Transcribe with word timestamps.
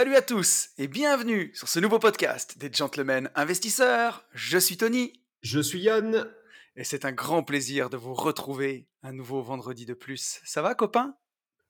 Salut 0.00 0.16
à 0.16 0.22
tous 0.22 0.70
et 0.78 0.88
bienvenue 0.88 1.54
sur 1.54 1.68
ce 1.68 1.78
nouveau 1.78 1.98
podcast 1.98 2.56
des 2.56 2.72
Gentlemen 2.72 3.30
Investisseurs. 3.34 4.24
Je 4.32 4.56
suis 4.56 4.78
Tony. 4.78 5.12
Je 5.42 5.60
suis 5.60 5.78
Yann. 5.78 6.26
Et 6.74 6.84
c'est 6.84 7.04
un 7.04 7.12
grand 7.12 7.42
plaisir 7.42 7.90
de 7.90 7.98
vous 7.98 8.14
retrouver 8.14 8.88
un 9.02 9.12
nouveau 9.12 9.42
vendredi 9.42 9.84
de 9.84 9.92
plus. 9.92 10.40
Ça 10.42 10.62
va, 10.62 10.74
copain? 10.74 11.16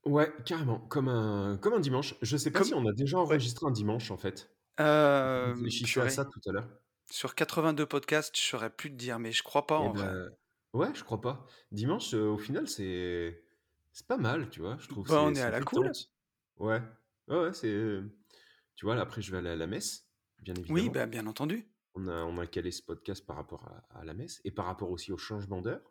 Ouais, 0.04 0.32
carrément, 0.46 0.78
comme 0.78 1.08
un, 1.08 1.58
comme 1.60 1.72
un 1.72 1.80
dimanche. 1.80 2.14
Je 2.22 2.36
sais 2.36 2.52
pas 2.52 2.60
Comme- 2.60 2.68
si 2.68 2.74
on 2.74 2.86
a 2.86 2.92
déjà 2.92 3.18
enregistré 3.18 3.66
un 3.66 3.72
dimanche 3.72 4.12
en 4.12 4.16
fait. 4.16 4.48
euh, 4.78 5.52
Je 5.68 5.84
purée. 5.84 6.06
à 6.06 6.10
ça 6.10 6.24
tout 6.24 6.40
à 6.48 6.52
l'heure. 6.52 6.68
Sur 7.10 7.34
82 7.34 7.84
podcasts, 7.84 8.36
je 8.36 8.42
saurais 8.42 8.70
plus 8.70 8.90
te 8.92 8.94
dire, 8.96 9.18
mais 9.18 9.32
je 9.32 9.42
crois 9.42 9.66
pas 9.66 9.80
Eh 9.82 9.88
en 9.88 9.92
vrai. 9.92 10.04
ben, 10.06 10.30
ouais, 10.74 10.88
je 10.94 11.02
crois 11.02 11.20
pas. 11.20 11.44
Dimanche, 11.72 12.14
euh, 12.14 12.28
au 12.28 12.38
final, 12.38 12.68
c'est 12.68 13.42
c'est 13.92 14.06
pas 14.06 14.18
mal, 14.18 14.50
tu 14.50 14.60
vois. 14.60 14.76
Je 14.78 14.86
trouve 14.86 15.04
Bah, 15.08 15.20
on 15.20 15.34
est 15.34 15.40
à 15.42 15.50
la 15.50 15.62
cool. 15.62 15.90
ouais, 16.60 16.80
ouais, 17.26 17.52
c'est. 17.54 17.98
Tu 18.80 18.86
vois, 18.86 18.94
là, 18.94 19.02
après, 19.02 19.20
je 19.20 19.30
vais 19.30 19.36
aller 19.36 19.50
à 19.50 19.56
la 19.56 19.66
messe, 19.66 20.06
bien 20.38 20.54
Oui, 20.54 20.62
évidemment. 20.80 20.90
bah, 20.92 21.04
bien 21.06 21.26
entendu. 21.26 21.66
On 21.96 22.08
a, 22.08 22.22
on 22.24 22.38
a 22.38 22.46
calé 22.46 22.70
ce 22.70 22.80
podcast 22.82 23.26
par 23.26 23.36
rapport 23.36 23.62
à, 23.92 24.00
à 24.00 24.04
la 24.06 24.14
messe 24.14 24.40
et 24.46 24.50
par 24.50 24.64
rapport 24.64 24.90
aussi 24.90 25.12
au 25.12 25.18
changement 25.18 25.60
d'heure. 25.60 25.82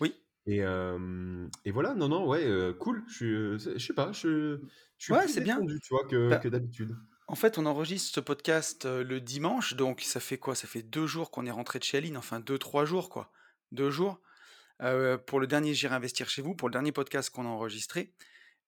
Oui. 0.00 0.14
Et, 0.44 0.62
euh, 0.62 1.48
et 1.64 1.70
voilà, 1.70 1.94
non, 1.94 2.08
non, 2.08 2.26
ouais, 2.28 2.44
euh, 2.44 2.74
cool. 2.74 3.02
Je 3.08 3.14
suis, 3.14 3.32
euh, 3.34 3.58
je 3.58 3.78
sais 3.78 3.94
pas, 3.94 4.12
je, 4.12 4.60
je 4.98 5.02
suis 5.02 5.14
Ouais, 5.14 5.20
plus 5.24 5.32
c'est 5.32 5.40
bien. 5.40 5.54
détendu, 5.54 5.80
tu 5.80 5.94
vois, 5.94 6.04
que, 6.06 6.28
Bah, 6.28 6.36
que 6.36 6.48
d'habitude. 6.48 6.94
En 7.26 7.36
fait, 7.36 7.56
on 7.56 7.64
enregistre 7.64 8.14
ce 8.14 8.20
podcast 8.20 8.84
le 8.84 9.18
dimanche, 9.18 9.74
donc 9.74 10.02
ça 10.02 10.20
fait 10.20 10.36
quoi? 10.36 10.54
Ça 10.54 10.66
fait 10.68 10.82
deux 10.82 11.06
jours 11.06 11.30
qu'on 11.30 11.46
est 11.46 11.50
rentré 11.50 11.78
de 11.78 11.84
chez 11.84 11.96
Aline, 11.96 12.18
enfin 12.18 12.38
deux, 12.38 12.58
trois 12.58 12.84
jours 12.84 13.08
quoi. 13.08 13.32
Deux 13.72 13.90
jours. 13.90 14.20
euh, 14.82 15.16
pour 15.16 15.40
le 15.40 15.46
dernier 15.46 15.72
J'irai 15.72 15.94
investir 15.94 16.28
chez 16.28 16.42
vous, 16.42 16.54
pour 16.54 16.68
le 16.68 16.72
dernier 16.72 16.92
podcast 16.92 17.30
qu'on 17.30 17.46
a 17.46 17.48
enregistré. 17.48 18.12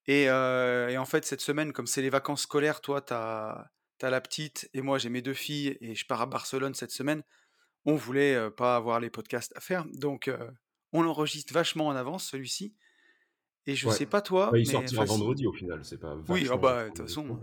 Et, 0.09 0.31
euh, 0.31 0.91
et 0.91 0.99
en 0.99 1.07
fait, 1.07 1.27
cette 1.27 1.43
semaine, 1.43 1.73
comme 1.75 1.89
c'est 1.89 2.03
les 2.03 2.11
vacances 2.11 2.43
scolaires, 2.43 2.83
toi, 2.83 3.03
t'as 3.03 3.67
as 4.03 4.11
la 4.11 4.23
petite 4.23 4.71
et 4.75 4.83
moi, 4.83 4.99
j'ai 4.99 5.11
mes 5.11 5.23
deux 5.23 5.35
filles 5.35 5.79
et 5.83 5.95
je 5.97 6.07
pars 6.07 6.23
à 6.23 6.27
Barcelone 6.27 6.75
cette 6.75 6.93
semaine. 6.93 7.25
On 7.87 7.97
voulait 7.97 8.35
euh, 8.37 8.51
pas 8.51 8.77
avoir 8.77 9.01
les 9.01 9.11
podcasts 9.11 9.57
à 9.57 9.61
faire, 9.61 9.87
donc 9.95 10.29
euh, 10.29 10.51
on 10.93 11.03
l'enregistre 11.03 11.53
vachement 11.55 11.89
en 11.89 11.97
avance 11.97 12.27
celui-ci. 12.29 12.77
Et 13.67 13.77
je 13.77 13.89
Ouais. 13.89 13.99
sais 13.99 14.07
pas 14.07 14.23
toi, 14.23 14.53
Bah, 14.53 14.59
il 14.59 14.67
mais 14.67 14.87
sortira 14.87 15.05
enfin, 15.05 15.05
vendredi 15.05 15.47
au 15.47 15.53
final, 15.53 15.85
c'est 15.85 15.99
pas 15.99 16.15
Oui, 16.29 16.47
vachement 16.47 16.59
bah, 16.59 16.85
de 16.85 16.89
toute 16.91 16.99
façon, 16.99 17.41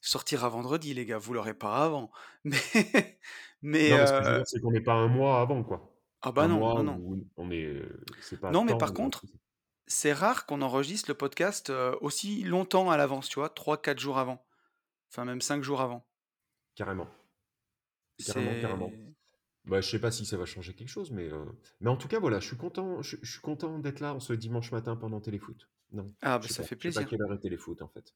sortira 0.00 0.48
vendredi, 0.50 0.94
les 0.94 1.06
gars, 1.06 1.18
vous 1.18 1.34
l'aurez 1.34 1.54
pas 1.54 1.84
avant. 1.84 2.10
Mais, 2.44 3.20
mais 3.62 3.90
Non, 3.90 3.98
mais 3.98 4.06
ce 4.06 4.14
c'est 4.44 4.60
qu'on 4.60 4.70
n'est 4.72 4.80
pas 4.80 4.94
un 4.94 5.08
mois 5.08 5.40
avant, 5.40 5.62
quoi. 5.64 5.94
ah 6.22 6.32
bah 6.32 6.46
Un 6.46 6.48
non, 6.48 6.58
mois 6.58 6.74
non, 6.74 6.82
non. 6.84 7.00
où 7.00 7.24
on 7.36 7.50
est, 7.50 7.82
c'est 8.20 8.40
pas 8.40 8.54
Non, 8.54 8.64
mais 8.64 8.74
par 8.74 8.94
contre. 8.94 9.26
C'est 9.86 10.12
rare 10.12 10.46
qu'on 10.46 10.62
enregistre 10.62 11.10
le 11.10 11.14
podcast 11.14 11.70
euh, 11.70 11.96
aussi 12.00 12.42
longtemps 12.44 12.90
à 12.90 12.96
l'avance, 12.96 13.28
tu 13.28 13.38
vois, 13.38 13.48
3-4 13.48 13.98
jours 13.98 14.18
avant. 14.18 14.44
Enfin, 15.10 15.24
même 15.24 15.40
5 15.40 15.62
jours 15.62 15.80
avant. 15.80 16.06
Carrément, 16.74 17.08
carrément, 18.26 18.60
carrément. 18.60 18.92
Bah, 19.64 19.80
je 19.80 19.88
sais 19.88 19.98
pas 19.98 20.10
si 20.10 20.26
ça 20.26 20.36
va 20.36 20.44
changer 20.44 20.74
quelque 20.74 20.88
chose, 20.88 21.10
mais, 21.10 21.32
euh, 21.32 21.44
mais 21.80 21.88
en 21.88 21.96
tout 21.96 22.08
cas, 22.08 22.18
voilà, 22.18 22.38
je 22.40 22.46
suis 22.46 22.56
content, 22.56 23.00
je, 23.00 23.16
je 23.22 23.30
suis 23.32 23.40
content 23.40 23.78
d'être 23.78 24.00
là 24.00 24.14
ce 24.20 24.32
dimanche 24.34 24.72
matin 24.72 24.94
pendant 24.96 25.20
Téléfoot. 25.20 25.56
Non, 25.92 26.12
Ah, 26.22 26.38
bah 26.38 26.48
ça 26.48 26.62
pas, 26.62 26.68
fait 26.68 26.76
je 26.82 26.88
sais 26.90 26.94
pas 26.94 27.04
plaisir. 27.04 27.08
quelle 27.08 27.22
heure 27.22 27.32
est 27.32 27.38
Téléfoot 27.38 27.80
en 27.80 27.88
fait. 27.88 28.14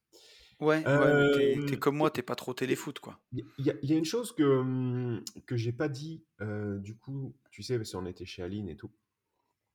Ouais, 0.59 0.83
ouais, 0.85 1.13
mais 1.13 1.65
t'es 1.65 1.75
Euh, 1.75 1.77
comme 1.77 1.95
moi, 1.95 2.11
t'es 2.11 2.21
pas 2.21 2.35
trop 2.35 2.53
téléfoot, 2.53 2.99
quoi. 2.99 3.19
Il 3.31 3.45
y, 3.59 3.69
a- 3.71 3.75
il 3.81 3.89
y 3.89 3.93
a 3.93 3.97
une 3.97 4.03
chose 4.05 4.33
que, 4.33 4.43
hum, 4.43 5.23
que 5.45 5.55
j'ai 5.55 5.71
pas 5.71 5.87
dit, 5.87 6.23
euh, 6.41 6.77
du 6.79 6.97
coup, 6.97 7.33
tu 7.49 7.63
sais, 7.63 7.77
parce 7.77 7.93
qu'on 7.93 8.05
était 8.05 8.25
chez 8.25 8.43
Aline 8.43 8.67
et 8.69 8.75
tout, 8.75 8.91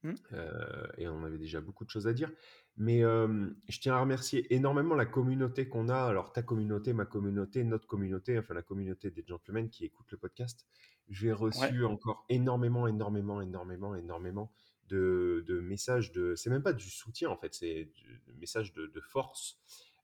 Hmm 0.05 0.13
euh, 0.35 0.87
et 0.99 1.09
on 1.09 1.25
avait 1.25 1.39
déjà 1.39 1.63
beaucoup 1.63 1.87
de 1.87 1.89
choses 1.91 2.07
à 2.07 2.13
dire, 2.13 2.31
mais 2.77 3.03
euh, 3.03 3.49
je 3.71 3.81
tiens 3.81 3.95
à 3.95 4.01
remercier 4.01 4.55
énormément 4.55 4.95
la 4.95 5.07
communauté 5.07 5.67
qu'on 5.67 5.89
a, 5.89 5.97
alors 5.97 6.31
ta 6.31 6.43
communauté, 6.43 6.93
ma 6.93 7.07
communauté, 7.07 7.65
notre 7.65 7.87
communauté, 7.87 8.39
enfin 8.39 8.53
la 8.53 8.63
communauté 8.63 9.11
des 9.11 9.25
gentlemen 9.27 9.71
qui 9.71 9.87
écoutent 9.87 10.11
le 10.13 10.19
podcast. 10.19 10.67
J'ai 11.09 11.29
Ouais, 11.29 11.33
reçu 11.33 11.85
encore 11.87 12.27
énormément, 12.29 12.87
énormément, 12.87 13.41
énormément, 13.41 13.95
énormément 13.95 14.53
de, 14.89 15.43
de 15.47 15.61
messages 15.61 16.13
de... 16.13 16.35
C'est 16.35 16.51
même 16.51 16.63
pas 16.63 16.75
du 16.75 16.91
soutien 16.91 17.31
en 17.31 17.39
fait, 17.39 17.55
c'est 17.55 17.87
du 17.87 18.23
de 18.27 18.33
messages 18.35 18.75
de, 18.75 18.87
de 18.87 19.01
force 19.01 19.59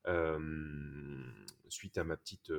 euh, 0.06 0.38
suite 1.68 1.98
à 1.98 2.04
ma 2.04 2.16
petite, 2.16 2.50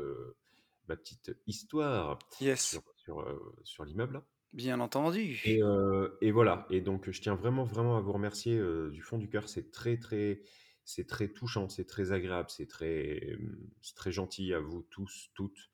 ma 0.87 0.95
petite 0.95 1.35
histoire 1.47 2.19
yes, 2.39 2.69
sur, 2.69 2.83
sur, 2.97 3.41
sur 3.63 3.83
l'immeuble. 3.83 4.21
Bien 4.53 4.79
entendu. 4.79 5.41
Et, 5.43 5.61
euh, 5.63 6.17
et 6.21 6.31
voilà. 6.31 6.67
Et 6.69 6.81
donc, 6.81 7.09
je 7.09 7.21
tiens 7.21 7.35
vraiment, 7.35 7.63
vraiment 7.63 7.97
à 7.97 8.01
vous 8.01 8.11
remercier 8.11 8.57
euh, 8.57 8.89
du 8.91 9.01
fond 9.01 9.17
du 9.17 9.27
cœur. 9.29 9.49
C'est 9.49 9.71
très, 9.71 9.97
très, 9.97 10.41
c'est 10.85 11.07
très 11.07 11.29
touchant, 11.29 11.67
c'est 11.69 11.85
très 11.85 12.11
agréable, 12.11 12.49
c'est 12.49 12.67
très, 12.67 13.37
c'est 13.81 13.95
très 13.95 14.11
gentil 14.11 14.53
à 14.53 14.59
vous 14.59 14.83
tous, 14.83 15.29
toutes. 15.33 15.69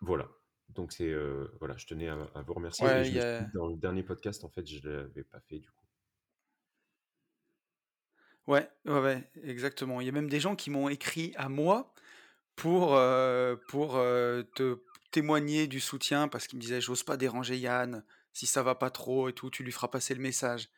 Voilà. 0.00 0.28
Donc, 0.70 0.92
c'est, 0.92 1.10
euh, 1.10 1.48
voilà, 1.60 1.76
je 1.76 1.86
tenais 1.86 2.08
à, 2.08 2.14
à 2.34 2.42
vous 2.42 2.54
remercier. 2.54 2.98
Et 2.98 3.02
Ouais, 3.02 3.04
je 3.04 3.10
il 3.10 3.14
me 3.14 3.18
y 3.18 3.20
suis 3.20 3.34
a. 3.42 3.44
dit, 3.44 3.50
dans 3.54 3.68
le 3.68 3.76
dernier 3.76 4.02
podcast, 4.02 4.44
en 4.44 4.48
fait, 4.48 4.66
je 4.66 4.86
ne 4.88 4.94
l'avais 4.96 5.24
pas 5.24 5.40
fait 5.40 5.58
du 5.58 5.70
coup. 5.70 5.84
Ouais, 8.46 8.68
ouais, 8.84 9.00
ouais, 9.00 9.30
exactement. 9.42 10.00
Il 10.00 10.06
y 10.06 10.08
a 10.08 10.12
même 10.12 10.28
des 10.28 10.40
gens 10.40 10.54
qui 10.56 10.70
m'ont 10.70 10.88
écrit 10.88 11.32
à 11.36 11.48
moi 11.48 11.94
pour, 12.56 12.98
pour 13.68 13.92
te 13.94 14.78
témoigner 15.14 15.66
du 15.68 15.78
soutien 15.80 16.26
parce 16.28 16.46
qu'ils 16.48 16.56
me 16.58 16.60
disaient 16.62 16.80
j'ose 16.80 17.04
pas 17.04 17.16
déranger 17.16 17.56
Yann 17.56 18.04
si 18.32 18.46
ça 18.46 18.62
va 18.64 18.74
pas 18.74 18.90
trop 18.90 19.28
et 19.28 19.32
tout, 19.32 19.48
tu 19.48 19.62
lui 19.62 19.70
feras 19.70 19.86
passer 19.88 20.12
le 20.14 20.20
message. 20.20 20.68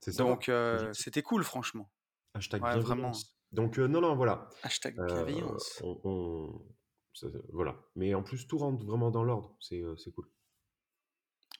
C'est 0.00 0.12
ça, 0.12 0.22
Donc 0.22 0.48
euh, 0.48 0.86
gentil. 0.86 1.02
c'était 1.02 1.22
cool 1.22 1.44
franchement. 1.44 1.90
Hashtag 2.34 2.62
Ouais, 2.62 2.78
vraiment. 2.80 3.12
Donc, 3.52 3.78
euh, 3.78 3.86
non, 3.86 4.00
non, 4.00 4.16
voilà. 4.16 4.48
Hashtag 4.62 4.96
bienveillance. 4.96 5.80
on, 5.84 6.00
on- 6.04 6.62
ça- 7.12 7.28
voilà. 7.52 7.76
Mais 7.94 8.14
en 8.14 8.22
plus, 8.22 8.46
tout 8.46 8.58
rentre 8.58 8.84
vraiment 8.84 9.10
dans 9.10 9.22
l'ordre. 9.22 9.56
C'est 9.60 9.82
cool. 10.14 10.28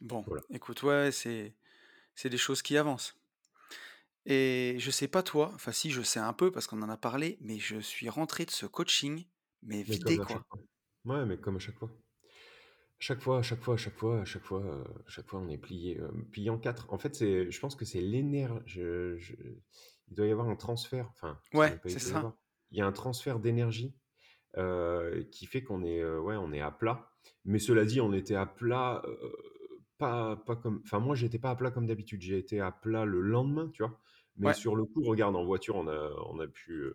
Bon, 0.01 0.23
Voilà. 0.27 0.43
écoute, 0.51 0.83
ouais, 0.83 1.13
c'est 1.13 1.55
c'est 2.17 2.31
des 2.31 2.39
choses 2.39 2.63
qui 2.63 2.77
avancent. 2.79 3.17
Et 4.27 4.77
je 4.79 4.91
sais 4.91 5.09
pas 5.09 5.23
toi, 5.23 5.53
enfin 5.55 5.73
si 5.73 5.91
je 5.91 6.01
sais 6.03 6.19
un 6.21 6.33
peu 6.33 6.51
parce 6.51 6.67
qu'on 6.67 6.81
en 6.83 6.89
a 6.89 6.97
parlé, 6.97 7.37
mais 7.41 7.59
je 7.59 7.79
suis 7.81 8.09
rentré 8.09 8.47
de 8.47 8.51
ce 8.51 8.65
coaching, 8.67 9.27
mais 9.63 9.83
vidé 9.83 10.17
quoi. 10.17 10.45
Ouais, 11.05 11.27
mais 11.27 11.37
comme 11.39 11.57
à 11.57 11.59
chaque 11.59 11.79
fois. 11.79 11.91
Chaque 13.07 13.21
fois, 13.21 13.43
chaque 13.43 13.61
fois, 13.61 13.77
chaque 13.77 13.99
fois, 13.99 14.25
chaque 14.25 14.45
fois, 14.45 14.63
euh, 14.65 14.83
chaque 15.09 15.29
fois, 15.29 15.39
on 15.39 15.51
est 15.51 15.59
plié, 15.59 16.01
euh, 16.01 16.09
plié 16.33 16.49
en 16.49 16.57
quatre. 16.57 16.91
En 16.91 16.97
fait, 16.97 17.15
c'est, 17.15 17.51
je 17.51 17.61
pense 17.61 17.77
que 17.77 17.85
c'est 17.85 18.01
l'énergie. 18.01 18.63
je- 19.19 19.35
Il 20.09 20.15
doit 20.17 20.27
y 20.27 20.31
avoir 20.31 20.49
un 20.49 20.57
transfert. 20.57 21.11
Enfin, 21.13 21.39
Ouais, 21.53 21.79
c'est 21.85 21.99
ça. 21.99 22.35
Il 22.71 22.79
y 22.79 22.81
a 22.81 22.87
un 22.87 22.93
transfert 22.93 23.41
d'énergie 23.41 23.95
euh, 24.57 25.23
qui 25.33 25.45
fait 25.45 25.63
qu'on 25.63 25.85
est, 25.85 26.01
euh, 26.01 26.19
ouais, 26.19 26.37
on 26.37 26.51
est 26.55 26.63
à 26.63 26.71
plat. 26.71 27.11
Mais 27.45 27.59
cela 27.59 27.85
dit, 27.85 28.01
on 28.01 28.15
était 28.15 28.37
à 28.37 28.47
plat, 28.47 29.03
euh, 29.05 29.33
pas, 29.99 30.37
pas 30.37 30.57
comme. 30.57 30.81
Enfin, 30.85 30.99
moi, 30.99 31.15
j'étais 31.15 31.39
pas 31.39 31.51
à 31.51 31.57
plat 31.57 31.71
comme 31.71 31.87
d'habitude. 31.87 32.23
J'ai 32.23 32.39
été 32.39 32.59
à 32.61 32.73
plat 32.73 33.05
le 33.05 33.21
lendemain, 33.21 33.69
tu 33.75 33.83
vois. 33.83 34.01
Mais 34.39 34.47
Ouais. 34.47 34.55
sur 34.55 34.77
le 34.77 34.87
coup, 34.87 35.03
regarde, 35.03 35.37
en 35.37 35.45
voiture, 35.45 35.77
on 35.77 35.89
a, 35.89 36.11
on 36.31 36.41
a 36.41 36.47
pu, 36.47 36.91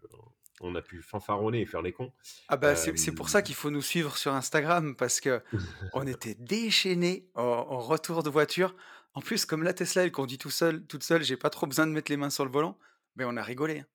on 0.61 0.75
a 0.75 0.81
pu 0.81 1.01
fanfaronner 1.01 1.61
et 1.61 1.65
faire 1.65 1.81
les 1.81 1.91
cons. 1.93 2.11
Ah 2.47 2.57
bah 2.57 2.69
Euh, 2.69 2.93
c'est 2.95 3.11
pour 3.13 3.29
ça 3.29 3.41
qu'il 3.41 3.55
faut 3.55 3.69
nous 3.71 3.81
suivre 3.81 4.17
sur 4.17 4.33
Instagram 4.33 4.95
parce 4.95 5.19
que 5.19 5.41
on 5.93 6.05
était 6.07 6.35
déchaînés 6.35 7.29
en, 7.35 7.43
en 7.43 7.79
retour 7.79 8.23
de 8.23 8.29
voiture. 8.29 8.75
En 9.13 9.21
plus, 9.21 9.45
comme 9.45 9.63
la 9.63 9.73
Tesla 9.73 10.03
elle 10.03 10.11
conduit 10.11 10.37
tout 10.37 10.51
seul, 10.51 10.85
toute 10.85 11.03
seule, 11.03 11.23
j'ai 11.23 11.37
pas 11.37 11.49
trop 11.49 11.65
besoin 11.67 11.87
de 11.87 11.91
mettre 11.91 12.11
les 12.11 12.17
mains 12.17 12.29
sur 12.29 12.45
le 12.45 12.51
volant, 12.51 12.77
mais 13.15 13.25
on 13.25 13.35
a 13.37 13.43
rigolé. 13.43 13.79
hein. 13.79 13.85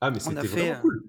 Ah, 0.00 0.10
mais 0.10 0.20
c'était 0.20 0.46
vraiment 0.46 0.72
euh, 0.72 0.80
cool. 0.80 1.02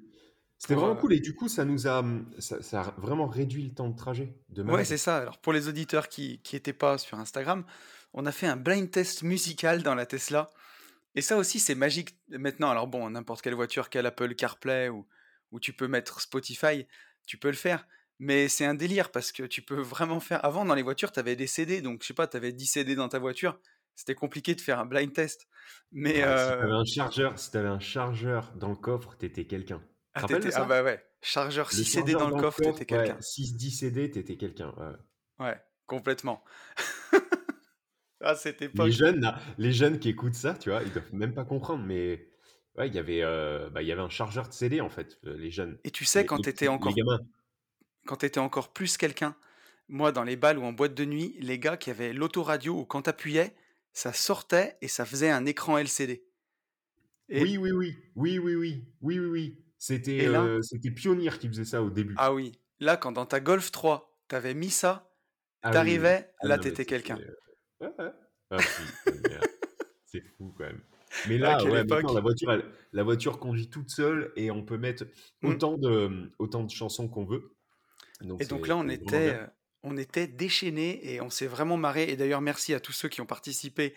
C'était 0.57 0.73
vraiment 0.73 0.93
euh, 0.93 0.99
cool 0.99 1.13
et 1.13 1.19
du 1.19 1.35
coup, 1.35 1.47
ça 1.47 1.65
nous 1.65 1.87
a, 1.87 2.03
ça, 2.39 2.61
ça 2.63 2.81
a 2.81 2.91
vraiment 2.99 3.27
réduit 3.27 3.63
le 3.63 3.73
temps 3.73 3.89
de 3.89 3.95
trajet 3.95 4.33
de 4.49 4.63
Ouais, 4.63 4.85
c'est 4.85 4.97
ça. 4.97 5.17
Alors 5.17 5.37
pour 5.37 5.53
les 5.53 5.67
auditeurs 5.67 6.09
qui 6.09 6.39
qui 6.41 6.55
étaient 6.55 6.73
pas 6.73 6.97
sur 6.97 7.19
Instagram, 7.19 7.63
on 8.13 8.25
a 8.25 8.31
fait 8.31 8.47
un 8.47 8.57
blind 8.57 8.89
test 8.89 9.21
musical 9.23 9.83
dans 9.83 9.93
la 9.93 10.05
Tesla. 10.07 10.49
Et 11.17 11.21
ça 11.21 11.35
aussi, 11.35 11.59
c'est 11.59 11.73
magique 11.73 12.15
maintenant. 12.29 12.69
Alors 12.69 12.85
bon, 12.85 13.09
n'importe 13.09 13.41
quelle 13.41 13.55
voiture 13.55 13.89
qui 13.89 13.97
a 13.97 14.03
l'Apple 14.03 14.35
CarPlay 14.35 14.89
ou, 14.89 15.07
ou 15.51 15.59
tu 15.59 15.73
peux 15.73 15.87
mettre 15.87 16.21
Spotify, 16.21 16.85
tu 17.25 17.39
peux 17.39 17.47
le 17.47 17.55
faire. 17.55 17.87
Mais 18.19 18.47
c'est 18.47 18.65
un 18.65 18.75
délire 18.75 19.11
parce 19.11 19.31
que 19.31 19.41
tu 19.41 19.63
peux 19.63 19.81
vraiment 19.81 20.19
faire. 20.19 20.45
Avant, 20.45 20.63
dans 20.63 20.75
les 20.75 20.83
voitures, 20.83 21.11
tu 21.11 21.19
avais 21.19 21.35
des 21.35 21.47
CD. 21.47 21.81
Donc, 21.81 22.03
je 22.03 22.07
sais 22.07 22.13
pas, 22.13 22.27
tu 22.27 22.37
avais 22.37 22.51
10 22.51 22.67
CD 22.67 22.95
dans 22.95 23.09
ta 23.09 23.17
voiture. 23.17 23.59
c'était 23.95 24.13
compliqué 24.13 24.53
de 24.53 24.61
faire 24.61 24.77
un 24.79 24.85
blind 24.85 25.11
test. 25.11 25.47
Mais 25.91 26.21
Ah, 26.21 26.37
si 26.37 26.49
t'avais 26.49 26.71
euh, 26.71 26.75
un 26.75 26.85
chargeur, 26.85 27.39
si 27.39 27.57
un 27.57 27.79
chargeur 27.79 28.53
dans 28.55 28.69
le 28.69 28.75
coffre, 28.75 29.15
t'étais 29.17 29.45
quelqu'un. 29.45 29.79
Tu 29.79 30.23
ah, 30.23 30.27
ah 30.53 30.65
bah 30.65 30.83
ouais, 30.83 31.03
chargeur 31.23 31.67
Le 31.71 31.77
6 31.77 31.85
CD 31.85 32.11
dans 32.13 32.29
le 32.29 32.39
coffre, 32.39 32.61
t'étais 32.61 32.95
ouais, 32.95 33.05
quelqu'un. 33.05 33.17
6-10 33.19 33.71
CD, 33.71 34.11
t'étais 34.11 34.37
quelqu'un. 34.37 34.71
ouais. 34.77 35.45
Ouais, 35.45 35.61
complètement. 35.87 36.43
Ah, 38.21 38.35
Les 38.85 38.91
jeunes, 38.91 39.21
là, 39.21 39.39
les 39.57 39.71
jeunes 39.71 39.99
qui 39.99 40.09
écoutent 40.09 40.33
ça, 40.33 40.55
tu 40.55 40.69
vois, 40.69 40.81
ils 40.83 40.91
doivent 40.91 41.13
même 41.13 41.33
pas 41.33 41.45
comprendre, 41.45 41.83
mais 41.85 42.27
ouais, 42.77 42.87
il 42.87 42.95
y 42.95 42.99
avait, 42.99 43.21
euh, 43.23 43.69
bah, 43.69 43.81
il 43.81 43.87
y 43.87 43.91
avait 43.91 44.01
un 44.01 44.09
chargeur 44.09 44.47
de 44.47 44.53
CD 44.53 44.81
en 44.81 44.89
fait, 44.89 45.19
euh, 45.25 45.37
les 45.37 45.51
jeunes, 45.51 45.77
Et 45.83 45.91
tu 45.91 46.03
sais, 46.05 46.25
quand 46.25 46.37
petits, 46.41 46.63
les 46.65 46.67
encore, 46.69 46.93
quand 48.05 48.15
t'étais 48.17 48.39
encore 48.39 48.73
plus 48.73 48.97
quelqu'un, 48.97 49.35
moi, 49.87 50.11
dans 50.11 50.23
les 50.23 50.35
balles 50.35 50.57
ou 50.57 50.63
en 50.63 50.73
boîte 50.73 50.95
de 50.95 51.05
nuit, 51.05 51.35
les 51.39 51.59
gars 51.59 51.77
qui 51.77 51.91
avaient 51.91 52.11
l'autoradio 52.11 52.79
où 52.79 52.85
quand 52.85 53.03
t'appuyais, 53.03 53.55
ça 53.93 54.13
sortait 54.13 54.77
et 54.81 54.87
ça 54.87 55.05
faisait 55.05 55.29
un 55.29 55.45
écran 55.45 55.77
LCD. 55.77 56.23
Et, 57.29 57.41
Oui, 57.41 57.57
oui, 57.57 57.71
oui, 57.71 57.95
oui, 58.15 58.39
oui, 58.39 58.55
oui, 58.55 58.83
oui, 59.01 59.19
oui, 59.19 59.25
oui. 59.27 59.63
C'était, 59.77 60.27
là, 60.27 60.43
euh, 60.43 60.61
c'était 60.61 60.91
Pionnier 60.91 61.29
qui 61.39 61.47
faisait 61.47 61.65
ça 61.65 61.83
au 61.83 61.89
début. 61.89 62.15
ah 62.17 62.33
oui, 62.33 62.53
là, 62.79 62.97
quand 62.97 63.11
dans 63.11 63.25
ta 63.25 63.39
Golf 63.39 63.71
3, 63.71 64.17
t'avais 64.27 64.53
mis 64.53 64.71
ça, 64.71 65.09
Ah 65.61 65.69
oui, 65.69 65.71
oui. 65.71 65.73
t'arrivais, 65.73 66.31
Ah 66.39 66.47
là, 66.47 66.57
t'étais 66.57 66.85
quelqu'un. 66.85 67.19
Ouais, 67.81 67.93
ouais. 67.99 68.11
Ah, 68.49 68.63
c'est 70.05 70.21
fou 70.21 70.53
quand 70.57 70.65
même. 70.65 70.83
Mais 71.23 71.37
là, 71.37 71.65
ouais, 71.65 71.83
maintenant 71.83 72.13
époque. 72.13 72.13
la 72.13 72.21
voiture, 72.21 72.51
elle- 72.51 72.71
la 72.93 73.03
voiture 73.03 73.39
conduit 73.39 73.69
toute 73.69 73.89
seule 73.89 74.31
et 74.35 74.51
on 74.51 74.63
peut 74.65 74.77
mettre 74.77 75.05
Hmm. 75.41 75.57
autant 75.57 75.77
de, 75.77 76.31
autant 76.39 76.63
de 76.63 76.69
chansons 76.71 77.09
qu'on 77.09 77.25
veut. 77.25 77.55
Donc 78.21 78.39
Et 78.39 78.45
donc 78.45 78.67
là, 78.67 78.77
on 78.77 78.87
était, 78.89 79.15
bien. 79.21 79.35
euh, 79.35 79.47
on 79.83 79.97
était 79.97 80.27
déchaînés 80.27 81.13
et 81.13 81.21
on 81.21 81.29
s'est 81.29 81.47
vraiment 81.47 81.77
marré. 81.77 82.03
Et 82.09 82.15
d'ailleurs, 82.17 82.41
merci 82.41 82.73
à 82.73 82.79
tous 82.79 82.91
ceux 82.93 83.09
qui 83.09 83.21
ont 83.21 83.25
participé 83.25 83.95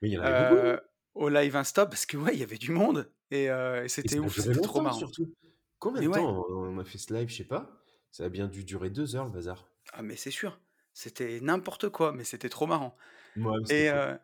Mais 0.00 0.08
il 0.08 0.12
y 0.14 0.16
en 0.18 0.22
avait 0.22 0.32
beaucoup. 0.32 0.56
euh, 0.56 0.78
au 1.14 1.28
live 1.30 1.56
Insta 1.56 1.86
parce 1.86 2.06
que 2.06 2.16
ouais, 2.18 2.34
il 2.34 2.40
y 2.40 2.44
avait 2.44 2.58
du 2.58 2.72
monde 2.72 3.12
et, 3.30 3.50
euh, 3.50 3.84
et 3.84 3.88
c'était 3.90 4.18
ouf, 4.20 4.38
c'était 4.38 4.60
trop 4.60 4.80
marrant. 4.80 5.12
surtout. 5.12 5.34
Combien 5.78 6.02
Mais 6.02 6.06
de 6.06 6.08
ouais, 6.08 6.22
temps 6.22 6.44
on 6.50 6.78
a 6.78 6.84
fait 6.84 6.98
ce 6.98 7.12
live, 7.14 7.28
je 7.28 7.36
sais 7.36 7.44
pas. 7.44 7.82
Ça 8.10 8.24
a 8.24 8.28
bien 8.28 8.48
dû 8.48 8.64
durer 8.64 8.90
deux 8.90 9.16
heures 9.16 9.26
le 9.26 9.30
bazar. 9.32 9.70
ah 9.92 10.02
mais 10.02 10.16
c'est 10.16 10.30
sûr, 10.30 10.60
c'était 10.96 11.40
n'importe 11.40 11.88
quoi, 11.90 12.12
mais 12.12 12.24
c'était 12.24 12.48
trop 12.48 12.66
marrant. 12.66 12.96
Ouais, 13.36 13.60
Et 13.70 13.90
euh, 13.90 14.16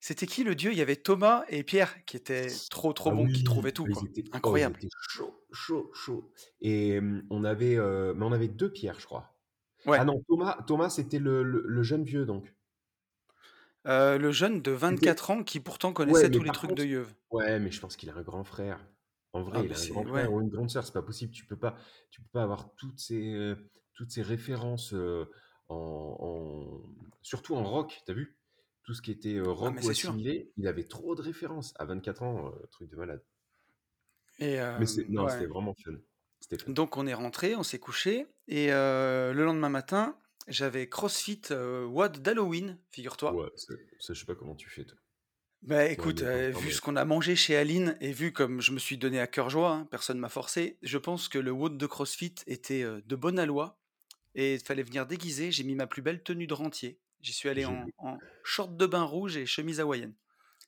c'était 0.00 0.26
qui 0.26 0.44
le 0.44 0.54
dieu? 0.56 0.72
Il 0.72 0.78
y 0.78 0.82
avait 0.82 0.96
Thomas 0.96 1.44
et 1.48 1.64
Pierre 1.64 2.04
qui 2.06 2.16
étaient 2.16 2.62
trop 2.70 2.92
trop 2.94 3.10
Ah 3.10 3.14
bons, 3.14 3.28
qui 3.28 3.44
trouvaient 3.44 3.72
tout 3.72 3.88
quoi, 3.88 4.04
étaient, 4.06 4.24
oh, 4.42 4.58
incroyable. 4.58 4.80
étaient 4.80 4.88
chauds, 5.08 5.46
chauds, 5.52 5.90
chauds. 5.94 6.32
Et 6.60 7.00
on 7.30 7.44
avait, 7.44 7.76
euh, 7.76 8.14
mais 8.14 8.24
on 8.24 8.32
avait 8.32 8.48
deux 8.48 8.70
pierres, 8.72 9.00
je 9.00 9.06
crois. 9.06 9.38
Ah 9.94 10.04
Ouais, 10.04 10.06
non, 10.06 10.22
Thomas, 10.28 10.62
Thomas, 10.66 10.90
c'était 10.90 11.18
le, 11.20 11.42
le, 11.42 11.64
le 11.66 11.82
jeune 11.82 12.04
vieux 12.04 12.26
donc. 12.26 12.54
Euh, 13.86 14.16
le 14.16 14.32
jeune 14.32 14.62
de 14.62 14.70
C'était, 14.82 15.10
24 15.10 15.30
ans 15.30 15.42
qui 15.44 15.60
pourtant 15.60 15.92
ouais, 16.04 16.24
connaissait 16.24 16.28
mais 16.28 16.38
tous 16.38 16.42
les 16.42 16.52
trucs 16.52 16.72
contre, 16.72 16.74
de 16.74 16.84
Yeuve. 16.84 17.12
ouais, 17.32 17.60
mais 17.60 17.70
je 17.72 17.80
pense 17.80 17.96
qu'il 17.96 18.10
a 18.10 18.14
un 18.16 18.22
grand 18.22 18.44
frère. 18.44 18.86
En 19.32 19.42
Ah 19.52 19.62
vrai, 19.62 19.66
il 19.66 19.72
mais 19.72 19.74
a 19.74 19.78
un 19.80 19.86
grand 19.86 20.04
frère 20.06 20.32
ouais. 20.32 20.32
ou 20.32 20.40
une 20.42 20.50
grande 20.50 20.70
sœur, 20.70 20.84
c'est 20.86 20.92
pas 20.92 21.02
possible. 21.02 21.32
Tu 21.32 21.46
peux 21.46 21.58
pas, 21.58 21.76
tu 22.10 22.22
peux 22.22 22.28
pas 22.32 22.42
avoir 22.44 22.74
toutes 22.76 23.00
ces, 23.00 23.54
toutes 23.94 24.10
ces 24.12 24.22
références 24.22 24.94
en, 25.70 26.16
en- 26.20 26.82
surtout 27.22 27.54
en 27.56 27.64
rock, 27.64 28.02
t'as 28.06 28.12
vu? 28.14 28.36
Tout 28.84 28.94
ce 28.94 29.02
qui 29.02 29.10
était 29.12 29.36
euh, 29.36 29.44
Ah 29.44 29.52
rock 29.52 29.74
ou 29.82 29.90
sûr. 29.94 30.10
assimilé, 30.10 30.52
il 30.56 30.66
avait 30.66 30.84
trop 30.88 31.14
de 31.14 31.22
références. 31.22 31.74
À 31.78 31.84
24 31.84 32.22
ans, 32.22 32.48
euh, 32.48 32.66
truc 32.70 32.90
de 32.90 32.96
malade. 32.96 33.22
Et 34.38 34.58
Mais 34.78 34.86
c'est, 34.86 35.02
euh, 35.02 35.06
non, 35.08 35.28
c'était 35.28 35.46
vraiment 35.46 35.74
fun. 35.74 35.92
Donc 36.66 36.96
on 36.96 37.06
est 37.06 37.14
rentré, 37.14 37.54
on 37.54 37.62
s'est 37.62 37.78
couché 37.78 38.26
et 38.48 38.68
le 38.68 39.32
lendemain 39.44 39.68
matin, 39.68 40.18
j'avais 40.48 40.88
CrossFit 40.88 41.42
WOD 41.50 42.18
d'Halloween, 42.22 42.78
figure-toi. 42.90 43.32
Ouais, 43.32 43.50
ça, 43.56 43.74
ça, 44.00 44.14
je 44.14 44.20
sais 44.20 44.26
pas 44.26 44.34
comment 44.34 44.54
tu 44.54 44.68
fais, 44.70 44.84
toi. 44.84 44.98
Bah 45.62 45.84
écoute, 45.86 46.22
euh, 46.22 46.50
vu 46.50 46.70
ce 46.72 46.80
qu'on 46.80 46.96
a 46.96 47.04
mangé 47.04 47.36
chez 47.36 47.54
Aline 47.54 47.96
et 48.00 48.12
vu 48.12 48.32
comme 48.32 48.62
je 48.62 48.72
me 48.72 48.78
suis 48.78 48.96
donné 48.96 49.20
à 49.20 49.26
cœur 49.26 49.50
joie, 49.50 49.72
hein, 49.72 49.88
personne 49.90 50.18
m'a 50.18 50.30
forcé, 50.30 50.78
je 50.82 50.96
pense 50.96 51.28
que 51.28 51.38
le 51.38 51.50
WOD 51.50 51.76
de 51.76 51.86
CrossFit 51.86 52.34
était 52.46 52.82
euh, 52.82 53.02
de 53.04 53.14
bonne 53.14 53.38
aloi 53.38 53.78
et 54.34 54.54
il 54.54 54.60
fallait 54.60 54.82
venir 54.82 55.06
déguisé. 55.06 55.50
J'ai 55.50 55.64
mis 55.64 55.74
ma 55.74 55.86
plus 55.86 56.02
belle 56.02 56.22
tenue 56.22 56.46
de 56.46 56.54
rentier. 56.54 56.98
J'y 57.20 57.32
suis 57.32 57.48
allé 57.48 57.64
en, 57.66 57.86
short 58.44 58.76
de 58.76 58.86
bain 58.86 59.02
rouge 59.02 59.36
et 59.36 59.46
chemise 59.46 59.80
hawaïenne. 59.80 60.14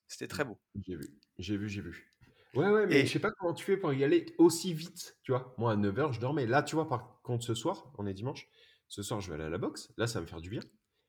C'était 0.07 0.29
très 0.29 0.45
beau. 0.45 0.59
J'ai 0.87 0.97
vu, 0.97 1.09
j'ai 1.39 1.57
vu, 1.57 1.69
j'ai 1.69 1.81
vu. 1.81 2.09
Ouais, 2.55 2.69
ouais, 2.69 2.87
mais 2.87 2.93
je 2.93 2.99
Et 2.99 3.07
sais 3.07 3.19
pas 3.19 3.31
comment 3.31 3.55
tu 3.55 3.65
fais 3.65 3.79
pour 3.79 3.95
y 3.95 4.05
aller 4.05 4.27
aussi 4.37 4.75
vite, 4.75 5.17
tu 5.23 5.33
vois. 5.33 5.55
Moi, 5.57 5.73
à 5.73 5.77
9h, 5.77 6.13
je 6.13 6.21
dormais. 6.21 6.47
Là, 6.47 6.63
tu 6.63 6.75
vois, 6.75 6.87
par 6.87 7.23
contre, 7.23 7.45
ce 7.45 7.55
soir, 7.55 7.91
on 7.97 8.07
est 8.07 8.13
dimanche, 8.13 8.47
ce 8.89 9.03
soir, 9.03 9.23
je 9.23 9.29
vais 9.29 9.37
aller 9.37 9.45
à 9.45 9.49
la 9.49 9.57
boxe. 9.57 9.91
Là, 9.97 10.07
ça 10.07 10.19
va 10.19 10.25
me 10.25 10.27
faire 10.27 10.43
du 10.43 10.51
bien. 10.51 10.61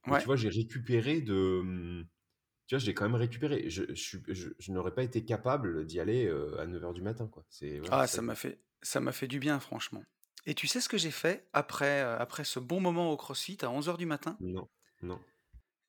Tu 0.06 0.26
vois, 0.26 0.38
j'ai 0.38 0.50
récupéré 0.50 1.20
de... 1.20 1.60
hum, 1.60 2.06
Tu 2.68 2.76
vois, 2.76 2.80
j'ai 2.80 2.94
quand 2.94 3.04
même 3.04 3.16
récupéré. 3.16 3.70
Je, 3.70 3.84
je, 3.94 4.18
je, 4.30 4.50
je 4.58 4.72
n'aurais 4.72 4.94
pas 4.94 5.04
été 5.04 5.26
capable 5.26 5.86
d'y 5.86 6.00
aller 6.00 6.28
euh, 6.28 6.58
à 6.62 6.66
9h 6.66 6.94
du 6.94 7.02
matin, 7.02 7.28
quoi. 7.28 7.46
C'est 7.50 7.80
voilà, 7.80 8.00
ah 8.00 8.08
ça 8.08 8.22
m'a 8.22 8.36
fait 8.36 8.62
ça 8.84 9.00
m'a 9.00 9.12
fait 9.12 9.28
du 9.28 9.40
bien 9.40 9.60
franchement. 9.60 10.04
Et 10.46 10.56
tu 10.56 10.68
sais 10.68 10.82
ce 10.82 10.90
que 10.90 10.98
j'ai 10.98 11.12
fait 11.12 11.48
après 11.54 12.02
euh, 12.02 12.18
après 12.20 12.44
ce 12.44 12.60
bon 12.60 12.82
moment 12.82 13.12
au 13.12 13.18
CrossFit 13.18 13.58
à 13.62 13.68
11h 13.68 13.98
du 13.98 14.06
matin? 14.06 14.38
Non, 14.42 14.68
non. 15.02 15.20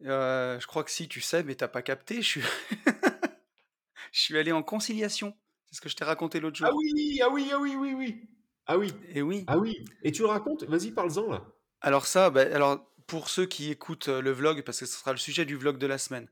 Euh, 0.05 0.61
je 0.61 0.67
crois 0.67 0.85
que 0.85 0.91
si 0.91 1.09
tu 1.09 1.21
sais, 1.21 1.43
mais 1.43 1.55
t'as 1.55 1.69
pas 1.69 1.83
capté. 1.83 2.17
Je 2.23 2.29
suis 2.29 2.43
je 4.12 4.21
suis 4.21 4.39
allé 4.39 4.53
en 4.53 4.62
conciliation. 4.62 5.37
C'est 5.67 5.77
ce 5.77 5.81
que 5.81 5.89
je 5.89 5.97
t'ai 5.97 6.05
raconté 6.05 6.41
l'autre 6.41 6.61
Ah 6.62 6.69
jour. 6.71 6.79
oui, 6.79 7.21
ah 7.23 7.29
oui, 7.31 7.51
ah 7.53 7.59
oui, 7.59 7.75
oui, 7.77 7.95
oui. 7.95 8.29
Ah 8.67 8.79
oui, 8.79 8.93
Et 9.11 9.23
oui. 9.23 9.45
ah 9.47 9.59
oui. 9.59 9.85
Et 10.03 10.12
tu 10.12 10.23
le 10.23 10.29
racontes? 10.29 10.65
Vas-y, 10.65 10.91
parle-en, 10.93 11.31
là. 11.31 11.45
Alors 11.81 12.06
ça, 12.06 12.31
bah, 12.31 12.43
alors 12.53 12.91
pour 13.06 13.29
ceux 13.29 13.45
qui 13.47 13.71
écoutent 13.71 14.09
euh, 14.09 14.23
le 14.23 14.31
vlog, 14.31 14.62
parce 14.62 14.81
que 14.81 14.87
ce 14.87 14.97
sera 14.99 15.11
le 15.12 15.19
sujet 15.19 15.45
du 15.45 15.56
vlog 15.56 15.77
de 15.79 15.87
la 15.87 15.99
semaine. 15.99 16.29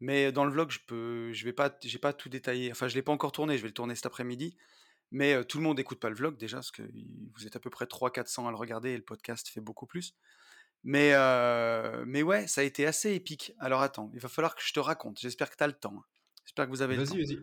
Mais 0.00 0.32
dans 0.32 0.44
le 0.44 0.50
vlog, 0.50 0.70
je 0.70 0.78
peux, 0.86 1.32
je 1.32 1.44
vais 1.44 1.52
pas, 1.52 1.76
j'ai 1.82 1.98
pas 1.98 2.12
tout 2.12 2.28
détaillé. 2.28 2.70
Enfin, 2.70 2.88
je 2.88 2.94
l'ai 2.94 3.02
pas 3.02 3.12
encore 3.12 3.32
tourné. 3.32 3.56
Je 3.56 3.62
vais 3.62 3.68
le 3.68 3.74
tourner 3.74 3.94
cet 3.94 4.06
après-midi. 4.06 4.56
Mais 5.10 5.34
euh, 5.34 5.44
tout 5.44 5.58
le 5.58 5.64
monde 5.64 5.76
n'écoute 5.78 6.00
pas 6.00 6.08
le 6.08 6.16
vlog 6.16 6.36
déjà, 6.36 6.56
parce 6.58 6.70
que 6.72 6.82
vous 7.34 7.46
êtes 7.46 7.56
à 7.56 7.60
peu 7.60 7.70
près 7.70 7.86
300-400 7.86 8.46
à 8.46 8.50
le 8.50 8.56
regarder 8.56 8.90
et 8.90 8.96
le 8.96 9.02
podcast 9.04 9.48
fait 9.48 9.60
beaucoup 9.60 9.86
plus. 9.86 10.14
Mais, 10.82 11.12
euh, 11.14 12.04
mais 12.06 12.22
ouais, 12.22 12.46
ça 12.46 12.60
a 12.60 12.64
été 12.64 12.86
assez 12.86 13.14
épique. 13.14 13.52
Alors 13.58 13.80
attends, 13.82 14.10
il 14.12 14.20
va 14.20 14.28
falloir 14.28 14.54
que 14.54 14.62
je 14.62 14.72
te 14.72 14.80
raconte. 14.80 15.18
J'espère 15.20 15.50
que 15.50 15.56
tu 15.56 15.64
as 15.64 15.66
le 15.68 15.72
temps. 15.72 15.94
hein. 15.96 16.04
J'espère 16.44 16.66
que 16.66 16.70
vous 16.70 16.82
avez 16.82 16.96
le 16.96 17.06
temps. 17.06 17.14
Vas-y, 17.14 17.24
vas-y. 17.24 17.38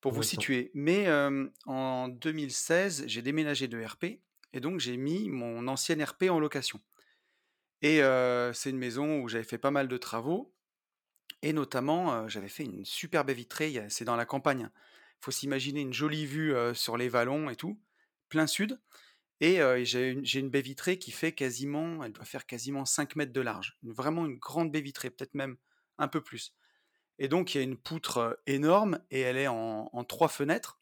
pour 0.00 0.12
vous 0.12 0.22
situer. 0.22 0.70
Mais 0.74 1.08
euh, 1.08 1.48
en 1.66 2.08
2016, 2.08 3.04
j'ai 3.06 3.22
déménagé 3.22 3.66
de 3.66 3.82
RP 3.82 4.20
et 4.52 4.60
donc 4.60 4.78
j'ai 4.78 4.96
mis 4.96 5.28
mon 5.28 5.66
ancienne 5.66 6.02
RP 6.02 6.24
en 6.30 6.38
location. 6.38 6.80
Et 7.82 8.00
c'est 8.54 8.70
une 8.70 8.78
maison 8.78 9.20
où 9.20 9.28
j'avais 9.28 9.44
fait 9.44 9.58
pas 9.58 9.70
mal 9.70 9.88
de 9.88 9.96
travaux 9.96 10.52
et 11.42 11.52
notamment 11.52 12.28
j'avais 12.28 12.48
fait 12.48 12.64
une 12.64 12.84
super 12.84 13.24
baie 13.24 13.34
vitrée. 13.34 13.86
C'est 13.88 14.04
dans 14.04 14.16
la 14.16 14.24
campagne. 14.26 14.70
Faut 15.20 15.30
s'imaginer 15.30 15.80
une 15.80 15.92
jolie 15.92 16.26
vue 16.26 16.54
sur 16.74 16.96
les 16.96 17.08
vallons 17.08 17.50
et 17.50 17.56
tout, 17.56 17.80
plein 18.28 18.46
sud. 18.46 18.80
Et 19.40 19.60
j'ai 19.84 20.10
une, 20.10 20.50
baie 20.50 20.62
vitrée 20.62 20.98
qui 20.98 21.10
fait 21.10 21.32
quasiment, 21.32 22.04
elle 22.04 22.12
doit 22.12 22.24
faire 22.24 22.46
quasiment 22.46 22.84
5 22.84 23.16
mètres 23.16 23.32
de 23.32 23.40
large. 23.40 23.78
Vraiment 23.82 24.26
une 24.26 24.38
grande 24.38 24.70
baie 24.70 24.80
vitrée, 24.80 25.10
peut-être 25.10 25.34
même 25.34 25.56
un 25.98 26.08
peu 26.08 26.20
plus. 26.20 26.54
Et 27.18 27.28
donc, 27.28 27.54
il 27.54 27.58
y 27.58 27.60
a 27.60 27.64
une 27.64 27.76
poutre 27.76 28.40
énorme 28.46 29.00
et 29.10 29.20
elle 29.20 29.36
est 29.36 29.48
en, 29.48 29.90
en 29.92 30.04
trois 30.04 30.28
fenêtres. 30.28 30.78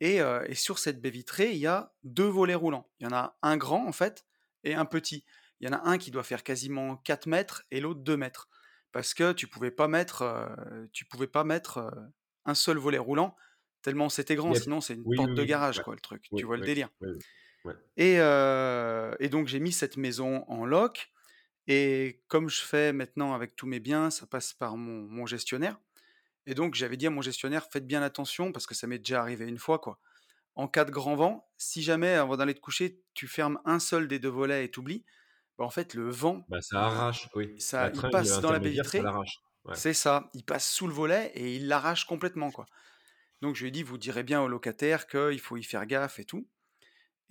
Et, 0.00 0.20
sur 0.54 0.78
cette 0.78 1.00
baie 1.00 1.10
vitrée, 1.10 1.52
il 1.52 1.58
y 1.58 1.66
a 1.66 1.92
deux 2.04 2.28
volets 2.28 2.54
roulants. 2.54 2.88
Il 3.00 3.04
y 3.04 3.06
en 3.06 3.16
a 3.16 3.36
un 3.42 3.56
grand, 3.56 3.86
en 3.86 3.92
fait, 3.92 4.24
et 4.64 4.74
un 4.74 4.84
petit. 4.84 5.24
Il 5.60 5.66
y 5.66 5.70
en 5.70 5.76
a 5.76 5.88
un 5.88 5.98
qui 5.98 6.10
doit 6.10 6.22
faire 6.22 6.44
quasiment 6.44 6.96
4 6.98 7.26
mètres 7.26 7.64
et 7.70 7.80
l'autre 7.80 8.00
2 8.00 8.16
mètres. 8.16 8.48
Parce 8.92 9.12
que 9.12 9.32
tu 9.32 9.48
pouvais 9.48 9.70
pas 9.70 9.88
mettre, 9.88 10.48
tu 10.92 11.04
pouvais 11.04 11.26
pas 11.26 11.44
mettre 11.44 11.92
un 12.44 12.54
seul 12.54 12.78
volet 12.78 12.98
roulant, 12.98 13.36
tellement 13.82 14.08
c'était 14.08 14.36
grand. 14.36 14.54
Yep. 14.54 14.56
Sinon, 14.56 14.80
c'est 14.80 14.94
une 14.94 15.04
Oui, 15.04 15.16
porte 15.16 15.30
oui, 15.30 15.34
de 15.34 15.44
garage, 15.44 15.78
Ouais. 15.78 15.84
quoi, 15.84 15.94
le 15.94 16.00
truc. 16.00 16.32
Oui, 16.32 16.40
Tu 16.40 16.46
vois 16.46 16.56
le 16.56 16.62
délire. 16.64 16.90
Et, 17.96 18.16
euh, 18.20 19.14
et 19.20 19.28
donc, 19.28 19.48
j'ai 19.48 19.60
mis 19.60 19.72
cette 19.72 19.96
maison 19.96 20.44
en 20.48 20.64
loc. 20.64 21.10
Et 21.68 22.22
comme 22.28 22.48
je 22.48 22.62
fais 22.62 22.92
maintenant 22.92 23.34
avec 23.34 23.56
tous 23.56 23.66
mes 23.66 23.80
biens, 23.80 24.10
ça 24.10 24.26
passe 24.26 24.54
par 24.54 24.76
mon, 24.76 25.02
mon 25.08 25.26
gestionnaire. 25.26 25.78
Et 26.46 26.54
donc, 26.54 26.74
j'avais 26.74 26.96
dit 26.96 27.06
à 27.06 27.10
mon 27.10 27.22
gestionnaire, 27.22 27.68
faites 27.70 27.86
bien 27.86 28.02
attention, 28.02 28.52
parce 28.52 28.66
que 28.66 28.74
ça 28.74 28.86
m'est 28.86 28.98
déjà 28.98 29.20
arrivé 29.22 29.46
une 29.46 29.58
fois, 29.58 29.78
quoi. 29.80 30.00
En 30.56 30.68
cas 30.68 30.84
de 30.84 30.92
grand 30.92 31.16
vent, 31.16 31.50
si 31.58 31.82
jamais, 31.82 32.14
avant 32.14 32.36
d'aller 32.36 32.54
te 32.54 32.60
coucher, 32.60 33.02
tu 33.14 33.28
fermes 33.28 33.60
un 33.64 33.80
seul 33.80 34.08
des 34.08 34.18
deux 34.20 34.28
volets 34.30 34.64
et 34.64 34.70
t'oublies, 34.70 35.04
bah, 35.58 35.64
en 35.64 35.70
fait, 35.70 35.94
le 35.94 36.10
vent, 36.10 36.48
Bah, 36.48 36.60
ça 36.60 36.80
arrache, 36.84 37.28
oui. 37.34 37.60
ça, 37.60 37.90
il 37.94 38.08
passe 38.10 38.40
dans 38.40 38.52
la 38.52 38.58
baie 38.60 38.70
vitrée, 38.70 39.02
c'est 39.74 39.94
ça, 39.94 40.30
il 40.34 40.44
passe 40.44 40.70
sous 40.70 40.86
le 40.88 40.94
volet 40.94 41.32
et 41.34 41.56
il 41.56 41.68
l'arrache 41.68 42.06
complètement, 42.06 42.50
quoi. 42.50 42.66
Donc, 43.40 43.54
je 43.54 43.62
lui 43.62 43.68
ai 43.68 43.70
dit, 43.70 43.82
vous 43.82 43.98
direz 43.98 44.22
bien 44.22 44.40
au 44.42 44.48
locataire 44.48 45.06
qu'il 45.06 45.40
faut 45.40 45.56
y 45.56 45.62
faire 45.62 45.86
gaffe 45.86 46.18
et 46.18 46.24
tout. 46.24 46.48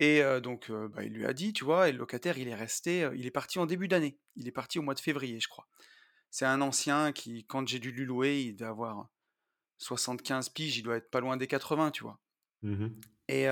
Et 0.00 0.22
euh, 0.22 0.40
donc, 0.40 0.70
euh, 0.70 0.88
bah, 0.88 1.04
il 1.04 1.12
lui 1.12 1.26
a 1.26 1.32
dit, 1.32 1.52
tu 1.52 1.64
vois, 1.64 1.88
et 1.88 1.92
le 1.92 1.98
locataire, 1.98 2.38
il 2.38 2.48
est 2.48 2.54
resté, 2.54 3.04
euh, 3.04 3.16
il 3.16 3.26
est 3.26 3.32
parti 3.32 3.58
en 3.58 3.66
début 3.66 3.88
d'année. 3.88 4.18
Il 4.36 4.46
est 4.46 4.52
parti 4.52 4.78
au 4.78 4.82
mois 4.82 4.94
de 4.94 5.00
février, 5.00 5.40
je 5.40 5.48
crois. 5.48 5.68
C'est 6.30 6.44
un 6.44 6.60
ancien 6.60 7.12
qui, 7.12 7.44
quand 7.46 7.66
j'ai 7.66 7.78
dû 7.78 7.90
lui 7.90 8.04
louer, 8.04 8.42
il 8.42 8.54
devait 8.54 8.70
avoir 8.70 9.08
75 9.78 10.50
piges, 10.50 10.78
il 10.78 10.82
doit 10.82 10.96
être 10.96 11.10
pas 11.10 11.20
loin 11.20 11.36
des 11.36 11.46
80, 11.46 11.90
tu 11.90 12.04
vois. 12.04 12.20
Mhm. 12.62 13.00
Et 13.28 13.46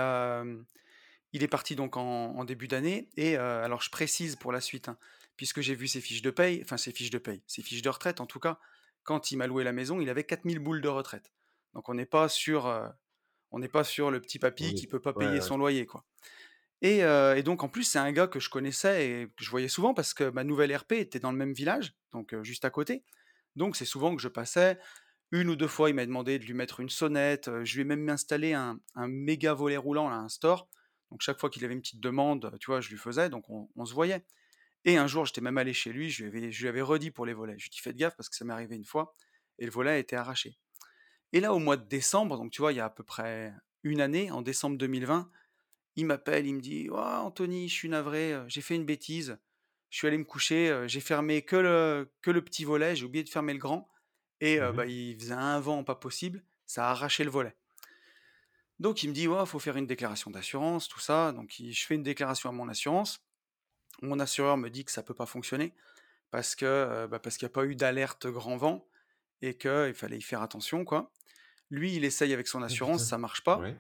il 1.33 1.43
est 1.43 1.49
parti 1.49 1.77
donc 1.77 1.97
en, 1.97 2.35
en 2.37 2.45
début 2.45 2.69
d'année. 2.69 3.09
Et 3.17 3.37
alors, 3.37 3.83
je 3.83 3.91
précise 3.91 4.37
pour 4.37 4.53
la 4.53 4.61
suite, 4.61 4.89
hein, 4.89 4.99
puisque 5.37 5.61
j'ai 5.61 5.75
vu 5.75 5.89
ses 5.89 6.01
fiches 6.01 6.23
de 6.23 6.31
paye, 6.31 6.61
enfin 6.63 6.77
ses 6.77 6.93
fiches 6.93 7.11
de 7.11 7.19
paye, 7.19 7.43
ses 7.47 7.63
fiches 7.63 7.83
de 7.83 7.89
retraite 7.89 8.21
en 8.21 8.27
tout 8.27 8.41
cas, 8.41 8.59
quand 9.05 9.31
il 9.31 9.37
m'a 9.37 9.47
loué 9.47 9.65
la 9.65 9.73
maison, 9.73 10.01
il 10.01 10.11
avait 10.11 10.25
4000 10.25 10.59
boules 10.59 10.83
de 10.83 10.89
retraite. 10.89 11.33
Donc 11.76 11.88
on 11.90 11.95
n'est 11.95 12.06
pas 12.06 12.28
sur, 12.28 12.66
euh, 12.66 12.88
on 13.52 13.61
n'est 13.61 13.68
pas 13.68 13.85
sur 13.85 14.11
le 14.11 14.21
petit 14.21 14.40
papy 14.40 14.75
qui 14.75 14.88
peut 14.88 15.00
pas 15.00 15.14
Ouais, 15.14 15.26
payer 15.26 15.40
ouais. 15.40 15.40
son 15.42 15.59
loyer, 15.59 15.87
quoi. 15.87 16.04
Et, 16.83 17.04
euh, 17.04 17.37
et 17.37 17.42
donc 17.45 17.64
en 17.64 17.68
plus 17.71 17.85
c'est 17.85 17.99
un 18.00 18.12
gars 18.12 18.28
que 18.28 18.40
je 18.40 18.50
connaissais 18.50 19.09
et 19.11 19.26
que 19.28 19.45
je 19.45 19.50
voyais 19.50 19.68
souvent 19.68 19.95
parce 19.95 20.14
que 20.14 20.25
ma 20.30 20.45
nouvelle 20.45 20.76
RP 20.76 20.92
était 20.95 21.21
dans 21.21 21.33
le 21.33 21.38
même 21.38 21.54
village, 21.54 21.95
donc 22.12 22.35
euh, 22.35 22.45
juste 22.45 22.64
à 22.66 22.71
côté. 22.71 23.04
Donc 23.56 23.76
c'est 23.76 23.87
souvent 23.87 24.16
que 24.16 24.23
je 24.23 24.28
passais. 24.28 24.78
Une 25.33 25.50
ou 25.50 25.56
deux 25.56 25.68
fois, 25.68 25.90
il 25.90 25.95
m'a 25.97 26.06
demandé 26.06 26.38
de 26.38 26.45
lui 26.47 26.54
mettre 26.54 26.80
une 26.80 26.90
sonnette. 26.90 27.50
Je 27.64 27.75
lui 27.76 27.83
ai 27.83 27.85
même 27.85 28.09
installé 28.11 28.54
un, 28.54 28.80
un 28.97 29.09
méga 29.09 29.54
volet 29.54 29.76
roulant, 29.78 30.09
là, 30.11 30.16
un 30.16 30.28
store. 30.30 30.68
Donc 31.12 31.23
chaque 31.23 31.40
fois 31.40 31.50
qu'il 31.50 31.64
avait 31.64 31.75
une 31.75 31.83
petite 31.83 32.00
demande, 32.02 32.56
tu 32.61 32.66
vois, 32.68 32.80
je 32.83 32.90
lui 32.90 32.99
faisais, 32.99 33.30
donc 33.30 33.49
on, 33.50 33.68
on 33.76 33.87
se 33.87 33.95
voyait. 33.95 34.25
Et 34.87 34.99
un 34.99 35.06
jour, 35.09 35.26
j'étais 35.26 35.40
même 35.42 35.59
allé 35.59 35.75
chez 35.75 35.92
lui, 35.92 36.11
je 36.11 36.25
lui 36.25 36.38
avais, 36.38 36.52
je 36.52 36.62
lui 36.62 36.68
avais 36.68 36.83
redit 36.83 37.11
pour 37.12 37.26
les 37.26 37.35
volets. 37.35 37.54
Je 37.59 37.64
lui 37.64 37.68
ai 37.68 37.73
dit, 37.73 37.80
faites 37.80 37.97
gaffe 37.97 38.16
parce 38.16 38.28
que 38.28 38.37
ça 38.37 38.45
m'est 38.45 38.54
arrivé 38.54 38.76
une 38.76 38.85
fois, 38.85 39.14
et 39.59 39.64
le 39.66 39.71
volet 39.73 39.90
a 39.92 39.99
été 39.99 40.16
arraché. 40.16 40.59
Et 41.33 41.40
là, 41.40 41.52
au 41.52 41.59
mois 41.59 41.76
de 41.76 41.85
décembre, 41.87 42.37
donc 42.37 42.50
tu 42.52 42.61
vois, 42.62 42.73
il 42.73 42.76
y 42.76 42.80
a 42.80 42.85
à 42.87 42.90
peu 42.90 43.02
près 43.02 43.52
une 43.83 44.00
année, 44.00 44.30
en 44.30 44.42
décembre 44.42 44.78
2020, 44.78 45.30
il 45.97 46.06
m'appelle, 46.06 46.47
il 46.47 46.54
me 46.54 46.61
dit, 46.61 46.88
oh, 46.90 46.97
Anthony, 46.97 47.68
je 47.68 47.75
suis 47.75 47.88
navré, 47.88 48.33
euh, 48.33 48.45
j'ai 48.49 48.61
fait 48.61 48.75
une 48.75 48.85
bêtise, 48.85 49.38
je 49.90 49.99
suis 49.99 50.06
allé 50.06 50.18
me 50.18 50.25
coucher, 50.25 50.68
euh, 50.71 50.88
j'ai 50.88 51.00
fermé 51.00 51.42
que 51.42 51.56
le, 51.56 52.11
que 52.23 52.30
le 52.30 52.42
petit 52.42 52.64
volet, 52.64 52.97
j'ai 52.97 53.04
oublié 53.04 53.25
de 53.25 53.28
fermer 53.28 53.52
le 53.52 53.59
grand, 53.59 53.88
et 54.40 54.61
euh, 54.61 54.71
Mhm. 54.71 54.76
bah, 54.76 54.87
il 54.87 55.18
faisait 55.18 55.33
un 55.35 55.59
vent 55.61 55.85
pas 55.85 55.95
possible, 55.95 56.42
ça 56.66 56.88
a 56.88 56.90
arraché 56.90 57.25
le 57.25 57.30
volet. 57.30 57.54
Donc 58.78 59.02
il 59.02 59.09
me 59.09 59.14
dit, 59.14 59.23
il 59.25 59.47
faut 59.47 59.59
faire 59.59 59.76
une 59.76 59.87
déclaration 59.87 60.30
d'assurance, 60.30 60.88
tout 60.88 61.00
ça. 61.00 61.33
Donc 61.33 61.59
il- 61.59 61.73
je 61.73 61.87
fais 61.87 61.95
une 61.95 62.02
déclaration 62.02 62.50
à 62.50 62.52
mon 62.52 62.68
assurance. 62.68 63.21
Mon 64.02 64.21
assureur 64.21 64.59
me 64.59 64.68
dit 64.68 64.85
que 64.85 64.92
ça 64.92 65.02
peut 65.02 65.14
pas 65.14 65.25
fonctionner 65.25 65.73
parce 66.30 66.54
que 66.54 66.66
euh, 66.66 67.06
bah, 67.09 67.18
parce 67.18 67.38
qu'il 67.38 67.47
n'y 67.47 67.52
a 67.52 67.54
pas 67.54 67.64
eu 67.64 67.75
d'alerte 67.75 68.26
grand 68.26 68.59
vent 68.59 68.87
et 69.43 69.55
qu'il 69.57 69.95
fallait 69.95 70.19
y 70.19 70.23
faire 70.23 70.43
attention, 70.43 70.85
quoi. 70.85 71.12
Lui, 71.71 71.95
il 71.95 72.05
essaye 72.05 72.33
avec 72.33 72.47
son 72.47 72.62
Ah, 72.62 72.66
assurance, 72.66 73.05
ça 73.05 73.19
marche 73.19 73.43
pas. 73.43 73.59
Ouais. 73.59 73.76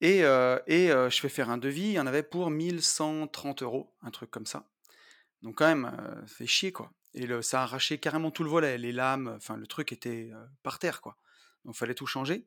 Et, 0.00 0.24
euh, 0.24 0.58
et 0.66 0.90
euh, 0.90 1.08
je 1.08 1.20
fais 1.20 1.28
faire 1.28 1.50
un 1.50 1.56
devis, 1.58 1.82
il 1.82 1.92
y 1.92 2.00
en 2.00 2.06
avait 2.06 2.22
pour 2.22 2.50
1130 2.50 3.62
euros, 3.62 3.94
un 4.02 4.10
truc 4.10 4.30
comme 4.30 4.46
ça. 4.46 4.68
Donc 5.42 5.56
quand 5.56 5.66
même, 5.66 5.86
euh, 5.98 6.26
ça 6.26 6.34
fait 6.36 6.46
chier, 6.46 6.72
quoi. 6.72 6.92
Et 7.14 7.26
le, 7.26 7.42
ça 7.42 7.60
a 7.60 7.62
arraché 7.62 7.98
carrément 7.98 8.30
tout 8.30 8.42
le 8.44 8.50
volet, 8.50 8.76
les 8.76 8.92
lames, 8.92 9.32
enfin 9.36 9.56
le 9.56 9.66
truc 9.66 9.92
était 9.92 10.30
euh, 10.32 10.44
par 10.62 10.78
terre, 10.78 11.00
quoi. 11.00 11.16
Donc 11.64 11.74
fallait 11.76 11.94
tout 11.94 12.06
changer. 12.06 12.46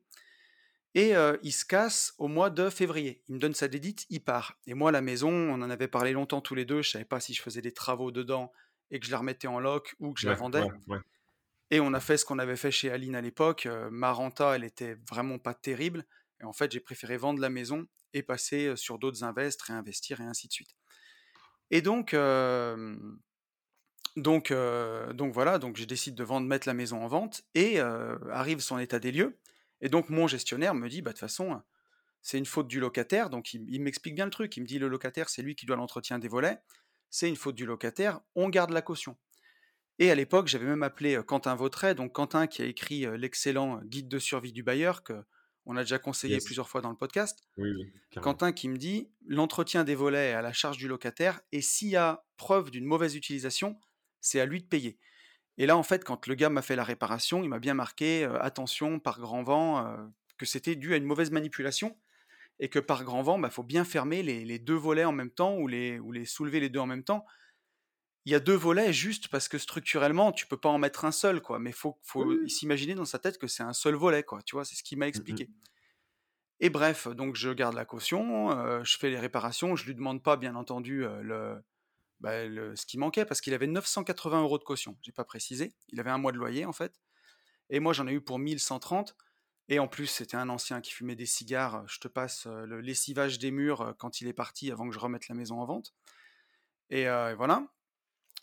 Et 0.94 1.16
euh, 1.16 1.36
il 1.42 1.52
se 1.52 1.64
casse 1.64 2.14
au 2.18 2.28
mois 2.28 2.50
de 2.50 2.70
février. 2.70 3.22
Il 3.28 3.34
me 3.34 3.38
donne 3.40 3.54
sa 3.54 3.68
dédite, 3.68 4.06
il 4.10 4.22
part. 4.22 4.58
Et 4.66 4.74
moi, 4.74 4.90
la 4.92 5.00
maison, 5.00 5.30
on 5.30 5.60
en 5.62 5.70
avait 5.70 5.88
parlé 5.88 6.12
longtemps 6.12 6.40
tous 6.40 6.54
les 6.54 6.64
deux. 6.64 6.82
Je 6.82 6.90
savais 6.90 7.04
pas 7.04 7.20
si 7.20 7.34
je 7.34 7.42
faisais 7.42 7.60
des 7.60 7.72
travaux 7.72 8.10
dedans 8.10 8.52
et 8.90 8.98
que 9.00 9.06
je 9.06 9.10
la 9.10 9.18
remettais 9.18 9.48
en 9.48 9.58
loc 9.60 9.94
ou 10.00 10.12
que 10.12 10.20
je 10.20 10.28
la 10.28 10.34
vendais. 10.34 10.62
ouais, 10.62 10.72
ouais. 10.88 10.98
Et 11.70 11.80
on 11.80 11.92
a 11.92 12.00
fait 12.00 12.16
ce 12.16 12.24
qu'on 12.24 12.38
avait 12.38 12.56
fait 12.56 12.70
chez 12.70 12.90
Aline 12.90 13.14
à 13.14 13.20
l'époque. 13.20 13.66
Euh, 13.66 13.90
ma 13.90 14.12
renta, 14.12 14.56
elle 14.56 14.64
était 14.64 14.96
vraiment 15.08 15.38
pas 15.38 15.54
terrible. 15.54 16.04
Et 16.40 16.44
en 16.44 16.52
fait, 16.52 16.72
j'ai 16.72 16.80
préféré 16.80 17.16
vendre 17.16 17.40
la 17.40 17.50
maison 17.50 17.86
et 18.14 18.22
passer 18.22 18.68
euh, 18.68 18.76
sur 18.76 18.98
d'autres 18.98 19.24
invests, 19.24 19.60
réinvestir 19.62 20.20
et 20.20 20.24
ainsi 20.24 20.48
de 20.48 20.52
suite. 20.52 20.74
Et 21.70 21.82
donc, 21.82 22.14
euh, 22.14 22.96
donc, 24.16 24.52
donc 25.12 25.32
voilà, 25.34 25.58
donc 25.58 25.76
je 25.76 25.84
décide 25.84 26.14
de 26.14 26.24
vendre, 26.24 26.46
mettre 26.46 26.66
la 26.66 26.74
maison 26.74 27.04
en 27.04 27.08
vente 27.08 27.42
et 27.54 27.78
arrive 27.78 28.60
son 28.60 28.78
état 28.78 28.98
des 28.98 29.12
lieux. 29.12 29.38
Et 29.80 29.90
donc 29.90 30.08
mon 30.08 30.26
gestionnaire 30.26 30.74
me 30.74 30.88
dit, 30.88 31.02
bah 31.02 31.10
de 31.10 31.14
toute 31.14 31.20
façon, 31.20 31.62
c'est 32.22 32.38
une 32.38 32.46
faute 32.46 32.66
du 32.66 32.80
locataire. 32.80 33.28
Donc 33.28 33.52
il 33.52 33.80
m'explique 33.82 34.14
bien 34.14 34.24
le 34.24 34.30
truc. 34.30 34.56
Il 34.56 34.62
me 34.62 34.66
dit, 34.66 34.78
le 34.78 34.88
locataire, 34.88 35.28
c'est 35.28 35.42
lui 35.42 35.54
qui 35.54 35.66
doit 35.66 35.76
l'entretien 35.76 36.18
des 36.18 36.26
volets. 36.26 36.58
C'est 37.10 37.28
une 37.28 37.36
faute 37.36 37.54
du 37.54 37.66
locataire. 37.66 38.20
On 38.34 38.48
garde 38.48 38.70
la 38.70 38.82
caution. 38.82 39.16
Et 39.98 40.10
à 40.10 40.14
l'époque, 40.14 40.46
j'avais 40.48 40.66
même 40.66 40.82
appelé 40.82 41.18
Quentin 41.26 41.54
Vautret, 41.54 41.94
donc 41.94 42.12
Quentin 42.12 42.46
qui 42.46 42.62
a 42.62 42.64
écrit 42.66 43.06
l'excellent 43.18 43.80
guide 43.84 44.08
de 44.08 44.18
survie 44.18 44.52
du 44.52 44.62
bailleur 44.62 45.02
que 45.02 45.14
on 45.70 45.76
a 45.76 45.82
déjà 45.82 45.98
conseillé 45.98 46.34
Yes. 46.34 46.44
plusieurs 46.44 46.68
fois 46.68 46.80
dans 46.80 46.88
le 46.88 46.96
podcast. 46.96 47.40
Oui, 47.58 47.70
oui, 47.76 47.92
carrément. 48.10 48.32
Quentin 48.32 48.52
qui 48.52 48.68
me 48.70 48.78
dit 48.78 49.10
l'entretien 49.26 49.84
des 49.84 49.94
volets 49.94 50.30
est 50.30 50.32
à 50.32 50.40
la 50.40 50.52
charge 50.54 50.78
du 50.78 50.88
locataire 50.88 51.40
et 51.52 51.60
s'il 51.60 51.88
y 51.88 51.96
a 51.96 52.24
preuve 52.38 52.70
d'une 52.70 52.86
mauvaise 52.86 53.16
utilisation, 53.16 53.78
c'est 54.22 54.40
à 54.40 54.46
lui 54.46 54.62
de 54.62 54.66
payer. 54.66 54.98
Et 55.58 55.66
là, 55.66 55.76
en 55.76 55.82
fait, 55.82 56.04
quand 56.04 56.26
le 56.26 56.34
gars 56.36 56.48
m'a 56.48 56.62
fait 56.62 56.76
la 56.76 56.84
réparation, 56.84 57.42
il 57.42 57.48
m'a 57.50 57.58
bien 57.58 57.74
marqué 57.74 58.24
euh, 58.24 58.40
attention 58.40 58.98
par 58.98 59.18
grand 59.20 59.42
vent 59.42 59.84
euh, 59.86 59.96
que 60.38 60.46
c'était 60.46 60.74
dû 60.76 60.94
à 60.94 60.96
une 60.96 61.04
mauvaise 61.04 61.32
manipulation 61.32 61.98
et 62.60 62.68
que 62.70 62.78
par 62.78 63.04
grand 63.04 63.22
vent, 63.22 63.38
il 63.42 63.50
faut 63.50 63.62
bien 63.62 63.84
fermer 63.84 64.22
les, 64.22 64.44
les 64.46 64.58
deux 64.58 64.74
volets 64.74 65.04
en 65.04 65.12
même 65.12 65.30
temps 65.30 65.56
ou 65.58 65.68
les, 65.68 65.98
ou 65.98 66.12
les 66.12 66.24
soulever 66.24 66.60
les 66.60 66.70
deux 66.70 66.80
en 66.80 66.86
même 66.86 67.04
temps. 67.04 67.26
Il 68.28 68.30
y 68.30 68.34
a 68.34 68.40
deux 68.40 68.54
volets 68.54 68.92
juste 68.92 69.28
parce 69.28 69.48
que 69.48 69.56
structurellement, 69.56 70.32
tu 70.32 70.46
peux 70.46 70.58
pas 70.58 70.68
en 70.68 70.76
mettre 70.76 71.06
un 71.06 71.12
seul, 71.12 71.40
quoi. 71.40 71.58
Mais 71.58 71.72
faut, 71.72 71.98
faut 72.02 72.26
Oui. 72.26 72.50
s'imaginer 72.50 72.94
dans 72.94 73.06
sa 73.06 73.18
tête 73.18 73.38
que 73.38 73.46
c'est 73.46 73.62
un 73.62 73.72
seul 73.72 73.94
volet, 73.94 74.22
quoi. 74.22 74.42
Tu 74.42 74.54
vois, 74.54 74.66
c'est 74.66 74.74
ce 74.76 74.82
qu'il 74.82 74.98
m'a 74.98 75.06
Mhm. 75.06 75.08
expliqué. 75.08 75.48
Et 76.60 76.68
bref, 76.68 77.08
donc 77.08 77.36
je 77.36 77.48
garde 77.48 77.74
la 77.74 77.86
caution, 77.86 78.50
euh, 78.50 78.84
je 78.84 78.98
fais 78.98 79.08
les 79.08 79.18
réparations, 79.18 79.76
je 79.76 79.86
lui 79.86 79.94
demande 79.94 80.22
pas, 80.22 80.36
bien 80.36 80.56
entendu, 80.56 81.06
euh, 81.06 81.22
le, 81.22 81.62
bah, 82.20 82.44
le- 82.44 82.76
ce 82.76 82.84
qui 82.84 82.98
manquait 82.98 83.24
parce 83.24 83.40
qu'il 83.40 83.54
avait 83.54 83.66
980 83.66 84.42
euros 84.42 84.58
de 84.58 84.64
caution. 84.64 84.98
J'ai 85.00 85.12
pas 85.12 85.24
précisé. 85.24 85.72
Il 85.88 85.98
avait 85.98 86.10
un 86.10 86.18
mois 86.18 86.32
de 86.32 86.36
loyer 86.36 86.66
en 86.66 86.74
fait. 86.74 87.00
Et 87.70 87.80
moi 87.80 87.94
j'en 87.94 88.06
ai 88.08 88.12
eu 88.12 88.20
pour 88.20 88.38
1130. 88.38 89.16
Et 89.70 89.78
en 89.78 89.88
plus, 89.88 90.06
c'était 90.06 90.36
un 90.36 90.50
ancien 90.50 90.82
qui 90.82 90.92
fumait 90.92 91.16
des 91.16 91.24
cigares. 91.26 91.82
Je 91.88 91.98
te 91.98 92.08
passe 92.08 92.46
euh, 92.46 92.66
le 92.66 92.82
lessivage 92.82 93.38
des 93.38 93.52
murs 93.52 93.94
quand 93.98 94.20
il 94.20 94.28
est 94.28 94.34
parti 94.34 94.70
avant 94.70 94.86
que 94.86 94.94
je 94.94 94.98
remette 94.98 95.28
la 95.28 95.34
maison 95.34 95.60
en 95.60 95.64
vente. 95.64 95.94
Et 96.90 97.04
voilà. 97.34 97.66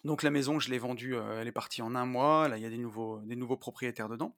Donc 0.05 0.23
la 0.23 0.31
maison, 0.31 0.59
je 0.59 0.69
l'ai 0.69 0.79
vendue, 0.79 1.15
euh, 1.15 1.41
elle 1.41 1.47
est 1.49 1.51
partie 1.51 1.81
en 1.81 1.95
un 1.95 2.05
mois. 2.05 2.47
Là, 2.47 2.57
il 2.57 2.63
y 2.63 2.65
a 2.65 2.69
des 2.69 2.77
nouveaux, 2.77 3.19
des 3.23 3.35
nouveaux 3.35 3.57
propriétaires 3.57 4.07
dedans. 4.07 4.37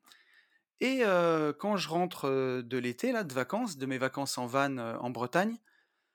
Et 0.80 1.02
euh, 1.04 1.54
quand 1.54 1.78
je 1.78 1.90
rentre 1.90 2.62
de 2.62 2.78
l'été, 2.78 3.12
là, 3.12 3.24
de 3.24 3.34
vacances, 3.34 3.78
de 3.78 3.86
mes 3.86 3.98
vacances 4.00 4.38
en 4.38 4.48
van 4.48 4.78
euh, 4.78 4.98
en 5.00 5.10
Bretagne, 5.12 5.58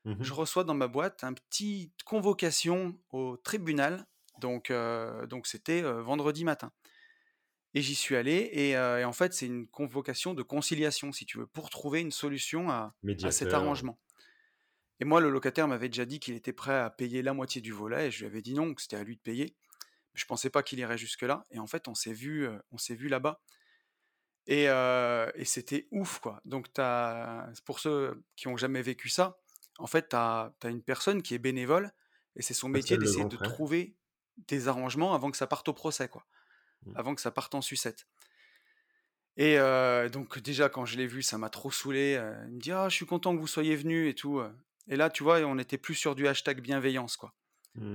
Mhm. 0.04 0.22
je 0.22 0.32
reçois 0.32 0.64
dans 0.64 0.74
ma 0.74 0.88
boîte 0.88 1.24
un 1.24 1.32
petit 1.32 1.92
convocation 2.04 2.98
au 3.10 3.36
tribunal. 3.36 4.06
Donc, 4.40 4.72
donc 5.28 5.46
c'était 5.46 5.82
vendredi 5.82 6.44
matin. 6.44 6.72
Et 7.74 7.82
j'y 7.82 7.94
suis 7.94 8.16
allé. 8.16 8.32
Et, 8.52 8.70
et 8.70 9.04
en 9.04 9.12
fait, 9.12 9.32
c'est 9.32 9.46
une 9.46 9.68
convocation 9.68 10.34
de 10.34 10.42
conciliation, 10.42 11.12
si 11.12 11.24
tu 11.26 11.38
veux, 11.38 11.46
pour 11.46 11.70
trouver 11.70 12.00
une 12.00 12.10
solution 12.10 12.70
à, 12.70 12.94
à 13.22 13.30
cet 13.30 13.50
arrangement. 13.54 13.98
Et 15.02 15.04
moi, 15.04 15.20
le 15.20 15.30
locataire 15.30 15.66
m'avait 15.66 15.88
déjà 15.88 16.04
dit 16.04 16.20
qu'il 16.20 16.36
était 16.36 16.52
prêt 16.52 16.78
à 16.78 16.88
payer 16.88 17.22
la 17.22 17.32
moitié 17.32 17.60
du 17.60 17.72
volet. 17.72 18.06
Et 18.06 18.10
je 18.12 18.20
lui 18.20 18.26
avais 18.26 18.40
dit 18.40 18.54
non, 18.54 18.72
que 18.72 18.80
c'était 18.80 18.94
à 18.94 19.02
lui 19.02 19.16
de 19.16 19.20
payer. 19.20 19.56
Je 20.14 20.24
pensais 20.26 20.48
pas 20.48 20.62
qu'il 20.62 20.78
irait 20.78 20.96
jusque-là. 20.96 21.42
Et 21.50 21.58
en 21.58 21.66
fait, 21.66 21.88
on 21.88 21.94
s'est 21.96 22.12
vu, 22.12 22.48
on 22.70 22.78
s'est 22.78 22.94
vu 22.94 23.08
là-bas. 23.08 23.40
Et, 24.46 24.68
euh, 24.68 25.28
et 25.34 25.44
c'était 25.44 25.88
ouf, 25.90 26.20
quoi. 26.20 26.40
Donc, 26.44 26.68
pour 27.64 27.80
ceux 27.80 28.22
qui 28.36 28.46
ont 28.46 28.56
jamais 28.56 28.80
vécu 28.80 29.08
ça, 29.08 29.40
en 29.80 29.88
fait, 29.88 30.10
tu 30.10 30.14
as, 30.14 30.52
une 30.66 30.84
personne 30.84 31.20
qui 31.20 31.34
est 31.34 31.40
bénévole 31.40 31.90
et 32.36 32.42
c'est 32.42 32.54
son 32.54 32.68
métier 32.68 32.96
d'essayer 32.96 33.24
de 33.24 33.36
frère. 33.36 33.52
trouver 33.52 33.96
des 34.46 34.68
arrangements 34.68 35.14
avant 35.14 35.32
que 35.32 35.36
ça 35.36 35.48
parte 35.48 35.66
au 35.66 35.72
procès, 35.72 36.08
quoi. 36.08 36.24
Mm. 36.86 36.92
Avant 36.94 37.14
que 37.16 37.20
ça 37.20 37.32
parte 37.32 37.56
en 37.56 37.60
sucette. 37.60 38.06
Et 39.36 39.58
euh, 39.58 40.08
donc, 40.08 40.38
déjà, 40.38 40.68
quand 40.68 40.84
je 40.84 40.96
l'ai 40.96 41.08
vu, 41.08 41.22
ça 41.22 41.38
m'a 41.38 41.50
trop 41.50 41.72
saoulé. 41.72 42.22
Il 42.46 42.52
me 42.52 42.60
dit 42.60 42.70
Ah, 42.70 42.88
je 42.88 42.94
suis 42.94 43.06
content 43.06 43.34
que 43.34 43.40
vous 43.40 43.48
soyez 43.48 43.74
venu 43.74 44.06
et 44.06 44.14
tout. 44.14 44.40
Et 44.88 44.96
là, 44.96 45.10
tu 45.10 45.22
vois, 45.22 45.40
on 45.40 45.58
était 45.58 45.78
plus 45.78 45.94
sur 45.94 46.14
du 46.14 46.26
hashtag 46.28 46.60
bienveillance, 46.60 47.16
quoi. 47.16 47.34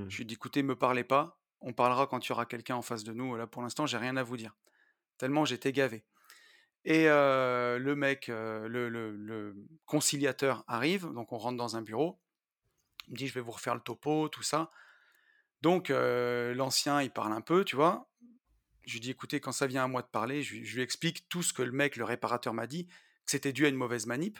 Je 0.10 0.15
lui 0.17 0.24
ai 0.24 0.25
dit 0.25 0.34
Écoutez, 0.36 0.63
me 0.63 0.75
parlez 0.75 1.03
pas. 1.03 1.39
On 1.62 1.74
parlera 1.74 2.08
quand 2.08 2.25
il 2.25 2.29
y 2.29 2.32
aura 2.32 2.46
quelqu'un 2.46 2.75
en 2.75 2.82
face 2.82 3.03
de 3.03 3.13
nous. 3.13 3.36
Là, 3.36 3.48
pour 3.48 3.62
l'instant, 3.62 3.86
j'ai 3.86 3.98
rien 3.98 4.15
à 4.17 4.24
vous 4.24 4.38
dire. 4.38 4.56
Tellement 5.17 5.44
j'étais 5.46 5.72
gavé. 5.72 6.06
Et 6.86 7.10
euh, 7.10 7.79
le 7.79 7.96
mec, 7.96 8.29
euh, 8.29 8.67
le, 8.67 8.88
le- 8.89 9.12
le 9.12 9.56
conciliateur 9.86 10.63
arrive, 10.67 11.08
donc 11.13 11.34
on 11.34 11.38
rentre 11.38 11.58
dans 11.58 11.75
un 11.75 11.82
bureau. 11.82 12.20
Il 13.08 13.13
me 13.13 13.17
dit, 13.17 13.27
je 13.27 13.34
vais 13.34 13.41
vous 13.41 13.51
refaire 13.51 13.75
le 13.75 13.82
topo, 13.82 14.29
tout 14.29 14.44
ça. 14.44 14.72
Donc 15.62 15.89
euh, 15.89 16.53
l'ancien, 16.53 17.01
il 17.01 17.10
parle 17.12 17.34
un 17.34 17.41
peu, 17.41 17.65
tu 17.65 17.75
vois. 17.75 18.08
Je 18.86 18.94
lui 18.94 19.00
dis, 19.01 19.12
écoutez, 19.12 19.39
quand 19.41 19.51
ça 19.51 19.67
vient 19.67 19.84
à 19.84 19.88
moi 19.88 20.01
de 20.01 20.08
parler, 20.08 20.44
je, 20.44 20.53
lui- 20.56 20.65
je 20.65 20.75
lui 20.75 20.82
explique 20.84 21.27
tout 21.27 21.44
ce 21.44 21.51
que 21.51 21.62
le 21.63 21.72
mec, 21.72 21.98
le 21.98 22.06
réparateur, 22.06 22.53
m'a 22.53 22.67
dit, 22.67 22.88
que 22.88 22.94
c'était 23.32 23.51
dû 23.51 23.65
à 23.65 23.70
une 23.70 23.75
mauvaise 23.75 24.06
manip. 24.06 24.39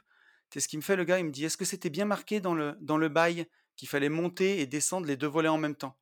C'est 0.50 0.60
ce 0.60 0.68
qu'il 0.68 0.80
me 0.80 0.84
fait, 0.84 0.96
le 0.96 1.04
gars, 1.04 1.20
il 1.20 1.26
me 1.26 1.32
dit, 1.32 1.46
est-ce 1.46 1.58
que 1.58 1.66
c'était 1.66 1.90
bien 1.90 2.06
marqué 2.06 2.40
dans 2.40 2.54
le, 2.54 2.78
dans 2.82 2.98
le 2.98 3.10
bail 3.10 3.48
qu'il 3.76 3.88
fallait 3.88 4.10
monter 4.10 4.60
et 4.62 4.66
descendre 4.66 5.06
les 5.08 5.18
deux 5.18 5.28
volets 5.28 5.50
en 5.50 5.58
même 5.58 5.76
temps? 5.76 5.98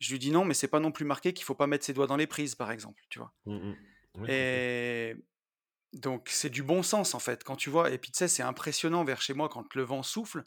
Je 0.00 0.10
lui 0.10 0.18
dis 0.18 0.30
non, 0.32 0.44
mais 0.44 0.54
c'est 0.54 0.68
pas 0.68 0.80
non 0.80 0.90
plus 0.90 1.04
marqué 1.04 1.32
qu'il 1.32 1.44
faut 1.44 1.54
pas 1.54 1.66
mettre 1.68 1.84
ses 1.84 1.92
doigts 1.92 2.06
dans 2.08 2.16
les 2.16 2.26
prises, 2.26 2.54
par 2.56 2.72
exemple, 2.72 3.02
tu 3.08 3.18
vois? 3.20 3.32
Complètement. 4.14 4.34
Et 4.34 5.16
donc 5.92 6.28
c'est 6.30 6.50
du 6.50 6.62
bon 6.62 6.82
sens 6.82 7.14
en 7.14 7.18
fait. 7.18 7.44
Quand 7.44 7.56
tu 7.56 7.70
vois, 7.70 7.90
et 7.90 7.98
puis 7.98 8.10
tu 8.10 8.18
sais, 8.18 8.28
c'est 8.28 8.42
impressionnant 8.42 9.04
vers 9.04 9.20
chez 9.22 9.34
moi 9.34 9.48
quand 9.48 9.74
le 9.74 9.82
vent 9.82 10.02
souffle. 10.02 10.42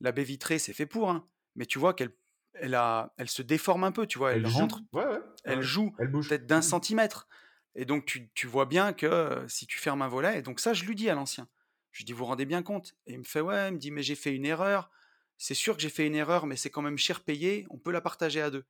La 0.00 0.12
baie 0.12 0.24
vitrée, 0.24 0.58
c'est 0.58 0.72
fait 0.72 0.86
pour, 0.86 1.10
hein, 1.10 1.28
mais 1.54 1.66
tu 1.66 1.78
vois 1.78 1.94
qu'elle 1.94 2.16
elle 2.54 2.74
a, 2.74 3.14
elle 3.16 3.28
se 3.28 3.42
déforme 3.42 3.84
un 3.84 3.92
peu, 3.92 4.06
tu 4.06 4.18
vois, 4.18 4.32
elle, 4.32 4.46
rentre, 4.46 4.80
Ouais, 4.92 5.06
ouais. 5.06 5.20
elle 5.44 5.62
joue 5.62 5.94
Elle 5.98 6.08
bouge. 6.08 6.28
peut-être 6.28 6.46
d'un 6.46 6.62
centimètre. 6.62 7.28
Et 7.76 7.84
donc 7.84 8.06
tu, 8.06 8.30
tu 8.34 8.46
vois 8.48 8.66
bien 8.66 8.92
que 8.92 9.06
euh, 9.06 9.46
si 9.46 9.66
tu 9.66 9.78
fermes 9.78 10.02
un 10.02 10.08
volet, 10.08 10.38
et 10.38 10.42
donc 10.42 10.58
ça 10.58 10.72
je 10.72 10.84
lui 10.84 10.96
dis 10.96 11.08
à 11.08 11.14
l'ancien, 11.14 11.48
je 11.92 11.98
lui 11.98 12.04
dis 12.04 12.12
vous 12.12 12.18
vous 12.20 12.24
rendez 12.26 12.46
bien 12.46 12.62
compte? 12.62 12.94
Et 13.06 13.12
il 13.12 13.18
me 13.18 13.24
fait 13.24 13.40
ouais, 13.40 13.68
il 13.68 13.74
me 13.74 13.78
dit 13.78 13.90
mais 13.90 14.02
j'ai 14.02 14.14
fait 14.14 14.34
une 14.34 14.46
erreur, 14.46 14.90
c'est 15.38 15.54
sûr 15.54 15.76
que 15.76 15.82
j'ai 15.82 15.90
fait 15.90 16.06
une 16.06 16.14
erreur, 16.14 16.46
mais 16.46 16.56
c'est 16.56 16.70
quand 16.70 16.82
même 16.82 16.98
cher 16.98 17.20
payé, 17.20 17.66
on 17.70 17.78
peut 17.78 17.92
la 17.92 18.00
partager 18.00 18.40
à 18.40 18.50
deux. 18.50 18.64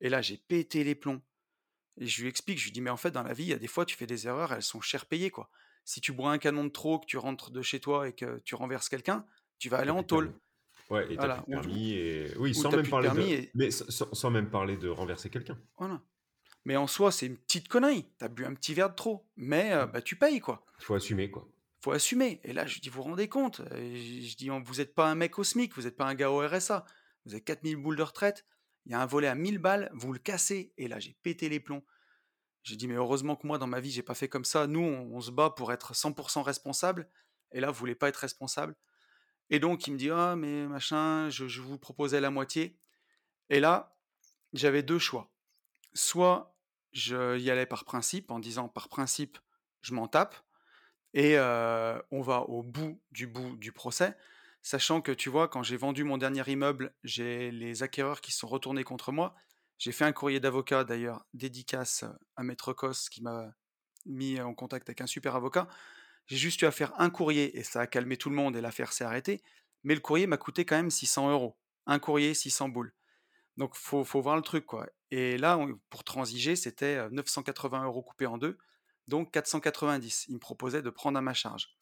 Et 0.00 0.08
là 0.08 0.22
j'ai 0.22 0.36
pété 0.36 0.84
les 0.84 0.94
plombs. 0.94 1.20
Et 2.00 2.06
je 2.06 2.22
lui 2.22 2.28
explique, 2.28 2.58
je 2.58 2.64
lui 2.64 2.70
dis, 2.70 2.80
mais 2.80 2.90
en 2.90 2.96
fait, 2.96 3.10
dans 3.10 3.24
la 3.24 3.32
vie, 3.32 3.44
il 3.44 3.48
y 3.48 3.52
a 3.52 3.58
des 3.58 3.66
fois, 3.66 3.84
tu 3.84 3.96
fais 3.96 4.06
des 4.06 4.26
erreurs, 4.28 4.52
elles 4.52 4.62
sont 4.62 4.80
cher 4.80 5.06
payées, 5.06 5.30
quoi. 5.30 5.50
Si 5.84 6.00
tu 6.00 6.12
bois 6.12 6.30
un 6.30 6.38
canon 6.38 6.64
de 6.64 6.68
trop, 6.68 6.98
que 6.98 7.06
tu 7.06 7.16
rentres 7.16 7.50
de 7.50 7.60
chez 7.62 7.80
toi 7.80 8.08
et 8.08 8.12
que 8.12 8.38
tu 8.44 8.54
renverses 8.54 8.88
quelqu'un, 8.88 9.26
tu 9.58 9.68
vas 9.68 9.78
aller 9.78 9.90
en 9.90 10.04
tôle. 10.04 10.32
Ouais, 10.90 11.12
et 11.12 11.16
t'as 11.16 11.42
plus 11.42 11.54
de 11.54 11.60
permis, 11.60 11.92
et... 11.94 12.36
Oui, 12.38 12.54
sans 12.54 12.70
même, 12.70 12.88
parler 12.88 13.08
de... 13.08 13.48
Mais 13.54 13.70
sans, 13.70 14.30
même 14.30 14.48
parler 14.48 14.76
de 14.76 14.88
renverser 14.88 15.28
quelqu'un. 15.28 15.58
Voilà. 15.76 16.00
Mais 16.64 16.76
en 16.76 16.86
soi, 16.86 17.10
c'est 17.10 17.26
une 17.26 17.36
petite 17.36 17.68
connerie. 17.68 18.06
T'as 18.18 18.28
bu 18.28 18.44
un 18.44 18.54
petit 18.54 18.74
verre 18.74 18.90
de 18.90 18.94
trop. 18.94 19.26
Mais 19.36 19.72
euh, 19.72 19.86
bah, 19.86 20.00
tu 20.00 20.14
payes, 20.14 20.40
quoi. 20.40 20.64
Il 20.78 20.84
faut 20.84 20.94
assumer, 20.94 21.30
quoi. 21.30 21.48
Faut 21.80 21.92
assumer. 21.92 22.40
Et 22.44 22.52
là, 22.52 22.66
je 22.66 22.80
dis, 22.80 22.88
vous 22.88 23.02
vous 23.02 23.08
rendez 23.08 23.28
compte? 23.28 23.62
Je 23.70 24.36
dis, 24.36 24.48
vous 24.48 24.74
n'êtes 24.74 24.94
pas 24.94 25.08
un 25.08 25.14
mec 25.14 25.38
au 25.38 25.44
SMIC, 25.44 25.74
vous 25.74 25.82
n'êtes 25.82 25.96
pas 25.96 26.06
un 26.06 26.14
gars 26.14 26.30
au 26.30 26.46
RSA. 26.46 26.84
Vous 27.24 27.34
avez 27.34 27.42
4000 27.42 27.76
boules 27.76 27.96
de 27.96 28.02
retraite, 28.02 28.46
il 28.86 28.92
y 28.92 28.94
a 28.94 29.00
un 29.00 29.06
volet 29.06 29.28
à 29.28 29.34
1000 29.34 29.58
balles, 29.58 29.90
vous 29.92 30.12
le 30.12 30.18
cassez. 30.18 30.72
Et 30.78 30.88
là, 30.88 30.98
j'ai 30.98 31.16
pété 31.22 31.48
les 31.48 31.60
plombs. 31.60 31.84
J'ai 32.62 32.76
dit, 32.76 32.88
mais 32.88 32.94
heureusement 32.94 33.36
que 33.36 33.46
moi, 33.46 33.58
dans 33.58 33.66
ma 33.66 33.80
vie, 33.80 33.90
j'ai 33.90 34.02
pas 34.02 34.14
fait 34.14 34.28
comme 34.28 34.44
ça. 34.44 34.66
Nous, 34.66 34.80
on, 34.80 35.20
se 35.20 35.30
bat 35.30 35.50
pour 35.50 35.72
être 35.72 35.94
100% 35.94 36.42
responsable. 36.42 37.08
Et 37.52 37.60
là, 37.60 37.70
vous 37.70 37.78
voulez 37.78 37.94
pas 37.94 38.08
être 38.08 38.16
responsable. 38.16 38.74
Et 39.50 39.58
donc, 39.58 39.86
il 39.86 39.92
me 39.92 39.98
dit, 39.98 40.10
ah, 40.10 40.36
mais 40.36 40.66
machin, 40.66 41.30
je, 41.30 41.48
je 41.48 41.60
vous 41.60 41.78
proposais 41.78 42.20
la 42.20 42.30
moitié. 42.30 42.78
Et 43.50 43.60
là, 43.60 43.96
j'avais 44.52 44.82
deux 44.82 44.98
choix. 44.98 45.32
Soit 45.94 46.56
je 46.92 47.38
y 47.38 47.50
allais 47.50 47.66
par 47.66 47.84
principe, 47.84 48.30
en 48.30 48.38
disant 48.38 48.68
par 48.68 48.88
principe, 48.88 49.38
je 49.82 49.94
m'en 49.94 50.08
tape, 50.08 50.34
et 51.18 51.36
on 52.12 52.22
va 52.22 52.42
au 52.42 52.62
bout 52.62 53.02
du 53.10 53.26
bout 53.26 53.56
du 53.56 53.72
procès, 53.72 54.16
sachant 54.62 55.00
que 55.00 55.10
tu 55.10 55.28
vois, 55.28 55.48
quand 55.48 55.64
j'ai 55.64 55.76
vendu 55.76 56.04
mon 56.04 56.16
dernier 56.16 56.44
immeuble, 56.46 56.94
j'ai 57.02 57.50
les 57.50 57.82
acquéreurs 57.82 58.20
qui 58.20 58.30
sont 58.30 58.46
retournés 58.46 58.84
contre 58.84 59.10
moi. 59.10 59.34
J'ai 59.78 59.90
fait 59.90 60.04
un 60.04 60.12
courrier 60.12 60.38
d'avocat 60.38 60.84
d'ailleurs, 60.84 61.26
dédicace 61.34 62.04
à 62.36 62.44
Maître 62.44 62.72
Cos 62.72 63.08
qui 63.10 63.20
m'a 63.20 63.52
mis 64.06 64.40
en 64.40 64.54
contact 64.54 64.88
avec 64.88 65.00
un 65.00 65.08
super 65.08 65.34
avocat. 65.34 65.66
J'ai 66.26 66.36
juste 66.36 66.62
eu 66.62 66.66
à 66.66 66.70
faire 66.70 66.92
un 67.00 67.10
courrier 67.10 67.58
et 67.58 67.64
ça 67.64 67.80
a 67.80 67.86
calmé 67.88 68.16
tout 68.16 68.30
le 68.30 68.36
monde 68.36 68.54
et 68.54 68.60
l'affaire 68.60 68.92
s'est 68.92 69.04
arrêtée. 69.04 69.42
Mais 69.82 69.94
le 69.94 70.00
courrier 70.00 70.28
m'a 70.28 70.36
coûté 70.36 70.64
quand 70.64 70.76
même 70.76 70.90
600 70.90 71.32
euros. 71.32 71.58
Un 71.86 71.98
courrier, 71.98 72.32
600 72.32 72.68
boules. 72.68 72.94
Donc 73.56 73.74
faut, 73.74 74.04
faut 74.04 74.20
voir 74.20 74.36
le 74.36 74.42
truc 74.42 74.66
quoi. 74.66 74.86
Et 75.10 75.36
là, 75.36 75.58
pour 75.90 76.04
transiger, 76.04 76.54
c'était 76.54 77.10
980 77.10 77.84
euros 77.86 78.02
coupés 78.02 78.26
en 78.26 78.38
deux, 78.38 78.56
donc 79.08 79.32
490. 79.32 80.26
Il 80.28 80.34
me 80.34 80.38
proposait 80.38 80.82
de 80.82 80.90
prendre 80.90 81.18
à 81.18 81.22
ma 81.22 81.34
charge. 81.34 81.74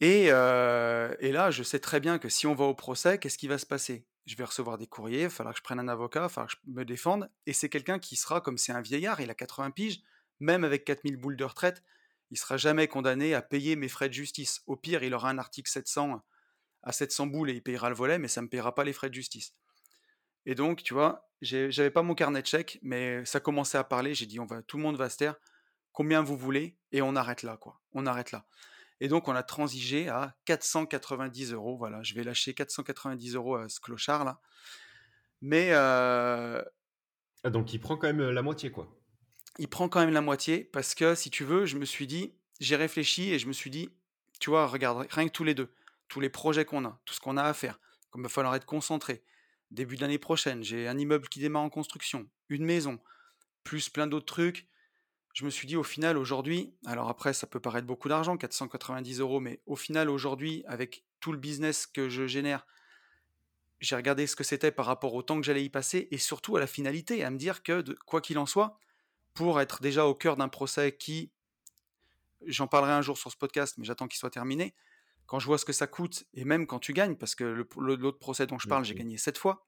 Et, 0.00 0.24
et, 0.26 1.32
là, 1.32 1.50
je 1.50 1.62
sais 1.62 1.78
très 1.78 2.00
bien 2.00 2.18
que 2.18 2.28
si 2.28 2.46
on 2.46 2.54
va 2.54 2.64
au 2.64 2.74
procès, 2.74 3.18
qu'est-ce 3.18 3.38
qui 3.38 3.48
va 3.48 3.58
se 3.58 3.66
passer? 3.66 4.06
Je 4.26 4.36
vais 4.36 4.44
recevoir 4.44 4.76
des 4.76 4.86
courriers, 4.86 5.20
il 5.20 5.24
va 5.24 5.30
falloir 5.30 5.54
que 5.54 5.58
je 5.58 5.62
prenne 5.64 5.78
un 5.78 5.88
avocat, 5.88 6.20
il 6.20 6.22
va 6.22 6.28
falloir 6.28 6.50
que 6.50 6.58
je 6.66 6.70
me 6.70 6.84
défende. 6.84 7.30
Et 7.46 7.52
c'est 7.52 7.68
quelqu'un 7.68 7.98
qui 7.98 8.16
sera, 8.16 8.40
comme 8.40 8.58
c'est 8.58 8.72
un 8.72 8.80
vieillard, 8.80 9.20
il 9.20 9.30
a 9.30 9.34
80 9.34 9.70
piges, 9.70 10.02
même 10.40 10.64
avec 10.64 10.84
4000 10.84 11.16
boules 11.16 11.36
de 11.36 11.44
retraite, 11.44 11.82
il 12.30 12.38
sera 12.38 12.56
jamais 12.56 12.88
condamné 12.88 13.34
à 13.34 13.42
payer 13.42 13.76
mes 13.76 13.88
frais 13.88 14.08
de 14.08 14.14
justice. 14.14 14.62
Au 14.66 14.76
pire, 14.76 15.02
il 15.02 15.14
aura 15.14 15.30
un 15.30 15.38
article 15.38 15.70
700 15.70 16.20
à 16.82 16.92
700 16.92 17.26
boules 17.28 17.50
et 17.50 17.54
il 17.54 17.62
payera 17.62 17.88
le 17.88 17.94
volet, 17.94 18.18
mais 18.18 18.28
ça 18.28 18.40
ne 18.40 18.46
me 18.46 18.50
payera 18.50 18.74
pas 18.74 18.84
les 18.84 18.92
frais 18.92 19.08
de 19.08 19.14
justice. 19.14 19.54
Et 20.46 20.54
donc, 20.54 20.82
tu 20.82 20.94
vois, 20.94 21.30
j'avais 21.42 21.90
pas 21.90 22.02
mon 22.02 22.14
carnet 22.14 22.42
de 22.42 22.46
chèques, 22.46 22.78
mais 22.82 23.24
ça 23.24 23.40
commençait 23.40 23.78
à 23.78 23.84
parler. 23.84 24.14
J'ai 24.14 24.26
dit, 24.26 24.40
on 24.40 24.46
va, 24.46 24.62
tout 24.62 24.76
le 24.76 24.82
monde 24.82 24.96
va 24.96 25.08
se 25.08 25.16
taire. 25.16 25.36
Combien 25.94 26.22
vous 26.22 26.36
voulez 26.36 26.76
Et 26.92 27.00
on 27.00 27.16
arrête 27.16 27.42
là, 27.42 27.56
quoi. 27.56 27.80
On 27.92 28.04
arrête 28.04 28.32
là. 28.32 28.44
Et 29.00 29.08
donc, 29.08 29.28
on 29.28 29.34
a 29.34 29.42
transigé 29.42 30.08
à 30.08 30.36
490 30.44 31.52
euros. 31.52 31.76
Voilà, 31.78 32.02
je 32.02 32.14
vais 32.14 32.24
lâcher 32.24 32.52
490 32.52 33.36
euros 33.36 33.56
à 33.56 33.68
ce 33.70 33.80
clochard 33.80 34.24
là. 34.24 34.40
Mais. 35.40 35.68
Euh 35.70 36.62
ah, 37.44 37.50
donc, 37.50 37.72
il 37.72 37.78
prend 37.78 37.96
quand 37.96 38.06
même 38.06 38.30
la 38.30 38.42
moitié, 38.42 38.70
quoi. 38.70 38.88
Il 39.58 39.68
prend 39.68 39.88
quand 39.88 40.00
même 40.00 40.12
la 40.12 40.20
moitié 40.20 40.64
parce 40.64 40.94
que, 40.94 41.14
si 41.14 41.30
tu 41.30 41.44
veux, 41.44 41.64
je 41.64 41.78
me 41.78 41.84
suis 41.84 42.08
dit, 42.08 42.34
j'ai 42.58 42.76
réfléchi 42.76 43.32
et 43.32 43.38
je 43.38 43.46
me 43.46 43.52
suis 43.52 43.70
dit, 43.70 43.90
tu 44.40 44.50
vois, 44.50 44.66
regarde, 44.66 45.06
rien 45.10 45.28
que 45.28 45.32
tous 45.32 45.44
les 45.44 45.54
deux, 45.54 45.72
tous 46.08 46.18
les 46.18 46.28
projets 46.30 46.64
qu'on 46.64 46.84
a, 46.84 47.00
tout 47.04 47.14
ce 47.14 47.20
qu'on 47.20 47.36
a 47.36 47.44
à 47.44 47.54
faire, 47.54 47.78
comme 48.10 48.22
il 48.22 48.24
va 48.24 48.28
falloir 48.30 48.54
être 48.56 48.64
concentré, 48.64 49.22
début 49.70 49.96
de 49.96 50.00
l'année 50.00 50.18
prochaine, 50.18 50.64
j'ai 50.64 50.88
un 50.88 50.98
immeuble 50.98 51.28
qui 51.28 51.38
démarre 51.38 51.62
en 51.62 51.70
construction, 51.70 52.28
une 52.48 52.64
maison, 52.64 52.98
plus 53.62 53.88
plein 53.88 54.06
d'autres 54.06 54.26
trucs. 54.26 54.66
Je 55.34 55.44
me 55.44 55.50
suis 55.50 55.66
dit 55.66 55.76
au 55.76 55.82
final 55.82 56.16
aujourd'hui, 56.16 56.72
alors 56.86 57.08
après 57.08 57.32
ça 57.32 57.48
peut 57.48 57.58
paraître 57.58 57.88
beaucoup 57.88 58.08
d'argent, 58.08 58.36
490 58.36 59.18
euros, 59.18 59.40
mais 59.40 59.60
au 59.66 59.74
final 59.74 60.08
aujourd'hui, 60.08 60.62
avec 60.66 61.04
tout 61.18 61.32
le 61.32 61.38
business 61.38 61.86
que 61.86 62.08
je 62.08 62.28
génère, 62.28 62.66
j'ai 63.80 63.96
regardé 63.96 64.28
ce 64.28 64.36
que 64.36 64.44
c'était 64.44 64.70
par 64.70 64.86
rapport 64.86 65.12
au 65.12 65.22
temps 65.22 65.36
que 65.40 65.44
j'allais 65.44 65.64
y 65.64 65.70
passer 65.70 66.06
et 66.12 66.18
surtout 66.18 66.56
à 66.56 66.60
la 66.60 66.68
finalité, 66.68 67.24
à 67.24 67.30
me 67.30 67.36
dire 67.36 67.64
que 67.64 67.84
quoi 68.06 68.20
qu'il 68.20 68.38
en 68.38 68.46
soit, 68.46 68.78
pour 69.34 69.60
être 69.60 69.82
déjà 69.82 70.06
au 70.06 70.14
cœur 70.14 70.36
d'un 70.36 70.48
procès 70.48 70.96
qui, 70.96 71.32
j'en 72.46 72.68
parlerai 72.68 72.92
un 72.92 73.02
jour 73.02 73.18
sur 73.18 73.32
ce 73.32 73.36
podcast, 73.36 73.76
mais 73.76 73.84
j'attends 73.84 74.06
qu'il 74.06 74.18
soit 74.18 74.30
terminé, 74.30 74.72
quand 75.26 75.40
je 75.40 75.46
vois 75.46 75.58
ce 75.58 75.64
que 75.64 75.72
ça 75.72 75.88
coûte, 75.88 76.24
et 76.34 76.44
même 76.44 76.68
quand 76.68 76.78
tu 76.78 76.92
gagnes, 76.92 77.16
parce 77.16 77.34
que 77.34 77.66
l'autre 77.76 78.18
procès 78.18 78.46
dont 78.46 78.60
je 78.60 78.68
parle, 78.68 78.84
j'ai 78.84 78.94
gagné 78.94 79.18
7 79.18 79.36
fois, 79.36 79.66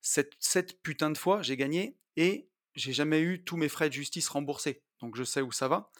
7, 0.00 0.82
putains 0.82 1.10
de 1.10 1.18
fois, 1.18 1.42
j'ai 1.42 1.58
gagné, 1.58 1.98
et 2.16 2.47
j'ai 2.74 2.92
jamais 2.92 3.20
eu 3.20 3.42
tous 3.44 3.56
mes 3.56 3.68
frais 3.68 3.88
de 3.88 3.94
justice 3.94 4.28
remboursés. 4.28 4.82
Donc 5.00 5.16
je 5.16 5.24
sais 5.24 5.42
où 5.42 5.52
ça 5.52 5.68
va. 5.68 5.90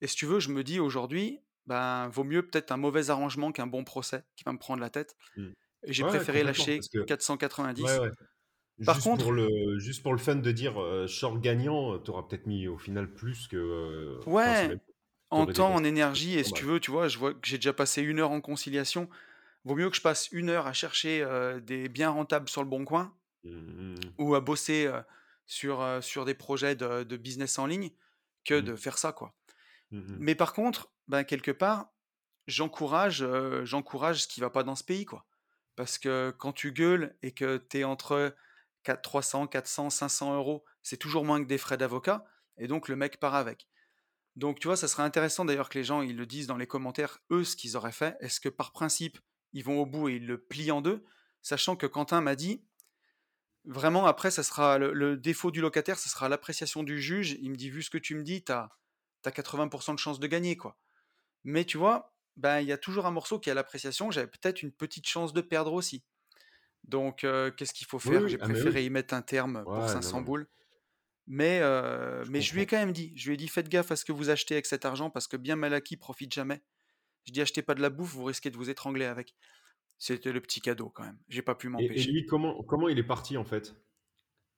Et 0.00 0.06
si 0.06 0.16
tu 0.16 0.26
veux, 0.26 0.40
je 0.40 0.50
me 0.50 0.64
dis 0.64 0.80
aujourd'hui, 0.80 1.40
ben, 1.66 2.08
vaut 2.08 2.24
mieux 2.24 2.46
peut-être 2.46 2.72
un 2.72 2.76
mauvais 2.76 3.10
arrangement 3.10 3.52
qu'un 3.52 3.66
bon 3.66 3.84
procès 3.84 4.24
qui 4.36 4.44
va 4.44 4.52
me 4.52 4.58
prendre 4.58 4.80
la 4.80 4.90
tête. 4.90 5.16
Mmh. 5.36 5.48
Et 5.84 5.92
j'ai 5.92 6.04
préféré 6.04 6.42
lâcher 6.42 6.80
490. 7.06 7.84
Par 8.84 8.94
juste 8.94 9.06
contre, 9.06 9.24
pour 9.24 9.32
le, 9.32 9.78
juste 9.78 10.02
pour 10.02 10.12
le 10.12 10.18
fun 10.18 10.36
de 10.36 10.52
dire 10.52 10.74
short 11.06 11.40
gagnant, 11.40 11.98
tu 11.98 12.10
auras 12.10 12.22
peut-être 12.22 12.46
mis 12.46 12.66
au 12.66 12.78
final 12.78 13.12
plus 13.12 13.46
que. 13.46 14.18
ouais, 14.26 14.78
en 15.30 15.46
temps, 15.46 15.74
en 15.74 15.84
énergie, 15.84 16.38
et 16.38 16.44
si 16.44 16.52
tu 16.52 16.64
veux, 16.64 16.80
tu 16.80 16.90
vois, 16.90 17.08
je 17.08 17.18
vois 17.18 17.32
que 17.34 17.46
j'ai 17.46 17.58
déjà 17.58 17.72
passé 17.72 18.02
une 18.02 18.20
heure 18.20 18.30
en 18.30 18.40
conciliation. 18.40 19.08
Vaut 19.64 19.74
mieux 19.74 19.90
que 19.90 19.96
je 19.96 20.00
passe 20.00 20.28
une 20.32 20.48
heure 20.48 20.66
à 20.66 20.72
chercher 20.72 21.26
des 21.62 21.88
biens 21.88 22.10
rentables 22.10 22.48
sur 22.48 22.62
le 22.62 22.68
bon 22.68 22.84
coin 22.84 23.14
mmh 23.44 23.94
ou 24.18 24.34
à 24.34 24.40
bosser 24.40 24.90
sur, 25.50 25.84
sur 26.00 26.24
des 26.24 26.34
projets 26.34 26.76
de, 26.76 27.16
business 27.16 27.58
en 27.58 27.66
ligne 27.66 27.90
que 28.44 28.54
mmh. 28.54 28.62
de 28.62 28.76
faire 28.76 28.98
ça, 28.98 29.12
quoi. 29.12 29.34
Mmh 29.90 30.16
Mais 30.20 30.34
par 30.36 30.52
contre, 30.52 30.92
ben, 31.08 31.24
quelque 31.24 31.50
part, 31.50 31.90
j'encourage 32.46 33.24
j'encourage 33.64 34.22
ce 34.22 34.28
qui 34.28 34.40
va 34.40 34.48
pas 34.48 34.62
dans 34.62 34.76
ce 34.76 34.84
pays, 34.84 35.04
quoi. 35.04 35.26
Parce 35.74 35.98
que 35.98 36.32
quand 36.38 36.52
tu 36.52 36.72
gueules 36.72 37.16
et 37.22 37.32
que 37.32 37.56
tu 37.68 37.78
es 37.80 37.84
entre 37.84 38.34
4, 38.84 39.02
300, 39.02 39.46
400, 39.48 39.90
500 39.90 40.36
euros, 40.36 40.64
c'est 40.82 40.96
toujours 40.96 41.24
moins 41.24 41.42
que 41.42 41.48
des 41.48 41.58
frais 41.58 41.76
d'avocat, 41.76 42.24
et 42.56 42.68
donc 42.68 42.88
le 42.88 42.94
mec 42.94 43.18
part 43.18 43.34
avec. 43.34 43.66
Donc, 44.36 44.60
tu 44.60 44.68
vois, 44.68 44.76
ça 44.76 44.86
serait 44.86 45.02
intéressant 45.02 45.44
d'ailleurs 45.44 45.68
que 45.68 45.78
les 45.78 45.84
gens 45.84 46.02
ils 46.02 46.16
le 46.16 46.26
disent 46.26 46.46
dans 46.46 46.56
les 46.56 46.68
commentaires, 46.68 47.18
eux, 47.32 47.42
ce 47.42 47.56
qu'ils 47.56 47.76
auraient 47.76 47.90
fait. 47.90 48.16
Est-ce 48.20 48.38
que 48.40 48.48
par 48.48 48.70
principe, 48.70 49.18
ils 49.52 49.64
vont 49.64 49.80
au 49.80 49.86
bout 49.86 50.08
et 50.08 50.14
ils 50.14 50.26
le 50.26 50.38
plient 50.38 50.70
en 50.70 50.80
deux? 50.80 51.04
Sachant 51.42 51.74
que 51.74 51.86
Quentin 51.86 52.20
m'a 52.20 52.36
dit, 52.36 52.62
vraiment, 53.64 54.06
après, 54.06 54.30
ça 54.30 54.42
sera 54.42 54.78
le, 54.78 55.16
défaut 55.16 55.50
du 55.50 55.60
locataire, 55.60 55.98
ce 55.98 56.08
sera 56.08 56.28
l'appréciation 56.28 56.82
du 56.82 57.00
juge. 57.00 57.36
Il 57.40 57.50
me 57.50 57.56
dit, 57.56 57.70
vu 57.70 57.82
ce 57.82 57.90
que 57.90 57.98
tu 57.98 58.14
me 58.14 58.22
dis, 58.22 58.42
tu 58.42 58.52
as, 58.52 58.70
80% 59.24 59.94
de 59.94 59.98
chance 59.98 60.20
de 60.20 60.26
gagner, 60.26 60.56
quoi. 60.56 60.78
Mais 61.44 61.64
tu 61.64 61.78
vois, 61.78 62.14
ben, 62.36 62.60
il 62.60 62.66
y 62.66 62.72
a 62.72 62.78
toujours 62.78 63.06
un 63.06 63.10
morceau 63.10 63.38
qui 63.38 63.50
a 63.50 63.54
l'appréciation. 63.54 64.10
J'avais 64.10 64.26
peut-être 64.26 64.62
une 64.62 64.72
petite 64.72 65.06
chance 65.06 65.32
de 65.32 65.40
perdre 65.40 65.72
aussi. 65.72 66.02
Donc, 66.84 67.24
euh, 67.24 67.50
qu'est-ce 67.50 67.74
qu'il 67.74 67.86
faut 67.86 67.98
faire? 67.98 68.26
J'ai 68.28 68.38
ah, 68.40 68.44
préféré 68.44 68.84
y 68.84 68.90
mettre 68.90 69.14
un 69.14 69.22
terme 69.22 69.62
pour 69.64 69.88
500 69.88 70.22
boules. 70.22 70.48
Mais, 71.26 71.60
je 71.60 72.30
mais 72.30 72.40
je 72.40 72.54
lui 72.54 72.62
ai 72.62 72.66
quand 72.66 72.78
même 72.78 72.92
dit, 72.92 73.12
je 73.14 73.28
lui 73.28 73.34
ai 73.34 73.36
dit 73.36 73.46
faites 73.46 73.68
gaffe 73.68 73.92
à 73.92 73.96
ce 73.96 74.04
que 74.04 74.10
vous 74.10 74.30
achetez 74.30 74.54
avec 74.54 74.66
cet 74.66 74.84
argent 74.84 75.10
parce 75.10 75.28
que 75.28 75.36
bien 75.36 75.54
mal 75.54 75.72
acquis 75.74 75.96
profite 75.96 76.32
jamais. 76.32 76.60
Je 77.26 77.32
dis 77.32 77.40
achetez 77.40 77.62
pas 77.62 77.74
de 77.74 77.82
la 77.82 77.90
bouffe, 77.90 78.14
vous 78.14 78.24
risquez 78.24 78.50
de 78.50 78.56
vous 78.56 78.70
étrangler 78.70 79.04
avec. 79.04 79.36
C'était 80.00 80.32
le 80.32 80.40
petit 80.40 80.60
cadeau 80.60 80.88
quand 80.88 81.04
même. 81.04 81.18
J'ai 81.28 81.42
pas 81.42 81.54
pu 81.54 81.68
m'empêcher. 81.68 82.08
Et, 82.08 82.12
lui, 82.12 82.26
comment, 82.26 82.60
comment 82.64 82.88
il 82.88 82.98
est 82.98 83.04
parti 83.04 83.36
en 83.36 83.44
fait? 83.44 83.76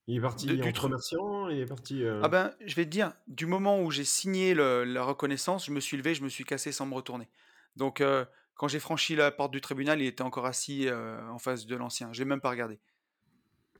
Il 0.07 0.17
est 0.17 0.21
parti 0.21 0.47
de, 0.47 0.63
en 0.63 0.73
commerciant 0.73 1.49
Il 1.51 1.59
est 1.59 1.67
parti. 1.67 2.03
Ah 2.23 2.29
ben, 2.29 2.55
je 2.65 2.75
vais 2.75 2.87
te 2.87 2.91
dire, 2.91 3.13
du 3.29 3.45
moment 3.45 3.83
où 3.83 3.91
j'ai 3.91 4.05
signé 4.05 4.55
la 4.55 5.03
reconnaissance, 5.05 5.67
je 5.67 5.73
me 5.73 5.81
suis 5.81 5.99
levé, 5.99 6.15
je 6.15 6.25
me 6.25 6.31
suis 6.31 6.45
cassé 6.45 6.73
sans 6.73 6.87
me 6.87 6.95
retourner. 6.95 7.29
Donc, 7.77 8.03
quand 8.55 8.69
j'ai 8.69 8.81
franchi 8.81 9.15
la 9.15 9.31
porte 9.31 9.53
du 9.53 9.61
tribunal, 9.61 10.01
il 10.01 10.07
était 10.07 10.23
encore 10.23 10.47
assis 10.47 10.89
en 10.91 11.39
face 11.39 11.67
de 11.67 11.77
l'ancien. 11.77 12.13
J'ai 12.13 12.25
même 12.25 12.41
pas 12.41 12.51
regardé. 12.51 12.79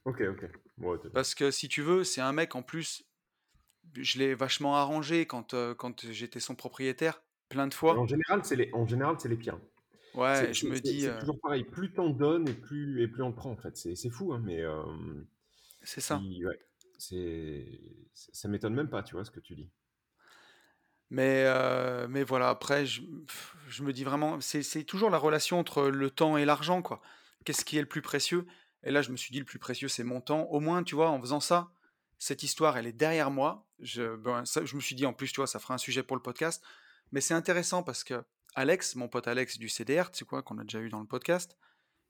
Ok, 0.05 0.20
ok. 0.20 1.11
Parce 1.12 1.35
que 1.35 1.51
si 1.51 1.68
tu 1.68 1.83
veux, 1.83 2.05
c'est 2.05 2.20
un 2.20 2.33
mec 2.33 2.55
en 2.55 2.62
plus, 2.62 3.05
je 3.94 4.18
l'ai 4.18 4.35
vachement 4.35 4.77
arrangé 4.77 5.27
quand, 5.27 5.55
euh, 5.55 5.75
quand 5.75 6.11
j'étais 6.11 6.40
son 6.40 6.55
propriétaire, 6.55 7.22
plein 7.48 7.66
de 7.66 7.75
fois. 7.75 7.98
En 7.98 8.07
général, 8.07 8.44
c'est 8.44 8.57
les, 8.57 8.70
en 8.72 8.87
général, 8.87 9.16
c'est 9.18 9.29
les 9.29 9.37
pires. 9.37 9.59
Ouais, 10.14 10.53
je 10.53 10.66
me 10.66 10.79
dis. 10.79 11.03
C'est 11.03 11.18
toujours 11.20 11.40
pareil, 11.40 11.64
plus 11.64 11.92
t'en 11.92 12.11
donnes 12.11 12.48
et 12.48 12.55
plus, 12.55 13.03
et 13.03 13.09
plus 13.09 13.22
on 13.22 13.33
prend 13.33 13.51
en 13.51 13.57
fait. 13.57 13.77
C'est 13.77 14.11
fou, 14.11 14.33
hein, 14.33 14.40
mais. 14.44 14.62
c'est 15.83 16.01
ça. 16.01 16.18
ouais, 16.18 16.59
c'est, 16.98 17.66
ça 18.12 18.48
m'étonne 18.48 18.75
même 18.75 18.88
pas, 18.88 19.03
tu 19.03 19.14
vois, 19.14 19.25
ce 19.25 19.31
que 19.31 19.40
tu 19.40 19.55
dis. 19.55 19.68
Mais, 21.11 21.44
euh, 21.46 22.07
mais 22.09 22.25
voilà, 22.25 22.48
après, 22.48 22.87
je, 22.87 23.03
je 23.68 23.83
me 23.83 23.92
dis 23.92 24.05
vraiment, 24.05 24.40
c'est 24.40 24.85
toujours 24.85 25.11
la 25.11 25.18
relation 25.18 25.59
entre 25.59 25.83
le 25.88 26.11
temps 26.11 26.37
et 26.37 26.44
l'argent, 26.44 26.81
quoi. 26.81 27.03
Qu'est-ce 27.44 27.64
qui 27.64 27.77
est 27.77 27.83
le 27.83 27.88
plus 27.88 28.03
précieux? 28.03 28.46
Et 28.85 28.90
là, 28.90 29.03
je 29.03 29.11
me 29.11 29.16
suis 29.16 29.33
dit, 29.33 29.38
le 29.38 29.44
plus 29.44 29.59
précieux, 29.59 29.88
c'est 29.88 30.05
mon 30.05 30.20
temps. 30.20 30.44
Au 30.44 30.61
moins, 30.61 30.83
tu 30.83 30.94
vois, 30.94 31.11
en 31.11 31.20
faisant 31.20 31.40
ça, 31.40 31.70
cette 32.18 32.42
histoire, 32.42 32.79
elle 32.79 32.87
est 32.87 32.92
derrière 32.92 33.31
moi. 33.31 33.66
Je, 33.81 34.16
ben, 34.16 34.44
ça, 34.44 34.64
je 34.64 34.75
me 34.77 34.81
suis 34.81 34.94
dit, 34.94 35.05
en 35.05 35.12
plus, 35.12 35.33
tu 35.33 35.40
vois, 35.40 35.46
ça 35.46 35.59
fera 35.59 35.75
un 35.75 35.79
sujet 35.79 36.03
pour 36.03 36.16
le 36.16 36.22
podcast. 36.22 36.62
Mais 37.11 37.20
c'est 37.20 37.35
intéressant 37.35 37.83
parce 37.83 38.05
que 38.05 38.25
Alex, 38.54 38.96
mon 38.96 39.08
pote 39.08 39.28
Alex 39.28 39.58
du 39.58 39.68
CDR, 39.68 40.10
tu 40.10 40.18
sais 40.18 40.24
quoi, 40.24 40.42
qu'on 40.42 40.58
a 40.58 40.62
déjà 40.62 40.80
eu 40.80 40.88
dans 40.88 41.00
le 41.00 41.06
podcast, 41.06 41.56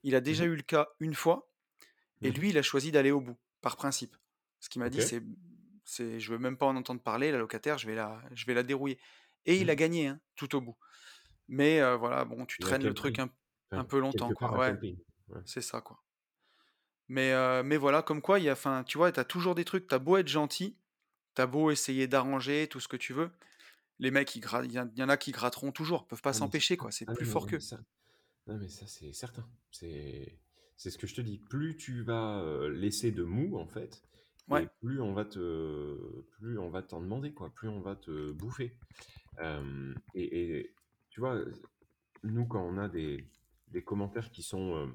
il 0.03 0.15
a 0.15 0.21
déjà 0.21 0.43
Mhm. 0.43 0.51
eu 0.51 0.55
le 0.55 0.61
cas 0.61 0.89
une 0.99 1.15
fois. 1.15 1.49
Et 2.21 2.29
Mhm. 2.29 2.35
lui, 2.35 2.49
il 2.49 2.57
a 2.57 2.61
choisi 2.61 2.91
d'aller 2.91 3.11
au 3.11 3.21
bout, 3.21 3.37
par 3.61 3.77
principe. 3.77 4.15
Ce 4.59 4.69
qu'il 4.69 4.81
m'a 4.81 4.89
dit, 4.89 5.01
c'est, 5.01 5.21
c'est, 5.85 6.19
je 6.19 6.31
veux 6.31 6.39
même 6.39 6.57
pas 6.57 6.65
en 6.65 6.75
entendre 6.75 7.01
parler, 7.01 7.31
la 7.31 7.37
locataire, 7.37 7.77
je 7.77 7.87
vais 7.87 7.95
la, 7.95 8.21
je 8.31 8.45
vais 8.45 8.53
la 8.53 8.63
dérouiller. 8.63 8.99
Et 9.45 9.57
il 9.57 9.69
a 9.69 9.73
Mhm. 9.73 9.79
gagné, 9.79 10.07
hein, 10.07 10.21
tout 10.35 10.55
au 10.55 10.61
bout. 10.61 10.77
Mais 11.47 11.81
euh, 11.81 11.97
voilà, 11.97 12.25
bon, 12.25 12.45
tu 12.45 12.59
traînes 12.59 12.83
le 12.83 12.93
truc 12.93 13.19
un, 13.19 13.29
peu 13.83 13.99
longtemps, 13.99 14.31
quoi. 14.33 14.57
Ouais, 14.57 14.75
c'est 15.45 15.61
ça, 15.61 15.81
quoi. 15.81 16.01
Mais, 17.09 17.31
euh, 17.33 17.63
mais 17.63 17.77
voilà, 17.77 18.01
comme 18.01 18.21
quoi, 18.21 18.39
il 18.39 18.45
y 18.45 18.49
a, 18.49 18.53
enfin, 18.53 18.83
tu 18.85 18.97
vois, 18.97 19.11
t'as 19.11 19.25
toujours 19.25 19.55
des 19.55 19.65
trucs, 19.65 19.87
t'as 19.87 19.99
beau 19.99 20.17
être 20.17 20.27
gentil, 20.27 20.77
t'as 21.33 21.45
beau 21.45 21.69
essayer 21.69 22.07
d'arranger 22.07 22.67
tout 22.67 22.79
ce 22.79 22.87
que 22.87 22.97
tu 22.97 23.13
veux, 23.13 23.29
les 23.99 24.11
mecs, 24.11 24.35
il 24.35 24.43
y, 24.43 24.47
en- 24.79 24.89
il 24.93 24.99
y 24.99 25.03
en 25.03 25.09
a 25.09 25.17
qui 25.17 25.31
gratteront 25.31 25.71
toujours, 25.71 26.07
peuvent 26.07 26.21
pas 26.21 26.31
Ah, 26.31 26.33
s'empêcher, 26.33 26.77
quoi. 26.77 26.91
C'est 26.91 27.05
Ah, 27.07 27.13
plus 27.13 27.25
non, 27.25 27.31
fort 27.31 27.47
ça, 27.59 27.79
non, 28.47 28.57
mais 28.57 28.67
ça, 28.69 28.87
c'est 28.87 29.13
certain. 29.13 29.47
C'est, 29.71 30.39
c'est 30.77 30.89
ce 30.91 30.97
que 30.97 31.07
je 31.07 31.15
te 31.15 31.21
dis. 31.21 31.37
Plus 31.39 31.77
tu 31.77 32.03
vas 32.03 32.43
laisser 32.69 33.11
de 33.11 33.23
mou, 33.23 33.57
en 33.57 33.67
fait, 33.67 34.03
Ouais, 34.49 34.63
et 34.63 34.67
plus 34.81 35.01
on 35.01 35.13
va 35.13 35.25
te, 35.25 36.21
plus 36.31 36.59
on 36.59 36.69
va 36.69 36.81
t'en 36.83 37.01
demander, 37.01 37.33
quoi. 37.33 37.49
Plus 37.53 37.69
on 37.69 37.79
va 37.81 37.95
te 37.95 38.31
bouffer. 38.31 38.77
Euh, 39.41 39.93
et, 40.15 40.57
et 40.59 40.75
tu 41.09 41.21
vois, 41.21 41.39
nous, 42.23 42.45
quand 42.47 42.63
on 42.65 42.77
a 42.77 42.89
des, 42.89 43.29
des 43.69 43.83
commentaires 43.83 44.31
qui 44.31 44.43
sont 44.43 44.75
euh, 44.75 44.87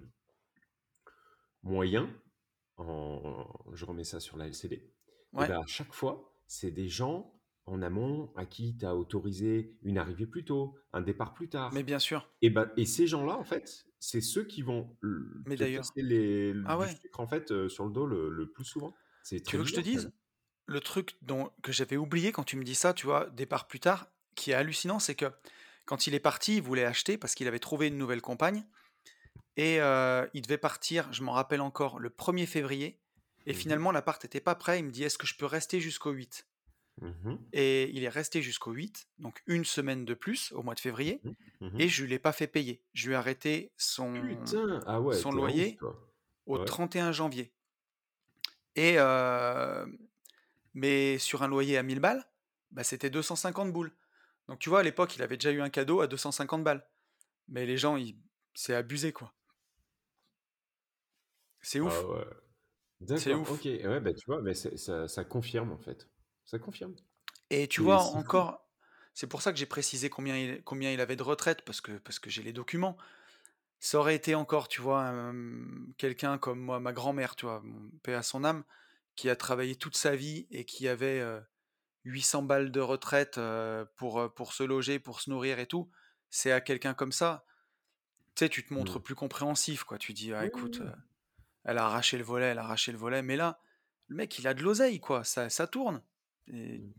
moyens, 1.63 2.09
en, 2.77 3.47
je 3.73 3.85
remets 3.85 4.05
ça 4.05 4.21
sur 4.21 4.37
la 4.37 4.47
LCD, 4.47 4.93
et 5.39 5.45
ben 5.47 5.61
à 5.61 5.67
chaque 5.67 5.93
fois, 5.93 6.33
c'est 6.47 6.71
des 6.71 6.89
gens 6.89 7.38
en 7.73 7.83
amont 7.83 8.33
à 8.37 8.47
qui 8.47 8.77
tu 8.77 8.87
as 8.87 8.97
autorisé 8.97 9.79
une 9.83 9.99
arrivée 9.99 10.27
plus 10.27 10.45
tôt, 10.45 10.77
un 10.93 11.01
départ 11.03 11.35
plus 11.35 11.49
mais 11.71 11.83
tard. 11.83 11.83
bien 11.83 11.99
sûr. 11.99 12.29
Et, 12.43 12.51
ben, 12.51 12.71
et 12.77 12.87
ces 12.87 13.07
gens-là, 13.07 13.37
en 13.39 13.45
fait, 13.45 13.87
c'est 13.99 14.21
ceux 14.21 14.45
qui 14.45 14.63
vont 14.63 14.97
Mais 15.45 15.57
te 15.57 15.65
d'ailleurs, 15.65 15.91
casser 15.93 16.03
les, 16.03 16.55
ah 16.65 16.79
du 16.79 16.79
ouais, 16.79 17.01
sucre 17.01 17.21
en 17.21 17.27
fait, 17.29 17.51
euh, 17.53 17.69
sur 17.69 17.87
le 17.87 17.93
dos 17.93 18.07
le, 18.07 18.31
le 18.31 18.51
plus 18.53 18.65
souvent. 18.65 18.95
C'est 19.23 19.43
tu 19.45 19.57
veux 19.57 19.63
que 19.63 19.69
je 19.69 19.75
te 19.75 19.81
dise? 19.81 20.11
Le 20.67 20.81
truc 20.81 21.17
dont, 21.23 21.51
que 21.63 21.73
j'avais 21.73 21.97
oublié 21.97 22.33
quand 22.33 22.45
tu 22.45 22.57
me 22.57 22.65
dis 22.65 22.75
ça, 22.75 22.93
tu 22.95 23.07
vois, 23.07 23.31
départ 23.31 23.69
plus 23.69 23.81
tard, 23.81 24.09
qui 24.37 24.51
est 24.51 24.55
hallucinant, 24.55 24.99
c'est 24.99 25.15
que 25.15 25.27
quand 25.87 26.07
il 26.07 26.15
est 26.15 26.21
parti, 26.21 26.57
il 26.59 26.63
voulait 26.63 26.85
acheter 26.85 27.17
parce 27.19 27.35
qu'il 27.35 27.49
avait 27.49 27.59
trouvé 27.59 27.89
une 27.89 27.97
nouvelle 27.99 28.21
compagne 28.23 28.65
et 29.57 29.81
euh, 29.81 30.27
il 30.35 30.43
devait 30.43 30.59
partir, 30.59 31.13
je 31.13 31.23
m'en 31.25 31.33
rappelle 31.33 31.63
encore, 31.63 32.01
le 32.01 32.11
1er 32.11 32.47
février. 32.47 33.03
Et 33.47 33.55
Mhm, 33.55 33.55
finalement, 33.55 33.93
l'appart 33.93 34.23
n'était 34.25 34.41
pas 34.41 34.57
prêt. 34.57 34.81
Il 34.81 34.87
me 34.87 34.93
dit 34.93 35.05
Est-ce 35.05 35.19
que 35.19 35.27
je 35.29 35.37
peux 35.37 35.47
rester 35.47 35.81
jusqu'au 35.81 36.13
8 36.13 36.48
mhm, 37.01 37.39
Et 37.53 37.91
il 37.95 38.05
est 38.05 38.09
resté 38.09 38.43
jusqu'au 38.43 38.73
8, 38.73 39.09
donc 39.19 39.43
une 39.47 39.65
semaine 39.65 40.05
de 40.05 40.15
plus 40.15 40.53
au 40.53 40.63
mois 40.63 40.75
de 40.75 40.81
février. 40.81 41.21
mhm, 41.25 41.35
mhm. 41.61 41.81
Et 41.81 41.89
je 41.89 42.05
lui 42.05 42.15
ai 42.15 42.19
pas 42.19 42.33
fait 42.33 42.47
payer. 42.47 42.83
Je 42.95 43.09
lui 43.09 43.15
ai 43.15 43.17
arrêté 43.17 43.73
son, 43.77 44.13
Putain, 44.13 44.81
ah 44.87 45.01
ouais, 45.01 45.15
son 45.15 45.31
ouf, 45.31 45.37
loyer 45.37 45.79
au 46.47 46.59
Ouais. 46.59 46.65
31 46.65 47.13
janvier. 47.13 47.53
Et 48.77 48.95
euh, 48.99 49.87
mais 50.75 51.19
sur 51.19 51.43
un 51.43 51.49
loyer 51.49 51.77
à 51.79 51.83
1000 51.83 52.01
balles, 52.01 52.25
bah, 52.71 52.85
c'était 52.85 53.11
250 53.11 53.73
boules. 53.73 53.93
Donc 54.49 54.59
tu 54.59 54.69
vois, 54.71 54.81
à 54.81 54.83
l'époque, 54.83 55.17
il 55.17 55.23
avait 55.23 55.37
déjà 55.37 55.51
eu 55.53 55.61
un 55.61 55.71
cadeau 55.71 56.01
à 56.01 56.07
250 56.07 56.65
balles. 56.65 56.87
Mais 57.49 57.67
les 57.67 57.79
gens, 57.79 57.97
ils... 57.97 58.17
c'est 58.55 58.75
abusé, 58.75 59.13
quoi. 59.13 59.35
C'est 61.61 61.81
Ah 61.81 61.85
ouf. 61.87 62.05
ouais. 62.05 62.25
D'accord, 63.01 63.41
ouf. 63.43 63.51
ok. 63.53 63.65
Ouais, 63.65 64.01
bah 64.01 64.13
tu 64.15 64.25
vois, 64.27 64.43
mais 64.43 64.55
ça 64.55 65.25
confirme 65.25 65.73
en 65.73 65.79
fait. 65.79 66.09
Ça 66.49 66.59
confirme. 66.59 66.95
Et 67.51 67.69
tu 67.69 67.83
vois, 67.83 67.99
encore, 68.17 68.67
c'est 69.13 69.27
pour 69.27 69.43
ça 69.43 69.53
que 69.53 69.59
j'ai 69.59 69.67
précisé 69.67 70.09
combien 70.09 70.35
il, 70.37 70.63
combien 70.65 70.91
il 70.91 71.01
avait 71.01 71.15
de 71.17 71.23
retraite, 71.23 71.63
parce 71.63 71.83
que, 71.83 71.93
parce 71.99 72.19
que 72.19 72.31
j'ai 72.31 72.43
les 72.43 72.55
documents. 72.55 72.97
Ça 73.81 73.99
aurait 73.99 74.15
été 74.15 74.35
encore, 74.35 74.67
tu 74.69 74.81
vois, 74.81 75.03
un- 75.03 75.93
quelqu'un 75.99 76.39
comme 76.39 76.59
moi, 76.59 76.81
ma 76.81 76.93
grand-mère, 76.95 77.37
tu 77.37 77.45
vois, 77.45 77.61
mon 77.63 77.91
paix 78.03 78.15
à 78.15 78.23
son 78.23 78.45
âme, 78.45 78.65
qui 79.15 79.29
a 79.29 79.37
travaillé 79.37 79.77
toute 79.77 79.97
sa 79.97 80.17
vie 80.17 80.47
et 80.51 80.65
qui 80.65 80.89
avait 80.89 81.21
euh, 81.21 81.39
800 82.05 82.43
balles 82.43 82.73
de 82.73 82.81
retraite 82.81 83.37
euh, 83.37 83.85
pour, 83.97 84.33
pour 84.35 84.55
se 84.55 84.63
loger, 84.63 84.99
pour 84.99 85.21
se 85.21 85.29
nourrir 85.29 85.59
et 85.59 85.67
tout. 85.67 85.91
C'est 86.31 86.51
à 86.51 86.61
quelqu'un 86.63 86.95
comme 86.95 87.13
ça, 87.13 87.45
tu 88.35 88.45
sais, 88.45 88.49
tu 88.49 88.65
te 88.65 88.73
montres 88.73 88.99
Mm. 88.99 89.03
plus 89.03 89.15
compréhensif, 89.15 89.85
quoi. 89.85 89.99
Tu 89.99 90.15
dis, 90.15 90.33
ah 90.33 90.47
écoute, 90.47 90.83
elle 91.65 91.77
a 91.79 91.85
arraché 91.85 92.17
le 92.17 92.25
volet, 92.25 92.47
elle 92.47 92.59
a 92.59 92.65
arraché 92.65 92.91
le 92.91 92.99
volet, 92.99 93.21
mais 93.21 93.37
là, 93.37 93.61
le 94.09 94.17
mec, 94.17 94.39
il 94.39 94.49
a 94.49 94.55
de 94.55 94.63
l'oseille, 94.63 94.99
quoi. 95.01 95.25
Ça, 95.25 95.51
ça 95.51 95.67
tourne. 95.67 96.03
Et 96.53 96.81
Mm. 96.81 96.93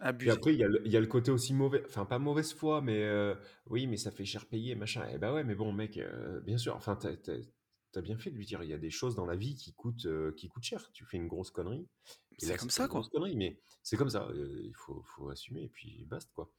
Abusé. 0.00 0.30
après, 0.30 0.54
il 0.54 0.60
y, 0.60 0.64
a 0.64 0.68
le, 0.68 0.80
il 0.86 0.92
y 0.92 0.96
a 0.96 1.00
le 1.00 1.06
côté 1.06 1.30
aussi 1.30 1.52
mauvais, 1.52 1.82
enfin 1.86 2.04
pas 2.04 2.18
mauvaise 2.18 2.52
foi, 2.52 2.80
mais 2.80 3.02
euh, 3.02 3.34
oui, 3.66 3.86
mais 3.86 3.96
ça 3.96 4.10
fait 4.12 4.24
cher 4.24 4.46
payer, 4.46 4.74
machin. 4.76 5.04
Eh 5.12 5.18
ben 5.18 5.32
ouais, 5.32 5.42
mais 5.44 5.56
bon, 5.56 5.72
mec, 5.72 5.96
euh, 5.98 6.40
bien 6.40 6.56
sûr, 6.56 6.76
enfin, 6.76 6.96
t'as, 6.96 8.00
bien 8.00 8.16
fait 8.16 8.30
de 8.30 8.36
lui 8.36 8.46
dire, 8.46 8.62
il 8.62 8.70
y 8.70 8.72
a 8.74 8.78
des 8.78 8.90
choses 8.90 9.16
dans 9.16 9.26
la 9.26 9.34
vie 9.34 9.56
qui 9.56 9.74
coûtent, 9.74 10.06
euh, 10.06 10.32
qui 10.36 10.48
coûtent 10.48 10.62
cher. 10.62 10.88
Tu 10.92 11.04
fais 11.04 11.16
une 11.16 11.26
grosse 11.26 11.50
connerie, 11.50 11.88
et 12.40 12.46
C'est 12.46 12.56
comme 12.56 12.70
ça, 12.70 12.86
quoi. 12.86 13.02
connerie, 13.10 13.34
mais 13.36 13.60
c'est 13.82 13.96
comme 13.96 14.08
ça, 14.08 14.28
il 14.34 14.72
faut, 14.76 15.02
faut 15.16 15.30
assumer, 15.30 15.64
et 15.64 15.68
puis 15.68 16.04
basta, 16.06 16.30
quoi. 16.34 16.52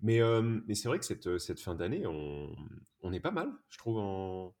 Mais, 0.00 0.20
mais 0.66 0.74
c'est 0.74 0.88
vrai 0.88 0.98
que 0.98 1.04
cette, 1.04 1.38
cette 1.38 1.60
fin 1.60 1.74
d'année, 1.74 2.06
on, 2.06 2.56
on 3.00 3.12
est 3.12 3.20
pas 3.20 3.30
mal, 3.30 3.52
je 3.68 3.76
trouve, 3.76 3.98
en, 3.98 4.56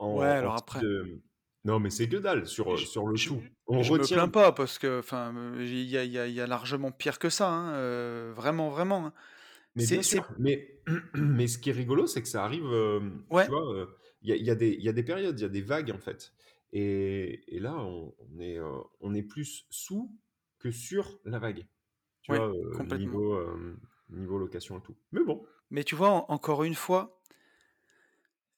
en, 0.00 0.18
Ouais, 0.18 0.26
en 0.26 0.30
alors 0.30 0.54
après, 0.56 0.80
de... 0.82 1.22
Non, 1.68 1.78
mais 1.80 1.90
c'est 1.90 2.08
que 2.08 2.16
dalle 2.16 2.46
sur, 2.46 2.76
je, 2.76 2.86
sur 2.86 3.06
le 3.06 3.18
je, 3.18 3.28
tout. 3.28 3.42
On 3.66 3.82
je 3.82 3.92
me 3.94 4.06
retient 4.06 4.06
plains 4.06 4.28
pas 4.28 4.52
parce 4.52 4.78
que, 4.78 4.98
enfin, 5.00 5.34
euh, 5.36 5.64
il 5.64 5.82
y 5.84 5.96
a, 5.98 6.04
y 6.04 6.32
y 6.34 6.46
largement 6.46 6.92
pire 6.92 7.18
que 7.18 7.30
ça, 7.30 7.48
hein, 7.50 7.74
euh, 7.74 8.32
vraiment, 8.34 8.70
vraiment. 8.70 9.06
hein. 9.06 9.12
Mais 9.74 9.86
bien 9.86 10.02
sûr, 10.02 10.28
mais, 10.38 10.80
mais 11.14 11.46
ce 11.46 11.58
qui 11.58 11.70
est 11.70 11.72
rigolo, 11.72 12.06
c'est 12.06 12.22
que 12.22 12.28
ça 12.28 12.44
arrive, 12.44 12.66
euh, 12.66 13.00
tu 13.38 13.46
ouais, 13.46 13.50
vois, 13.50 13.72
euh, 13.74 13.86
il 14.22 14.34
y 14.34 14.50
a, 14.50 14.52
a 14.52 14.56
des, 14.56 14.70
il 14.72 14.82
y 14.82 14.88
a 14.88 14.92
des 14.92 15.02
périodes, 15.04 15.38
il 15.38 15.42
y 15.42 15.46
a 15.46 15.48
des 15.48 15.62
vagues 15.62 15.90
en 15.92 15.98
fait. 15.98 16.32
Et, 16.72 17.44
et 17.56 17.60
là, 17.60 17.76
on, 17.76 18.14
on 18.18 18.40
est, 18.40 18.58
euh, 18.58 18.78
on 19.00 19.14
est 19.14 19.22
plus 19.22 19.66
sous 19.70 20.18
que 20.58 20.70
sur 20.70 21.20
la 21.24 21.38
vague. 21.38 21.66
Tu 22.22 22.32
ouais, 22.32 22.42
vois, 22.42 22.48
euh, 22.48 22.76
complètement. 22.76 22.88
niveau, 22.88 23.34
euh, 23.34 23.76
niveau 24.10 24.38
location 24.38 24.78
et 24.78 24.82
tout. 24.82 24.96
Mais 25.12 25.24
bon. 25.24 25.46
Mais 25.70 25.84
tu 25.84 25.94
vois, 25.94 26.10
en- 26.10 26.26
encore 26.28 26.64
une 26.64 26.74
fois, 26.74 27.17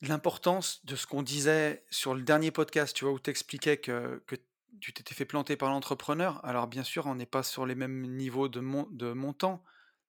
l'importance 0.03 0.85
de 0.87 0.97
ce 0.97 1.07
qu'on 1.07 1.23
disait 1.23 1.85
sur 1.91 2.15
le 2.15 2.23
dernier 2.23 2.51
podcast, 2.51 2.97
tu 2.97 3.05
vois, 3.05 3.15
où 3.15 3.21
tu 3.21 3.31
expliquais 3.31 3.77
que, 3.77 4.23
que 4.27 4.37
tu 4.81 4.93
t'étais 4.93 5.15
fait 5.15 5.25
planter 5.25 5.57
par 5.57 5.69
l'entrepreneur. 5.71 6.45
Alors, 6.45 6.67
bien 6.67 6.85
sûr, 6.85 7.07
on 7.07 7.15
n'est 7.15 7.27
pas 7.27 7.43
sur 7.43 7.67
les 7.67 7.75
mêmes 7.75 8.03
niveaux 8.17 8.49
de, 8.49 8.61
mon, 8.61 8.87
de 8.91 9.13
montant, 9.13 9.63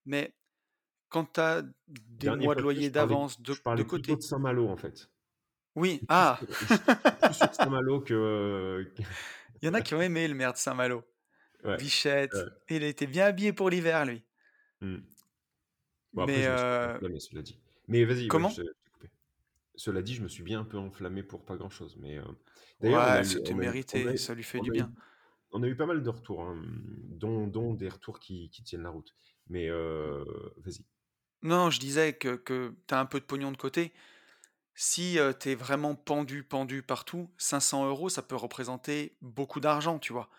mais 0.06 0.34
quand 1.10 1.34
tu 1.34 1.40
as 1.42 1.62
des 1.62 1.72
Dernier 2.28 2.46
mois 2.46 2.56
de 2.56 2.62
loyer 2.62 2.90
d'avance 2.90 3.42
de, 3.42 3.54
je 3.54 3.60
de 3.60 3.64
plutôt 3.64 3.98
de 3.98 4.08
côté. 4.14 4.22
Saint-Malo 4.22 4.70
en 4.70 4.78
fait. 4.78 5.10
Oui, 5.76 6.02
ah 6.10 6.40
Saint-Malo 7.54 8.02
que. 8.02 8.92
Il 9.62 9.68
y 9.68 9.70
en 9.70 9.74
a 9.74 9.82
qui 9.82 9.94
ont 9.94 10.02
aimé 10.02 10.28
le 10.28 10.34
maire 10.34 10.54
de 10.54 10.58
Saint-Malo. 10.58 11.04
Ouais. 11.64 11.78
Bichette. 11.78 12.34
ouais. 12.34 12.44
Il 12.70 12.84
était 12.84 13.08
bien 13.08 13.26
habillé 13.26 13.54
pour 13.54 13.70
l'hiver, 13.70 14.06
lui. 14.06 14.24
Bon, 14.82 16.24
après, 16.24 16.38
Mais 16.38 16.46
euh. 16.48 16.98
Mais 17.88 18.04
vas-y, 18.06 18.22
ouais, 18.24 18.28
comment? 18.28 18.50
je, 18.50 18.64
je. 18.64 18.70
Cela 19.84 20.02
dit, 20.04 20.14
je 20.16 20.22
me 20.24 20.28
suis 20.28 20.44
bien 20.44 20.60
un 20.62 20.64
peu 20.66 20.78
enflammé 20.78 21.24
pour 21.24 21.46
pas 21.46 21.58
grand-chose. 21.58 21.98
Mais 21.98 22.18
euh, 22.20 22.24
d'ailleurs, 22.82 23.08
Ouais, 23.08 23.24
eu, 23.24 23.24
c'était 23.24 23.54
a 23.54 23.56
mérité, 23.56 24.18
ça 24.18 24.34
lui 24.36 24.44
fait 24.44 24.62
du 24.62 24.70
eu, 24.78 24.84
bien. 24.84 24.94
on 25.52 25.64
a 25.64 25.68
eu 25.68 25.76
pas 25.78 25.86
mal 25.88 26.04
de 26.04 26.10
retours, 26.10 26.44
hein, 26.44 26.62
dont, 27.10 27.48
dont 27.48 27.74
des 27.76 27.90
retours 27.90 28.20
qui, 28.20 28.50
qui 28.52 28.64
tiennent 28.64 28.84
la 28.84 28.92
route. 28.92 29.16
Mais 29.48 29.70
euh, 29.70 30.26
vas-y. 30.58 30.86
Non, 31.44 31.70
je 31.70 31.80
disais 31.80 32.14
que, 32.14 32.36
que 32.36 32.76
tu 32.88 32.94
as 32.94 33.00
un 33.00 33.06
peu 33.06 33.20
de 33.20 33.26
pognon 33.26 33.52
de 33.52 33.58
côté. 33.58 33.94
Si 34.76 35.20
euh, 35.20 35.34
t'es 35.34 35.56
vraiment 35.56 35.96
pendu, 35.96 36.44
pendu 36.44 36.84
partout, 36.84 37.34
500 37.38 37.88
euros, 37.88 38.10
ça 38.10 38.24
peut 38.24 38.36
représenter 38.38 39.18
beaucoup 39.22 39.60
d'argent, 39.62 40.00
tu 40.00 40.14
vois. 40.14 40.30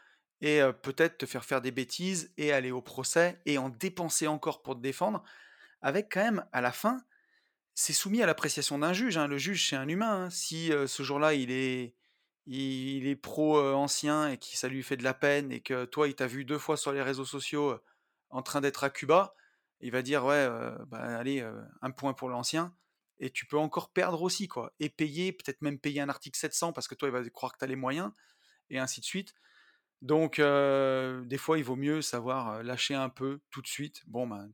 Et 0.43 0.63
euh, 0.63 0.73
peut-être 0.73 1.19
te 1.19 1.27
faire 1.27 1.45
faire 1.45 1.63
des 1.63 1.73
bêtises 1.73 2.33
et 2.39 2.53
aller 2.53 2.73
au 2.73 2.83
procès 2.83 3.41
et 3.47 3.59
en 3.59 3.71
dépenser 3.71 4.29
encore 4.29 4.63
pour 4.63 4.77
te 4.77 4.81
défendre, 4.83 5.25
avec 5.83 6.13
quand 6.13 6.23
même, 6.25 6.47
à 6.53 6.61
la 6.63 6.73
fin, 6.73 6.99
c'est 7.75 7.93
soumis 7.93 8.23
à 8.23 8.27
l'appréciation 8.27 8.79
d'un 8.79 8.93
juge. 8.93 9.17
hein. 9.17 9.29
Le 9.29 9.39
juge, 9.39 9.69
c'est 9.69 9.77
un 9.77 9.89
humain. 9.89 10.25
hein. 10.27 10.31
Si 10.31 10.73
euh, 10.73 10.87
ce 10.87 11.03
jour-là, 11.03 11.35
il 11.35 11.51
est, 11.51 11.95
il, 12.47 13.07
est 13.07 13.17
pro-ancien 13.17 14.29
et 14.31 14.39
que 14.39 14.47
ça 14.47 14.69
lui 14.69 14.83
fait 14.83 14.97
de 14.97 15.05
la 15.05 15.15
peine 15.15 15.53
et 15.53 15.61
que 15.61 15.85
toi, 15.85 16.09
il 16.09 16.15
t'a 16.15 16.27
vu 16.27 16.45
deux 16.45 16.59
fois 16.59 16.77
sur 16.77 16.93
les 16.93 17.03
réseaux 17.03 17.25
sociaux 17.25 17.71
euh, 17.71 17.83
en 18.31 18.43
train 18.43 18.61
d'être 18.61 18.85
à 18.85 18.91
Cuba, 18.91 19.35
il 19.81 19.91
va 19.93 20.03
dire, 20.03 20.25
ouais, 20.25 20.35
euh, 20.35 20.77
bah, 20.87 20.99
allez, 21.19 21.41
euh, 21.41 21.61
un 21.83 21.91
point 21.91 22.15
pour 22.15 22.29
l'ancien. 22.29 22.75
Et 23.19 23.31
tu 23.31 23.47
peux 23.47 23.59
encore 23.59 23.93
perdre 23.93 24.23
aussi, 24.23 24.49
quoi. 24.49 24.73
Et 24.81 24.89
payer, 24.89 25.33
peut-être 25.33 25.63
même 25.63 25.79
payer 25.79 26.01
un 26.01 26.09
article 26.09 26.39
700 26.39 26.73
parce 26.73 26.89
que 26.89 26.95
toi, 26.95 27.09
il 27.09 27.13
va 27.13 27.29
croire 27.31 27.53
que 27.53 27.59
tu 27.59 27.65
as 27.65 27.69
les 27.69 27.77
moyens, 27.77 28.11
et 28.71 28.79
ainsi 28.79 29.01
de 29.01 29.05
suite. 29.07 29.35
Donc, 30.03 30.39
euh, 30.41 31.25
des 31.25 31.39
fois, 31.39 31.59
il 31.59 31.65
vaut 31.65 31.77
mieux 31.77 32.03
savoir 32.03 32.51
euh, 32.51 32.63
lâcher 32.63 32.95
un 32.95 33.09
peu 33.09 33.41
tout 33.51 33.63
de 33.63 33.69
suite. 33.69 34.03
Bon, 34.09 34.27
ben, 34.27 34.51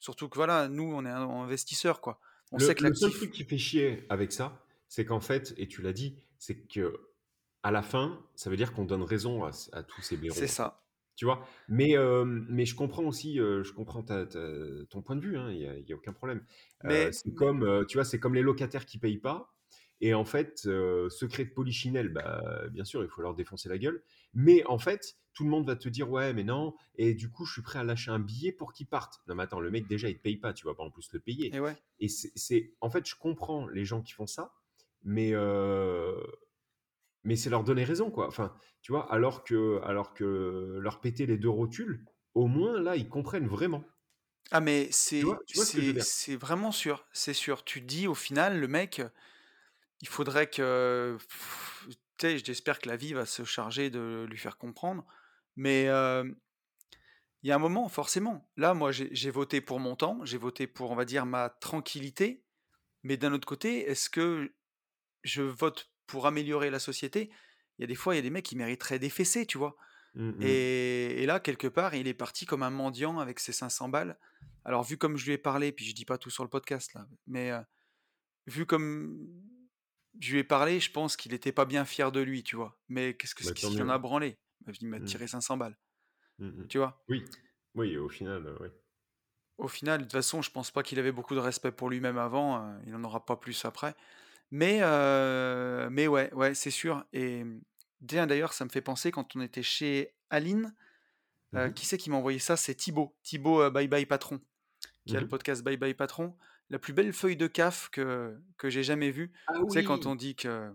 surtout 0.00 0.28
que 0.28 0.36
voilà, 0.36 0.68
nous, 0.68 0.84
on 0.94 1.04
est 1.04 1.10
un 1.10 1.28
investisseur, 1.28 2.00
quoi. 2.00 2.20
On 2.52 2.58
Le, 2.58 2.66
sait 2.66 2.74
que 2.76 2.84
le 2.84 2.94
seul 2.94 3.12
truc 3.12 3.32
qui 3.32 3.44
fait 3.44 3.58
chier 3.58 4.04
avec 4.08 4.32
ça, 4.32 4.64
c'est 4.88 5.04
qu'en 5.04 5.20
fait, 5.20 5.54
et 5.56 5.68
tu 5.68 5.82
l'as 5.82 5.92
dit, 5.92 6.16
c'est 6.38 6.66
que 6.66 7.08
à 7.62 7.70
la 7.72 7.82
fin, 7.82 8.24
ça 8.36 8.50
veut 8.50 8.56
dire 8.56 8.72
qu'on 8.72 8.84
donne 8.84 9.02
raison 9.02 9.44
à, 9.44 9.50
à 9.72 9.82
tous 9.82 10.02
ces 10.02 10.16
blaireaux. 10.16 10.46
c'est 10.46 10.46
ça. 10.48 10.82
Tu 11.16 11.24
vois? 11.24 11.46
Mais, 11.68 11.92
hem, 11.92 12.46
mais 12.50 12.66
je 12.66 12.74
comprends 12.76 13.04
aussi, 13.04 13.38
heu, 13.40 13.62
je 13.64 13.72
comprends 13.72 14.02
ta 14.02 14.26
ta 14.26 14.40
ton 14.90 15.02
point 15.02 15.16
de 15.16 15.22
vue, 15.22 15.38
hein, 15.38 15.50
il 15.52 15.58
y 15.60 15.66
a 15.68 15.78
y 15.78 15.92
a 15.92 15.96
aucun 15.96 16.12
problème. 16.12 16.44
Heu, 16.84 16.84
Mais 16.84 17.12
c'est 17.12 17.34
comme, 17.34 17.86
tu 17.88 17.96
vois, 17.98 18.04
c'est 18.04 18.20
comme 18.20 18.34
les 18.34 18.42
locataires 18.42 18.86
qui 18.86 18.98
payent 18.98 19.18
pas 19.18 19.54
et 20.02 20.14
en 20.14 20.24
fait, 20.26 20.58
secret 21.10 21.46
de 21.46 21.50
polichinelle, 21.50 22.10
bah, 22.10 22.68
bien 22.70 22.84
sûr, 22.84 23.02
il 23.02 23.08
faut 23.10 23.22
leur 23.22 23.34
défoncer 23.34 23.68
la 23.70 23.78
gueule. 23.78 24.02
Mais 24.36 24.64
en 24.66 24.78
fait, 24.78 25.18
tout 25.34 25.44
le 25.44 25.50
monde 25.50 25.66
va 25.66 25.76
te 25.76 25.88
dire: 25.90 26.10
«Ouais, 26.12 26.34
mais 26.34 26.44
non 26.44 26.76
et 26.96 27.14
du 27.14 27.30
coup, 27.32 27.46
je 27.46 27.54
suis 27.54 27.62
prêt 27.62 27.80
à 27.80 27.84
lâcher 27.84 28.12
un 28.12 28.20
billet 28.20 28.52
pour 28.52 28.72
qu'ils 28.74 28.88
partent». 28.88 29.20
Non 29.28 29.34
mais 29.36 29.44
attends, 29.44 29.60
le 29.60 29.72
mec 29.72 29.88
déjà 29.88 30.08
il 30.10 30.18
te 30.18 30.22
paye 30.22 30.38
pas, 30.38 30.54
tu 30.54 30.66
vas 30.66 30.74
pas 30.76 30.84
en 30.84 30.90
plus 30.92 31.12
le 31.14 31.20
payer 31.20 31.56
et 31.56 31.60
ouais. 31.60 31.76
et 32.00 32.08
c'est 32.08 32.32
c'est 32.36 32.74
en 32.82 32.90
fait, 32.90 33.06
je 33.08 33.16
comprends 33.16 33.66
les 33.68 33.84
gens 33.86 34.02
qui 34.02 34.12
font 34.14 34.26
ça, 34.28 34.54
mais 35.04 35.32
heu 35.34 36.16
mais 37.24 37.36
c'est 37.36 37.50
leur 37.50 37.64
donner 37.64 37.84
raison, 37.84 38.10
quoi. 38.10 38.26
Enfin, 38.28 38.54
tu 38.82 38.92
vois? 38.92 39.12
Alors 39.12 39.44
que 39.44 39.80
alors 39.82 40.14
que 40.14 40.78
leur 40.80 41.00
péter 41.00 41.26
les 41.26 41.36
2 41.38 41.48
rotules, 41.50 42.04
au 42.34 42.46
moins 42.46 42.80
là, 42.80 42.96
ils 42.96 43.08
comprennent 43.08 43.48
vraiment. 43.48 43.84
Ah 44.52 44.60
mais 44.60 44.88
c'est 44.92 45.42
c'est 45.98 46.36
vraiment 46.36 46.70
sûr, 46.72 47.06
c'est 47.12 47.34
sûr. 47.34 47.64
Tu 47.64 47.80
dis 47.80 48.06
au 48.06 48.14
final 48.14 48.60
le 48.60 48.68
mec, 48.68 49.02
il 50.00 50.08
faudrait 50.08 50.48
que 50.50 51.16
pff, 51.18 51.75
tu 52.18 52.26
sais, 52.26 52.38
j'espère 52.38 52.78
que 52.78 52.88
la 52.88 52.96
vie 52.96 53.12
va 53.12 53.26
se 53.26 53.44
charger 53.44 53.90
de 53.90 54.26
lui 54.28 54.38
faire 54.38 54.56
comprendre, 54.58 55.04
mais 55.56 55.84
il 57.42 57.48
y 57.48 57.52
a 57.52 57.54
un 57.54 57.58
moment 57.58 57.88
forcément, 57.88 58.50
là 58.56 58.74
moi 58.74 58.90
j'ai 58.92 59.30
voté 59.30 59.60
pour 59.60 59.78
mon 59.78 59.94
temps, 59.96 60.24
j'ai 60.24 60.38
voté 60.38 60.66
pour, 60.66 60.90
on 60.90 60.96
va 60.96 61.04
dire, 61.04 61.26
ma 61.26 61.48
tranquillité, 61.48 62.42
mais 63.02 63.16
d'un 63.16 63.32
autre 63.32 63.46
côté, 63.46 63.88
est-ce 63.88 64.10
que 64.10 64.52
je 65.22 65.42
vote 65.42 65.90
pour 66.06 66.26
améliorer 66.26 66.70
la 66.70 66.78
société? 66.78 67.30
Il 67.78 67.82
y 67.82 67.84
a 67.84 67.86
des 67.86 67.94
fois, 67.94 68.14
il 68.14 68.18
y 68.18 68.20
a 68.20 68.22
des 68.22 68.30
mecs 68.30 68.44
qui 68.44 68.56
mériteraient 68.56 68.98
des 68.98 69.10
fessées, 69.10 69.46
tu 69.46 69.58
vois? 69.58 69.76
Mmh 70.14 70.30
mh. 70.30 70.42
Et 70.42 71.22
et 71.22 71.26
là, 71.26 71.40
quelque 71.40 71.68
part, 71.68 71.94
il 71.94 72.08
est 72.08 72.14
parti 72.14 72.46
comme 72.46 72.62
un 72.62 72.70
mendiant 72.70 73.18
avec 73.18 73.38
ses 73.38 73.52
500 73.52 73.88
balles. 73.90 74.18
Alors 74.64 74.82
vu 74.82 74.96
comme 74.96 75.16
je 75.16 75.26
lui 75.26 75.32
ai 75.34 75.38
parlé, 75.38 75.72
puis 75.72 75.84
je 75.84 75.94
dis 75.94 76.04
pas 76.04 76.18
tout 76.18 76.30
sur 76.30 76.42
le 76.42 76.50
podcast 76.50 76.94
là, 76.94 77.06
mais 77.26 77.52
vu 78.46 78.66
comme 78.66 79.16
je 80.20 80.32
lui 80.32 80.40
ai 80.40 80.44
parlé, 80.44 80.80
je 80.80 80.90
pense 80.92 81.16
qu'il 81.16 81.34
était 81.34 81.52
pas 81.52 81.64
bien 81.66 81.84
fier 81.84 82.12
de 82.12 82.20
lui, 82.20 82.42
tu 82.42 82.56
vois? 82.56 82.78
Mais 82.88 83.14
qu'est-ce 83.16 83.34
que 83.34 83.42
Bah, 83.42 83.54
qu'il 83.54 83.82
en 83.82 83.88
a 83.88 83.98
branlé? 83.98 84.38
Il 84.80 84.88
m'a 84.88 85.00
Mmh. 85.00 85.00
tiré 85.00 85.26
500 85.28 85.56
balles, 85.56 85.78
Mmh 86.38 86.46
mh. 86.60 86.68
tu 86.68 86.78
vois? 86.78 87.04
Oui. 87.08 87.24
Oui, 87.74 87.96
au 87.98 88.08
final, 88.08 88.46
heu, 88.46 88.56
oui. 88.60 88.68
Au 89.58 89.68
final, 89.68 90.00
de 90.00 90.04
toute 90.04 90.12
façon, 90.12 90.42
je 90.42 90.50
pense 90.50 90.70
pas 90.70 90.82
qu'il 90.82 90.98
avait 90.98 91.12
beaucoup 91.12 91.34
de 91.34 91.40
respect 91.40 91.72
pour 91.72 91.88
lui-même 91.88 92.18
avant, 92.18 92.58
heu, 92.62 92.78
il 92.86 92.94
en 92.94 93.02
aura 93.04 93.24
pas 93.24 93.36
plus 93.36 93.64
après. 93.64 93.94
Mais 94.50 94.80
heu, 94.82 95.88
mais 95.90 96.08
ouais, 96.08 96.32
ouais, 96.34 96.54
c'est 96.54 96.72
sûr 96.72 97.04
et 97.12 97.44
d'ailleurs, 98.02 98.52
ça 98.54 98.64
me 98.64 98.70
fait 98.70 98.82
penser 98.82 99.12
quand 99.12 99.36
on 99.36 99.42
était 99.42 99.62
chez 99.62 100.16
Aline, 100.30 100.74
Mmh 101.52 101.58
heu, 101.58 101.70
mh. 101.70 101.76
qui 101.76 101.86
c'est 101.86 101.98
qui 101.98 102.10
m'a 102.10 102.16
envoyé 102.18 102.38
ça? 102.40 102.56
C'est 102.56 102.74
Thibaut, 102.76 103.16
Thibaut, 103.24 103.62
heu, 103.62 103.70
Bye 103.70 103.88
Bye 103.88 104.06
Patron. 104.06 104.40
qui 105.06 105.16
Mmh 105.16 105.18
a 105.18 105.20
le 105.20 105.28
podcast 105.28 105.62
Bye 105.64 105.76
Bye 105.78 105.94
Patron, 105.94 106.36
la 106.70 106.78
plus 106.78 106.92
belle 106.92 107.12
feuille 107.12 107.36
de 107.36 107.46
CAF 107.46 107.88
que 107.90 108.36
que 108.58 108.68
j'ai 108.70 108.82
jamais 108.82 109.10
vue. 109.10 109.32
Ah 109.46 109.54
Tu 109.68 109.70
sais, 109.74 109.84
quand 109.84 110.06
on 110.06 110.14
dit 110.14 110.34
que 110.34 110.72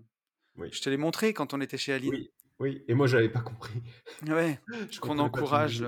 Oui. 0.58 0.70
je 0.72 0.82
te 0.82 0.90
l'ai 0.90 0.98
montré 0.98 1.34
quand 1.34 1.54
on 1.54 1.62
était 1.62 1.78
chez 1.78 1.94
Aline. 1.94 2.12
Oui, 2.12 2.32
oui 2.60 2.84
et 2.88 2.94
moi 2.94 3.08
j'avais 3.08 3.30
pas 3.30 3.42
compris. 3.42 3.82
Ouais, 4.28 4.60
Je 4.92 5.00
qu'on 5.00 5.20
encourage 5.20 5.84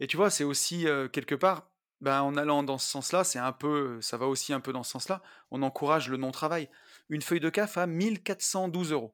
et 0.00 0.06
tu 0.06 0.16
vois, 0.16 0.30
c'est 0.30 0.44
aussi, 0.44 0.86
quelque 1.12 1.34
part, 1.34 1.72
ben, 2.00 2.22
en 2.22 2.36
allant 2.36 2.62
dans 2.62 2.78
ce 2.78 2.88
sens-là, 2.88 3.24
c'est 3.24 3.40
un 3.40 3.50
peu 3.50 4.00
ça 4.00 4.16
va 4.16 4.26
aussi 4.28 4.52
un 4.52 4.60
peu 4.60 4.72
dans 4.72 4.84
ce 4.84 4.92
sens-là, 4.92 5.22
on 5.50 5.62
encourage 5.62 6.08
le 6.08 6.16
non-travail. 6.16 6.68
Une 7.08 7.22
feuille 7.22 7.40
de 7.40 7.50
CAF 7.50 7.78
à 7.78 7.82
1 7.86 8.14
412 8.22 8.92
€. 8.92 9.12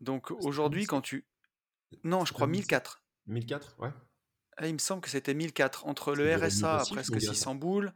Donc 0.00 0.30
aujourd'hui, 0.30 0.80
1007? 0.80 0.88
quand 0.90 1.00
tu 1.00 1.24
non, 2.02 2.24
je 2.24 2.32
crois 2.34 2.46
1 2.46 2.50
1007? 2.50 2.68
004. 2.68 3.02
1004? 3.28 3.76
Ouais. 3.78 3.90
Ah, 4.56 4.66
il 4.68 4.74
me 4.74 4.78
semble 4.78 5.00
que 5.00 5.10
c'était 5.10 5.34
1 5.34 5.48
004 5.48 5.86
entre 5.86 6.14
le 6.14 6.34
RSA 6.34 6.80
à 6.80 6.84
presque 6.84 7.12
gars 7.12 7.20
ça. 7.20 7.34
600 7.34 7.54
boules, 7.56 7.92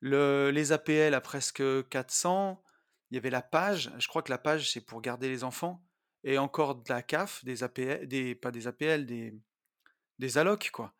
Le 0.00 0.50
les 0.50 0.72
APL 0.72 1.14
à 1.14 1.20
presque 1.20 1.62
400, 1.88 2.62
il 3.10 3.14
y 3.14 3.18
avait 3.18 3.30
la 3.30 3.42
PAGE, 3.42 3.90
je 3.98 4.08
crois 4.08 4.22
que 4.22 4.30
la 4.30 4.38
PAGE, 4.38 4.70
c'est 4.70 4.80
pour 4.80 5.00
garder 5.00 5.28
les 5.28 5.44
enfants 5.44 5.84
et 6.24 6.38
encore 6.38 6.74
de 6.76 6.88
la 6.88 7.02
CAF, 7.02 7.44
des 7.44 7.62
APL 7.62 8.06
des 8.06 8.34
pas 8.34 8.50
des 8.50 8.66
APL, 8.66 9.06
des 9.06 9.34
des 10.18 10.38
allocs, 10.38 10.70
quoi. 10.70 10.94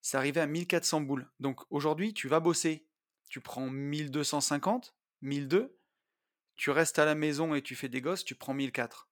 Ça 0.00 0.18
arrivait 0.18 0.40
à 0.40 0.44
1 0.44 0.64
400 0.64 1.02
boules. 1.02 1.30
Donc 1.40 1.60
aujourd'hui, 1.70 2.14
tu 2.14 2.28
vas 2.28 2.40
bosser, 2.40 2.86
tu 3.28 3.40
prends 3.40 3.68
1 3.68 4.06
250, 4.08 4.94
1 5.22 5.40
200, 5.42 5.68
tu 6.56 6.70
restes 6.70 6.98
à 6.98 7.04
la 7.04 7.14
maison 7.14 7.54
et 7.54 7.62
tu 7.62 7.74
fais 7.74 7.88
des 7.88 8.00
gosses, 8.00 8.24
tu 8.24 8.34
prends 8.34 8.58
1 8.58 8.70
400. 8.70 9.04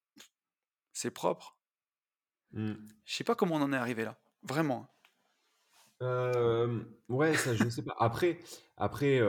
C'est 0.92 1.10
propre. 1.10 1.58
Mmh. 2.52 2.74
Je 3.04 3.14
sais 3.14 3.24
pas 3.24 3.34
comment 3.34 3.56
on 3.56 3.62
en 3.62 3.72
est 3.72 3.76
arrivé 3.76 4.04
là, 4.04 4.18
vraiment. 4.42 4.88
Ouais, 7.08 7.36
ça 7.36 7.54
je 7.54 7.68
sais 7.68 7.82
pas. 7.82 7.96
Après 7.98 8.38
après, 8.76 9.20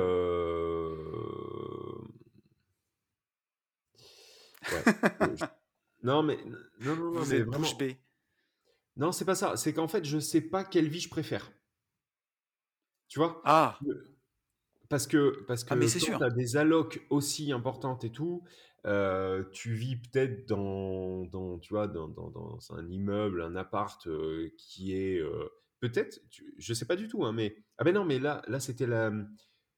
ouais, 5.19 5.36
je 5.36 5.45
non 6.03 6.23
mais 6.23 6.38
non, 6.79 6.95
non, 6.95 7.12
non, 7.12 7.23
Vous 7.23 7.25
mais 7.25 7.41
êtes 7.41 7.47
bouche 7.51 7.75
vraiment 7.75 7.77
bée. 7.77 7.99
non, 8.97 9.12
c'est 9.12 9.25
pas 9.25 9.36
ça. 9.36 9.58
C'est 9.58 9.73
qu'en 9.73 9.88
fait, 9.88 10.05
je 10.05 10.19
sais 10.19 10.41
pas 10.41 10.63
quelle 10.63 10.89
vie 10.89 10.99
je 10.99 11.10
préfère. 11.10 11.51
Tu 13.10 13.19
vois? 13.19 13.41
Ah! 13.43 13.79
Parce 14.89 15.05
que 15.08 15.43
parce 15.47 15.63
Ah 15.69 15.75
mais 15.75 15.88
que 15.88 15.88
c'est 15.88 15.99
quand 15.99 16.05
sûr. 16.05 16.17
tu 16.17 16.23
as 16.23 16.29
des 16.32 16.58
allocs 16.58 17.05
aussi 17.10 17.51
importantes 17.51 18.03
et 18.03 18.12
tout, 18.12 18.43
tu 19.51 19.73
vis 19.73 19.97
peut-être 19.97 20.47
dans 20.47 21.25
dans 21.25 21.60
tu 21.60 21.73
vois, 21.73 21.88
dans 21.88 22.08
dans 22.08 22.29
dans 22.29 22.60
un 22.73 22.89
immeuble, 22.89 23.41
un 23.43 23.55
appart, 23.55 24.08
qui 24.58 24.93
est, 24.95 25.21
peut-être 25.79 26.21
je 26.57 26.73
sais 26.73 26.85
pas 26.85 26.95
du 26.95 27.07
tout, 27.07 27.25
hein, 27.25 27.33
mais 27.33 27.55
ah 27.77 27.83
ben 27.83 27.93
non, 27.95 28.05
mais 28.05 28.19
là 28.19 28.41
là, 28.47 28.59
c'était 28.59 28.87
la, 28.87 29.11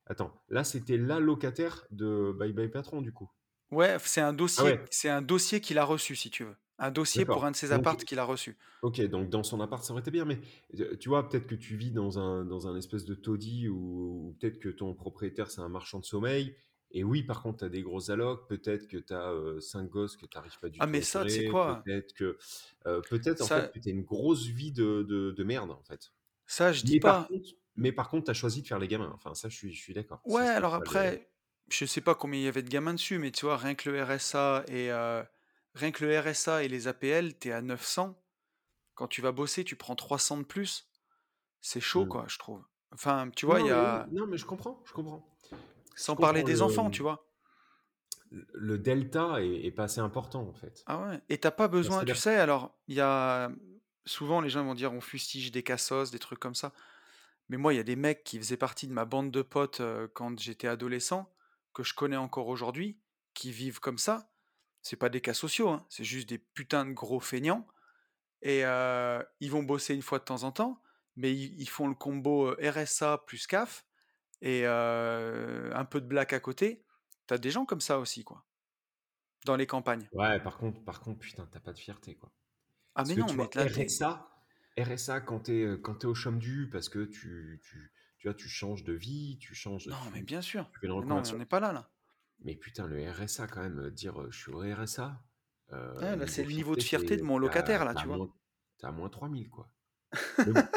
attends, 0.06 0.44
là, 0.50 0.64
c'était 0.64 0.98
la 0.98 1.20
locataire 1.20 1.88
de 1.92 2.34
Bye 2.38 2.54
Bye 2.54 2.70
Patron, 2.70 3.02
du 3.02 3.14
coup? 3.14 3.30
Ouais, 3.72 3.98
c'est 4.04 4.22
un 4.22 4.34
Ah 4.58 4.64
dossier 4.64 4.64
ouais, 4.64 4.80
c'est 4.92 5.10
un 5.10 5.22
dossier 5.22 5.62
qu'il 5.62 5.78
a 5.78 5.84
reçu, 5.86 6.16
si 6.16 6.30
tu 6.30 6.44
veux. 6.44 6.56
Un 6.78 6.92
dossier 6.92 7.26
pour 7.26 7.46
un 7.46 7.52
de 7.52 7.56
ses 7.56 7.72
Donc 7.72 7.72
apparts 7.72 7.98
qu'il 7.98 8.20
a 8.20 8.24
reçu. 8.24 8.58
OK, 8.82 9.02
donc 9.10 9.30
dans 9.30 9.44
son 9.44 9.62
appart, 9.62 9.84
ça 9.84 9.94
aurait 9.94 10.02
été 10.02 10.12
bien, 10.12 10.26
mais 10.26 10.40
heu, 10.80 10.98
tu 10.98 11.10
vois, 11.10 11.30
peut-être 11.30 11.48
que 11.48 11.56
tu 11.56 11.78
vis 11.78 11.92
dans 11.92 12.20
un 12.20 12.46
dans 12.46 12.68
un 12.68 12.76
espèce 12.78 13.06
de 13.06 13.16
taudis 13.16 13.70
ou 13.70 14.36
peut-être 14.40 14.60
que 14.60 14.70
ton 14.70 14.96
propriétaire, 14.96 15.52
c'est 15.52 15.62
un 15.62 15.70
marchand 15.70 16.00
de 16.00 16.06
sommeil 16.06 16.56
et 16.94 17.04
oui, 17.04 17.24
par 17.24 17.42
contre, 17.44 17.60
tu 17.60 17.66
as 17.66 17.70
des 17.70 17.82
grosses 17.84 18.10
allocs, 18.10 18.48
peut-être 18.50 18.88
que 18.88 18.98
tu 18.98 19.14
as, 19.14 19.32
heu, 19.34 19.60
5 19.62 19.90
gosses 19.90 20.18
que 20.18 20.26
tu 20.26 20.38
arrives 20.38 20.60
pas 20.60 20.70
du 20.70 20.82
Ah 20.82 20.86
tout 20.86 20.88
mais 20.88 21.02
à 21.02 21.02
ça, 21.02 21.26
tu 21.26 21.34
sais 21.36 21.44
quoi? 21.46 21.86
peut-être 21.86 22.14
que, 22.14 22.38
peut-être, 23.10 23.42
en 23.42 23.50
fait, 23.50 23.64
Ça 23.64 23.74
tu 23.74 23.88
as 23.90 23.92
une 23.92 24.04
grosse 24.04 24.48
vie 24.48 24.72
de 24.72 25.04
de 25.04 25.32
de 25.32 25.44
merde, 25.44 25.72
en 25.72 25.84
fait. 25.84 26.12
ça, 26.46 26.72
je 26.72 26.84
dis 26.84 26.96
Mais 26.96 27.02
par 27.02 27.16
pas. 27.16 27.28
contre 27.28 27.50
mais 27.78 27.92
par 27.94 28.10
contre, 28.10 28.26
tu 28.26 28.32
as 28.32 28.36
choisi 28.36 28.62
de 28.64 28.68
faire 28.68 28.80
les 28.80 28.88
gamins. 28.90 29.12
Enfin, 29.16 29.36
ça, 29.36 29.50
je 29.50 29.56
suis 29.58 29.74
je 29.74 29.82
suis 29.82 29.94
d'accord. 29.96 30.24
Ouais, 30.24 30.46
alors 30.48 30.76
ça 30.78 30.86
après, 30.86 31.32
je 31.70 31.86
sais 31.86 32.02
pas 32.02 32.16
combien 32.16 32.40
il 32.40 32.44
y 32.44 32.48
avait 32.48 32.62
de 32.64 32.70
gamins 32.70 32.94
dessus, 32.94 33.18
mais 33.18 33.32
tu 33.32 33.46
vois, 33.46 33.58
rien 33.58 33.76
que 33.76 33.90
le 33.90 34.04
RSA 34.04 34.64
et 34.68 34.92
rien 35.74 35.92
que 35.92 36.06
le 36.06 36.20
RSA 36.20 36.64
et 36.64 36.68
les 36.68 36.88
APL, 36.88 37.38
tu 37.40 37.50
es 37.50 37.52
à 37.52 37.62
900. 37.62 38.22
Quand 38.96 39.08
tu 39.08 39.22
vas 39.22 39.32
bosser, 39.32 39.64
tu 39.66 39.76
prends 39.76 39.96
300 39.96 40.38
de 40.38 40.44
plus. 40.44 40.90
C'est 41.62 41.82
chaud, 41.82 42.06
mmh. 42.06 42.08
quoi, 42.08 42.26
je 42.30 42.40
trouve. 42.40 42.66
Enfin, 42.94 43.30
tu 43.36 43.46
vois, 43.48 43.62
il 43.62 43.68
y 43.68 43.72
mais 43.72 43.72
a 43.72 44.10
non, 44.12 44.28
mais 44.28 44.38
je 44.38 44.46
comprends, 44.46 44.82
je 44.86 44.94
comprends. 44.94 45.38
Sans 45.96 46.18
parler 46.18 46.44
des 46.44 46.62
le, 46.62 46.62
enfants, 46.62 46.90
tu 46.90 47.02
vois? 47.02 47.30
le 48.30 48.78
delta 48.78 49.42
est 49.42 49.66
est 49.66 49.72
pas 49.72 49.84
assez 49.84 50.02
important, 50.02 50.42
en 50.48 50.54
fait. 50.54 50.88
Ah 50.88 51.00
ouais 51.08 51.22
et 51.30 51.38
t'as 51.38 51.52
pas 51.52 51.68
besoin 51.68 52.04
tu 52.04 52.16
sais, 52.16 52.36
alors, 52.38 52.80
il 52.88 52.96
y 52.96 53.02
a 53.02 53.52
souvent 54.06 54.42
les 54.42 54.50
gens 54.50 54.64
vont 54.66 54.74
dire: 54.76 54.92
«On 54.94 55.02
fustige 55.02 55.52
des 55.52 55.64
cassos», 55.64 56.12
des 56.12 56.20
trucs 56.20 56.40
comme 56.40 56.56
ça. 56.56 56.74
Mais 57.50 57.58
moi, 57.58 57.74
il 57.74 57.78
y 57.78 57.80
a 57.80 57.84
des 57.84 57.96
mecs 57.98 58.24
qui 58.24 58.40
faisaient 58.40 58.58
partie 58.58 58.88
de 58.88 58.94
ma 58.94 59.06
bande 59.06 59.32
de 59.32 59.42
potes, 59.44 59.82
heu, 59.82 60.10
quand 60.14 60.40
j'étais 60.40 60.68
adolescent, 60.68 61.34
que 61.74 61.84
je 61.84 61.94
connais 61.96 62.18
encore 62.18 62.48
aujourd'hui, 62.48 63.02
qui 63.36 63.52
vivent 63.52 63.80
comme 63.82 63.98
ça. 64.00 64.32
C'est 64.84 64.98
pas 64.98 65.10
des 65.10 65.22
cas 65.22 65.34
sociaux, 65.36 65.70
hein, 65.70 65.86
c'est 65.90 66.04
juste 66.06 66.30
des 66.30 66.40
putains 66.40 66.86
de 66.86 66.94
gros 66.94 67.20
feignants 67.22 67.68
et 68.42 68.64
heu, 68.66 69.26
ils 69.42 69.52
vont 69.52 69.64
bosser 69.64 69.94
une 69.96 70.02
fois 70.04 70.20
de 70.20 70.24
temps 70.26 70.44
en 70.44 70.52
temps, 70.52 70.82
mais 71.16 71.34
ils 71.36 71.60
ils 71.62 71.70
font 71.70 71.88
le 71.88 71.96
combo, 71.96 72.50
heu, 72.52 72.58
RSA 72.62 73.20
plus 73.28 73.48
CAF 73.48 73.86
et 74.42 74.66
un 74.66 75.86
peu 75.86 76.02
de 76.02 76.08
blague 76.08 76.34
à 76.34 76.40
côté. 76.40 76.84
T'as 77.28 77.38
des 77.38 77.52
gens 77.52 77.66
comme 77.66 77.82
ça 77.82 78.00
aussi, 78.00 78.24
quoi, 78.24 78.46
dans 79.46 79.56
les 79.56 79.68
campagnes. 79.68 80.10
Ouais, 80.14 80.40
par 80.42 80.58
contre 80.58 80.84
par 80.84 81.00
contre, 81.00 81.20
putain, 81.20 81.48
tu 81.52 81.60
pas 81.60 81.74
de 81.74 81.80
fierté, 81.80 82.16
quoi. 82.16 82.32
Ah 82.96 83.04
Parce 83.04 83.10
mais 83.10 83.16
non, 83.16 83.28
mais 83.34 83.36
vois, 83.36 83.50
là, 83.56 83.66
tu 83.66 83.82
RSA 83.82 84.28
RSA 84.78 85.22
quand 85.22 85.42
tu 85.42 85.52
es, 85.54 85.64
heu, 85.64 85.78
quand 85.78 86.06
au 86.06 86.14
chômage 86.14 86.70
parce 86.72 86.90
que 86.90 87.06
tu 87.06 87.62
tu 87.64 87.92
tu 88.18 88.28
vois, 88.28 88.36
tu 88.36 88.48
changes 88.50 88.84
de 88.84 88.94
vie, 88.94 89.38
tu 89.40 89.56
changes 89.56 89.88
non, 89.88 89.98
mais 90.14 90.22
bien 90.22 90.42
sûr. 90.42 90.70
Mais 90.82 90.90
non, 90.90 91.02
mais 91.02 91.34
on 91.34 91.38
n'est 91.38 91.46
pas 91.46 91.60
là, 91.60 91.72
là. 91.74 91.90
Mais 92.44 92.56
putain, 92.56 92.88
le 92.88 93.10
RSA 93.10 93.48
quand 93.48 93.62
même, 93.62 93.90
dire, 93.92 94.32
«Je 94.32 94.38
suis 94.38 94.52
au 94.52 94.60
RSA», 94.60 95.24
Ah 96.02 96.16
là, 96.16 96.28
c'est 96.28 96.44
le 96.44 96.52
niveau 96.52 96.76
de 96.76 96.84
fierté, 96.84 97.18
de 97.18 97.24
mon 97.24 97.38
locataire, 97.38 97.86
là, 97.86 97.96
tu 97.96 98.08
vois? 98.08 98.18
moins 98.18 98.28
tu 98.80 98.86
es 98.86 98.88
à 98.88 98.92
moins 98.92 99.10
3000 99.10 99.50
quoi. 99.50 99.72
Mais 100.46 100.54
bon, 100.54 100.68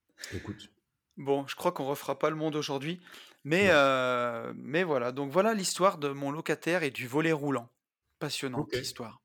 écoute, 0.30 0.70
Bon, 1.16 1.46
je 1.46 1.54
crois 1.56 1.72
qu'on 1.72 1.84
refera 1.86 2.18
pas 2.18 2.30
le 2.30 2.36
monde 2.36 2.56
aujourd'hui, 2.56 3.00
mais 3.44 3.68
non. 3.68 3.70
heu, 3.70 4.52
mais 4.56 4.82
voilà, 4.84 5.12
donc 5.12 5.30
voilà 5.30 5.54
l'histoire 5.54 5.98
de 5.98 6.08
mon 6.08 6.30
locataire 6.32 6.82
et 6.82 6.90
du 6.90 7.06
volet 7.06 7.32
roulant. 7.32 7.70
OK. 8.52 8.74
Passionnante 8.74 8.78
histoire. 8.80 9.22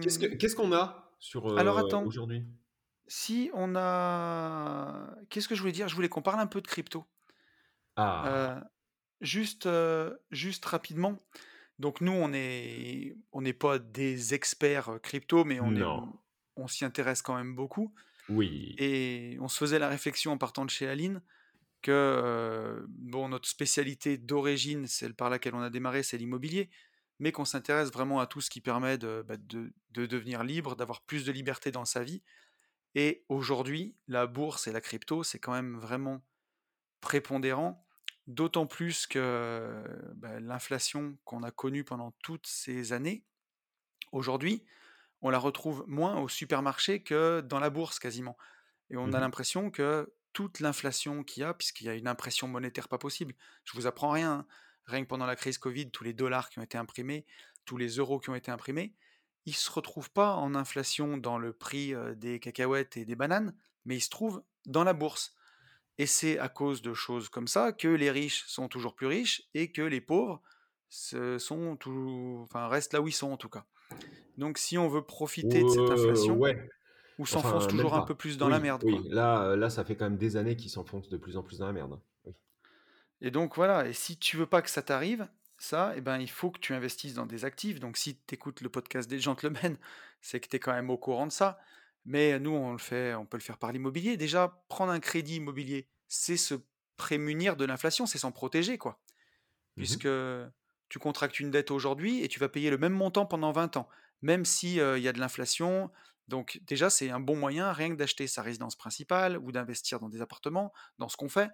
Qu'est-ce 0.00 0.18
que 0.18 0.26
Hem, 0.26 0.36
qu'est-ce 0.36 0.56
qu'on 0.56 0.72
a 0.72 1.16
sur, 1.18 1.48
alors 1.54 1.78
heu, 1.78 1.78
attends, 1.78 2.08
aujourd'hui? 2.08 2.46
si 3.08 3.50
on 3.54 3.76
a 3.76 5.16
qu'est-ce 5.30 5.48
que 5.48 5.54
je 5.54 5.60
voulais 5.62 5.72
dire? 5.72 5.88
Je 5.88 5.96
voulais 5.96 6.08
qu'on 6.10 6.22
parle 6.22 6.40
un 6.40 6.48
peu 6.48 6.60
de 6.62 6.68
crypto. 6.68 7.06
Ah! 7.96 8.48
Juste, 9.20 9.68
juste 10.30 10.64
rapidement, 10.66 11.18
donc 11.80 12.00
nous 12.02 12.12
on 12.12 12.32
est 12.34 13.16
on 13.32 13.42
n'est 13.42 13.52
pas 13.52 13.78
des 13.80 14.34
experts, 14.34 15.00
crypto, 15.02 15.44
mais 15.44 15.60
on 15.60 15.74
est 15.76 15.82
Non. 15.82 16.02
on 16.56 16.68
s'y 16.68 16.84
intéresse 16.84 17.22
quand 17.22 17.36
même 17.36 17.54
beaucoup 17.56 17.94
Oui. 18.28 18.78
et 18.78 19.36
on 19.40 19.48
se 19.48 19.58
faisait 19.58 19.78
la 19.78 19.88
réflexion 19.88 20.32
en 20.32 20.38
partant 20.38 20.64
de 20.64 20.70
chez 20.70 20.88
Aline 20.88 21.22
que, 21.82 21.92
heu, 21.92 22.86
bon 22.90 23.28
notre 23.30 23.48
spécialité 23.48 24.18
d'origine, 24.18 24.86
celle 24.86 25.14
par 25.14 25.30
laquelle 25.30 25.54
on 25.54 25.62
a 25.62 25.70
démarré, 25.70 26.02
c'est 26.04 26.18
l'immobilier, 26.18 26.70
mais 27.20 27.32
qu'on 27.32 27.44
s'intéresse 27.46 27.92
vraiment 27.92 28.20
à 28.20 28.26
tout 28.28 28.40
ce 28.42 28.50
qui 28.50 28.60
permet 28.62 28.98
de, 28.98 29.24
bah, 29.26 29.36
de 29.38 29.72
de 29.90 30.06
devenir 30.06 30.44
libre, 30.44 30.76
d'avoir 30.76 31.02
plus 31.06 31.24
de 31.26 31.32
liberté 31.32 31.70
dans 31.72 31.84
sa 31.86 32.04
vie 32.04 32.22
et 32.94 33.24
aujourd'hui, 33.28 33.96
la 34.08 34.26
bourse 34.26 34.66
et 34.68 34.72
la 34.72 34.80
crypto, 34.80 35.22
c'est 35.24 35.38
quand 35.40 35.52
même 35.52 35.78
vraiment 35.78 36.24
prépondérant, 37.00 37.86
d'autant 38.26 38.66
plus 38.66 39.06
que, 39.06 39.82
bah, 40.16 40.40
l'inflation 40.40 41.18
qu'on 41.24 41.42
a 41.44 41.50
connue 41.52 41.84
pendant 41.84 42.12
toutes 42.22 42.46
ces 42.46 42.92
années, 42.92 43.26
aujourd'hui, 44.12 44.64
on 45.22 45.30
la 45.30 45.38
retrouve 45.38 45.84
moins 45.86 46.20
au 46.20 46.28
supermarché 46.28 47.02
que 47.02 47.40
dans 47.40 47.60
la 47.60 47.70
bourse 47.70 47.98
quasiment 47.98 48.36
et 48.90 48.96
on 48.96 49.12
a 49.12 49.18
Mmh 49.18 49.20
l'impression 49.20 49.70
que 49.70 50.12
toute 50.32 50.60
l'inflation 50.60 51.24
qu'il 51.24 51.42
y 51.42 51.44
a, 51.44 51.52
puisqu'il 51.52 51.86
y 51.86 51.90
a 51.90 51.94
une 51.94 52.08
impression 52.08 52.48
monétaire 52.48 52.88
pas 52.88 52.98
possible, 52.98 53.34
je 53.64 53.72
vous 53.74 53.86
apprends 53.86 54.10
rien, 54.10 54.32
hein, 54.32 54.46
rien 54.86 55.02
que 55.02 55.08
pendant 55.08 55.26
la 55.26 55.36
crise 55.36 55.58
Covid, 55.58 55.90
tous 55.90 56.04
les 56.04 56.12
dollars 56.12 56.48
qui 56.48 56.58
ont 56.58 56.62
été 56.62 56.78
imprimés, 56.78 57.26
tous 57.64 57.76
les 57.76 57.96
euros 57.96 58.18
qui 58.18 58.30
ont 58.30 58.34
été 58.34 58.50
imprimés, 58.50 58.94
ils 59.46 59.54
se 59.54 59.70
retrouvent 59.70 60.10
pas 60.10 60.34
en 60.34 60.54
inflation 60.54 61.16
dans 61.16 61.38
le 61.38 61.52
prix, 61.52 61.94
des 62.16 62.40
cacahuètes 62.40 62.96
et 62.96 63.04
des 63.04 63.16
bananes, 63.16 63.54
mais 63.84 63.96
ils 63.96 64.00
se 64.00 64.10
trouvent 64.10 64.42
dans 64.66 64.84
la 64.84 64.92
bourse 64.92 65.34
et 65.98 66.06
c'est 66.06 66.38
à 66.38 66.48
cause 66.48 66.80
de 66.80 66.94
choses 66.94 67.28
comme 67.28 67.48
ça 67.48 67.72
que 67.72 67.88
les 67.88 68.10
riches 68.10 68.44
sont 68.46 68.68
toujours 68.68 68.94
plus 68.94 69.08
riches 69.08 69.42
et 69.54 69.72
que 69.72 69.82
les 69.82 70.00
pauvres 70.00 70.40
se 70.88 71.38
sont 71.38 71.76
enfin 72.42 72.68
restent 72.68 72.94
là 72.94 73.00
où 73.02 73.08
ils 73.08 73.12
sont 73.12 73.32
en 73.32 73.36
tout 73.36 73.48
cas. 73.48 73.66
Donc 74.36 74.58
si 74.58 74.78
on 74.78 74.88
veut 74.88 75.02
profiter 75.02 75.62
de 75.62 75.68
cette 75.68 75.90
inflation, 75.90 76.36
ouais, 76.36 76.70
on 77.18 77.24
s'enfonce 77.24 77.64
enfin, 77.64 77.66
toujours 77.66 77.94
un 77.94 78.02
peu 78.02 78.14
plus 78.14 78.38
dans 78.38 78.48
la 78.48 78.60
merde, 78.60 78.82
oui, 78.84 78.92
quoi. 78.92 79.02
là, 79.10 79.50
heu, 79.50 79.56
là, 79.56 79.70
ça 79.70 79.84
fait 79.84 79.96
quand 79.96 80.04
même 80.04 80.18
des 80.18 80.36
années 80.36 80.56
qu'ils 80.56 80.70
s'enfoncent 80.70 81.08
de 81.08 81.16
plus 81.16 81.36
en 81.36 81.42
plus 81.42 81.58
dans 81.58 81.66
la 81.66 81.72
merde, 81.72 81.94
hein. 81.94 82.00
Oui. 82.24 82.32
Et 83.20 83.30
donc 83.30 83.56
voilà, 83.56 83.88
et 83.88 83.92
si 83.92 84.16
tu 84.16 84.36
veux 84.36 84.46
pas 84.46 84.62
que 84.62 84.70
ça 84.70 84.82
t'arrive, 84.82 85.26
ça, 85.58 85.92
eh 85.96 86.00
ben, 86.00 86.18
il 86.18 86.30
faut 86.30 86.50
que 86.50 86.60
tu 86.60 86.72
investisses 86.72 87.14
dans 87.14 87.26
des 87.26 87.44
actifs. 87.44 87.80
Donc 87.80 87.96
si 87.96 88.16
tu 88.26 88.34
écoutes 88.34 88.60
le 88.60 88.68
podcast 88.68 89.10
des 89.10 89.18
gentlemen, 89.18 89.76
c'est 90.20 90.40
que 90.40 90.48
tu 90.48 90.56
es 90.56 90.58
quand 90.60 90.72
même 90.72 90.90
au 90.90 90.96
courant 90.96 91.26
de 91.26 91.32
ça. 91.32 91.58
Mais 92.04 92.38
nous, 92.38 92.52
on 92.52 92.72
le 92.72 92.78
fait, 92.78 93.14
on 93.14 93.26
peut 93.26 93.36
le 93.36 93.42
faire 93.42 93.58
par 93.58 93.72
l'immobilier. 93.72 94.16
Déjà, 94.16 94.62
prendre 94.68 94.92
un 94.92 95.00
crédit 95.00 95.36
immobilier, 95.36 95.88
c'est 96.06 96.36
se 96.36 96.54
prémunir 96.96 97.56
de 97.56 97.64
l'inflation, 97.64 98.06
c'est 98.06 98.18
s'en 98.18 98.32
protéger, 98.32 98.78
quoi. 98.78 98.92
Mmh 98.92 98.94
mh. 98.94 99.84
Puisque 99.84 100.08
tu 100.88 100.98
contractes 100.98 101.40
une 101.40 101.50
dette 101.50 101.70
aujourd'hui 101.70 102.22
et 102.22 102.28
tu 102.28 102.40
vas 102.40 102.48
payer 102.48 102.70
le 102.70 102.78
même 102.78 102.92
montant 102.92 103.26
pendant 103.26 103.52
20 103.52 103.76
ans, 103.76 103.88
même 104.22 104.44
si, 104.44 104.80
heu, 104.80 104.98
il 104.98 105.02
y 105.02 105.08
a 105.08 105.12
de 105.12 105.20
l'inflation. 105.20 105.90
Donc 106.28 106.60
déjà, 106.62 106.90
c'est 106.90 107.10
un 107.10 107.20
bon 107.20 107.36
moyen, 107.36 107.72
rien 107.72 107.90
que 107.90 107.94
d'acheter 107.94 108.26
sa 108.26 108.42
résidence 108.42 108.76
principale 108.76 109.38
ou 109.38 109.52
d'investir 109.52 110.00
dans 110.00 110.08
des 110.08 110.20
appartements, 110.20 110.72
dans 110.98 111.08
ce 111.08 111.16
qu'on 111.16 111.28
fait. 111.28 111.50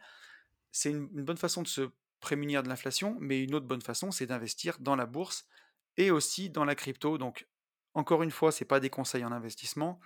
C'est 0.73 0.91
une 0.91 1.09
une 1.15 1.25
bonne 1.25 1.37
façon 1.37 1.63
de 1.63 1.69
se 1.69 1.91
prémunir 2.21 2.63
de 2.63 2.69
l'inflation, 2.69 3.17
mais 3.21 3.43
une 3.43 3.55
autre 3.55 3.67
bonne 3.67 3.83
façon, 3.83 4.11
c'est 4.11 4.27
d'investir 4.27 4.79
dans 4.81 4.97
la 4.97 5.07
bourse 5.07 5.47
et 5.97 6.11
aussi 6.11 6.51
dans 6.51 6.65
la 6.65 6.75
crypto. 6.75 7.19
Donc, 7.19 7.47
encore 7.95 8.23
une 8.23 8.31
fois, 8.31 8.51
c'est 8.53 8.65
pas 8.65 8.81
des 8.81 8.91
conseils 8.91 9.25
en 9.25 9.33
investissement. 9.33 10.01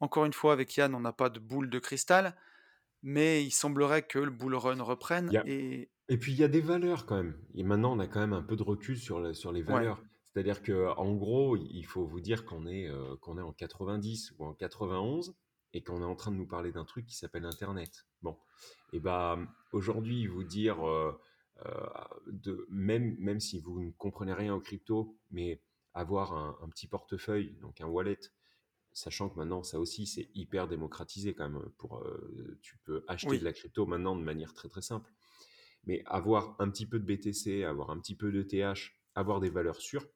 Encore 0.00 0.24
une 0.24 0.32
fois, 0.32 0.52
avec 0.52 0.76
Yann, 0.76 0.94
on 0.94 1.00
n'a 1.00 1.12
pas 1.12 1.28
de 1.30 1.38
boule 1.40 1.70
de 1.70 1.78
cristal, 1.78 2.36
mais 3.02 3.44
il 3.44 3.50
semblerait 3.50 4.02
que 4.06 4.18
le 4.18 4.30
bull 4.30 4.54
run 4.54 4.82
reprenne 4.82 5.38
et 5.44 5.90
et 6.12 6.18
puis 6.18 6.32
il 6.32 6.38
y 6.38 6.44
a 6.44 6.48
des 6.48 6.60
valeurs 6.60 7.06
quand 7.06 7.16
même 7.16 7.34
et 7.54 7.62
maintenant 7.62 7.96
on 7.96 7.98
a 7.98 8.06
quand 8.06 8.20
même 8.20 8.34
un 8.34 8.42
peu 8.42 8.54
de 8.54 8.62
recul 8.62 8.98
sur 8.98 9.34
sur 9.34 9.50
les 9.50 9.62
ouais, 9.62 9.72
valeurs. 9.72 10.02
C'est-à-dire 10.24 10.62
qu'en 10.62 11.14
gros, 11.14 11.56
il 11.56 11.84
faut 11.84 12.06
vous 12.06 12.20
dire 12.20 12.44
qu'on 12.44 12.66
est, 12.66 12.88
heu, 12.88 13.16
qu'on 13.20 13.36
est 13.38 13.42
en 13.42 13.52
90 13.52 14.34
ou 14.38 14.44
en 14.46 14.54
91 14.54 15.34
et 15.74 15.82
qu'on 15.82 16.00
est 16.00 16.06
en 16.06 16.14
train 16.14 16.30
de 16.30 16.36
nous 16.36 16.46
parler 16.46 16.70
d'un 16.72 16.84
truc 16.84 17.06
qui 17.06 17.16
s'appelle 17.16 17.46
internet. 17.46 18.06
Bon 18.20 18.36
et 18.92 19.00
bah, 19.00 19.38
aujourd'hui 19.72 20.26
vous 20.26 20.44
dire, 20.44 20.86
heu, 20.86 21.18
de 22.26 22.66
même 22.68 23.16
même 23.18 23.40
si 23.40 23.58
vous 23.60 23.80
ne 23.80 23.90
comprenez 23.92 24.34
rien 24.34 24.54
aux 24.54 24.60
cryptos, 24.60 25.16
mais 25.30 25.62
avoir 25.94 26.34
un 26.34 26.58
un 26.62 26.68
petit 26.68 26.88
portefeuille, 26.88 27.56
donc 27.62 27.80
un 27.80 27.86
wallet 27.86 28.20
Sachant 28.94 29.30
que 29.30 29.38
maintenant, 29.38 29.62
ça 29.62 29.80
aussi, 29.80 30.06
c'est 30.06 30.28
hyper 30.34 30.68
démocratisé 30.68 31.32
quand 31.32 31.48
même. 31.48 31.70
Pour, 31.78 32.04
tu 32.60 32.76
peux 32.84 33.02
acheter 33.08 33.38
de 33.38 33.38
oui, 33.38 33.44
la 33.44 33.54
crypto 33.54 33.86
maintenant 33.86 34.16
de 34.16 34.22
manière 34.22 34.52
très, 34.52 34.68
très 34.68 34.82
simple. 34.82 35.10
Mais 35.84 36.02
avoir 36.06 36.56
un 36.60 36.70
petit 36.70 36.86
peu 36.86 36.98
de 36.98 37.04
BTC, 37.04 37.64
avoir 37.64 37.90
un 37.90 37.98
petit 37.98 38.14
peu 38.14 38.30
d'ETH, 38.30 38.92
avoir 39.14 39.40
des 39.40 39.50
valeurs 39.50 39.80
sûres, 39.80 40.06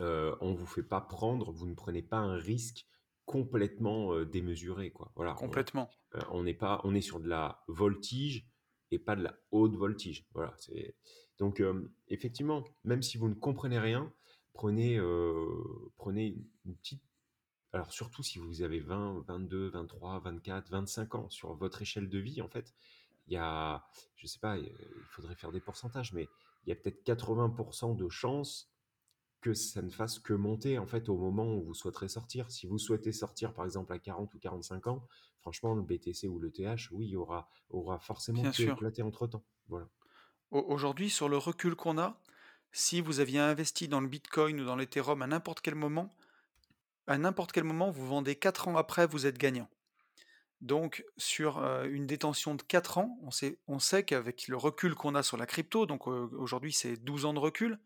heu, 0.00 0.34
on 0.40 0.54
vous 0.54 0.66
fait 0.66 0.82
pas 0.82 1.00
prendre 1.00 1.52
vous 1.52 1.66
ne 1.66 1.74
prenez 1.74 2.02
pas 2.02 2.18
un 2.18 2.36
risque 2.36 2.86
complètement, 3.26 4.14
heu, 4.14 4.24
démesuré, 4.24 4.90
quoi. 4.90 5.12
Voilà, 5.14 5.34
complètement, 5.34 5.90
heu, 6.14 6.20
on 6.30 6.42
n'est 6.42 6.54
pas 6.54 6.80
on 6.84 6.94
est 6.94 7.02
sur 7.02 7.20
de 7.20 7.28
la 7.28 7.62
voltige 7.68 8.46
et 8.90 8.98
pas 8.98 9.16
de 9.16 9.22
la 9.22 9.38
haute 9.50 9.76
voltige. 9.76 10.26
Voilà, 10.32 10.54
c'est 10.58 10.96
donc 11.38 11.62
effectivement, 12.08 12.64
même 12.84 13.02
si 13.02 13.18
vous 13.18 13.28
ne 13.28 13.34
comprenez 13.34 13.78
rien, 13.78 14.12
prenez, 14.54 14.98
prenez 15.96 16.36
une 16.64 16.76
petite 16.76 17.02
alors 17.72 17.92
surtout 17.92 18.22
si 18.22 18.38
vous 18.38 18.62
avez 18.62 18.80
20-22-23-24-25 18.80 21.16
ans 21.16 21.28
sur 21.28 21.54
votre 21.54 21.82
échelle 21.82 22.08
de 22.08 22.18
vie, 22.18 22.40
en 22.40 22.48
fait, 22.48 22.72
il 23.28 23.34
y 23.34 23.36
a, 23.36 23.84
je 24.16 24.26
sais 24.26 24.38
pas, 24.38 24.56
il 24.56 24.72
faudrait 25.10 25.34
faire 25.34 25.52
des 25.52 25.60
pourcentages, 25.60 26.12
mais 26.12 26.28
il 26.64 26.70
y 26.70 26.72
a 26.72 26.76
peut-être 26.76 27.02
80 27.04 27.94
de 27.94 28.08
chances 28.08 28.72
que 29.40 29.54
ça 29.54 29.82
ne 29.82 29.90
fasse 29.90 30.18
que 30.18 30.32
monter, 30.32 30.78
en 30.78 30.86
fait, 30.86 31.08
au 31.08 31.16
moment 31.16 31.54
où 31.54 31.62
vous 31.62 31.74
souhaiterez 31.74 32.08
sortir. 32.08 32.50
Si 32.50 32.66
vous 32.66 32.78
souhaitez 32.78 33.12
sortir, 33.12 33.54
par 33.54 33.64
exemple, 33.64 33.92
à 33.92 33.98
40 33.98 34.34
ou 34.34 34.38
45 34.38 34.88
ans, 34.88 35.06
franchement, 35.40 35.74
le 35.74 35.82
BTC 35.82 36.26
ou 36.26 36.38
le 36.40 36.50
TH, 36.50 36.90
oui, 36.90 37.14
aura 37.14 37.48
aura 37.70 38.00
forcément 38.00 38.42
bien 38.42 38.50
pu 38.50 38.64
sûr. 38.64 38.72
éclater 38.72 39.02
entre-temps. 39.02 39.44
Voilà. 39.68 39.88
Au 40.50 40.60
aujourd'hui, 40.60 41.10
sur 41.10 41.28
le 41.28 41.36
recul 41.36 41.76
qu'on 41.76 41.98
a, 41.98 42.20
si 42.72 43.00
vous 43.00 43.20
aviez 43.20 43.38
investi 43.38 43.86
dans 43.86 44.00
le 44.00 44.08
bitcoin 44.08 44.60
ou 44.60 44.64
dans 44.64 44.76
l'ethereum 44.76 45.22
à 45.22 45.26
n'importe 45.26 45.60
quel 45.60 45.74
moment, 45.74 46.10
à 47.06 47.16
n'importe 47.16 47.52
quel 47.52 47.64
moment, 47.64 47.90
vous 47.90 48.06
vendez 48.06 48.34
4 48.34 48.68
ans 48.68 48.76
après, 48.76 49.06
vous 49.06 49.26
êtes 49.26 49.38
gagnant. 49.38 49.68
Donc, 50.60 51.04
sur 51.16 51.58
euh, 51.58 51.84
une 51.84 52.06
détention 52.06 52.54
de 52.56 52.62
4 52.62 52.98
ans, 52.98 53.18
on 53.66 53.78
sait, 53.78 54.04
qu'avec 54.04 54.48
le 54.48 54.56
recul 54.56 54.94
qu'on 54.94 55.14
a 55.14 55.22
sur 55.22 55.36
la 55.36 55.46
crypto, 55.46 55.86
donc 55.86 56.06
aujourd'hui 56.08 56.72
c'est 56.72 56.96
12 56.96 57.26
ans 57.26 57.34
de 57.34 57.38
recul, 57.38 57.78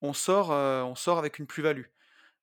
on 0.00 0.12
sort, 0.12 0.50
on 0.50 0.94
sort 0.94 1.18
avec 1.18 1.38
une 1.38 1.46
plus-value. 1.46 1.86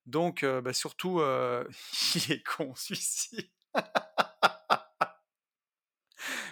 Donc, 0.05 0.45
bah, 0.45 0.73
surtout, 0.73 1.21
il 2.15 2.31
est 2.31 2.43
con 2.43 2.73
celui-ci. 2.75 3.51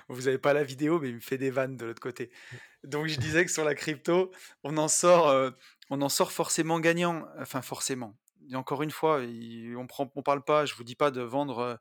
Vous 0.08 0.21
n'avez 0.23 0.38
pas 0.38 0.53
la 0.53 0.63
vidéo, 0.63 0.99
mais 0.99 1.10
il 1.10 1.15
me 1.15 1.19
fait 1.19 1.38
des 1.38 1.51
vannes 1.51 1.77
de 1.77 1.86
l'autre 1.86 2.01
côté. 2.01 2.31
Donc, 2.84 3.08
je 3.08 3.19
disais 3.19 3.45
que 3.45 3.51
sur 3.51 3.65
la 3.65 3.75
crypto, 3.75 4.31
on 4.63 4.77
en 4.77 4.88
sort, 4.88 5.51
on 5.89 6.01
en 6.01 6.10
sort 6.10 6.31
forcément 6.31 6.79
gagnant. 6.79 7.27
Enfin, 7.39 7.62
forcément. 7.62 8.15
Et 8.49 8.55
encore 8.55 8.84
une 8.84 8.91
fois, 8.91 9.21
on 9.77 9.88
prend, 9.88 10.12
on 10.15 10.23
parle 10.23 10.43
pas. 10.43 10.65
Je 10.65 10.75
vous 10.75 10.84
dis 10.84 10.95
pas 10.95 11.12
de 11.12 11.21
vendre 11.21 11.79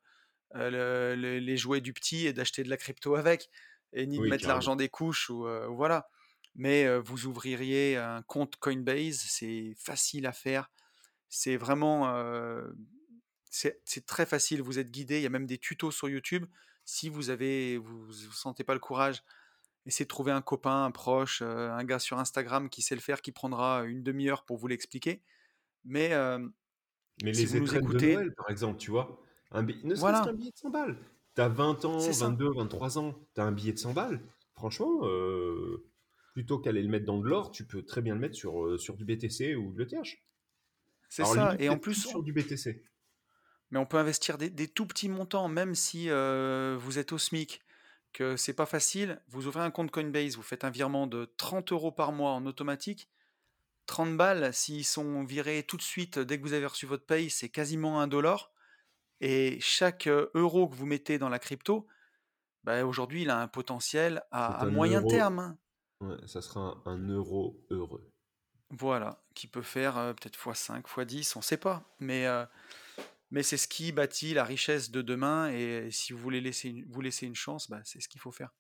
le- 0.55 1.15
le- 1.17 1.39
les 1.39 1.57
jouets 1.57 1.81
du 1.81 1.93
petit 1.93 2.27
et 2.27 2.33
d'acheter 2.33 2.63
de 2.65 2.71
la 2.71 2.77
crypto 2.77 3.15
avec, 3.17 3.51
et 3.93 4.07
ni 4.07 4.19
de 4.19 4.27
mettre 4.29 4.47
l'argent 4.49 4.77
des 4.77 4.89
couches 4.89 5.31
ou 5.31 5.47
euh, 5.47 5.67
voilà. 5.69 6.09
Mais 6.57 6.85
euh, 6.87 7.01
vous 7.01 7.27
ouvririez 7.27 7.97
un 7.97 8.23
compte 8.23 8.57
Coinbase, 8.57 9.19
c'est 9.29 9.75
facile 9.79 10.27
à 10.27 10.33
faire. 10.33 10.71
C'est 11.29 11.57
vraiment, 11.57 12.15
euh, 12.17 12.63
c'est 13.51 14.07
très 14.07 14.27
facile. 14.27 14.63
Vous 14.63 14.79
êtes 14.79 14.91
guidé. 14.91 15.19
Il 15.19 15.23
y 15.23 15.27
a 15.27 15.31
même 15.31 15.47
des 15.47 15.59
tutos 15.59 15.91
sur 15.91 16.09
YouTube. 16.09 16.47
Si 16.85 17.09
vous 17.09 17.31
avez, 17.31 17.79
vous, 17.79 18.05
vous 18.07 18.13
sentez 18.33 18.63
pas 18.65 18.75
le 18.75 18.81
courage, 18.81 19.23
essayez 19.87 20.05
de 20.05 20.09
trouver 20.09 20.33
un 20.33 20.43
copain, 20.43 20.85
un 20.85 20.91
proche, 20.91 21.43
euh, 21.43 21.71
un 21.73 21.85
gars 21.85 21.99
sur 21.99 22.19
Instagram 22.19 22.69
qui 22.71 22.83
sait 22.83 22.95
le 22.95 23.01
faire, 23.01 23.23
qui 23.23 23.33
prendra 23.33 23.85
une 23.85 24.03
demi-heure 24.03 24.45
pour 24.45 24.59
vous 24.59 24.67
l'expliquer. 24.69 25.23
Mais 25.85 26.13
euh, 26.13 26.39
Mais 27.23 27.35
si 27.35 27.47
les 27.47 27.61
vous 27.61 27.67
nous 27.67 27.73
de 27.73 27.79
écoutez, 27.79 28.15
Noël, 28.15 28.35
par 28.35 28.51
exemple, 28.51 28.79
tu 28.79 28.91
vois? 28.91 29.24
Un 29.55 29.63
ne 29.63 29.73
serait-ce 29.73 30.01
qu'un 30.01 30.21
voilà, 30.21 30.33
billet 30.33 30.51
de 30.51 30.57
100 30.57 30.71
balles. 30.71 30.99
Tu 31.35 31.41
as 31.41 31.49
20 31.49 31.81
c'est 31.81 31.87
ans, 31.87 32.01
ça, 32.01 32.31
22-23 32.31 32.99
ans, 32.99 33.15
tu 33.35 33.41
as 33.41 33.45
un 33.45 33.53
billet 33.53 33.73
de 33.73 33.79
100 33.79 33.93
balles. 33.93 34.21
Franchement, 34.53 35.01
heu, 35.05 35.87
plutôt 36.35 36.59
qu'aller 36.59 36.83
le 36.83 36.89
mettre 36.89 37.07
dans 37.07 37.19
de 37.19 37.27
l'or, 37.27 37.51
tu 37.51 37.65
peux 37.65 37.83
très 37.83 38.03
bien 38.03 38.15
le 38.15 38.21
mettre 38.21 38.37
sur, 38.37 38.79
sur 38.79 38.97
du 38.97 39.05
BTC 39.05 39.55
ou 39.55 39.73
de 39.73 39.83
l'ETH. 39.83 40.19
c'est 41.09 41.25
ça. 41.25 41.47
limite 41.51 41.61
Et 41.63 41.69
en 41.69 41.79
plus 41.79 42.07
sur 42.07 42.23
du 42.23 42.33
BTC. 42.33 42.85
Mais 43.71 43.79
on 43.79 43.87
peut 43.87 43.97
investir 43.97 44.39
des, 44.39 44.51
des 44.51 44.69
tout 44.69 44.87
petits 44.87 45.09
montants, 45.09 45.49
même 45.49 45.75
si 45.75 46.09
euh, 46.09 46.77
vous 46.79 46.99
êtes 46.99 47.13
au 47.13 47.19
SMIC, 47.19 47.61
que 48.13 48.37
c'est 48.37 48.53
pas 48.53 48.67
facile. 48.67 49.21
Vous 49.29 49.47
ouvrez 49.47 49.63
un 49.63 49.71
compte 49.71 49.91
Coinbase, 49.91 50.37
vous 50.37 50.43
faites 50.43 50.65
un 50.65 50.71
virement 50.71 51.09
de 51.09 51.33
30 51.37 51.73
euros 51.73 51.93
par 51.93 52.13
mois 52.13 52.31
en 52.31 52.47
automatique. 52.47 53.09
30 53.87 54.17
balles, 54.17 54.55
s'ils 54.55 54.85
sont 54.85 55.25
virés 55.25 55.65
tout 55.65 55.77
de 55.77 55.83
suite 55.83 56.19
dès 56.19 56.39
que 56.39 56.43
vous 56.43 56.53
avez 56.53 56.67
reçu 56.67 56.87
votre 56.87 57.05
paye, 57.05 57.31
c'est 57.31 57.49
quasiment 57.49 58.01
un 58.01 58.07
dollar. 58.07 58.54
Et 59.27 59.59
chaque 59.61 60.07
euro 60.07 60.69
que 60.69 60.75
vous 60.77 60.85
mettez 60.85 61.19
dans 61.19 61.31
la 61.31 61.39
crypto, 61.39 61.87
bah, 62.63 62.85
aujourd'hui, 62.85 63.23
il 63.23 63.31
a 63.31 63.41
un 63.41 63.49
potentiel 63.49 64.23
à, 64.31 64.47
C'est 64.47 64.63
à 64.63 64.67
un 64.67 64.71
moyen 64.71 65.01
euro. 65.01 65.09
terme. 65.09 65.39
hein. 65.41 65.59
Ouais, 66.01 66.17
ça 66.27 66.43
sera 66.43 66.83
un, 66.87 66.93
un 66.93 67.09
euro 67.09 67.65
heureux. 67.71 68.13
Voilà, 68.71 69.23
qui 69.35 69.47
peut 69.47 69.63
faire 69.63 69.97
euh, 69.99 70.13
peut-être 70.13 70.37
x5, 70.39 70.83
x10, 70.83 71.37
on 71.37 71.41
ne 71.41 71.45
sait 71.45 71.57
pas. 71.57 71.95
Mais, 72.01 72.27
euh, 72.27 72.45
mais 73.31 73.43
c'est 73.43 73.57
ce 73.57 73.69
qui 73.69 73.93
bâtit 73.93 74.35
la 74.35 74.45
richesse 74.45 74.91
de 74.91 75.03
demain. 75.03 75.51
Et 75.51 75.91
si 75.91 76.13
vous 76.13 76.19
voulez 76.21 76.41
laisser 76.41 76.71
une, 76.71 76.85
vous 76.91 77.01
laisser 77.01 77.27
une 77.27 77.37
chance, 77.37 77.71
bah, 77.71 77.81
c'est 77.85 78.01
ce 78.01 78.09
qu'il 78.09 78.21
faut 78.21 78.33
faire. 78.33 78.51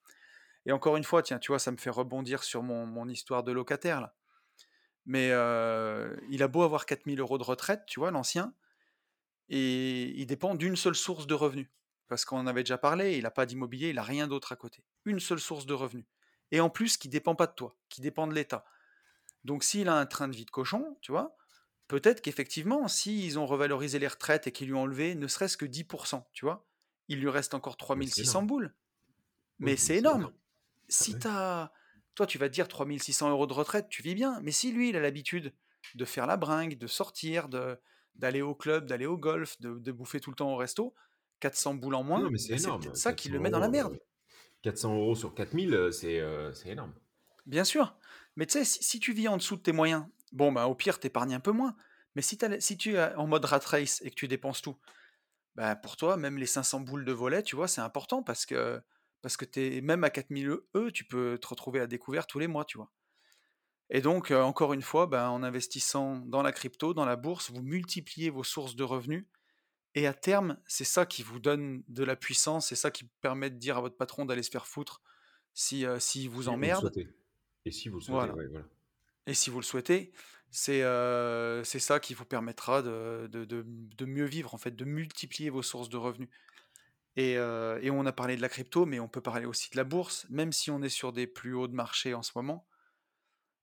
Et 0.66 0.72
encore 0.72 0.96
une 0.96 1.04
fois, 1.04 1.22
tiens, 1.22 1.38
tu 1.38 1.52
vois, 1.52 1.60
ça 1.60 1.72
me 1.72 1.78
fait 1.78 1.90
rebondir 1.90 2.44
sur 2.44 2.62
mon, 2.62 2.86
mon 2.86 3.08
histoire 3.08 3.44
de 3.44 3.52
locataire 3.52 4.00
là. 4.00 4.16
Mais 5.06 5.30
euh, 5.32 6.16
il 6.30 6.42
a 6.42 6.48
beau 6.48 6.62
avoir 6.62 6.86
4000 6.86 7.20
euros 7.20 7.38
de 7.38 7.44
retraite, 7.44 7.82
tu 7.86 8.00
vois, 8.00 8.10
l'ancien, 8.10 8.54
et 9.48 10.10
il 10.18 10.26
dépend 10.26 10.54
d'une 10.54 10.76
seule 10.76 10.94
source 10.94 11.26
de 11.26 11.34
revenus. 11.34 11.68
Parce 12.08 12.24
qu'on 12.24 12.38
en 12.38 12.46
avait 12.46 12.62
déjà 12.62 12.78
parlé, 12.78 13.16
il 13.16 13.22
n'a 13.22 13.30
pas 13.30 13.46
d'immobilier, 13.46 13.88
il 13.88 13.96
n'a 13.96 14.02
rien 14.02 14.26
d'autre 14.26 14.52
à 14.52 14.56
côté. 14.56 14.84
Une 15.04 15.20
seule 15.20 15.40
source 15.40 15.66
de 15.66 15.74
revenus. 15.74 16.04
Et 16.50 16.60
en 16.60 16.70
plus, 16.70 16.96
qui 16.96 17.08
dépend 17.08 17.34
pas 17.34 17.46
de 17.46 17.54
toi, 17.54 17.76
qui 17.88 18.00
dépend 18.00 18.26
de 18.26 18.34
l'État. 18.34 18.64
Donc 19.44 19.64
s'il 19.64 19.88
a 19.88 19.94
un 19.94 20.06
train 20.06 20.28
de 20.28 20.36
vie 20.36 20.44
de 20.44 20.50
cochon, 20.50 20.98
tu 21.00 21.12
vois, 21.12 21.36
peut-être 21.88 22.20
qu'effectivement, 22.20 22.88
s'ils 22.88 23.38
ont 23.38 23.46
revalorisé 23.46 23.98
les 23.98 24.08
retraites 24.08 24.46
et 24.46 24.52
qu'ils 24.52 24.68
lui 24.68 24.74
ont 24.74 24.82
enlevé 24.82 25.14
ne 25.14 25.26
serait-ce 25.26 25.56
que 25.56 25.64
10%, 25.66 26.24
tu 26.32 26.44
vois, 26.44 26.66
il 27.08 27.20
lui 27.20 27.28
reste 27.28 27.54
encore 27.54 27.76
Mais 27.94 28.06
c'est 28.06 28.22
3600 28.22 28.30
énorme. 28.32 28.46
boules. 28.46 28.74
Mais 29.58 29.76
c'est 29.76 29.96
énorme. 29.96 30.20
énorme. 30.20 30.34
Ah 30.34 30.40
Si 30.88 31.18
t'as... 31.18 31.72
Toi, 32.14 32.26
tu 32.26 32.38
vas 32.38 32.48
te 32.48 32.54
dire 32.54 32.68
3600 32.68 33.30
euros 33.30 33.46
de 33.46 33.52
retraite, 33.52 33.88
tu 33.88 34.02
vis 34.02 34.14
bien. 34.14 34.40
Mais 34.42 34.52
si 34.52 34.72
lui, 34.72 34.90
il 34.90 34.96
a 34.96 35.00
l'habitude 35.00 35.52
de 35.94 36.04
faire 36.04 36.26
la 36.26 36.36
bringue, 36.36 36.78
de 36.78 36.86
sortir, 36.86 37.48
de 37.48 37.80
d'aller 38.16 38.42
au 38.42 38.54
club, 38.54 38.86
d'aller 38.86 39.06
au 39.06 39.16
golf, 39.18 39.60
de, 39.60 39.78
de 39.78 39.92
bouffer 39.92 40.20
tout 40.20 40.30
le 40.30 40.36
temps 40.36 40.52
au 40.52 40.56
resto, 40.56 40.94
400 41.40 41.74
boules 41.74 41.94
en 41.96 42.04
Non, 42.14 42.28
moins, 42.28 42.30
mais 42.30 42.38
c'est 42.38 42.58
bah, 42.60 42.72
peut-être 42.80 42.96
ça 42.96 43.12
qui 43.12 43.28
400 43.28 43.30
le 43.30 43.38
met 43.40 43.50
dans 43.50 43.58
la 43.60 43.68
merde. 43.68 43.92
euh, 43.92 43.98
400 44.62 44.94
euros 44.96 45.14
sur 45.16 45.34
4000, 45.34 45.74
euh, 45.74 45.90
c'est 45.92 46.20
euh, 46.20 46.52
c'est 46.52 46.70
énorme. 46.70 46.94
Bien 47.46 47.64
sûr. 47.64 47.96
Mais 48.36 48.46
tu 48.46 48.52
sais, 48.54 48.64
si, 48.64 48.82
si 48.82 49.00
tu 49.00 49.12
vis 49.12 49.28
en 49.28 49.36
dessous 49.36 49.56
de 49.56 49.62
tes 49.62 49.72
moyens, 49.72 50.06
bon, 50.32 50.52
bah, 50.52 50.66
au 50.66 50.74
pire, 50.74 50.98
t'épargnes 50.98 51.34
un 51.34 51.40
peu 51.40 51.52
moins. 51.52 51.76
Mais 52.14 52.22
si, 52.22 52.38
tu 52.38 52.94
es 52.94 53.14
en 53.16 53.26
mode 53.26 53.44
rat 53.44 53.58
race 53.64 54.00
et 54.02 54.10
que 54.10 54.14
tu 54.14 54.28
dépenses 54.28 54.62
tout, 54.62 54.76
bah, 55.56 55.76
pour 55.76 55.96
toi, 55.96 56.16
même 56.16 56.38
les 56.38 56.46
500 56.46 56.80
boules 56.80 57.04
de 57.04 57.12
volet, 57.12 57.42
tu 57.42 57.56
vois, 57.56 57.68
c'est 57.68 57.82
important 57.82 58.22
parce 58.22 58.46
que, 58.46 58.80
parce 59.22 59.36
que 59.36 59.44
t'es, 59.46 59.80
même 59.82 60.04
à 60.04 60.10
4000 60.10 60.48
E, 60.76 60.90
tu 60.92 61.04
peux 61.06 61.38
te 61.40 61.48
retrouver 61.48 61.80
à 61.80 61.86
découvert 61.88 62.26
tous 62.26 62.40
les 62.40 62.48
mois, 62.48 62.64
tu 62.66 62.78
vois. 62.78 62.92
Et 63.94 64.00
donc, 64.02 64.32
euh, 64.32 64.42
encore 64.42 64.72
une 64.74 64.82
fois, 64.82 65.06
bah, 65.06 65.30
en 65.30 65.44
investissant 65.44 66.16
dans 66.18 66.42
la 66.42 66.50
crypto, 66.52 66.94
dans 66.94 67.04
la 67.06 67.14
bourse, 67.16 67.52
vous 67.52 67.62
multipliez 67.62 68.28
vos 68.28 68.42
sources 68.44 68.74
de 68.74 68.82
revenus. 68.82 69.24
Et 69.94 70.08
à 70.08 70.12
terme, 70.14 70.58
c'est 70.66 70.82
ça 70.84 71.06
qui 71.06 71.22
vous 71.22 71.38
donne 71.38 71.84
de 71.86 72.02
la 72.02 72.16
puissance, 72.16 72.66
c'est 72.68 72.74
ça 72.74 72.90
qui 72.90 73.04
permet 73.20 73.50
de 73.50 73.56
dire 73.56 73.78
à 73.78 73.80
votre 73.80 73.96
patron 73.96 74.24
d'aller 74.26 74.42
se 74.42 74.50
faire 74.50 74.66
foutre 74.66 75.00
si, 75.52 75.86
euh, 75.86 76.00
s'il 76.00 76.28
vous 76.28 76.42
Si 76.42 76.46
vous 76.46 76.50
le 76.50 76.56
emmerde. 76.56 76.92
Et 77.64 77.70
si 77.70 77.88
vous 77.88 77.98
le 77.98 78.02
souhaitez, 78.02 78.12
Voilà. 78.12 78.34
ouais, 78.34 78.46
voilà. 78.48 78.66
Et 79.28 79.34
si 79.34 79.50
vous 79.50 79.60
le 79.60 79.64
souhaitez, 79.64 80.12
c'est 80.50 80.82
euh, 80.82 81.62
c'est 81.64 81.78
ça 81.78 82.00
qui 82.00 82.14
vous 82.14 82.24
permettra 82.24 82.82
de, 82.82 83.28
de- 83.30 83.44
de- 83.44 83.64
de 83.66 84.04
mieux 84.04 84.24
vivre, 84.26 84.54
en 84.54 84.58
fait, 84.58 84.74
de 84.74 84.84
multiplier 84.84 85.50
vos 85.50 85.62
sources 85.62 85.88
de 85.88 85.96
revenus. 85.96 86.28
Et, 87.16 87.38
euh, 87.38 87.78
et 87.80 87.90
on 87.90 88.04
a 88.06 88.12
parlé 88.12 88.36
de 88.36 88.42
la 88.42 88.48
crypto, 88.48 88.86
mais 88.86 88.98
on 88.98 89.08
peut 89.08 89.20
parler 89.20 89.46
aussi 89.46 89.70
de 89.70 89.76
la 89.76 89.84
bourse, 89.84 90.26
même 90.30 90.52
si 90.52 90.70
on 90.72 90.82
est 90.82 90.88
sur 90.88 91.12
des 91.12 91.28
plus 91.28 91.54
hauts 91.54 91.68
de 91.68 91.74
marché 91.74 92.12
en 92.14 92.22
ce 92.22 92.32
moment. 92.34 92.66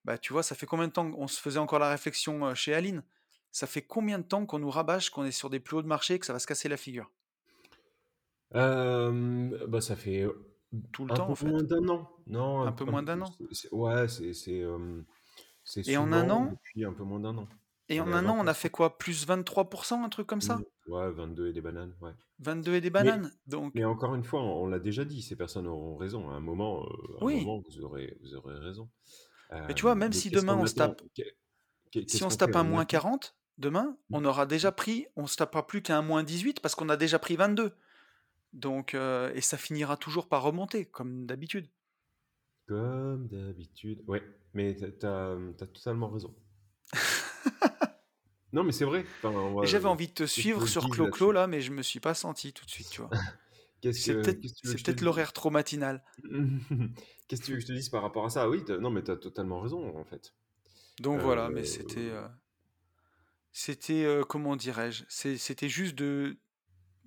Bah, 0.06 0.18
tu 0.18 0.34
vois, 0.34 0.44
ça 0.44 0.56
fait 0.56 0.66
combien 0.66 0.88
de 0.88 0.94
temps 0.94 1.10
qu'on 1.12 1.28
se 1.28 1.40
faisait 1.40 1.60
encore 1.60 1.80
la 1.80 1.90
réflexion 1.90 2.54
chez 2.56 2.74
Aline? 2.74 3.04
Ça 3.52 3.68
fait 3.68 3.82
combien 3.82 4.20
de 4.20 4.24
temps 4.24 4.46
qu'on 4.46 4.60
nous 4.60 4.70
rabâche 4.70 5.10
qu'on 5.10 5.26
est 5.26 5.32
sur 5.32 5.50
des 5.50 5.60
plus 5.60 5.78
hauts 5.78 5.82
de 5.82 5.88
marché 5.88 6.16
et 6.16 6.20
que 6.20 6.26
ça 6.26 6.34
va 6.34 6.40
se 6.40 6.48
casser 6.48 6.70
la 6.70 6.78
figure? 6.78 7.12
Euh, 8.56 9.68
bah, 9.68 9.82
ça 9.82 9.96
fait 9.96 10.26
Tout 10.92 11.06
le 11.06 11.12
un 11.12 11.14
temps, 11.14 11.28
peu 11.28 11.32
en 11.32 11.36
fait. 11.36 11.52
moins 11.52 11.64
d'un 11.64 11.88
an. 11.90 12.10
Non, 12.28 12.62
Un 12.64 12.68
un, 12.68 12.74
peu 12.74 12.86
moins 12.86 13.04
d'un 13.04 13.22
an. 13.22 13.38
Ouais, 13.72 14.08
c'est 14.08 14.62
euh, 14.64 15.04
Et 15.86 15.96
en 15.98 16.12
un 16.12 16.30
an, 16.32 16.58
depuis 16.64 16.86
un 16.86 16.94
peu 16.94 17.04
moins 17.04 17.20
d'un 17.20 17.38
an. 17.38 17.48
et 17.90 18.02
On 18.02 18.08
en 18.08 18.12
un 18.12 18.28
an, 18.28 18.38
on 18.40 18.48
a 18.48 18.54
29. 18.54 18.56
fait 18.56 18.72
quoi? 18.72 18.98
Plus 18.98 19.28
23%, 19.28 20.04
un 20.04 20.10
truc 20.10 20.26
comme 20.26 20.42
Mm, 20.42 20.42
ça 20.42 20.66
ouais, 20.88 21.12
22 21.12 21.48
et 21.48 21.54
des 21.54 21.62
bananes, 21.62 21.96
ouais. 22.02 22.14
22 22.40 22.76
et 22.76 22.82
des 22.82 22.90
Mais, 22.98 23.14
bananes 23.14 23.32
Donc, 23.48 23.76
mais 23.76 23.86
encore 23.86 24.16
une 24.16 24.24
fois, 24.24 24.42
on, 24.42 24.64
on 24.64 24.68
l'a 24.68 24.80
déjà 24.80 25.06
dit, 25.06 25.22
ces 25.22 25.36
personnes 25.36 25.68
auront 25.68 25.96
raison. 25.98 26.30
À 26.30 26.34
un 26.36 26.40
moment, 26.42 26.86
euh, 26.86 27.20
à 27.22 27.26
un 27.26 27.28
oui. 27.28 27.40
moment 27.40 27.62
vous, 27.70 27.82
aurez, 27.84 28.18
vous 28.22 28.36
aurez 28.36 28.58
raison. 28.60 28.90
Mais 29.52 29.74
tu 29.74 29.82
Euh, 29.82 29.88
vois, 29.90 29.96
même 29.96 30.14
si 30.14 30.30
demain 30.30 30.56
on 30.56 30.66
se 30.66 30.76
tape 30.76 31.02
si 32.08 32.24
on 32.24 32.30
se 32.30 32.38
tape 32.38 32.56
un 32.56 32.64
moins 32.64 32.82
attend? 32.84 32.88
40, 32.88 33.36
demain, 33.58 33.98
Mm. 34.10 34.16
on 34.16 34.26
aura 34.26 34.46
déjà 34.46 34.72
pris, 34.72 35.08
on 35.18 35.28
se 35.28 35.36
tapera 35.36 35.68
plus 35.68 35.82
qu'un 35.82 36.02
moins 36.02 36.24
18 36.24 36.60
parce 36.62 36.74
qu'on 36.76 36.88
a 36.90 36.96
déjà 36.98 37.20
pris 37.20 37.36
22. 37.36 37.74
Donc, 38.54 38.94
euh, 38.94 39.32
et 39.34 39.42
ça 39.42 39.58
finira 39.58 39.98
toujours 39.98 40.28
par 40.28 40.42
remonter, 40.44 40.86
comme 40.86 41.26
d'habitude. 41.26 41.68
Comme 42.68 43.28
d'habitude. 43.28 44.02
Ouais, 44.08 44.24
mais 44.54 44.76
t'as, 44.76 45.36
totalement 45.58 46.10
raison. 46.10 46.34
Non, 48.54 48.64
mais 48.66 48.74
c'est 48.74 48.84
vrai. 48.84 49.06
Enfin, 49.24 49.64
j'avais 49.64 49.86
envie 49.88 50.08
de 50.08 50.14
te 50.14 50.26
suivre 50.26 50.68
sur 50.68 50.90
Clo-Clo 50.90 51.32
là, 51.32 51.48
mais 51.48 51.62
je 51.62 51.72
me 51.72 51.82
suis 51.82 52.02
pas 52.02 52.14
senti 52.14 52.52
tout 52.52 52.66
de 52.66 52.70
suite, 52.70 52.90
tu 52.90 53.02
vois. 53.02 53.10
Qu'est-ce 53.82 54.02
C'est 54.02 54.14
que, 54.14 54.16
peut-être 54.16 54.42
qu'est-ce 54.42 54.54
que 54.76 54.92
tu 54.92 54.92
c'est 54.92 55.02
l'horaire 55.02 55.34
trop 55.34 55.50
matinal. 55.50 56.04
Qu'est-ce 57.28 57.42
que 57.42 57.46
tu 57.46 57.52
veux 57.52 57.58
que 57.58 57.62
je 57.64 57.68
te 57.68 57.72
dise 57.74 57.90
par 57.90 58.02
rapport 58.02 58.26
à 58.26 58.30
ça? 58.30 58.50
Oui, 58.50 58.64
t'as- 58.66 58.78
non, 58.78 58.90
mais 58.90 59.04
t'as 59.04 59.16
totalement 59.18 59.62
raison, 59.62 59.98
en 59.98 60.04
fait. 60.06 60.34
Donc 61.00 61.22
voilà, 61.22 61.50
mais 61.50 61.64
Euh, 61.64 61.66
c'était 61.66 62.10
euh, 62.12 62.28
c'était 63.52 64.04
euh, 64.06 64.24
comment 64.24 64.56
dirais-je? 64.56 65.04
C'est- 65.10 65.38
C'était 65.38 65.70
juste 65.70 65.96
de 65.96 66.38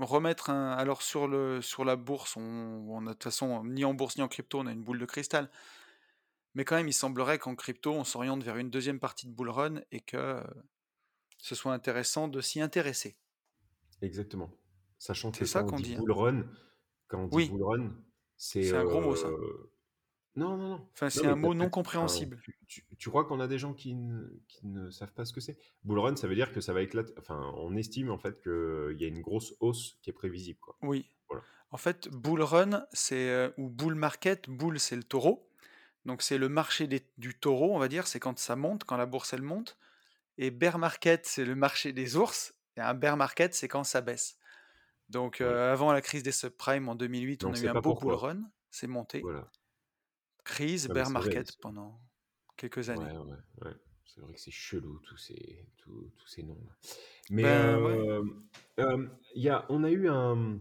remettre 0.00 0.50
un 0.50 0.72
alors 0.72 1.02
sur 1.02 1.28
le 1.28 1.62
sur 1.62 1.84
la 1.84 1.96
bourse, 1.96 2.36
on, 2.36 2.42
on 2.42 3.02
a 3.06 3.10
de 3.10 3.14
toute 3.14 3.24
façon 3.24 3.64
ni 3.64 3.84
en 3.84 3.94
bourse 3.94 4.16
ni 4.16 4.22
en 4.24 4.28
crypto, 4.28 4.60
on 4.60 4.66
a 4.66 4.72
une 4.72 4.82
boule 4.84 4.98
de 4.98 5.06
cristal. 5.06 5.50
Mais 6.54 6.64
quand 6.64 6.74
même, 6.74 6.88
il 6.88 6.92
semblerait 6.94 7.38
qu'en 7.38 7.54
crypto, 7.54 7.92
on 7.92 8.02
s'oriente 8.02 8.42
vers 8.42 8.56
une 8.56 8.68
deuxième 8.70 8.98
partie 8.98 9.26
de 9.28 9.32
bull 9.32 9.50
run 9.50 9.82
et 9.92 10.00
que 10.00 10.42
ce 11.38 11.54
soit 11.54 11.72
intéressant 11.72 12.26
de 12.26 12.40
s'y 12.40 12.60
intéresser. 12.60 13.16
Exactement. 14.00 14.56
Sachant 15.04 15.30
que 15.32 15.36
C'est 15.36 15.44
ça 15.44 15.62
qu'on 15.62 15.76
dit 15.76 15.94
hein. 15.94 15.98
bull 15.98 16.12
run, 16.12 16.44
quand 17.08 17.18
on 17.18 17.26
dit 17.26 17.36
Oui, 17.36 17.48
bull 17.50 17.62
run, 17.62 17.94
c'est... 18.38 18.74
un 18.74 18.84
gros 18.84 19.02
mot 19.02 19.14
ça. 19.14 19.28
euh, 19.28 19.70
Non, 20.34 20.56
non, 20.56 20.68
non. 20.70 20.88
Enfin, 20.94 21.10
c'est 21.10 21.26
un 21.26 21.36
mot 21.36 21.52
non 21.52 21.68
compréhensible. 21.68 22.40
tu, 22.42 22.56
tu- 22.66 22.86
tu 22.96 23.08
crois 23.10 23.26
qu'on 23.26 23.38
a 23.38 23.46
des 23.46 23.58
gens 23.58 23.74
qui 23.74 23.94
ne, 23.94 24.26
qui 24.48 24.66
ne 24.66 24.88
savent 24.88 25.12
pas 25.12 25.26
ce 25.26 25.34
que 25.34 25.42
c'est? 25.42 25.58
Bull 25.82 25.98
run, 25.98 26.16
ça 26.16 26.26
veut 26.26 26.34
dire 26.34 26.54
que 26.54 26.62
ça 26.62 26.72
va 26.72 26.80
éclater. 26.80 27.12
Enfin, 27.18 27.52
on 27.58 27.76
estime 27.76 28.10
en 28.10 28.16
fait 28.16 28.40
qu'il 28.42 28.96
y 28.98 29.04
a 29.04 29.08
une 29.08 29.20
grosse 29.20 29.54
hausse 29.60 29.98
qui 30.00 30.08
est 30.08 30.14
prévisible, 30.14 30.58
quoi. 30.60 30.74
Oui. 30.80 31.10
Voilà. 31.28 31.44
En 31.70 31.76
fait, 31.76 32.08
bull 32.08 32.40
run, 32.40 32.86
c'est 32.94 33.28
euh, 33.28 33.50
ou 33.58 33.68
bull 33.68 33.96
market. 33.96 34.48
Bull, 34.48 34.80
c'est 34.80 34.96
le 34.96 35.04
taureau. 35.04 35.46
Donc 36.06 36.22
c'est 36.22 36.38
le 36.38 36.48
marché 36.48 36.86
des- 36.86 37.06
du 37.18 37.34
taureau, 37.34 37.74
on 37.74 37.78
va 37.78 37.88
dire. 37.88 38.06
C'est 38.06 38.20
quand 38.20 38.38
ça 38.38 38.56
monte, 38.56 38.84
quand 38.84 38.96
la 38.96 39.04
bourse 39.04 39.34
elle 39.34 39.42
monte. 39.42 39.76
Et 40.38 40.50
bear 40.50 40.78
market, 40.78 41.26
c'est 41.26 41.44
le 41.44 41.54
marché 41.54 41.92
des 41.92 42.16
ours. 42.16 42.54
Et 42.78 42.80
un 42.80 42.94
bear 42.94 43.18
market, 43.18 43.52
c'est 43.54 43.68
quand 43.68 43.84
ça 43.84 44.00
baisse. 44.00 44.38
Donc 45.08 45.40
euh, 45.40 45.72
avant 45.72 45.92
la 45.92 46.00
crise 46.00 46.22
des 46.22 46.32
subprimes 46.32 46.88
en 46.88 46.94
2008, 46.94 47.44
Mais 47.44 47.50
on 47.50 47.52
a 47.52 47.60
eu 47.60 47.68
un 47.68 47.80
beau 47.80 47.94
bull 47.94 48.14
run. 48.14 48.42
C'est 48.70 48.86
monté. 48.86 49.20
Voilà. 49.20 49.50
Crise, 50.44 50.88
mais 50.88 50.94
bear 50.94 51.04
vrai. 51.04 51.12
market 51.12 51.56
pendant 51.60 52.00
quelques 52.56 52.90
années. 52.90 53.04
Ouais, 53.04 53.16
ouais, 53.18 53.38
ouais. 53.66 53.74
C'est 54.04 54.20
vrai 54.20 54.34
que 54.34 54.40
c'est 54.40 54.50
chelou 54.50 55.00
tous 55.00 55.16
ces, 55.16 55.66
tous, 55.78 56.12
tous 56.18 56.28
ces 56.28 56.42
noms. 56.42 56.60
là. 56.66 56.76
Mais 57.30 57.42
Ben 57.42 57.78
euh, 57.78 58.24
euh, 58.78 59.08
y 59.34 59.48
a, 59.48 59.66
on 59.70 59.82
a 59.82 59.90
eu 59.90 60.08
un, 60.08 60.60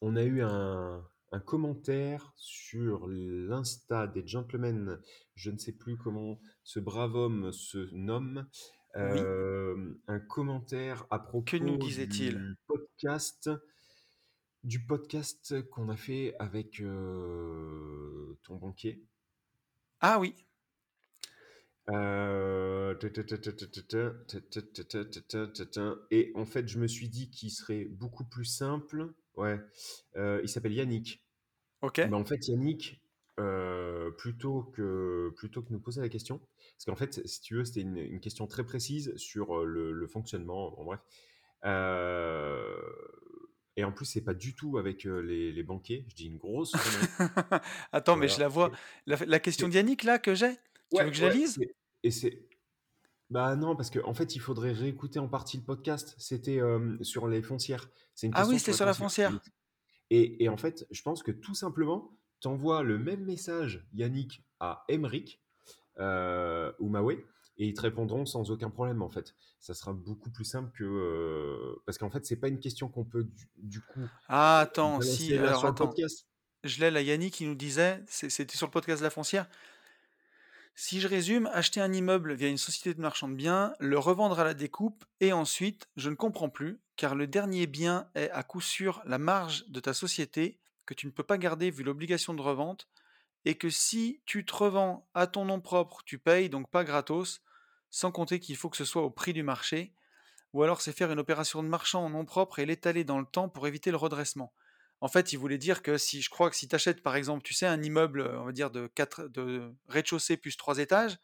on 0.00 0.14
a 0.14 0.22
eu 0.22 0.42
un, 0.42 1.04
un 1.32 1.40
commentaire 1.40 2.32
sur 2.36 3.08
l'Insta 3.08 4.06
des 4.06 4.26
gentlemen, 4.26 5.00
je 5.34 5.50
ne 5.50 5.58
sais 5.58 5.72
plus 5.72 5.96
comment 5.96 6.40
ce 6.62 6.78
brave 6.80 7.14
homme 7.16 7.50
se 7.52 7.92
nomme, 7.92 8.46
Oui. 8.94 9.20
euh, 9.20 10.00
un 10.08 10.18
commentaire 10.18 11.06
à 11.10 11.18
Que 11.18 11.56
nous 11.56 11.72
propos 11.78 11.86
disait-il 11.86 12.34
du 12.38 12.56
podcast, 12.66 13.50
du 14.64 14.84
podcast 14.84 15.68
qu'on 15.70 15.88
a 15.88 15.96
fait 15.96 16.34
avec 16.38 16.80
euh, 16.80 18.38
ton 18.42 18.56
banquier. 18.56 19.04
Ah 20.00 20.18
oui. 20.18 20.34
Euh, 21.90 22.94
Et 26.10 26.32
en 26.34 26.44
fait, 26.44 26.68
je 26.68 26.78
me 26.78 26.86
suis 26.86 27.08
dit 27.08 27.30
qu'il 27.30 27.50
serait 27.50 27.84
beaucoup 27.86 28.24
plus 28.24 28.44
simple. 28.44 29.12
Ouais, 29.36 29.60
euh, 30.16 30.40
il 30.42 30.48
s'appelle 30.48 30.72
Yannick. 30.72 31.24
Ok. 31.80 31.96
Ben, 31.96 32.14
en 32.14 32.24
fait, 32.24 32.48
Yannick, 32.48 33.00
euh, 33.38 34.10
plutôt 34.12 34.64
que, 34.64 35.32
plutôt 35.36 35.62
que 35.62 35.72
nous 35.72 35.80
poser 35.80 36.00
la 36.00 36.08
question, 36.08 36.40
parce 36.78 36.84
qu'en 36.84 36.94
fait, 36.94 37.26
si 37.26 37.40
tu 37.40 37.56
veux, 37.56 37.64
c'était 37.64 37.80
une, 37.80 37.96
une 37.96 38.20
question 38.20 38.46
très 38.46 38.64
précise 38.64 39.12
sur 39.16 39.64
le, 39.64 39.90
le 39.90 40.06
fonctionnement, 40.06 40.70
bon, 40.70 40.84
bref. 40.84 41.00
Euh, 41.64 42.76
et 43.76 43.82
en 43.82 43.90
plus, 43.90 44.06
c'est 44.06 44.22
pas 44.22 44.34
du 44.34 44.54
tout 44.54 44.78
avec 44.78 45.02
les, 45.02 45.50
les 45.50 45.62
banquiers. 45.64 46.04
Je 46.08 46.14
dis 46.14 46.26
une 46.26 46.36
grosse. 46.36 46.72
Attends, 47.92 48.14
mais 48.14 48.28
je 48.28 48.38
la 48.38 48.46
vois. 48.46 48.70
La, 49.06 49.16
la 49.26 49.40
question 49.40 49.66
d'Yannick 49.66 50.04
là 50.04 50.20
que 50.20 50.36
j'ai. 50.36 50.54
Tu 50.94 51.02
veux 51.02 51.10
que 51.10 51.16
je 51.16 51.24
la 51.24 51.32
lise? 51.32 51.58
Et 52.04 52.12
c'est 52.12 52.48
Bah 53.28 53.56
non, 53.56 53.74
parce 53.74 53.90
qu'en 53.90 54.14
fait, 54.14 54.36
il 54.36 54.38
faudrait 54.40 54.70
réécouter 54.70 55.18
en 55.18 55.28
partie 55.28 55.56
le 55.56 55.64
podcast. 55.64 56.14
C'était 56.16 56.60
euh, 56.60 56.96
sur 57.02 57.26
les 57.26 57.42
foncières. 57.42 57.90
Une 58.22 58.30
Ah 58.36 58.46
oui, 58.46 58.60
c'était 58.60 58.72
sur 58.72 58.86
la 58.86 58.94
foncière. 58.94 59.36
Et, 60.10 60.44
et 60.44 60.48
en 60.48 60.56
fait, 60.56 60.86
je 60.92 61.02
pense 61.02 61.24
que 61.24 61.32
tout 61.32 61.56
simplement, 61.56 62.16
tu 62.40 62.46
envoies 62.46 62.84
le 62.84 62.98
même 62.98 63.24
message, 63.24 63.84
Yannick, 63.94 64.44
à 64.60 64.84
Emric 64.88 65.42
euh, 65.98 66.72
ou 66.78 66.88
Maoué, 66.88 67.26
et 67.56 67.66
ils 67.66 67.74
te 67.74 67.80
répondront 67.80 68.24
sans 68.26 68.50
aucun 68.50 68.70
problème, 68.70 69.02
en 69.02 69.08
fait. 69.08 69.34
Ça 69.60 69.74
sera 69.74 69.92
beaucoup 69.92 70.30
plus 70.30 70.44
simple 70.44 70.70
que... 70.76 70.84
euh, 70.84 71.82
parce 71.86 71.98
qu'en 71.98 72.10
fait, 72.10 72.24
c'est 72.24 72.36
pas 72.36 72.48
une 72.48 72.60
question 72.60 72.88
qu'on 72.88 73.04
peut, 73.04 73.24
du, 73.24 73.48
du 73.56 73.80
coup, 73.80 74.06
Ah, 74.28 74.60
attends, 74.60 75.00
si, 75.00 75.36
alors 75.36 75.64
attends. 75.64 75.86
podcast. 75.86 76.26
Je 76.64 76.80
l'ai, 76.80 76.90
la 76.90 77.02
Yannick 77.02 77.34
qui 77.34 77.46
nous 77.46 77.54
disait, 77.54 78.02
c'était 78.06 78.56
sur 78.56 78.66
le 78.66 78.72
podcast 78.72 79.00
de 79.00 79.04
la 79.04 79.10
foncière. 79.10 79.48
Si 80.74 81.00
je 81.00 81.08
résume, 81.08 81.48
acheter 81.52 81.80
un 81.80 81.92
immeuble 81.92 82.34
via 82.34 82.48
une 82.48 82.58
société 82.58 82.94
de 82.94 83.00
marchand 83.00 83.28
de 83.28 83.34
biens, 83.34 83.74
le 83.80 83.98
revendre 83.98 84.38
à 84.38 84.44
la 84.44 84.54
découpe, 84.54 85.04
et 85.20 85.32
ensuite, 85.32 85.88
je 85.96 86.08
ne 86.08 86.14
comprends 86.14 86.48
plus, 86.48 86.78
car 86.94 87.16
le 87.16 87.26
dernier 87.26 87.66
bien 87.66 88.08
est 88.14 88.30
à 88.30 88.44
coup 88.44 88.60
sûr 88.60 89.02
la 89.04 89.18
marge 89.18 89.68
de 89.68 89.80
ta 89.80 89.92
société 89.92 90.60
que 90.86 90.94
tu 90.94 91.06
ne 91.06 91.10
peux 91.10 91.24
pas 91.24 91.36
garder 91.36 91.70
vu 91.72 91.82
l'obligation 91.82 92.32
de 92.32 92.42
revente, 92.42 92.86
et 93.48 93.58
que 93.58 93.70
si 93.70 94.22
tu 94.26 94.46
te 94.46 94.54
revends 94.54 95.10
à 95.14 95.26
ton 95.28 95.46
nom 95.46 95.60
propre, 95.60 96.02
tu 96.06 96.20
payes, 96.20 96.50
donc 96.50 96.70
pas 96.70 96.84
gratos, 96.84 97.42
sans 97.90 98.12
compter 98.12 98.40
qu'il 98.40 98.56
faut 98.56 98.70
que 98.70 98.78
ce 98.78 98.86
soit 98.86 99.02
au 99.02 99.10
prix 99.10 99.34
du 99.34 99.42
marché, 99.42 99.94
ou 100.52 100.62
alors 100.62 100.80
c'est 100.80 100.92
faire 100.92 101.12
une 101.12 101.18
opération 101.20 101.62
de 101.62 101.68
marchand 101.68 102.04
en 102.04 102.10
nom 102.10 102.24
propre 102.24 102.58
et 102.60 102.66
l'étaler 102.66 103.04
dans 103.04 103.18
le 103.20 103.26
temps 103.26 103.48
pour 103.48 103.66
éviter 103.68 103.90
le 103.90 103.96
redressement. 103.98 104.54
En 105.00 105.08
fait, 105.08 105.32
il 105.32 105.38
voulait 105.38 105.58
dire 105.58 105.82
que 105.82 105.98
si 105.98 106.22
je 106.22 106.30
crois 106.30 106.50
que 106.50 106.56
si 106.56 106.68
tu 106.68 106.76
achètes 106.76 107.02
par 107.02 107.16
exemple, 107.16 107.42
tu 107.44 107.54
sais, 107.54 107.66
un 107.66 107.82
immeuble, 107.82 108.22
on 108.36 108.44
va 108.46 108.52
dire 108.52 108.70
de, 108.70 108.88
quatre, 108.88 109.28
de 109.28 109.72
rez-de-chaussée 109.88 110.36
plus 110.38 110.56
trois 110.56 110.78
étages, 110.78 111.18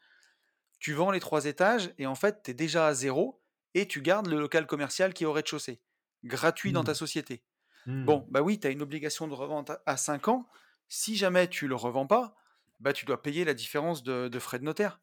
tu 0.79 0.93
vends 0.93 1.11
les 1.11 1.19
trois 1.19 1.45
étages 1.45 1.93
et 1.97 2.05
en 2.05 2.15
fait, 2.15 2.43
tu 2.43 2.51
es 2.51 2.53
déjà 2.53 2.87
à 2.87 2.93
zéro 2.93 3.41
et 3.73 3.87
tu 3.87 4.01
gardes 4.01 4.27
le 4.27 4.39
local 4.39 4.67
commercial 4.67 5.13
qui 5.13 5.23
est 5.23 5.27
au 5.27 5.33
rez-de-chaussée, 5.33 5.81
gratuit 6.23 6.71
dans 6.71 6.83
ta 6.83 6.93
Hmm. 6.93 6.95
société. 6.95 7.43
Hmm. 7.85 8.07
Bon, 8.07 8.27
bah 8.31 8.41
oui, 8.41 8.59
tu 8.59 8.67
as 8.67 8.71
une 8.71 8.81
obligation 8.83 9.27
de 9.27 9.33
revente 9.33 9.71
à- 9.71 9.83
à 9.85 9.97
5 9.97 10.27
ans. 10.29 10.47
Si 10.87 11.15
jamais 11.15 11.47
tu 11.49 11.67
le 11.67 11.75
revends 11.75 12.07
pas, 12.07 12.35
bah 12.79 12.93
tu 12.93 13.05
dois 13.05 13.21
payer 13.21 13.45
la 13.45 13.53
différence 13.53 14.03
de, 14.03 14.27
de 14.27 14.39
frais 14.39 14.59
de 14.59 14.63
notaire. 14.63 15.01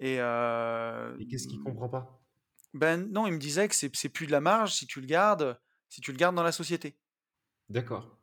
Et 0.00 0.16
euh, 0.20 1.16
Et 1.18 1.28
qu'est-ce 1.28 1.46
qu'il 1.46 1.60
comprend 1.60 1.88
pas? 1.88 2.24
Ben 2.74 3.08
non, 3.12 3.26
il 3.28 3.32
me 3.34 3.38
disait 3.38 3.68
que 3.68 3.74
c'est 3.76 3.94
c'est 3.94 4.08
plus 4.08 4.26
de 4.26 4.32
la 4.32 4.40
marge 4.40 4.72
si 4.74 4.86
tu 4.86 5.00
le 5.00 5.06
gardes, 5.06 5.60
si 5.88 6.00
tu 6.00 6.10
le 6.12 6.16
gardes 6.16 6.34
dans 6.36 6.42
la 6.42 6.52
société. 6.52 6.98
D'accord. 7.70 8.18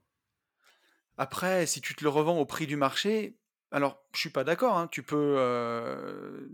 Après, 1.17 1.65
si 1.65 1.81
tu 1.81 1.95
te 1.95 2.03
le 2.03 2.09
revends 2.09 2.38
au 2.39 2.45
prix 2.45 2.67
du 2.67 2.75
marché, 2.75 3.39
alors 3.71 4.03
je 4.13 4.19
suis 4.19 4.29
pas 4.29 4.43
d'accord. 4.43 4.77
hein, 4.77 4.88
tu 4.88 5.03
peux 5.03 5.35
euh, 5.38 6.47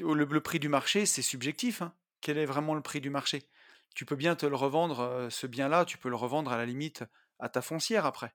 le, 0.00 0.24
le 0.24 0.40
prix 0.40 0.58
du 0.58 0.68
marché, 0.68 1.06
c'est 1.06 1.22
subjectif. 1.22 1.82
hein. 1.82 1.94
Quel 2.20 2.38
est 2.38 2.46
vraiment 2.46 2.74
le 2.74 2.82
prix 2.82 3.00
du 3.00 3.10
marché? 3.10 3.48
Tu 3.94 4.04
peux 4.04 4.16
bien 4.16 4.36
te 4.36 4.46
le 4.46 4.56
revendre, 4.56 5.28
ce 5.30 5.46
bien-là, 5.46 5.84
tu 5.84 5.98
peux 5.98 6.08
le 6.08 6.16
revendre 6.16 6.52
à 6.52 6.56
la 6.56 6.66
limite 6.66 7.04
à 7.38 7.48
ta 7.48 7.62
foncière 7.62 8.06
après. 8.06 8.34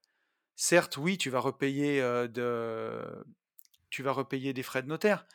Certes, 0.56 0.97
oui, 0.97 1.18
tu 1.18 1.30
vas 1.30 1.39
repayer 1.39 2.01
des 4.53 4.64
frais 4.64 4.84
de 4.84 4.88
notaire. 4.88 5.26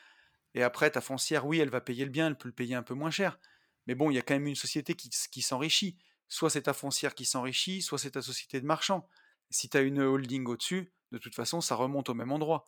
Et 0.54 0.62
après, 0.62 0.90
ta 0.90 1.00
foncière, 1.00 1.46
oui, 1.46 1.58
elle 1.58 1.70
va 1.70 1.80
payer 1.80 2.04
le 2.04 2.10
bien, 2.10 2.26
elle 2.26 2.38
peut 2.38 2.48
le 2.48 2.54
payer 2.54 2.74
un 2.74 2.82
peu 2.82 2.94
moins 2.94 3.10
cher. 3.10 3.38
Mais 3.86 3.94
bon, 3.94 4.10
il 4.10 4.14
y 4.14 4.18
a 4.18 4.22
quand 4.22 4.34
même 4.34 4.46
une 4.46 4.56
société 4.56 4.94
qui, 4.94 5.42
s'enrichit. 5.42 5.98
Soit 6.28 6.50
c'est 6.50 6.62
ta 6.62 6.72
foncière 6.72 7.14
qui 7.14 7.24
s'enrichit, 7.24 7.82
soit 7.82 7.98
c'est 7.98 8.12
ta 8.12 8.22
société 8.22 8.60
de 8.60 8.66
marchand. 8.66 9.08
Si 9.50 9.68
tu 9.68 9.76
as 9.76 9.80
une 9.80 10.00
holding 10.00 10.46
au-dessus, 10.46 10.92
de 11.12 11.18
toute 11.18 11.34
façon, 11.34 11.60
ça 11.60 11.74
remonte 11.74 12.08
au 12.08 12.14
même 12.14 12.32
endroit. 12.32 12.66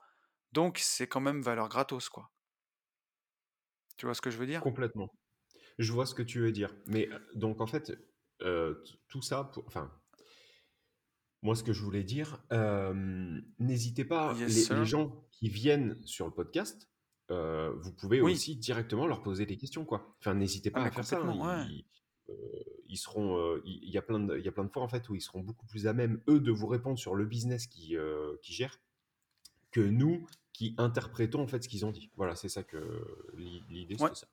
Donc, 0.52 0.78
c'est 0.78 1.06
quand 1.06 1.20
même 1.20 1.42
valeur 1.42 1.68
gratos, 1.68 2.08
quoi. 2.08 2.30
Tu 3.96 4.06
vois 4.06 4.14
ce 4.14 4.20
que 4.20 4.30
je 4.30 4.36
veux 4.36 4.46
dire? 4.46 4.60
Complètement. 4.60 5.10
Je 5.78 5.92
vois 5.92 6.06
ce 6.06 6.14
que 6.14 6.22
tu 6.22 6.40
veux 6.40 6.52
dire. 6.52 6.74
Mais 6.86 7.08
donc, 7.34 7.60
en 7.60 7.66
fait, 7.66 7.92
tout 9.08 9.22
ça, 9.22 9.44
pour, 9.44 9.64
enfin, 9.66 9.90
moi, 11.42 11.54
ce 11.56 11.62
que 11.64 11.72
je 11.72 11.82
voulais 11.82 12.04
dire, 12.04 12.42
euh, 12.52 13.40
n'hésitez 13.58 14.04
pas, 14.04 14.32
Yes, 14.38 14.38
les, 14.48 14.54
les 14.54 14.60
sir. 14.60 14.84
gens 14.84 15.24
qui 15.32 15.48
viennent 15.48 15.98
sur 16.04 16.26
le 16.26 16.32
podcast, 16.32 16.88
euh, 17.30 17.72
vous 17.80 17.92
pouvez 17.92 18.20
Oui. 18.20 18.32
aussi 18.32 18.56
directement 18.56 19.06
leur 19.06 19.22
poser 19.22 19.44
des 19.46 19.56
questions, 19.56 19.84
quoi. 19.84 20.14
Enfin, 20.20 20.34
n'hésitez 20.34 20.70
Ah, 20.72 20.78
pas 20.78 20.80
mais 20.82 20.88
à 20.88 20.92
faire 20.92 21.04
ça. 21.04 21.16
hein. 21.16 21.20
complètement, 21.20 21.46
ouais. 21.48 21.66
Ils, 21.68 21.84
euh, 22.30 22.34
ils 22.88 22.96
seront, 22.96 23.36
euh, 23.38 23.60
il 23.64 23.80
il 23.84 23.90
y 23.90 23.98
a 23.98 24.02
plein 24.02 24.20
de, 24.20 24.38
il 24.38 24.44
y 24.44 24.48
a 24.48 24.52
plein 24.52 24.64
de 24.64 24.70
fois, 24.70 24.82
en 24.82 24.88
fait, 24.88 25.08
où 25.08 25.14
ils 25.14 25.20
seront 25.20 25.40
beaucoup 25.40 25.66
plus 25.66 25.86
à 25.86 25.92
même, 25.92 26.20
eux, 26.28 26.38
de 26.40 26.52
vous 26.52 26.66
répondre 26.68 26.98
sur 26.98 27.14
le 27.14 27.24
business 27.26 27.66
qu'ils 27.66 28.00
qu'ils 28.42 28.54
gèrent 28.54 28.78
que 29.72 29.80
nous 29.80 30.26
qui 30.52 30.74
interprétons, 30.76 31.42
en 31.42 31.46
fait, 31.46 31.62
ce 31.64 31.68
qu'ils 31.68 31.86
ont 31.86 31.90
dit. 31.92 32.10
Voilà, 32.16 32.36
c'est 32.36 32.50
ça 32.50 32.62
que 32.62 32.76
l'i- 33.36 33.62
l'idée, 33.70 33.94
Ouais. 34.00 34.08
c'était 34.14 34.20
ça. 34.20 34.28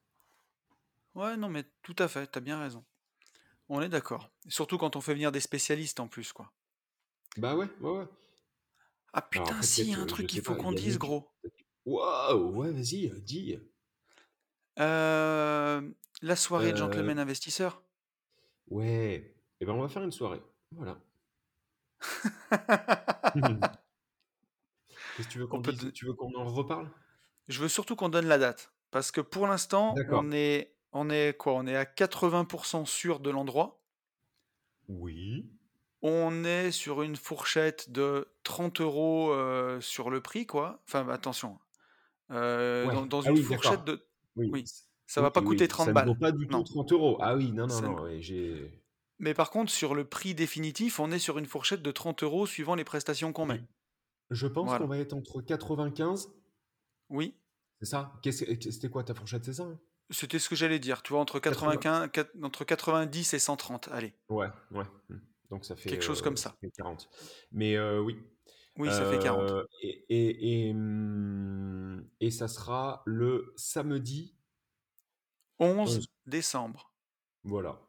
Ouais, 1.15 1.37
non, 1.37 1.47
mais 1.49 1.63
tout 1.81 1.95
à 1.97 2.07
fait, 2.09 2.27
t'as 2.27 2.41
bien 2.41 2.59
raison. 2.59 2.83
On 3.69 3.81
est 3.81 3.89
d'accord. 3.89 4.29
Surtout 4.47 4.77
quand 4.77 4.95
on 4.95 5.01
fait 5.01 5.13
venir 5.13 5.31
des 5.31 5.39
spécialistes 5.39 5.99
en 5.99 6.07
plus, 6.07 6.33
quoi. 6.33 6.51
Bah 7.37 7.55
ouais, 7.55 7.67
ouais, 7.81 7.89
ouais. 7.91 8.07
Ah 9.13 9.21
Alors 9.35 9.49
putain, 9.49 9.55
après, 9.55 9.67
si, 9.67 9.81
il 9.83 9.89
y 9.89 9.93
a 9.93 9.99
un 9.99 10.01
euh, 10.01 10.05
truc 10.07 10.25
qu'il 10.27 10.41
faut 10.41 10.55
qu'on 10.55 10.71
dise, 10.71 10.97
gros. 10.97 11.29
Waouh, 11.85 12.55
ouais, 12.55 12.71
vas-y, 12.71 13.09
euh, 13.09 13.19
dis. 13.19 13.57
Euh, 14.79 15.91
la 16.23 16.35
soirée 16.35 16.71
de 16.71 16.77
Euh, 16.77 16.77
gentlemen 16.77 17.19
investisseurs. 17.19 17.83
ouais, 18.67 19.35
et 19.59 19.65
ben 19.65 19.73
on 19.73 19.81
va 19.81 19.89
faire 19.89 20.03
une 20.03 20.11
soirée. 20.11 20.41
Voilà. 20.71 21.01
Qu'est-ce 25.13 25.27
que 25.27 25.33
tu 25.33 25.37
veux 25.37 25.45
On 25.51 25.57
qu'on 25.57 25.61
peut 25.61 25.71
dise? 25.71 25.83
don- 25.83 25.91
Tu 25.93 26.05
veux 26.07 26.13
qu'on 26.15 26.33
en 26.33 26.45
reparle? 26.51 26.89
Je 27.49 27.59
veux 27.61 27.67
surtout 27.67 27.97
qu'on 27.97 28.07
donne 28.07 28.27
la 28.27 28.37
date. 28.37 28.73
Parce 28.91 29.11
que 29.11 29.19
pour 29.21 29.45
l'instant, 29.47 29.95
D'accord. 29.95 30.07
on 30.09 30.31
est, 30.31 30.77
on 30.93 31.09
est 31.09 31.35
quoi? 31.37 31.53
On 31.53 31.67
est 31.67 31.75
à 31.75 31.85
80% 31.85 32.85
sûr 32.85 33.19
de 33.19 33.29
l'endroit. 33.29 33.83
Oui. 34.89 35.57
On 36.01 36.43
est 36.45 36.71
sur 36.71 37.01
une 37.01 37.15
fourchette 37.17 37.89
de 37.91 38.27
30 38.43 38.79
euros 38.81 39.31
euh, 39.31 39.81
sur 39.81 40.09
le 40.09 40.21
prix, 40.21 40.45
quoi. 40.45 40.81
Enfin, 40.87 41.07
attention. 41.09 41.59
Euh, 42.31 42.85
Ouais. 42.87 42.93
dans, 42.93 43.05
dans 43.05 43.21
Ah 43.23 43.29
une 43.31 43.37
oui, 43.37 43.43
fourchette 43.43 43.83
de... 43.85 44.05
Oui. 44.35 44.63
Ça 45.07 45.21
va 45.21 45.27
Oui, 45.27 45.33
pas 45.33 45.41
coûter 45.41 45.63
oui, 45.65 45.67
30 45.67 45.85
ça 45.87 45.91
ne 45.91 45.99
vaut 45.99 46.13
balles. 46.13 46.19
pas 46.19 46.31
du 46.31 46.47
tout 46.47 46.53
Non. 46.57 46.63
30 46.63 46.91
euros. 46.93 47.17
Ah 47.19 47.35
oui, 47.35 47.51
non, 47.51 47.63
non, 47.67 47.69
Ça 47.75 47.81
non, 47.81 48.05
j'ai... 48.19 48.81
Mais 49.17 49.33
par 49.33 49.49
contre, 49.49 49.71
sur 49.71 49.95
le 49.95 50.05
prix 50.05 50.33
définitif, 50.35 50.99
on 50.99 51.11
est 51.11 51.19
sur 51.19 51.37
une 51.39 51.45
fourchette 51.47 51.81
de 51.81 51.91
30 51.91 52.23
euros 52.23 52.45
suivant 52.45 52.75
les 52.75 52.85
prestations 52.85 53.33
qu'on 53.33 53.45
met. 53.47 53.61
Je 54.29 54.47
pense 54.47 54.77
qu'on 54.77 54.87
va 54.87 54.99
être 54.99 55.13
entre 55.13 55.41
95, 55.41 56.31
Oui, 57.09 57.35
c'est 57.79 57.87
ça? 57.87 58.13
C'était 58.23 58.89
quoi 58.89 59.03
ta 59.03 59.13
fourchette, 59.15 59.43
c'est 59.43 59.53
ça 59.53 59.63
hein? 59.63 59.79
C'était 60.11 60.39
ce 60.39 60.47
que 60.49 60.55
j'allais 60.55 60.79
dire. 60.79 61.01
Tu 61.03 61.11
vois, 61.13 61.21
entre 61.21 61.39
80. 61.39 61.71
95, 61.77 62.09
quat- 62.11 62.43
entre 62.45 62.63
90 62.63 63.33
et 63.33 63.39
130. 63.39 63.89
Allez, 63.91 64.13
Ouais, 64.29 64.47
ouais. 64.71 64.85
Donc 65.49 65.65
ça 65.65 65.75
fait, 65.75 65.89
quelque 65.89 66.03
chose 66.03 66.21
comme 66.21 66.33
euh, 66.33 66.37
ça 66.37 66.49
ça. 66.49 66.57
fait 66.61 66.71
40. 66.71 67.09
Mais 67.51 67.75
euh, 67.75 68.01
oui. 68.01 68.17
Oui, 68.77 68.89
ça 68.89 69.09
fait 69.09 69.19
40. 69.19 69.51
Euh, 69.51 69.65
et, 69.81 70.05
et, 70.09 70.67
et, 70.67 70.71
hum, 70.71 72.07
et 72.19 72.31
ça 72.31 72.47
sera 72.47 73.03
le 73.05 73.53
samedi 73.57 74.37
11 75.59 75.97
11. 75.97 76.07
décembre. 76.25 76.93
Voilà. 77.43 77.81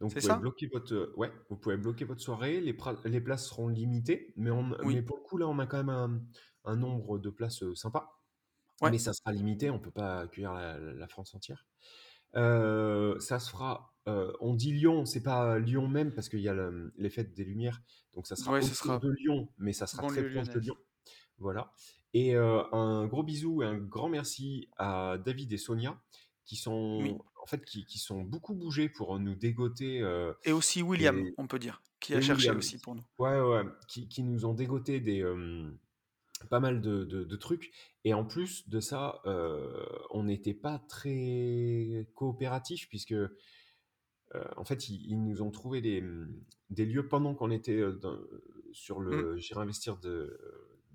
Donc 0.00 0.12
vous 0.12 0.20
pouvez 0.20 0.36
bloquer 0.36 0.66
votre, 0.66 1.12
ouais, 1.16 1.32
vous 1.48 1.56
pouvez 1.56 1.76
bloquer 1.76 2.04
votre 2.04 2.20
soirée. 2.20 2.60
Les, 2.60 2.72
places 3.20 3.46
seront 3.48 3.68
limitées, 3.68 4.32
mais, 4.36 4.50
on, 4.50 4.64
mais 4.84 5.02
pour 5.02 5.18
le 5.18 5.22
coup 5.22 5.36
là, 5.36 5.46
on 5.46 5.58
a 5.58 5.66
quand 5.66 5.76
même 5.76 5.88
un, 5.88 6.20
un 6.64 6.76
nombre 6.76 7.18
de 7.18 7.30
places 7.30 7.62
euh, 7.62 7.74
sympa. 7.74 8.10
ouais, 8.80 8.90
Mais 8.90 8.98
ça 8.98 9.12
sera 9.12 9.32
limité, 9.32 9.70
on 9.70 9.78
peut 9.78 9.90
pas 9.90 10.20
accueillir 10.20 10.52
la, 10.52 10.78
la 10.78 11.08
France 11.08 11.34
entière. 11.34 11.66
Euh, 12.36 13.18
ça 13.20 13.38
se 13.38 13.50
fera. 13.50 13.94
Euh, 14.08 14.32
on 14.40 14.54
dit 14.54 14.72
Lyon, 14.72 15.04
c'est 15.04 15.22
pas 15.22 15.58
Lyon 15.60 15.86
même 15.86 16.12
parce 16.12 16.28
qu'il 16.28 16.40
y 16.40 16.48
a 16.48 16.54
le- 16.54 16.92
les 16.96 17.10
fêtes 17.10 17.34
des 17.34 17.44
Lumières, 17.44 17.80
donc 18.14 18.26
ça 18.26 18.34
sera 18.34 18.52
ouais, 18.52 18.64
autour 18.64 18.74
sera 18.74 18.98
de 18.98 19.10
Lyon, 19.10 19.48
mais 19.58 19.72
ça 19.72 19.86
sera 19.86 20.06
très 20.08 20.22
proche 20.28 20.48
de. 20.48 20.58
Lyon. 20.60 20.76
Voilà. 21.38 21.72
Et 22.14 22.34
euh, 22.34 22.62
un 22.72 23.06
gros 23.06 23.22
bisou 23.22 23.62
et 23.62 23.66
un 23.66 23.76
grand 23.78 24.08
merci 24.08 24.68
à 24.78 25.18
David 25.24 25.52
et 25.52 25.58
Sonia 25.58 26.00
qui 26.44 26.54
Oui. 26.54 26.60
sont 26.60 27.24
en 27.42 27.46
fait 27.46 27.64
qui, 27.64 27.84
qui 27.84 27.98
sont 27.98 28.22
beaucoup 28.22 28.54
bougés 28.54 28.88
pour 28.88 29.18
nous 29.20 29.34
dégoter 29.34 30.00
euh, 30.00 30.32
Et 30.44 30.52
aussi 30.52 30.82
William, 30.82 31.22
on 31.36 31.46
peut 31.46 31.58
dire, 31.58 31.82
qui 32.00 32.14
a 32.14 32.18
et 32.18 32.22
cherché 32.22 32.44
William, 32.46 32.56
aussi 32.58 32.78
pour 32.78 32.94
nous. 32.94 33.04
ouais 33.18 33.40
ouais, 33.40 33.62
qui, 33.88 34.08
qui 34.08 34.22
nous 34.22 34.44
ont 34.46 34.54
dégoté 34.54 35.00
des 35.00 35.22
pas 36.50 36.60
mal 36.60 36.80
de, 36.80 37.04
de- 37.04 37.24
de 37.24 37.36
trucs. 37.36 37.72
Et 38.04 38.14
en 38.14 38.24
plus 38.24 38.68
de 38.68 38.80
ça, 38.80 39.20
on 40.10 40.24
n'était 40.24 40.54
pas 40.54 40.78
très 40.88 42.08
coopératif 42.14 42.88
puisque 42.88 43.14
en 44.56 44.64
fait, 44.64 44.88
ils, 44.88 45.10
ils 45.10 45.22
nous 45.22 45.42
ont 45.42 45.50
trouvé 45.50 45.80
des, 45.80 46.02
des 46.70 46.84
lieux 46.86 47.06
pendant 47.08 47.34
qu'on 47.34 47.50
était 47.50 47.78
euh, 47.80 47.92
dans- 47.92 48.18
sur 48.72 49.00
le 49.00 49.36
J'irai 49.38 49.60
investir 49.62 49.96
de 49.98 50.38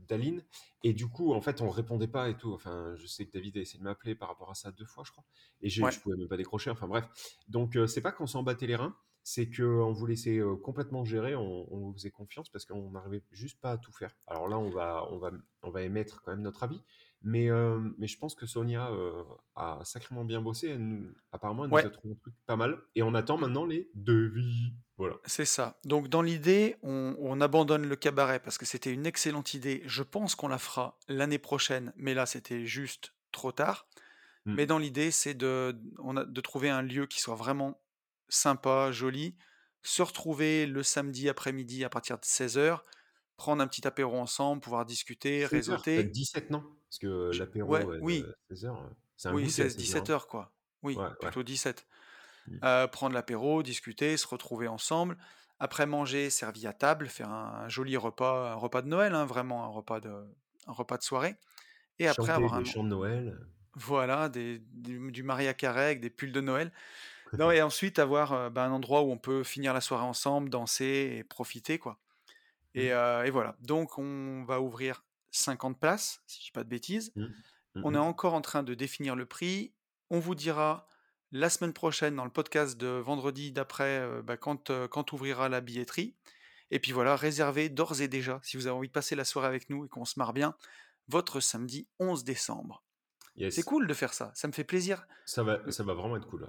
d'Aline. 0.08 0.44
Et 0.84 0.94
du 0.94 1.08
coup, 1.08 1.34
en 1.34 1.42
fait, 1.42 1.62
on 1.62 1.70
répondait 1.70 2.08
pas 2.10 2.30
et 2.30 2.36
tout. 2.38 2.52
Enfin, 2.54 2.94
je 2.96 3.08
sais 3.08 3.26
que 3.26 3.32
David 3.32 3.56
a 3.58 3.62
essayé 3.62 3.80
de 3.80 3.86
m'appeler 3.86 4.16
par 4.16 4.28
rapport 4.28 4.52
à 4.52 4.54
ça 4.54 4.70
deux 4.72 4.86
fois, 4.86 5.04
je 5.08 5.12
crois. 5.12 5.24
Et 5.62 5.70
j'ai- 5.70 5.82
Ouais, 5.82 5.92
je 5.92 6.00
pouvais 6.02 6.18
même 6.18 6.28
pas 6.28 6.36
décrocher. 6.38 6.70
Enfin, 6.70 6.88
bref. 6.88 7.08
Donc, 7.48 7.78
euh, 7.78 7.88
c'est 7.88 8.02
pas 8.02 8.12
qu'on 8.12 8.28
s'en 8.28 8.44
battait 8.44 8.68
les 8.68 8.76
reins. 8.76 8.96
C'est 9.24 9.50
qu'on 9.50 9.94
vous 9.94 10.06
laissait 10.06 10.40
euh, 10.40 10.58
complètement 10.58 11.06
gérer. 11.06 11.36
On, 11.36 11.74
on 11.74 11.78
vous 11.80 11.94
faisait 11.94 12.12
confiance 12.12 12.50
parce 12.50 12.66
qu'on 12.66 12.92
n'arrivait 12.92 13.24
juste 13.32 13.62
pas 13.62 13.72
à 13.72 13.78
tout 13.78 13.94
faire. 13.94 14.14
Alors 14.28 14.50
là, 14.50 14.60
on 14.60 14.70
va, 14.70 15.08
on 15.12 15.18
va, 15.18 15.32
on 15.62 15.70
va 15.72 15.82
émettre 15.84 16.22
quand 16.22 16.32
même 16.32 16.42
notre 16.42 16.64
avis. 16.64 16.82
Mais, 17.24 17.50
euh, 17.50 17.80
mais 17.98 18.08
je 18.08 18.18
pense 18.18 18.36
que 18.36 18.46
Sonia 18.46 18.90
euh, 18.92 19.24
a 19.56 19.80
sacrément 19.84 20.26
bien 20.26 20.42
bossé. 20.42 20.70
Elle 20.70 20.86
nous- 20.86 21.14
apparemment, 21.32 21.64
elle 21.64 21.72
nous 21.72 21.78
a 21.78 21.90
trouvé 21.90 22.14
un 22.14 22.18
truc 22.18 22.34
pas 22.46 22.58
mal. 22.58 22.78
Et 22.96 23.04
on 23.04 23.14
attend 23.16 23.38
maintenant 23.38 23.66
les 23.66 23.90
devis. 23.96 24.74
Voilà. 24.98 25.16
c'est 25.26 25.46
ça. 25.46 25.80
Donc 25.86 26.08
dans 26.08 26.22
l'idée, 26.22 26.76
on, 26.84 27.16
on 27.20 27.42
abandonne 27.42 27.88
le 27.88 27.96
cabaret 27.96 28.40
parce 28.40 28.58
que 28.60 28.66
c'était 28.66 28.92
une 28.94 29.06
excellente 29.08 29.54
idée. 29.56 29.82
Je 29.86 30.04
pense 30.04 30.36
qu'on 30.36 30.48
la 30.48 30.60
fera 30.60 31.00
l'année 31.08 31.40
prochaine, 31.40 31.94
mais 31.96 32.14
là 32.14 32.26
c'était 32.28 32.66
juste 32.66 33.14
trop 33.32 33.52
tard. 33.52 33.88
Mm. 34.46 34.54
Mais 34.54 34.66
dans 34.66 34.78
l'idée, 34.78 35.10
c'est 35.10 35.34
de, 35.34 35.76
on 36.00 36.16
a, 36.18 36.26
de 36.26 36.42
trouver 36.42 36.70
un 36.70 36.82
lieu 36.84 37.08
qui 37.08 37.20
soit 37.22 37.36
vraiment 37.36 37.82
sympa, 38.30 38.92
joli, 38.92 39.36
se 39.82 40.02
retrouver 40.02 40.66
le 40.66 40.84
samedi 40.84 41.28
après-midi 41.28 41.84
à 41.84 41.90
partir 41.90 42.18
de 42.18 42.24
16h, 42.24 42.80
prendre 43.38 43.62
un 43.64 43.68
petit 43.68 43.86
apéro 43.88 44.18
ensemble, 44.18 44.62
pouvoir 44.62 44.86
discuter, 44.86 45.48
16 45.48 45.70
heures, 45.70 45.82
peut-être 45.82 46.04
réseauter. 46.04 46.04
17, 46.04 46.50
non? 46.50 46.64
Parce 46.90 47.00
que 47.00 47.32
l'apéro, 47.38 47.70
ouais, 47.70 47.86
oui, 48.02 48.22
de 48.22 48.56
16 48.56 48.66
heures, 48.66 48.90
un 49.26 49.34
oui, 49.34 49.44
goûter 49.46 49.64
à 49.64 49.70
16 49.70 49.78
16-17 49.78 49.98
heures. 49.98 50.10
heures, 50.12 50.28
quoi. 50.28 50.54
Oui, 50.84 50.96
Ouais, 50.96 51.12
ouais. 51.22 51.32
plutôt 51.32 51.44
17. 51.44 51.86
Mm. 52.48 52.58
Euh, 52.64 52.88
prendre 52.88 53.14
l'apéro, 53.16 53.64
discuter, 53.64 54.18
se 54.18 54.28
retrouver 54.28 54.68
ensemble. 54.68 55.18
Après 55.60 55.86
manger, 55.86 56.30
servi 56.30 56.68
à 56.68 56.74
table, 56.74 57.08
faire 57.08 57.30
un, 57.30 57.64
un 57.66 57.70
joli 57.70 57.96
repas, 57.98 58.52
un 58.52 58.56
repas 58.56 58.82
de 58.82 58.88
Noël, 58.90 59.14
hein, 59.16 59.26
vraiment 59.26 59.64
un 59.64 59.68
repas 59.68 60.00
de, 60.02 60.12
un 60.68 60.72
repas 60.74 60.98
de 60.98 61.04
soirée. 61.04 61.36
Et 62.00 62.08
après 62.08 62.28
Chanter 62.28 62.32
avoir 62.34 62.54
des 62.54 62.62
un, 62.62 62.64
chants 62.66 62.84
de 62.84 62.90
Noël. 62.90 63.40
voilà, 63.76 64.30
des, 64.30 64.60
du, 64.74 65.12
du 65.12 65.24
Maria 65.24 65.54
Carré 65.54 65.86
avec 65.86 66.02
des 66.02 66.10
pulls 66.10 66.32
de 66.34 66.42
Noël. 66.42 66.72
Non, 67.38 67.50
et 67.52 67.62
ensuite 67.64 67.98
avoir 67.98 68.34
euh, 68.34 68.50
bah, 68.50 68.64
un 68.66 68.72
endroit 68.72 69.02
où 69.04 69.12
on 69.12 69.18
peut 69.18 69.44
finir 69.44 69.74
la 69.74 69.82
soirée 69.82 70.04
ensemble, 70.06 70.50
danser 70.50 71.16
et 71.18 71.24
profiter, 71.24 71.80
quoi. 71.80 72.00
Et, 72.76 72.90
Mm. 72.90 72.92
euh, 72.94 73.24
et 73.24 73.30
voilà. 73.30 73.56
Donc 73.62 73.98
on 73.98 74.44
va 74.46 74.62
ouvrir 74.62 75.04
50 75.32 75.80
places, 75.80 76.22
si 76.28 76.40
je 76.40 76.46
dis 76.46 76.52
pas 76.52 76.64
de 76.64 76.70
bêtises. 76.70 77.12
Mm. 77.16 77.26
On 77.84 77.96
est 77.96 78.00
encore 78.00 78.34
en 78.36 78.42
train 78.42 78.64
de 78.64 78.74
définir 78.74 79.16
le 79.16 79.26
prix. 79.26 79.74
On 80.10 80.20
vous 80.20 80.36
dira 80.36 80.88
la 81.32 81.50
semaine 81.50 81.74
prochaine 81.74 82.16
dans 82.16 82.26
le 82.26 82.30
podcast 82.32 82.78
de 82.78 82.88
vendredi 82.88 83.52
d'après 83.52 84.00
euh, 84.00 84.22
bah, 84.22 84.38
quand, 84.38 84.70
euh, 84.70 84.88
quand 84.88 85.12
ouvrira 85.14 85.50
la 85.50 85.62
billetterie. 85.62 86.16
Et 86.70 86.80
puis 86.80 86.92
voilà, 86.92 87.16
réservez 87.16 87.70
d'ores 87.70 88.02
et 88.02 88.08
déjà, 88.08 88.40
si 88.44 88.58
vous 88.58 88.68
avez 88.68 88.76
envie 88.76 88.88
de 88.88 88.94
passer 88.94 89.16
la 89.16 89.26
soirée 89.26 89.48
avec 89.48 89.70
nous 89.70 89.86
et 89.86 89.90
qu'on 89.90 90.06
se 90.06 90.18
marre 90.20 90.34
bien, 90.34 90.56
votre 91.08 91.40
samedi 91.40 91.88
11 92.00 92.24
décembre. 92.24 92.84
C'est 93.50 93.64
cool 93.64 93.88
de 93.88 93.94
faire 93.96 94.14
ça, 94.14 94.32
ça 94.36 94.48
me 94.48 94.54
fait 94.54 94.64
plaisir. 94.64 95.08
Ça 95.26 95.42
va, 95.44 95.60
ça 95.72 95.84
va 95.84 95.94
vraiment 95.96 96.16
être 96.18 96.28
cool. 96.28 96.48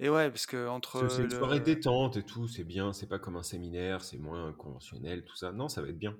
Et 0.00 0.08
ouais, 0.08 0.28
parce 0.28 0.46
que 0.46 0.66
entre 0.68 1.08
c'est 1.08 1.22
une 1.22 1.30
soirée 1.30 1.60
détente 1.60 2.16
et 2.16 2.24
tout, 2.24 2.48
c'est 2.48 2.64
bien, 2.64 2.92
c'est 2.92 3.06
pas 3.06 3.18
comme 3.18 3.36
un 3.36 3.42
séminaire, 3.42 4.02
c'est 4.02 4.18
moins 4.18 4.52
conventionnel, 4.52 5.24
tout 5.24 5.36
ça. 5.36 5.52
Non, 5.52 5.68
ça 5.68 5.82
va 5.82 5.88
être 5.88 5.98
bien. 5.98 6.16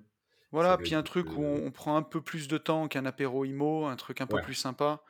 Voilà, 0.52 0.76
puis 0.78 0.94
un 0.94 1.02
truc 1.02 1.36
où 1.36 1.42
euh, 1.42 1.58
on, 1.64 1.66
on 1.66 1.70
prend 1.72 1.96
un 1.96 2.02
peu 2.02 2.20
plus 2.20 2.46
de 2.46 2.58
temps 2.58 2.86
qu'un 2.86 3.04
apéro 3.06 3.44
IMO, 3.44 3.86
un 3.86 3.96
truc 3.96 4.20
un 4.20 4.26
peu 4.26 4.40
plus 4.40 4.54
sympa. 4.54 5.02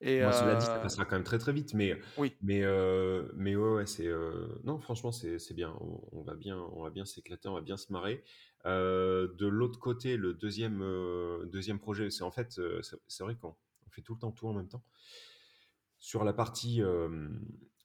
Et 0.00 0.20
Moi, 0.20 0.32
cela 0.32 0.56
dit, 0.56 0.66
ça 0.66 0.76
euh, 0.76 0.82
passera 0.82 1.04
quand 1.06 1.16
même 1.16 1.24
très 1.24 1.38
très 1.38 1.52
vite, 1.52 1.72
mais 1.72 1.98
oui, 2.18 2.34
mais 2.42 2.62
euh, 2.62 3.26
mais 3.36 3.56
ouais, 3.56 3.72
ouais, 3.72 3.86
c'est 3.86 4.06
euh, 4.06 4.48
non, 4.64 4.78
franchement, 4.78 5.12
c'est 5.12 5.54
bien. 5.54 5.74
On, 5.80 6.00
on 6.12 6.22
va 6.22 6.34
bien, 6.34 6.58
on 6.58 6.82
va 6.82 6.90
bien 6.90 7.06
s'éclater, 7.06 7.48
on 7.48 7.54
va 7.54 7.62
bien 7.62 7.78
se 7.78 7.92
marrer. 7.92 8.22
De 8.66 9.46
l'autre 9.46 9.78
côté, 9.78 10.16
le 10.18 10.34
deuxième 10.34 10.80
deuxième 11.46 11.78
projet, 11.78 12.10
c'est 12.10 12.22
en 12.22 12.30
fait, 12.30 12.60
c'est 13.08 13.24
vrai 13.24 13.36
qu'on 13.36 13.48
on 13.86 13.90
fait 13.90 14.02
tout 14.02 14.14
le 14.14 14.20
temps 14.20 14.32
tout 14.32 14.48
en 14.48 14.52
même 14.52 14.68
temps. 14.68 14.84
Sur 15.98 16.24
la 16.24 16.34
partie 16.34 16.82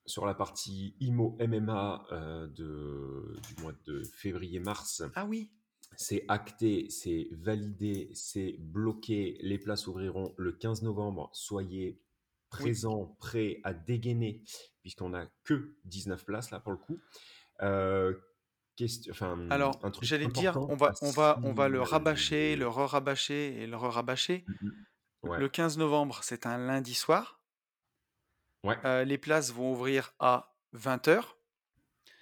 sur 0.10 0.26
la 0.26 0.34
partie 0.34 0.96
IMO 1.00 1.38
MMA 1.40 2.06
euh, 2.12 2.48
de 2.48 3.38
du 3.48 3.62
mois 3.62 3.74
de 3.86 4.02
février-mars. 4.16 5.04
ah 5.16 5.26
oui, 5.26 5.52
C'est 5.96 6.26
acté, 6.28 6.90
c'est 6.90 7.28
validé, 7.32 8.10
c'est 8.14 8.56
bloqué. 8.60 9.38
Les 9.42 9.60
places 9.60 9.88
ouvriront 9.88 10.34
le 10.38 10.52
15 10.52 10.82
novembre. 10.82 11.30
Soyez 11.34 11.90
oui. 11.90 12.00
présents, 12.50 13.16
prêts 13.20 13.62
à 13.64 13.74
dégainer, 13.74 14.44
puisqu'on 14.82 15.10
n'a 15.10 15.28
que 15.44 15.76
19 15.86 16.26
places 16.26 16.50
là 16.52 16.60
pour 16.60 16.72
le 16.72 16.80
coup. 16.80 17.00
Euh, 17.62 18.14
enfin, 19.12 19.48
Alors, 19.52 19.80
j'allais 20.02 20.28
te 20.28 20.40
dire, 20.40 20.58
on 20.58 20.76
va, 20.76 20.94
on 21.02 21.12
va, 21.12 21.40
on 21.44 21.54
va 21.54 21.70
le 21.70 21.82
rabâcher, 21.82 22.56
le 22.56 22.68
re-rabâcher 22.68 23.62
et 23.62 23.68
le 23.68 23.78
re-rabâcher. 23.78 24.44
Mm, 24.48 24.66
mm. 24.66 24.72
Ouais, 25.22 25.40
Le 25.40 25.50
15 25.50 25.78
novembre, 25.78 26.22
c'est 26.24 26.46
un 26.46 26.58
lundi 26.58 26.94
soir. 26.94 27.39
Ouais, 28.64 28.78
Euh, 28.86 29.04
les 29.04 29.18
places 29.18 29.52
vont 29.52 29.72
ouvrir 29.74 30.14
à 30.20 30.56
20h. 30.74 31.38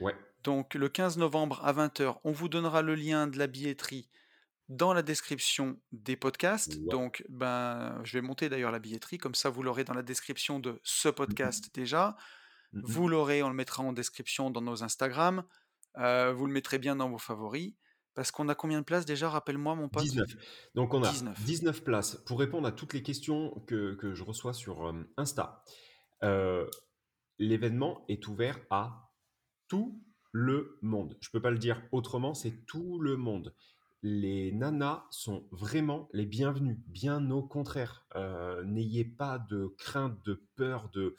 ouais. 0.02 0.16
Donc, 0.44 0.76
le 0.76 0.88
15 0.90 1.18
novembre 1.18 1.60
à 1.66 1.74
20h, 1.74 2.20
on 2.24 2.32
vous 2.32 2.48
donnera 2.48 2.82
le 2.82 2.96
lien 2.96 3.28
de 3.28 3.38
la 3.38 3.48
billetterie 3.48 4.10
dans 4.70 4.94
la 4.94 5.02
description 5.02 5.80
des 5.92 6.16
podcasts. 6.16 6.76
Ouais. 6.76 6.88
Donc, 6.90 7.24
ben, 7.30 8.00
je 8.04 8.14
vais 8.14 8.22
monter 8.22 8.48
d'ailleurs 8.50 8.72
la 8.72 8.80
billetterie, 8.80 9.18
comme 9.18 9.36
ça 9.36 9.50
vous 9.50 9.64
l'aurez 9.64 9.84
dans 9.84 9.94
la 9.94 10.04
description 10.04 10.60
de 10.60 10.80
ce 10.84 11.10
Mm, 11.10 11.14
podcast 11.14 11.74
déjà. 11.74 12.16
mm, 12.74 12.80
mm. 12.80 12.84
Vous 12.86 13.08
l'aurez, 13.10 13.44
on 13.44 13.50
le 13.50 13.56
mettra 13.56 13.84
en 13.84 13.94
description 13.94 14.50
dans 14.52 14.62
nos 14.62 14.84
Instagram. 14.84 15.44
Euh, 15.98 16.32
vous 16.34 16.46
le 16.46 16.54
mettrez 16.54 16.80
bien 16.80 16.96
dans 16.96 17.10
vos 17.10 17.18
favoris. 17.18 17.74
Parce 18.14 18.32
qu'on 18.32 18.50
a 18.50 18.56
combien 18.56 18.80
de 18.80 18.86
places 18.86 19.06
déjà 19.06 19.30
Rappelle-moi, 19.30 19.76
mon 19.76 19.90
pote? 19.90 20.04
19. 20.04 20.28
Donc 20.76 20.94
on 20.94 21.04
a 21.04 21.12
19. 21.12 21.44
19 21.44 21.84
places 21.84 22.16
pour 22.26 22.40
répondre 22.40 22.68
à 22.68 22.72
toutes 22.72 22.94
les 22.94 23.04
questions 23.04 23.52
que, 23.68 23.94
que 23.96 24.14
je 24.16 24.24
reçois 24.24 24.54
sur 24.54 24.88
euh, 24.88 24.94
Insta. 25.18 25.64
Euh, 26.24 26.66
L'événement 27.40 28.04
est 28.08 28.28
ouvert 28.28 28.60
à 28.72 29.12
tout 29.68 30.04
le 30.32 30.78
monde. 30.82 31.18
Je 31.22 31.30
peux 31.30 31.42
pas 31.42 31.52
le 31.52 31.60
dire 31.60 31.82
autrement, 31.92 32.34
c'est 32.34 32.66
tout 32.66 33.00
le 33.00 33.16
monde. 33.16 33.54
Les 34.02 34.52
nanas 34.52 35.06
sont 35.12 35.48
vraiment 35.52 36.10
les 36.14 36.26
bienvenus, 36.26 36.78
bien 36.88 37.30
au 37.32 37.44
contraire. 37.44 38.06
Euh, 38.16 38.64
N'ayez 38.64 39.06
pas 39.06 39.40
de 39.40 39.74
crainte, 39.78 40.24
de 40.26 40.44
peur, 40.56 40.90
de, 40.90 41.16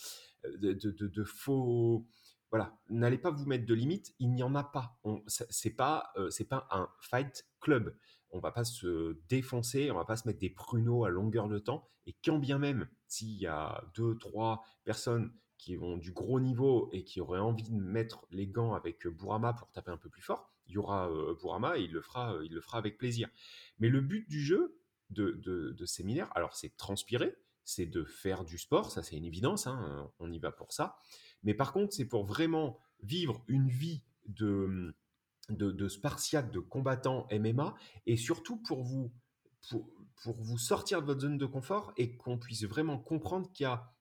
de, 0.61 0.73
de- 0.73 1.25
faux. 1.25 2.07
Voilà, 2.51 2.79
n'allez 2.89 3.19
pas 3.19 3.31
vous 3.31 3.47
mettre 3.47 3.67
de 3.67 3.75
limites. 3.75 4.15
Il 4.19 4.33
n'y 4.33 4.43
en 4.43 4.55
a 4.55 4.65
pas. 4.65 4.99
C'est 5.29 5.75
pas, 5.77 6.11
euh, 6.17 6.31
pas 6.49 6.67
un 6.71 6.89
fight 7.01 7.47
club. 7.61 7.97
On 8.31 8.41
va 8.41 8.53
pas 8.53 8.65
se 8.65 9.19
défoncer, 9.29 9.91
on 9.91 9.95
va 9.97 10.05
pas 10.05 10.17
se 10.17 10.27
mettre 10.27 10.41
des 10.41 10.51
pruneaux 10.51 11.05
à 11.05 11.11
longueur 11.11 11.49
de 11.49 11.59
temps. 11.59 11.89
Et 12.07 12.17
quand 12.25 12.39
bien 12.39 12.59
même, 12.59 12.89
s'il 13.09 13.37
y 13.39 13.47
a 13.47 13.83
deux, 13.95 14.17
trois 14.19 14.63
personnes 14.85 15.33
qui 15.59 15.77
ont 15.77 15.97
du 15.97 16.13
gros 16.13 16.41
niveau 16.41 16.89
et 16.93 17.03
qui 17.03 17.21
auraient 17.21 17.41
envie 17.41 17.69
de 17.69 17.75
mettre 17.75 18.27
les 18.31 18.47
gants 18.47 18.75
avec 18.75 19.07
euh, 19.07 19.11
Bourama 19.11 19.53
pour 19.53 19.71
taper 19.73 19.91
un 19.91 19.97
peu 19.97 20.09
plus 20.09 20.23
fort, 20.23 20.53
il 20.69 20.75
y 20.75 20.79
aura 20.79 21.11
euh, 21.11 21.35
Bourama 21.35 21.79
et 21.79 21.83
il 21.83 21.93
le 21.93 22.01
fera, 22.01 22.35
euh, 22.35 22.45
il 22.45 22.55
le 22.55 22.61
fera 22.61 22.79
avec 22.79 22.97
plaisir. 22.97 23.29
Mais 23.81 23.89
le 23.89 24.01
but 24.01 24.29
du 24.29 24.41
jeu 24.41 24.79
de, 25.11 25.33
de, 25.33 25.87
séminaire, 25.87 26.31
alors 26.37 26.55
c'est 26.55 26.69
de 26.69 26.77
transpirer, 26.77 27.35
c'est 27.65 27.87
de 27.87 28.05
faire 28.05 28.45
du 28.45 28.59
sport, 28.59 28.91
ça 28.91 29.03
c'est 29.03 29.17
une 29.17 29.25
évidence, 29.25 29.67
hein, 29.67 30.11
on 30.19 30.31
y 30.31 30.39
va 30.39 30.53
pour 30.53 30.73
ça. 30.73 30.99
Mais 31.43 31.55
par 31.55 31.73
contre, 31.73 31.95
c'est 31.95 32.05
pour 32.05 32.25
vraiment 32.25 32.79
vivre 33.03 33.43
une 33.49 33.69
vie 33.69 34.03
de, 34.27 34.95
de, 35.49 35.73
de 35.73 35.89
spartiate, 35.89 36.53
de 36.53 36.61
combattant 36.61 37.27
MMA, 37.33 37.75
et 38.07 38.17
surtout 38.17 38.59
pour 38.59 38.83
vous, 38.83 39.11
pour, 39.71 39.89
pour 40.23 40.41
vous 40.43 40.59
sortir 40.59 41.01
de 41.01 41.07
votre 41.07 41.21
zone 41.21 41.39
de 41.39 41.47
confort 41.47 41.93
et 41.97 42.17
qu'on 42.17 42.39
puisse 42.39 42.65
vraiment 42.65 42.99
comprendre 42.99 43.51
qu'il 43.53 43.65
y 43.65 43.67
a 43.67 43.93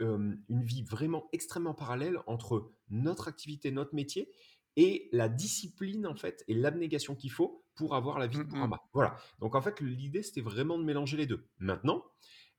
euh, 0.00 0.34
une 0.48 0.62
vie 0.62 0.82
vraiment 0.82 1.28
extrêmement 1.32 1.74
parallèle 1.74 2.18
entre 2.26 2.70
notre 2.88 3.28
activité, 3.28 3.70
notre 3.70 3.94
métier 3.94 4.30
et 4.76 5.08
la 5.12 5.28
discipline 5.28 6.06
en 6.06 6.14
fait 6.14 6.44
et 6.48 6.54
l'abnégation 6.54 7.14
qu'il 7.14 7.30
faut 7.32 7.64
pour 7.74 7.94
avoir 7.94 8.18
la 8.18 8.26
vie 8.26 8.38
de 8.38 8.42
Mm, 8.42 8.46
mm. 8.46 8.50
Bourama. 8.50 8.82
Voilà. 8.92 9.16
Donc 9.40 9.54
en 9.54 9.62
fait 9.62 9.80
l'idée 9.80 10.22
c'était 10.22 10.40
vraiment 10.40 10.78
de 10.78 10.84
mélanger 10.84 11.16
les 11.16 11.26
deux. 11.26 11.46
Maintenant, 11.58 12.04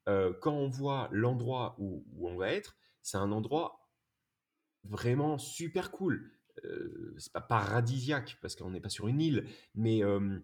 euh, 0.07 0.33
quand 0.41 0.53
on 0.53 0.67
voit 0.67 1.09
l'endroit 1.11 1.75
où, 1.79 2.05
où 2.13 2.29
on 2.29 2.35
va 2.35 2.51
être, 2.51 2.77
c'est 3.01 3.17
un 3.17 3.31
endroit 3.31 3.87
vraiment 4.83 5.37
super 5.37 5.91
cool. 5.91 6.31
Euh, 6.65 7.13
c'est 7.17 7.33
pas 7.33 7.41
paradisiaque 7.41 8.37
parce 8.41 8.55
qu'on 8.55 8.71
n'est 8.71 8.79
pas 8.79 8.89
sur 8.89 9.07
une 9.07 9.21
île, 9.21 9.47
mais, 9.75 10.03
euh, 10.03 10.39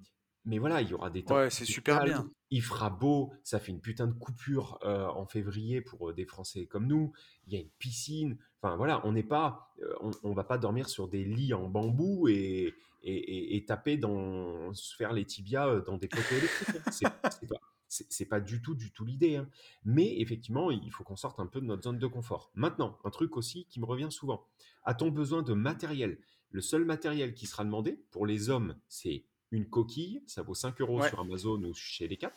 mais 0.45 0.57
voilà, 0.59 0.81
il 0.81 0.89
y 0.89 0.93
aura 0.93 1.09
des 1.09 1.23
temps 1.23 1.35
Ouais, 1.35 1.49
c'est 1.49 1.65
super 1.65 2.03
bien. 2.03 2.29
il 2.49 2.61
fera 2.61 2.89
beau, 2.89 3.31
ça 3.43 3.59
fait 3.59 3.71
une 3.71 3.81
putain 3.81 4.07
de 4.07 4.13
coupure 4.13 4.79
euh, 4.83 5.05
en 5.07 5.25
février 5.25 5.81
pour 5.81 6.09
euh, 6.09 6.13
des 6.13 6.25
Français 6.25 6.65
comme 6.65 6.87
nous. 6.87 7.13
Il 7.47 7.53
y 7.53 7.57
a 7.57 7.59
une 7.59 7.69
piscine. 7.79 8.37
Enfin 8.61 8.75
voilà, 8.77 9.05
on 9.05 9.11
n'est 9.13 9.23
pas, 9.23 9.73
euh, 9.81 9.93
on, 10.01 10.11
on 10.23 10.33
va 10.33 10.43
pas 10.43 10.57
dormir 10.57 10.89
sur 10.89 11.07
des 11.07 11.23
lits 11.23 11.53
en 11.53 11.67
bambou 11.69 12.27
et, 12.27 12.73
et, 13.03 13.13
et- 13.15 13.55
et 13.55 13.65
taper 13.65 13.97
dans, 13.97 14.73
se 14.73 14.95
faire 14.95 15.13
les 15.13 15.25
tibias 15.25 15.81
dans 15.81 15.97
des 15.97 16.07
poteaux 16.07 16.35
électriques. 16.35 16.75
hein. 16.75 16.91
C'est 16.91 17.47
pas, 17.47 17.59
c'est 17.89 18.25
pas 18.25 18.39
du 18.39 18.61
tout, 18.61 18.73
du 18.75 18.91
tout 18.91 19.05
l'idée. 19.05 19.35
hein. 19.35 19.47
Mais 19.85 20.19
effectivement, 20.19 20.71
il 20.71 20.91
faut 20.91 21.03
qu'on 21.03 21.15
sorte 21.15 21.39
un 21.39 21.45
peu 21.45 21.61
de 21.61 21.65
notre 21.65 21.83
zone 21.83 21.99
de 21.99 22.07
confort. 22.07 22.51
Maintenant, 22.55 22.97
un 23.03 23.09
truc 23.11 23.37
aussi 23.37 23.65
qui 23.67 23.79
me 23.79 23.85
revient 23.85 24.07
souvent. 24.11 24.47
A-t-on 24.83 25.11
besoin 25.11 25.43
de 25.43 25.53
matériel? 25.53 26.17
Le 26.49 26.61
seul 26.61 26.85
matériel 26.85 27.33
qui 27.35 27.45
sera 27.47 27.63
demandé 27.65 27.99
pour 28.11 28.25
les 28.25 28.49
hommes, 28.49 28.75
c'est 28.87 29.25
une 29.53 29.69
coquille, 29.69 30.21
ça 30.27 30.41
vaut 30.43 30.53
5 30.53 30.81
euros 30.81 30.99
Ouais. 30.99 31.07
sur 31.09 31.19
Amazon 31.19 31.63
ou 31.63 31.73
chez 31.73 32.07
Decat, 32.07 32.33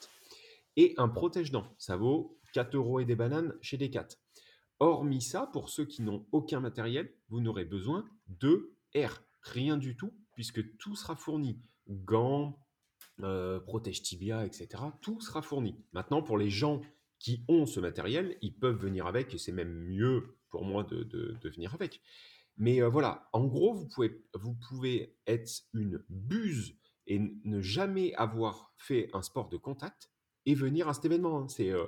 et 0.76 0.94
un 0.98 1.08
protège-dents, 1.08 1.66
ça 1.78 1.96
vaut 1.96 2.38
4 2.52 2.76
euros 2.76 3.00
et 3.00 3.04
des 3.04 3.16
bananes 3.16 3.54
chez 3.62 3.76
Decat. 3.78 4.08
Hormis 4.78 5.22
ça, 5.22 5.46
pour 5.52 5.68
ceux 5.70 5.86
qui 5.86 6.02
n'ont 6.02 6.26
aucun 6.32 6.60
matériel, 6.60 7.12
vous 7.28 7.40
n'aurez 7.40 7.64
besoin 7.64 8.04
de 8.28 8.74
R, 8.94 9.22
rien 9.42 9.76
du 9.78 9.96
tout, 9.96 10.12
puisque 10.34 10.76
tout 10.76 10.94
sera 10.96 11.16
fourni. 11.16 11.58
Gants, 11.88 12.58
euh, 13.22 13.58
protège 13.60 14.02
tibia, 14.02 14.44
etc. 14.44 14.68
Tout 15.00 15.20
sera 15.20 15.40
fourni. 15.40 15.76
Maintenant, 15.92 16.22
pour 16.22 16.36
les 16.36 16.50
gens 16.50 16.82
qui 17.18 17.42
ont 17.48 17.64
ce 17.64 17.80
matériel, 17.80 18.36
ils 18.42 18.54
peuvent 18.54 18.76
venir 18.76 19.06
avec, 19.06 19.32
et 19.32 19.38
c'est 19.38 19.52
même 19.52 19.72
mieux 19.72 20.36
pour 20.50 20.64
moi 20.64 20.84
de, 20.84 21.02
de- 21.04 21.34
de 21.40 21.48
venir 21.48 21.72
avec. 21.74 22.02
Mais 22.58 22.82
euh, 22.82 22.88
voilà, 22.90 23.28
en 23.32 23.44
gros, 23.46 23.72
vous 23.72 23.86
pouvez, 23.88 24.22
vous 24.34 24.54
pouvez 24.68 25.16
être 25.26 25.50
une 25.72 26.02
buse 26.10 26.76
et 27.06 27.20
ne 27.44 27.60
jamais 27.60 28.14
avoir 28.14 28.72
fait 28.76 29.08
un 29.12 29.22
sport 29.22 29.48
de 29.48 29.56
contact 29.56 30.10
et 30.44 30.54
venir 30.54 30.88
à 30.88 30.94
cet 30.94 31.04
événement. 31.04 31.40
hein. 31.42 31.48
C'est 31.48 31.70
euh, 31.70 31.84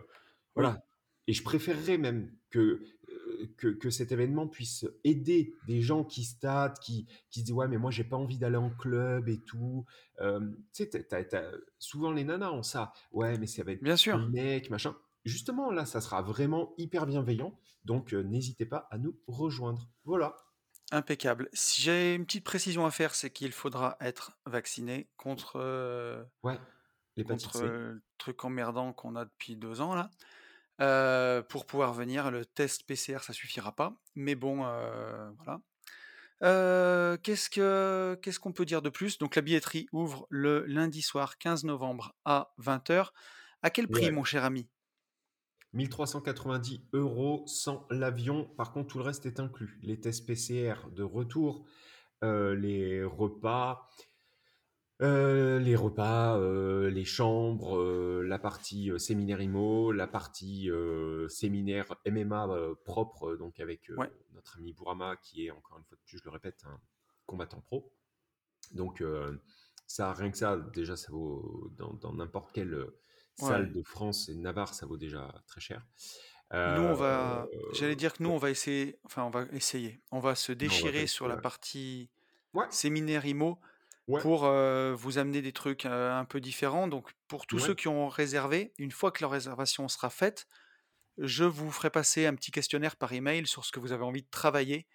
voilà. 0.55 0.83
Et 1.27 1.33
je 1.35 1.43
préférerais 1.43 1.99
même 1.99 2.33
que, 2.49 2.83
euh, 3.11 3.47
que, 3.59 3.69
que 3.69 3.91
cet 3.91 4.13
événement 4.13 4.49
puisse 4.49 4.87
aider 5.05 5.55
des 5.67 5.83
gens 5.83 6.03
qui 6.03 6.25
se 6.25 6.39
tâtent, 6.39 6.81
qui, 6.81 7.07
qui 7.31 7.41
se 7.41 7.45
disent 7.45 7.55
Ouais, 7.55 7.69
mais 7.69 7.77
moi, 7.77 7.91
j'ai 7.91 8.05
pas 8.05 8.17
envie 8.17 8.39
d'aller 8.39 8.57
en 8.57 8.71
club 8.71 9.29
et 9.29 9.39
tout. 9.39 9.85
Euh, 10.21 10.41
tu 10.73 10.85
sais, 10.91 11.07
souvent 11.79 12.13
les 12.13 12.25
nanas 12.25 12.51
ont 12.53 12.63
ça. 12.63 12.93
Ouais, 13.13 13.37
mais 13.39 13.47
ça 13.47 13.63
va 13.63 13.73
être 13.73 13.83
bien 13.83 13.97
sûr. 13.97 14.19
mecs, 14.31 14.71
machin. 14.71 14.97
Justement, 15.25 15.71
là, 15.71 15.85
ça 15.85 16.01
sera 16.01 16.23
vraiment 16.23 16.75
hyper 16.79 17.07
bienveillant. 17.07 17.59
Donc, 17.85 18.15
euh, 18.15 18.23
n'hésitez 18.23 18.65
pas 18.65 18.89
à 18.91 18.97
nous 18.97 19.19
rejoindre. 19.27 19.91
Voilà. 20.05 20.35
Impeccable. 20.91 21.51
Si 21.53 21.83
j'ai 21.83 22.15
une 22.15 22.25
petite 22.25 22.45
précision 22.45 22.87
à 22.87 22.91
faire, 22.91 23.15
c'est 23.15 23.31
qu'il 23.31 23.53
faudra 23.53 23.99
être 24.01 24.39
vacciné 24.47 25.11
contre, 25.19 25.57
euh, 25.57 26.25
Ouais, 26.43 26.59
contre 27.27 27.57
euh, 27.57 27.93
le 27.93 28.03
truc 28.17 28.43
emmerdant 28.45 28.93
qu'on 28.95 29.15
a 29.15 29.27
depuis 29.27 29.57
deux 29.57 29.81
ans 29.83 29.95
là. 29.95 30.11
Euh, 30.81 31.43
pour 31.43 31.67
pouvoir 31.67 31.93
venir, 31.93 32.31
le 32.31 32.47
test 32.47 32.85
PCR, 32.85 33.23
ça 33.23 33.33
suffira 33.35 33.73
pas. 33.73 34.01
Mais 34.15 34.35
bon, 34.35 34.65
voilà. 35.39 35.61
Qu'est-ce 37.23 37.51
que 37.51 38.19
qu'est-ce 38.23 38.41
qu'on 38.41 38.53
peut 38.53 38.65
dire 38.65 38.81
de 38.81 38.89
plus? 38.89 39.19
Donc 39.19 39.37
la 39.37 39.43
billetterie 39.43 39.89
ouvre 39.93 40.27
le 40.31 40.65
lundi 40.67 41.03
soir 41.03 41.37
15 41.37 41.65
novembre 41.65 42.15
à 42.25 42.55
20h. 42.59 43.13
À 43.63 43.71
quel 43.71 43.89
prix, 43.89 44.07
Ouais. 44.07 44.13
mon 44.13 44.25
cher 44.25 44.45
ami? 44.45 44.69
1390 45.75 46.81
euros 46.93 47.43
sans 47.47 47.87
l'avion. 47.91 48.45
Par 48.57 48.73
contre, 48.73 48.89
tout 48.89 48.99
le 48.99 49.05
reste 49.05 49.27
est 49.27 49.41
inclus. 49.41 49.79
Les 49.83 50.01
tests 50.01 50.27
PCR 50.27 50.75
de 50.93 51.03
retour, 51.03 51.65
euh, 52.25 52.55
les 52.55 53.05
repas, 53.05 53.89
euh, 55.01 55.61
les 55.61 55.77
repas, 55.77 56.37
euh, 56.39 56.91
les 56.91 57.05
chambres, 57.05 57.79
euh, 57.79 58.23
la 58.27 58.39
partie 58.41 58.91
séminaire 58.99 59.41
IMO, 59.41 59.93
la 59.93 60.09
partie 60.09 60.71
séminaire 61.29 61.95
MMA 62.07 62.49
propre, 62.85 63.37
donc 63.37 63.61
avec 63.61 63.91
Ouais. 63.97 64.11
notre 64.35 64.59
ami 64.59 64.73
Bourama, 64.73 65.17
qui 65.17 65.47
est 65.47 65.51
encore 65.51 65.79
une 65.79 65.85
fois 65.85 65.97
de 65.97 66.03
plus, 66.05 66.19
je 66.19 66.25
le 66.25 66.31
répète, 66.31 66.63
un 66.67 66.81
combattant 67.27 67.61
pro. 67.61 67.93
Donc 68.73 69.03
ça, 69.87 70.13
rien 70.13 70.31
que 70.31 70.37
ça, 70.39 70.57
déjà, 70.57 70.97
ça 70.97 71.13
vaut 71.13 71.71
dans 71.79 72.13
n'importe 72.13 72.59
euh, 72.59 73.01
salle 73.39 73.73
de 73.73 73.83
France 73.83 74.29
et 74.29 74.35
de 74.35 74.41
Navarre, 74.41 74.75
ça 74.75 74.87
vaut 74.87 74.97
déjà 74.97 75.43
très 75.47 75.61
cher. 75.61 75.87
Nous, 76.67 76.83
on 76.83 76.95
Euh, 76.95 76.95
va, 76.95 77.47
j'allais 77.73 77.97
dire 77.97 78.15
que 78.15 78.23
nous, 78.23 78.31
on 78.31 78.39
va 78.39 78.51
essayer, 78.51 78.99
enfin, 79.05 79.23
on 79.25 79.31
va 79.31 79.47
essayer. 79.53 80.01
On 80.11 80.19
va 80.21 80.35
se 80.35 80.53
va 80.53 80.57
déchirer 80.57 81.07
sur 81.07 81.29
la 81.29 81.37
ouais. 81.37 81.41
partie 81.41 82.11
Ouais, 82.53 82.67
séminaire 82.71 83.27
IMO 83.27 83.61
ouais, 84.07 84.23
pour 84.23 84.45
euh, 84.47 84.95
vous 84.95 85.19
amener 85.19 85.43
des 85.43 85.53
trucs 85.53 85.87
euh, 85.87 86.13
un 86.19 86.25
peu 86.25 86.41
différents. 86.41 86.89
Donc, 86.89 87.11
pour 87.29 87.47
tous 87.47 87.59
ceux 87.59 87.75
qui 87.75 87.89
ont 87.89 88.09
réservé, 88.09 88.75
une 88.79 88.91
fois 88.93 89.13
que 89.13 89.23
leur 89.23 89.31
réservation 89.33 89.89
sera 89.89 90.11
faite, 90.11 90.47
je 91.19 91.45
vous 91.45 91.71
ferai 91.71 91.91
passer 91.91 92.27
un 92.27 92.35
petit 92.35 92.51
questionnaire 92.53 92.97
par 92.97 93.13
email 93.13 93.47
sur 93.47 93.65
ce 93.65 93.73
que 93.73 93.81
vous 93.81 93.93
avez 93.93 94.05
envie 94.05 94.23
de 94.23 94.31
travailler, 94.31 94.87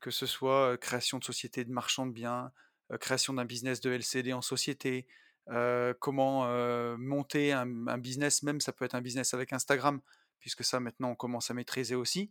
que 0.00 0.10
ce 0.10 0.26
soit 0.26 0.72
euh, 0.72 0.76
création 0.76 1.18
de 1.18 1.24
société 1.24 1.64
de 1.64 1.70
marchand 1.72 2.06
de 2.06 2.12
biens, 2.12 2.52
euh, 2.92 2.98
création 2.98 3.34
d'un 3.34 3.44
business 3.44 3.80
de 3.80 3.90
LCD 3.92 4.32
en 4.32 4.42
société, 4.42 5.06
euh, 5.50 5.92
comment 5.98 6.46
euh, 6.46 6.96
monter 6.98 7.52
un, 7.52 7.86
un 7.88 7.98
business, 7.98 8.42
même 8.42 8.60
ça 8.60 8.72
peut 8.72 8.84
être 8.84 8.94
un 8.94 9.02
business 9.02 9.34
avec 9.34 9.52
Instagram, 9.52 10.00
puisque 10.40 10.64
ça 10.64 10.80
maintenant 10.80 11.10
on 11.10 11.14
commence 11.14 11.50
à 11.50 11.54
maîtriser 11.54 11.94
aussi, 11.94 12.30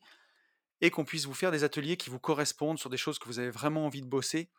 et 0.81 0.89
qu'on 0.89 1.05
puisse 1.05 1.25
vous 1.25 1.33
faire 1.33 1.51
des 1.51 1.63
ateliers 1.63 1.97
qui 1.97 2.09
vous 2.09 2.19
correspondent 2.19 2.79
sur 2.79 2.89
des 2.89 2.97
choses 2.97 3.19
que 3.19 3.25
vous 3.27 3.39
avez 3.39 3.51
vraiment 3.51 3.85
envie 3.85 4.01
de 4.01 4.07
bosser. 4.07 4.49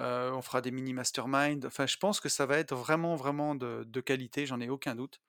Euh, 0.00 0.30
on 0.32 0.42
fera 0.42 0.60
des 0.60 0.70
mini 0.70 0.92
mastermind. 0.92 1.64
Enfin, 1.64 1.86
je 1.86 1.96
pense 1.96 2.20
que 2.20 2.28
ça 2.28 2.44
va 2.46 2.58
être 2.58 2.74
vraiment, 2.74 3.16
vraiment 3.16 3.54
de, 3.54 3.82
de 3.86 4.00
qualité, 4.00 4.44
j'en 4.46 4.60
ai 4.60 4.68
aucun 4.68 4.94
doute. 4.94 5.20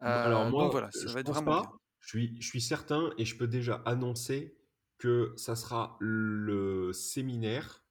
Bon, 0.00 0.06
alors 0.06 0.44
donc 0.44 0.52
moi, 0.52 0.68
voilà, 0.68 0.90
ça 0.92 1.06
je 1.06 1.12
va 1.12 1.20
être 1.20 1.26
pense 1.26 1.34
vraiment 1.36 1.60
bien. 1.60 1.70
pas. 1.70 1.76
Je 2.00 2.08
suis, 2.08 2.40
je 2.40 2.46
suis 2.48 2.60
certain 2.60 3.12
et 3.18 3.24
je 3.24 3.36
peux 3.36 3.46
déjà 3.48 3.82
annoncer 3.84 4.56
que 4.98 5.32
ça 5.36 5.56
sera 5.56 5.96
le 6.00 6.92
séminaire, 6.92 7.84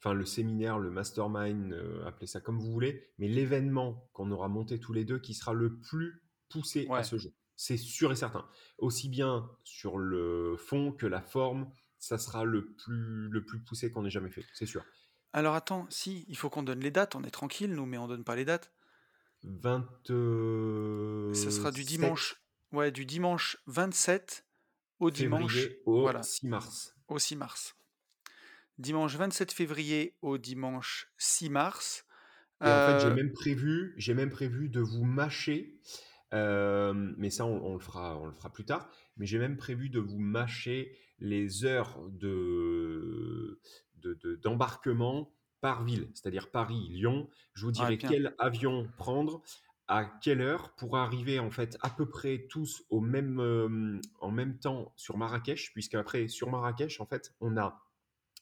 enfin 0.00 0.14
le 0.14 0.24
séminaire, 0.24 0.78
le 0.78 0.90
mastermind, 0.90 1.72
euh, 1.72 2.06
appelez 2.06 2.26
ça 2.26 2.40
comme 2.40 2.58
vous 2.58 2.72
voulez, 2.72 3.08
mais 3.18 3.28
l'événement 3.28 4.08
qu'on 4.12 4.30
aura 4.30 4.48
monté 4.48 4.80
tous 4.80 4.92
les 4.92 5.04
deux 5.04 5.18
qui 5.18 5.34
sera 5.34 5.52
le 5.52 5.78
plus 5.78 6.22
poussé 6.48 6.88
à 6.90 7.04
ce 7.04 7.18
jour. 7.18 7.32
C'est 7.56 7.76
sûr 7.76 8.10
et 8.10 8.16
certain. 8.16 8.48
Aussi 8.78 9.10
bien 9.10 9.50
sur 9.62 9.98
le 9.98 10.56
fond 10.56 10.92
que 10.92 11.06
la 11.06 11.20
forme, 11.20 11.70
ça 11.98 12.16
sera 12.16 12.44
le 12.44 12.72
plus, 12.72 13.28
le 13.28 13.44
plus 13.44 13.60
poussé 13.60 13.90
qu'on 13.90 14.06
ait 14.06 14.10
jamais 14.10 14.30
fait, 14.30 14.44
c'est 14.54 14.66
sûr. 14.66 14.82
Alors 15.34 15.54
attends, 15.54 15.86
si, 15.90 16.24
il 16.28 16.36
faut 16.36 16.48
qu'on 16.48 16.62
donne 16.62 16.80
les 16.80 16.90
dates, 16.90 17.14
on 17.14 17.22
est 17.22 17.30
tranquille 17.30 17.72
nous, 17.72 17.86
mais 17.86 17.98
on 17.98 18.08
donne 18.08 18.24
pas 18.24 18.36
les 18.36 18.46
dates. 18.46 18.72
Ça 21.34 21.50
sera 21.50 21.70
du 21.70 21.82
27 21.82 21.86
dimanche, 21.86 22.42
ouais, 22.72 22.90
du 22.90 23.04
dimanche 23.04 23.58
27 23.66 24.46
au 24.98 25.10
dimanche, 25.10 25.68
au 25.86 26.00
voilà, 26.00 26.22
6 26.22 26.46
mars. 26.46 26.94
au 27.08 27.18
6 27.18 27.36
mars. 27.36 27.76
Dimanche 28.80 29.16
27 29.16 29.52
février 29.52 30.16
au 30.22 30.38
dimanche 30.38 31.12
6 31.18 31.50
mars. 31.50 32.04
Et 32.64 32.68
en 32.68 32.80
fait, 32.80 33.00
j'ai 33.00 33.06
Euh, 33.08 33.14
même 33.14 33.32
prévu, 33.32 33.94
j'ai 33.96 34.14
même 34.14 34.30
prévu 34.30 34.68
de 34.68 34.80
vous 34.80 35.04
mâcher, 35.04 35.80
euh, 36.34 36.92
mais 37.16 37.30
ça, 37.30 37.44
on, 37.46 37.64
on 37.64 37.74
le 37.74 37.80
fera, 37.80 38.18
on 38.18 38.26
le 38.26 38.32
fera 38.32 38.50
plus 38.52 38.64
tard. 38.64 38.90
Mais 39.16 39.26
j'ai 39.26 39.38
même 39.38 39.56
prévu 39.56 39.88
de 39.90 39.98
vous 40.00 40.18
mâcher 40.18 40.96
les 41.18 41.64
heures 41.64 42.00
de, 42.10 43.60
de- 43.96 44.14
de- 44.14 44.36
d'embarquement 44.36 45.32
par 45.60 45.84
ville, 45.84 46.08
c'est-à-dire 46.14 46.50
Paris, 46.50 46.88
Lyon. 46.90 47.28
Je 47.54 47.64
vous 47.66 47.72
dirai 47.72 47.98
quel 48.08 48.34
avion 48.38 48.88
prendre, 48.96 49.42
à 49.88 50.04
quelle 50.06 50.40
heure, 50.40 50.74
pour 50.76 50.96
arriver 50.96 51.38
en 51.38 51.50
fait 51.50 51.76
à 51.82 51.90
peu 51.90 52.08
près 52.08 52.46
tous 52.48 52.82
au 52.90 53.00
même, 53.00 53.40
euh, 53.40 54.00
en 54.20 54.30
même 54.30 54.58
temps 54.58 54.92
sur 54.96 55.18
Marrakech, 55.18 55.72
puisque 55.74 55.94
après 55.96 56.28
sur 56.28 56.50
Marrakech, 56.50 57.00
en 57.00 57.06
fait, 57.06 57.34
on 57.40 57.56
a 57.58 57.82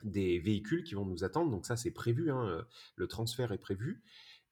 des 0.03 0.39
véhicules 0.39 0.85
qui 0.85 0.95
vont 0.95 1.05
nous 1.07 1.25
attendre. 1.25 1.51
Donc 1.51 1.67
ça, 1.67 1.77
c'est 1.77 1.91
prévu, 1.91 2.31
hein, 2.31 2.47
euh, 2.49 2.63
le 2.97 3.07
transfert 3.09 3.53
est 3.53 3.59
prévu. 3.59 4.03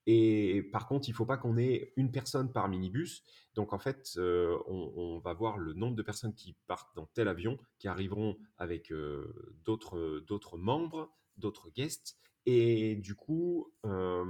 Et 0.09 0.62
par 0.72 0.86
contre, 0.86 1.09
il 1.09 1.12
faut 1.14 1.26
pas 1.26 1.36
qu'on 1.36 1.57
ait 1.59 1.92
une 1.97 2.12
personne 2.12 2.53
par 2.53 2.68
minibus. 2.68 3.24
Donc 3.55 3.72
en 3.72 3.78
fait, 3.80 4.12
euh, 4.18 4.57
on, 4.68 4.92
on 4.97 5.18
va 5.18 5.32
voir 5.34 5.59
le 5.59 5.72
nombre 5.72 5.97
de 5.97 6.03
personnes 6.03 6.32
qui 6.34 6.55
partent 6.68 6.94
dans 6.94 7.07
tel 7.07 7.26
avion, 7.26 7.59
qui 7.80 7.88
arriveront 7.88 8.36
avec 8.57 8.92
euh, 8.92 9.55
d'autres 9.64 10.20
d'autres 10.26 10.59
membres, 10.59 11.11
d'autres 11.38 11.70
guests. 11.70 12.16
Et 12.49 12.94
du 12.94 13.16
coup, 13.16 13.72
euh, 13.84 14.24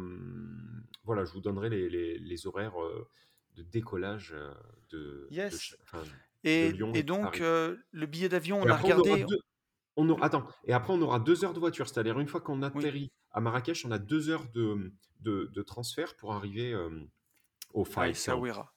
voilà, 1.05 1.27
je 1.27 1.33
vous 1.33 1.43
donnerai 1.43 1.69
les, 1.69 1.91
les- 1.91 2.19
les 2.19 2.47
horaires 2.47 2.77
de 3.57 3.63
décollage 3.63 4.35
de, 4.91 5.29
Yes. 5.31 5.51
ch- 5.53 5.77
enfin, 5.83 6.03
de 6.03 6.09
Et, 6.49 6.73
Lyon 6.73 6.93
et 6.95 6.99
et 6.99 7.03
de 7.03 7.07
donc, 7.07 7.39
le 7.41 8.07
billet 8.07 8.31
d'avion, 8.31 8.61
on 8.63 8.67
a 8.67 8.73
après, 8.75 8.93
on 8.95 8.99
aura 9.01 9.03
regardé. 9.03 9.27
On 9.97 10.09
aura, 10.09 10.27
attends, 10.27 10.47
et 10.65 10.73
après, 10.73 10.93
on 10.93 11.01
aura 11.03 11.19
deux 11.19 11.45
heures 11.45 11.55
de 11.55 11.61
voiture. 11.61 11.89
C'est-à-dire, 11.89 12.19
une 12.19 12.29
fois 12.29 12.41
qu'on 12.41 12.61
Oui, 12.61 12.67
atterrit 12.67 13.13
à 13.33 13.41
Marrakech, 13.41 13.85
on 13.87 13.91
a 13.91 13.99
deux 13.99 14.29
heures 14.31 14.47
de, 14.55 14.93
de, 15.21 15.51
de 15.53 15.63
transfert 15.63 16.15
pour 16.17 16.33
arriver 16.35 16.73
euh, 16.73 16.91
au. 17.75 17.85
Essaouira. 17.85 18.73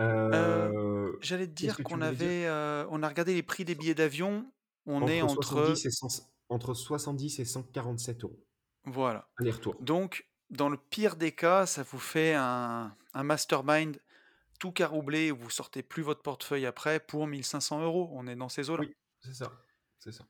Euh, 0.00 0.30
Euh, 0.32 1.16
J'allais 1.22 1.46
te 1.46 1.52
dire 1.52 1.76
qu'on 1.82 2.00
avait, 2.02 2.46
on 2.90 3.02
a 3.02 3.08
regardé 3.08 3.34
les 3.34 3.42
prix 3.42 3.64
des 3.64 3.74
billets 3.74 3.94
d'avion. 3.94 4.50
On 4.86 5.06
est 5.08 5.22
Entre 5.22 5.42
70 5.42 5.70
entre, 5.70 5.86
et 5.86 5.90
100 5.90 6.08
entre 6.48 6.74
70 6.74 7.38
et 7.40 7.44
147 7.44 8.24
euros. 8.24 8.38
voilà. 8.84 9.28
Aller-retour. 9.38 9.74
Donc, 9.80 10.28
dans 10.50 10.68
le 10.68 10.76
pire 10.76 11.16
des 11.16 11.32
cas, 11.32 11.66
ça 11.66 11.82
vous 11.82 11.98
fait 11.98 12.34
un, 12.34 12.94
un 13.14 13.22
mastermind 13.24 13.98
tout 14.60 14.70
caroublé 14.72 15.32
où 15.32 15.36
vous 15.36 15.50
sortez 15.50 15.82
plus 15.82 16.02
votre 16.02 16.22
portefeuille 16.22 16.66
après 16.66 17.00
pour 17.00 17.26
1500 17.26 17.82
euros. 17.82 18.08
On 18.12 18.26
est 18.26 18.36
dans 18.36 18.48
ces 18.48 18.70
eaux-là. 18.70 18.82
Oui, 18.82 18.94
c'est 19.20 19.34
ça. 19.34 19.50
C'est 20.06 20.12
ça. 20.12 20.24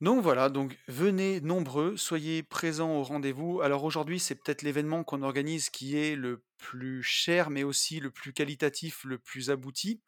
Donc 0.00 0.22
voilà, 0.22 0.48
donc 0.48 0.78
venez 0.88 1.42
nombreux, 1.42 1.94
soyez 1.98 2.42
présents 2.42 2.96
au 2.96 3.02
rendez-vous. 3.02 3.60
Alors 3.60 3.84
aujourd'hui, 3.84 4.18
c'est 4.18 4.34
peut-être 4.34 4.62
l'événement 4.62 5.04
qu'on 5.04 5.22
organise 5.22 5.68
qui 5.68 5.94
est 5.98 6.16
le 6.16 6.42
plus 6.56 7.02
cher, 7.02 7.50
mais 7.50 7.64
aussi 7.64 8.00
le 8.00 8.10
plus 8.10 8.32
qualitatif, 8.32 9.04
le 9.04 9.18
plus 9.18 9.50
abouti. 9.50 10.00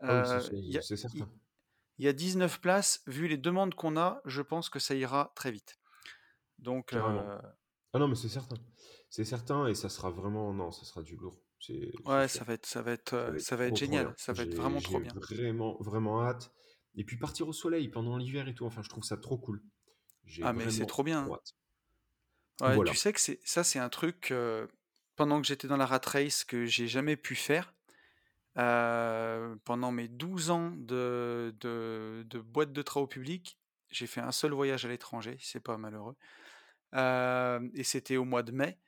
Ah 0.00 0.24
oui, 0.24 0.30
Euh, 0.30 0.48
Il 0.54 0.74
y, 0.76 0.82
c'est 0.82 0.94
a, 0.94 0.96
certain. 0.96 1.28
il 1.98 2.04
y 2.04 2.08
a 2.08 2.12
19 2.12 2.60
places. 2.60 3.00
Vu 3.06 3.28
les 3.28 3.36
demandes 3.36 3.74
qu'on 3.74 3.96
a, 3.96 4.20
je 4.24 4.42
pense 4.42 4.70
que 4.70 4.80
ça 4.80 4.96
ira 4.96 5.30
très 5.36 5.52
vite. 5.52 5.78
Donc, 6.58 6.92
euh, 6.92 7.38
Ah 7.92 7.98
non, 8.00 8.08
mais 8.08 8.16
c'est 8.16 8.28
certain. 8.28 8.56
C'est 9.08 9.24
certain 9.24 9.68
et 9.68 9.74
ça 9.76 9.88
sera 9.88 10.10
vraiment. 10.10 10.52
Non, 10.52 10.72
ça 10.72 10.84
sera 10.84 11.02
du 11.02 11.14
lourd. 11.16 11.40
Ouais, 12.06 12.26
ça 12.28 12.42
va 12.44 12.54
être, 12.54 12.66
ça 12.66 12.82
va 12.82 12.92
être, 12.92 13.10
Ça 13.10 13.16
euh, 13.16 13.30
va 13.30 13.36
être 13.36 13.42
ça 13.42 13.56
va 13.56 13.66
être 13.66 13.76
génial. 13.76 14.14
Ça 14.16 14.32
va 14.32 14.44
vraiment 14.44 14.80
trop 14.80 14.98
bien. 14.98 15.12
vraiment, 15.14 15.76
vraiment 15.80 16.22
hâte. 16.22 16.52
Et 16.98 17.04
puis 17.04 17.16
partir 17.16 17.48
au 17.48 17.52
soleil 17.52 17.88
pendant 17.88 18.16
l'hiver 18.18 18.48
et 18.48 18.54
tout. 18.54 18.66
Enfin, 18.66 18.82
je 18.82 18.88
trouve 18.90 19.04
ça 19.04 19.16
trop 19.16 19.38
cool. 19.38 19.62
J'ai 20.26 20.42
Ah, 20.42 20.52
mais 20.52 20.68
c'est 20.70 20.84
trop 20.86 21.02
bien. 21.04 21.26
Ouais, 22.60 22.74
Voilà. 22.74 22.90
tu 22.90 22.96
sais 22.96 23.12
que 23.12 23.20
c'est 23.20 23.40
ça, 23.44 23.64
c'est 23.64 23.78
un 23.78 23.88
truc. 23.88 24.30
euh, 24.32 24.66
pendant 25.16 25.40
que 25.40 25.46
j'étais 25.46 25.66
dans 25.68 25.76
la 25.76 25.86
rat 25.86 26.00
race 26.04 26.44
que 26.44 26.66
j'ai 26.66 26.86
jamais 26.88 27.16
pu 27.16 27.34
faire. 27.34 27.72
Euh, 28.56 29.54
pendant 29.64 29.92
mes 29.92 30.08
12 30.08 30.50
ans 30.50 30.70
de, 30.76 31.54
de, 31.60 32.24
de 32.28 32.38
boîte 32.40 32.72
de 32.72 32.82
travaux 32.82 33.06
publics, 33.06 33.58
j'ai 33.90 34.06
fait 34.06 34.20
un 34.20 34.32
seul 34.32 34.52
voyage 34.52 34.84
à 34.84 34.88
l'étranger, 34.88 35.36
c'est 35.40 35.60
pas 35.62 35.76
malheureux. 35.78 36.16
Euh, 36.94 37.60
et 37.74 37.84
c'était 37.84 38.16
au 38.16 38.24
mois 38.24 38.42
de 38.42 38.52
mai. 38.52 38.78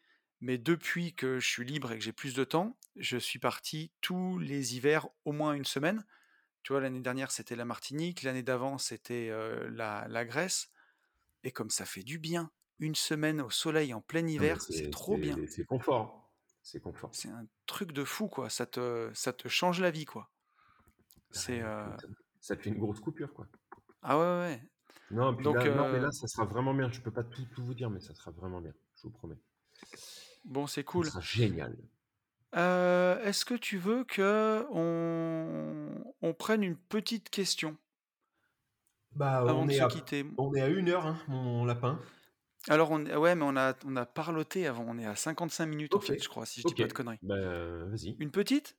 Mais 0.41 0.57
depuis 0.59 1.15
que 1.15 1.39
je 1.39 1.47
suis 1.49 1.65
libre 1.65 1.93
et 1.93 1.99
que 1.99 2.05
j'ai 2.05 2.13
plus 2.13 2.35
de 2.35 2.45
temps, 2.45 2.77
je 2.97 3.19
suis 3.19 3.39
parti 3.39 3.93
tous 4.01 4.39
les 4.39 4.75
hivers 4.77 5.07
au 5.25 5.33
moins 5.33 5.53
une 5.53 5.67
semaine. 5.67 6.05
Tu 6.63 6.73
vois, 6.73 6.81
l'année 6.81 7.01
dernière, 7.01 7.31
c'était 7.31 7.57
la 7.57 7.65
Martinique, 7.65 8.23
l'année 8.23 8.43
d'avant, 8.43 8.79
c'était 8.79 9.29
euh, 9.31 9.69
la, 9.71 10.07
la 10.09 10.25
Grèce. 10.25 10.71
Et 11.45 11.53
comme 11.53 11.71
ça 11.71 11.87
fait 11.87 12.03
du 12.05 12.19
bien, 12.19 12.51
une 12.81 12.95
semaine 12.95 13.41
au 13.41 13.51
soleil 13.51 13.95
en 13.95 14.01
plein 14.03 14.27
hiver, 14.27 14.61
c'est 14.61 14.73
c'est 14.75 14.91
trop 14.91 15.19
bien. 15.19 15.37
c'est- 15.37 15.47
c'est 15.49 15.65
confort. 15.65 16.33
C'est 16.63 16.81
confort. 16.81 17.11
C'est 17.13 17.29
un 17.29 17.47
truc 17.67 17.93
de 17.93 18.05
fou, 18.05 18.27
quoi. 18.29 18.51
Ça 18.51 18.67
te, 18.67 19.11
ça 19.15 19.33
te 19.33 19.47
change 19.49 19.81
la 19.81 19.91
vie, 19.93 20.05
quoi. 20.07 20.31
C'est. 21.31 21.61
Euh, 21.63 21.85
tu 21.85 21.91
m'étonnes. 21.91 22.15
Ça 22.41 22.57
te 22.57 22.63
fait 22.63 22.71
une 22.71 22.79
grosse 22.79 23.01
coupure, 23.01 23.33
quoi. 23.35 23.47
Ah 24.03 24.19
ouais, 24.19 24.25
ouais. 24.25 24.63
Non, 25.11 25.33
Donc, 25.43 25.65
là, 25.65 25.71
non, 25.71 25.85
mais 25.93 26.01
là, 26.01 26.11
ça 26.11 26.27
sera 26.27 26.47
vraiment 26.47 26.73
bien. 26.73 26.91
Je 26.91 27.03
peux 27.03 27.13
pas 27.13 27.23
tout, 27.25 27.45
tout 27.55 27.63
vous 27.65 27.75
dire, 27.75 27.91
mais 27.91 28.01
ça 28.01 28.15
sera 28.15 28.31
vraiment 28.31 28.63
bien. 28.63 28.73
Je 28.97 29.03
vous 29.03 29.11
promets. 29.11 29.37
bon, 30.45 30.67
c'est 30.67 30.85
Ça 30.85 30.89
cool. 30.93 31.07
sera 31.11 31.21
génial. 31.21 31.77
Est-ce 32.53 33.45
que 33.45 33.55
tu 33.55 33.79
veux 33.79 34.05
que 34.05 34.65
on, 34.71 36.35
prenne 36.35 36.63
une 36.63 36.77
petite 36.77 37.31
question? 37.31 37.77
Bah, 39.13 39.39
avant 39.39 39.63
on 39.63 39.67
de 39.67 39.73
est 39.73 39.79
se 39.79 39.83
à, 39.83 39.87
quitter? 39.87 40.25
on 40.39 40.55
est 40.55 40.61
à 40.61 40.69
une 40.69 40.89
heure, 40.89 41.07
hein, 41.07 41.19
mon 41.29 41.65
lapin. 41.65 42.01
Alors, 42.69 42.91
on, 42.91 43.05
ouais, 43.07 43.35
mais 43.35 43.45
on 43.45 43.57
a, 43.57 43.75
on 43.85 43.97
a 43.97 44.07
parloté 44.07 44.67
avant. 44.67 44.85
On 44.87 44.99
est 44.99 45.07
à 45.07 45.17
55 45.17 45.67
minutes, 45.67 45.97
en 45.97 45.99
Ok, 45.99 46.07
fait, 46.07 46.23
je 46.23 46.29
crois, 46.29 46.47
si 46.47 46.61
je 46.61 46.67
dis 46.67 46.75
ok. 46.75 46.77
pas 46.77 46.87
de 46.89 46.93
conneries. 46.93 47.19
Bah, 47.23 47.37
vas-y. 47.87 48.17
Une 48.19 48.31
petite? 48.31 48.77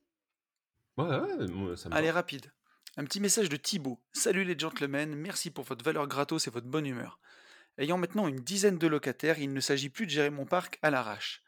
Ouais, 0.96 1.04
ouais, 1.06 1.46
moi, 1.48 1.76
ça 1.76 1.88
me 1.88 1.94
Allez, 1.94 2.08
va. 2.08 2.14
rapide. 2.14 2.52
Un 2.96 3.04
petit 3.04 3.20
message 3.20 3.48
de 3.48 3.56
Thibaut. 3.56 4.02
Salut 4.12 4.44
les 4.44 4.58
gentlemen, 4.58 5.14
merci 5.16 5.50
pour 5.50 5.64
votre 5.64 5.84
valeur 5.84 6.06
gratos 6.06 6.46
et 6.46 6.50
votre 6.50 6.66
bonne 6.66 6.86
humeur. 6.86 7.18
Ayant 7.78 7.96
maintenant 7.98 8.28
une 8.28 8.36
dizaine 8.40 8.78
de 8.78 8.86
locataires, 8.86 9.38
il 9.38 9.52
ne 9.52 9.60
s'agit 9.60 9.88
plus 9.88 10.06
de 10.06 10.10
gérer 10.10 10.30
mon 10.30 10.44
parc 10.46 10.78
à 10.82 10.90
l'arrache. 10.90 11.42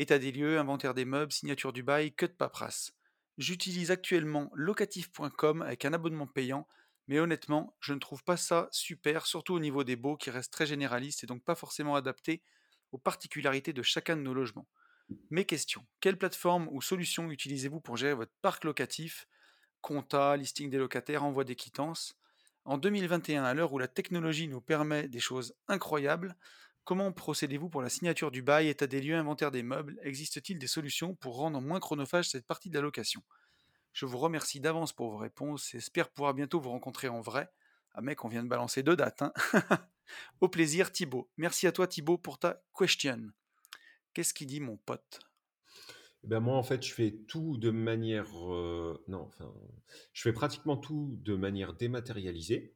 État 0.00 0.18
des 0.18 0.32
lieux, 0.32 0.58
inventaire 0.58 0.94
des 0.94 1.04
meubles, 1.04 1.30
signature 1.30 1.74
du 1.74 1.82
bail, 1.82 2.14
que 2.14 2.24
de 2.24 2.32
paperasse. 2.32 2.94
J'utilise 3.36 3.90
actuellement 3.90 4.50
locatif.com 4.54 5.60
avec 5.60 5.84
un 5.84 5.92
abonnement 5.92 6.26
payant, 6.26 6.66
mais 7.06 7.20
honnêtement, 7.20 7.76
je 7.80 7.92
ne 7.92 7.98
trouve 7.98 8.24
pas 8.24 8.38
ça 8.38 8.70
super, 8.72 9.26
surtout 9.26 9.52
au 9.52 9.60
niveau 9.60 9.84
des 9.84 9.96
baux 9.96 10.16
qui 10.16 10.30
restent 10.30 10.54
très 10.54 10.64
généralistes 10.64 11.22
et 11.22 11.26
donc 11.26 11.44
pas 11.44 11.54
forcément 11.54 11.96
adaptés 11.96 12.42
aux 12.92 12.98
particularités 12.98 13.74
de 13.74 13.82
chacun 13.82 14.16
de 14.16 14.22
nos 14.22 14.32
logements. 14.32 14.66
Mes 15.28 15.44
questions. 15.44 15.86
Quelle 16.00 16.16
plateforme 16.16 16.68
ou 16.70 16.80
solution 16.80 17.30
utilisez-vous 17.30 17.82
pour 17.82 17.98
gérer 17.98 18.14
votre 18.14 18.32
parc 18.40 18.64
locatif? 18.64 19.26
Compta, 19.82 20.34
listing 20.38 20.70
des 20.70 20.78
locataires, 20.78 21.24
envoi 21.24 21.44
des 21.44 21.56
quittances. 21.56 22.16
En 22.64 22.78
2021, 22.78 23.44
à 23.44 23.52
l'heure 23.52 23.74
où 23.74 23.78
la 23.78 23.88
technologie 23.88 24.48
nous 24.48 24.62
permet 24.62 25.08
des 25.08 25.20
choses 25.20 25.54
incroyables, 25.68 26.36
comment 26.90 27.12
procédez-vous 27.12 27.68
pour 27.68 27.82
la 27.82 27.88
signature 27.88 28.32
du 28.32 28.42
bail, 28.42 28.66
état 28.66 28.88
des 28.88 29.00
lieux, 29.00 29.14
inventaire 29.14 29.52
des 29.52 29.62
meubles? 29.62 29.96
Existe-t-il 30.02 30.58
des 30.58 30.66
solutions 30.66 31.14
pour 31.14 31.36
rendre 31.36 31.60
moins 31.60 31.78
chronophage 31.78 32.28
cette 32.28 32.44
partie 32.44 32.68
de 32.68 32.74
la 32.74 32.80
location? 32.80 33.22
Je 33.92 34.06
vous 34.06 34.18
remercie 34.18 34.58
d'avance 34.58 34.92
pour 34.92 35.08
vos 35.12 35.18
réponses 35.18 35.72
et 35.72 35.76
espère 35.76 36.10
pouvoir 36.10 36.34
bientôt 36.34 36.58
vous 36.58 36.70
rencontrer 36.70 37.06
en 37.06 37.20
vrai. 37.20 37.48
Ah 37.94 38.00
mec, 38.00 38.24
on 38.24 38.28
vient 38.28 38.42
de 38.42 38.48
balancer 38.48 38.82
deux 38.82 38.96
dates. 38.96 39.22
Hein 39.22 39.32
Au 40.40 40.48
plaisir 40.48 40.90
Thibaut. 40.90 41.30
Merci 41.36 41.68
à 41.68 41.70
toi 41.70 41.86
Thibaut 41.86 42.18
pour 42.18 42.40
ta 42.40 42.60
question. 42.76 43.30
Qu'est-ce 44.12 44.34
qu'il 44.34 44.48
dit 44.48 44.58
mon 44.58 44.76
pote? 44.76 45.20
Ben 46.24 46.40
moi, 46.40 46.56
en 46.56 46.64
fait, 46.64 46.84
je 46.84 46.92
fais 46.92 47.12
tout 47.28 47.56
de 47.56 47.70
manière... 47.70 48.26
euh, 48.52 49.00
non, 49.06 49.28
enfin, 49.28 49.54
je 50.12 50.22
fais 50.22 50.32
pratiquement 50.32 50.76
tout 50.76 51.16
de 51.22 51.36
manière 51.36 51.72
dématérialisée. 51.72 52.74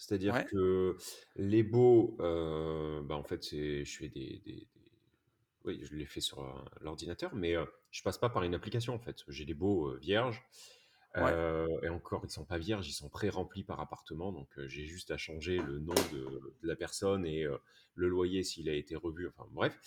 C'est-à-dire 0.00 0.34
Ouais, 0.34 0.46
que 0.46 0.96
les 1.36 1.62
baux, 1.62 2.16
euh, 2.20 3.02
ben, 3.02 3.16
en 3.16 3.22
fait, 3.22 3.44
c'est, 3.44 3.84
je 3.84 3.98
fais 3.98 4.08
des, 4.08 4.40
des- 4.46 4.52
des- 4.74 4.92
Oui, 5.64 5.80
je 5.84 5.94
les 5.94 6.06
fais 6.06 6.22
sur 6.22 6.40
euh, 6.40 6.52
l'ordinateur, 6.80 7.34
mais 7.34 7.54
euh, 7.54 7.66
je 7.90 8.02
passe 8.02 8.16
pas 8.16 8.30
par 8.30 8.42
une 8.44 8.54
application, 8.54 8.94
en 8.94 8.98
fait. 8.98 9.22
J'ai 9.28 9.44
des 9.44 9.52
euh, 9.52 9.98
vierges. 10.00 10.42
ouais, 11.16 11.34
et 11.82 11.88
encore, 11.90 12.22
ils 12.24 12.30
sont 12.30 12.46
pas 12.46 12.56
vierges, 12.56 12.88
ils 12.88 12.94
sont 12.94 13.10
pré-remplis 13.10 13.62
par 13.64 13.78
appartement. 13.80 14.32
Donc, 14.32 14.48
j'ai 14.68 14.86
juste 14.86 15.10
à 15.10 15.18
changer 15.18 15.58
le 15.58 15.78
nom 15.80 15.94
de, 16.12 16.54
de 16.62 16.66
la 16.66 16.76
personne 16.76 17.26
et 17.26 17.44
le 17.94 18.08
loyer 18.08 18.42
s'il 18.42 18.70
a 18.70 18.74
été 18.74 18.96
revu. 18.96 19.28
Enfin, 19.28 19.46
bref. 19.52 19.78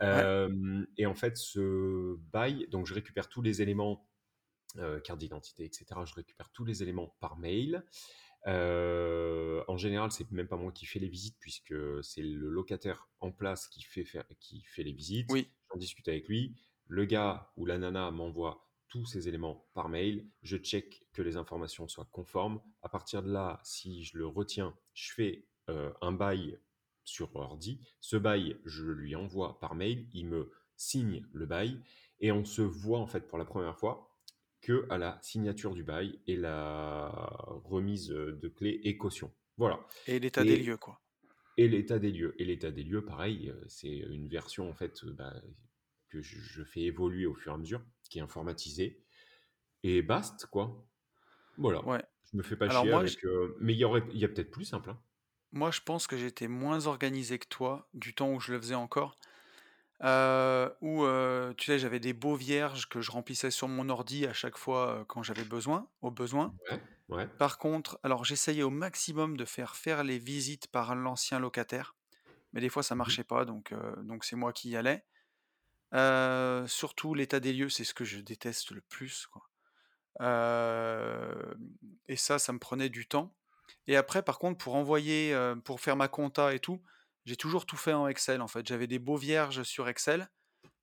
ouais. 0.00 0.26
Et 0.96 1.06
en 1.06 1.14
fait, 1.14 1.36
ce 1.36 2.16
bail, 2.32 2.66
donc 2.70 2.86
je 2.86 2.94
récupère 2.94 3.28
tous 3.28 3.42
les 3.42 3.62
éléments, 3.62 4.08
carte 5.04 5.18
d'identité, 5.20 5.64
etc. 5.64 6.04
Je 6.04 6.14
récupère 6.14 6.50
tous 6.50 6.64
les 6.64 6.82
éléments 6.82 7.14
par 7.20 7.38
mail. 7.38 7.84
Euh, 8.46 9.62
en 9.68 9.76
général, 9.76 10.10
c'est 10.10 10.30
même 10.32 10.48
pas 10.48 10.56
moi 10.56 10.72
qui 10.72 10.86
fais 10.86 10.98
les 10.98 11.08
visites 11.08 11.36
puisque 11.38 11.74
c'est 12.02 12.22
le 12.22 12.48
locataire 12.48 13.08
en 13.20 13.30
place 13.30 13.68
qui 13.68 13.82
fait, 13.82 14.04
faire- 14.04 14.26
qui 14.40 14.62
fait 14.64 14.82
les 14.82 14.92
visites. 14.92 15.30
Oui. 15.30 15.48
J'en 15.72 15.78
discute 15.78 16.08
avec 16.08 16.26
lui. 16.28 16.56
Le 16.88 17.04
gars 17.04 17.52
ou 17.56 17.66
la 17.66 17.78
nana 17.78 18.10
m'envoie 18.10 18.68
tous 18.88 19.06
ces 19.06 19.28
éléments 19.28 19.66
par 19.74 19.88
mail. 19.88 20.26
Je 20.42 20.56
check 20.56 21.06
que 21.12 21.22
les 21.22 21.36
informations 21.36 21.88
soient 21.88 22.08
conformes. 22.10 22.60
À 22.82 22.88
partir 22.88 23.22
de 23.22 23.30
là, 23.32 23.60
si 23.64 24.04
je 24.04 24.18
le 24.18 24.26
retiens, 24.26 24.76
je 24.92 25.12
fais 25.12 25.46
euh, 25.70 25.92
un 26.02 26.12
bail 26.12 26.58
sur 27.04 27.34
ordi. 27.36 27.80
Ce 28.00 28.16
bail, 28.16 28.58
je 28.64 28.84
lui 28.84 29.14
envoie 29.16 29.58
par 29.60 29.74
mail. 29.74 30.08
Il 30.12 30.26
me 30.26 30.50
signe 30.76 31.24
le 31.32 31.46
bail 31.46 31.80
et 32.20 32.32
on 32.32 32.44
se 32.44 32.62
voit 32.62 32.98
en 32.98 33.06
fait 33.06 33.26
pour 33.28 33.38
la 33.38 33.44
première 33.44 33.78
fois 33.78 34.11
que 34.62 34.86
à 34.90 34.96
la 34.96 35.18
signature 35.22 35.74
du 35.74 35.82
bail 35.82 36.18
et 36.26 36.36
la 36.36 37.08
remise 37.64 38.08
de 38.08 38.48
clés 38.48 38.80
et 38.84 38.96
caution. 38.96 39.32
Voilà. 39.58 39.80
Et 40.06 40.18
l'état 40.18 40.44
des 40.44 40.56
lieux, 40.56 40.76
quoi. 40.76 41.00
et 41.56 41.68
l'état 41.68 41.98
des 41.98 42.10
lieux. 42.10 42.34
Et 42.38 42.44
l'état 42.44 42.70
des 42.70 42.82
lieux, 42.82 43.04
pareil, 43.04 43.50
euh, 43.50 43.64
c'est 43.68 43.94
une 43.94 44.28
version 44.28 44.68
en 44.70 44.74
fait 44.74 45.04
euh, 45.04 45.12
bah, 45.12 45.34
que 46.08 46.22
je, 46.22 46.62
fais 46.64 46.82
évoluer 46.82 47.26
au 47.26 47.34
fur 47.34 47.52
et 47.52 47.54
à 47.54 47.58
mesure, 47.58 47.82
qui 48.08 48.18
est 48.18 48.22
informatisée. 48.22 49.02
Et 49.82 50.00
basta, 50.02 50.46
quoi. 50.46 50.86
Voilà. 51.58 51.84
Ouais. 51.84 52.02
Je 52.30 52.36
me 52.36 52.42
fais 52.42 52.56
pas 52.56 52.66
Alors 52.66 52.82
chier 52.82 52.92
moi, 52.92 53.04
je, 53.04 53.16
euh, 53.26 53.56
Mais 53.60 53.74
il 53.74 53.78
y 53.78 53.84
aurait, 53.84 54.02
il 54.12 54.18
y 54.18 54.24
a 54.24 54.28
peut-être 54.28 54.50
plus 54.50 54.64
simple. 54.64 54.90
hein. 54.90 54.98
moi, 55.50 55.70
je 55.70 55.80
pense 55.80 56.06
que 56.06 56.16
j'étais 56.16 56.48
moins 56.48 56.86
organisé 56.86 57.38
que 57.38 57.48
toi, 57.48 57.88
du 57.92 58.14
temps 58.14 58.32
où 58.32 58.40
je 58.40 58.52
le 58.52 58.60
faisais 58.60 58.74
encore. 58.74 59.18
Euh, 60.04 60.70
où, 60.80 61.04
euh, 61.04 61.54
tu 61.54 61.66
sais, 61.66 61.78
j'avais 61.78 62.00
des 62.00 62.12
beaux 62.12 62.34
vierges 62.34 62.88
que 62.88 63.00
je 63.00 63.10
remplissais 63.12 63.50
sur 63.52 63.68
mon 63.68 63.88
ordi 63.88 64.26
à 64.26 64.32
chaque 64.32 64.58
fois 64.58 65.00
euh, 65.00 65.04
quand 65.04 65.22
j'avais 65.22 65.44
besoin, 65.44 65.90
au 66.00 66.10
besoin. 66.10 66.54
Ouais, 66.70 66.80
ouais. 67.08 67.28
Par 67.38 67.58
contre, 67.58 68.00
alors 68.04 68.24
j'essayais 68.24 68.62
au 68.64 68.70
maximum 68.70 69.36
de 69.36 69.44
faire 69.44 69.76
faire 69.76 70.04
les 70.04 70.18
visites 70.18 70.68
par 70.68 70.94
l'ancien 70.96 71.38
locataire, 71.40 71.96
mais 72.52 72.60
des 72.62 72.70
fois 72.70 72.82
ça 72.84 72.94
Mhm. 72.96 72.96
marchait 72.96 73.24
pas, 73.24 73.44
donc 73.46 73.74
donc 74.04 74.24
c'est 74.24 74.36
moi 74.36 74.52
qui 74.52 74.70
y 74.70 74.76
allais. 74.76 75.06
Surtout 76.68 77.14
l'état 77.14 77.40
des 77.40 77.52
lieux, 77.52 77.68
c'est 77.70 77.84
ce 77.84 77.94
que 77.94 78.04
je 78.04 78.20
déteste 78.20 78.70
le 78.72 78.80
plus, 78.82 79.26
quoi. 79.26 79.48
Et 82.08 82.16
ça, 82.16 82.38
ça 82.38 82.52
me 82.52 82.58
prenait 82.58 82.88
du 82.88 83.06
temps. 83.06 83.36
Et 83.86 83.96
après, 83.96 84.22
par 84.22 84.38
contre, 84.38 84.58
pour 84.62 84.74
envoyer, 84.76 85.34
pour 85.64 85.80
faire 85.80 85.96
ma 85.96 86.08
compta 86.08 86.54
et 86.54 86.60
tout, 86.60 86.82
j'ai 87.24 87.36
toujours 87.36 87.66
tout 87.66 87.76
fait 87.76 87.92
en 87.92 88.06
Excel, 88.08 88.40
en 88.40 88.48
fait. 88.48 88.66
J'avais 88.66 88.86
des 88.86 88.98
beaux 88.98 89.16
vierges 89.16 89.62
sur 89.62 89.88
Excel 89.88 90.28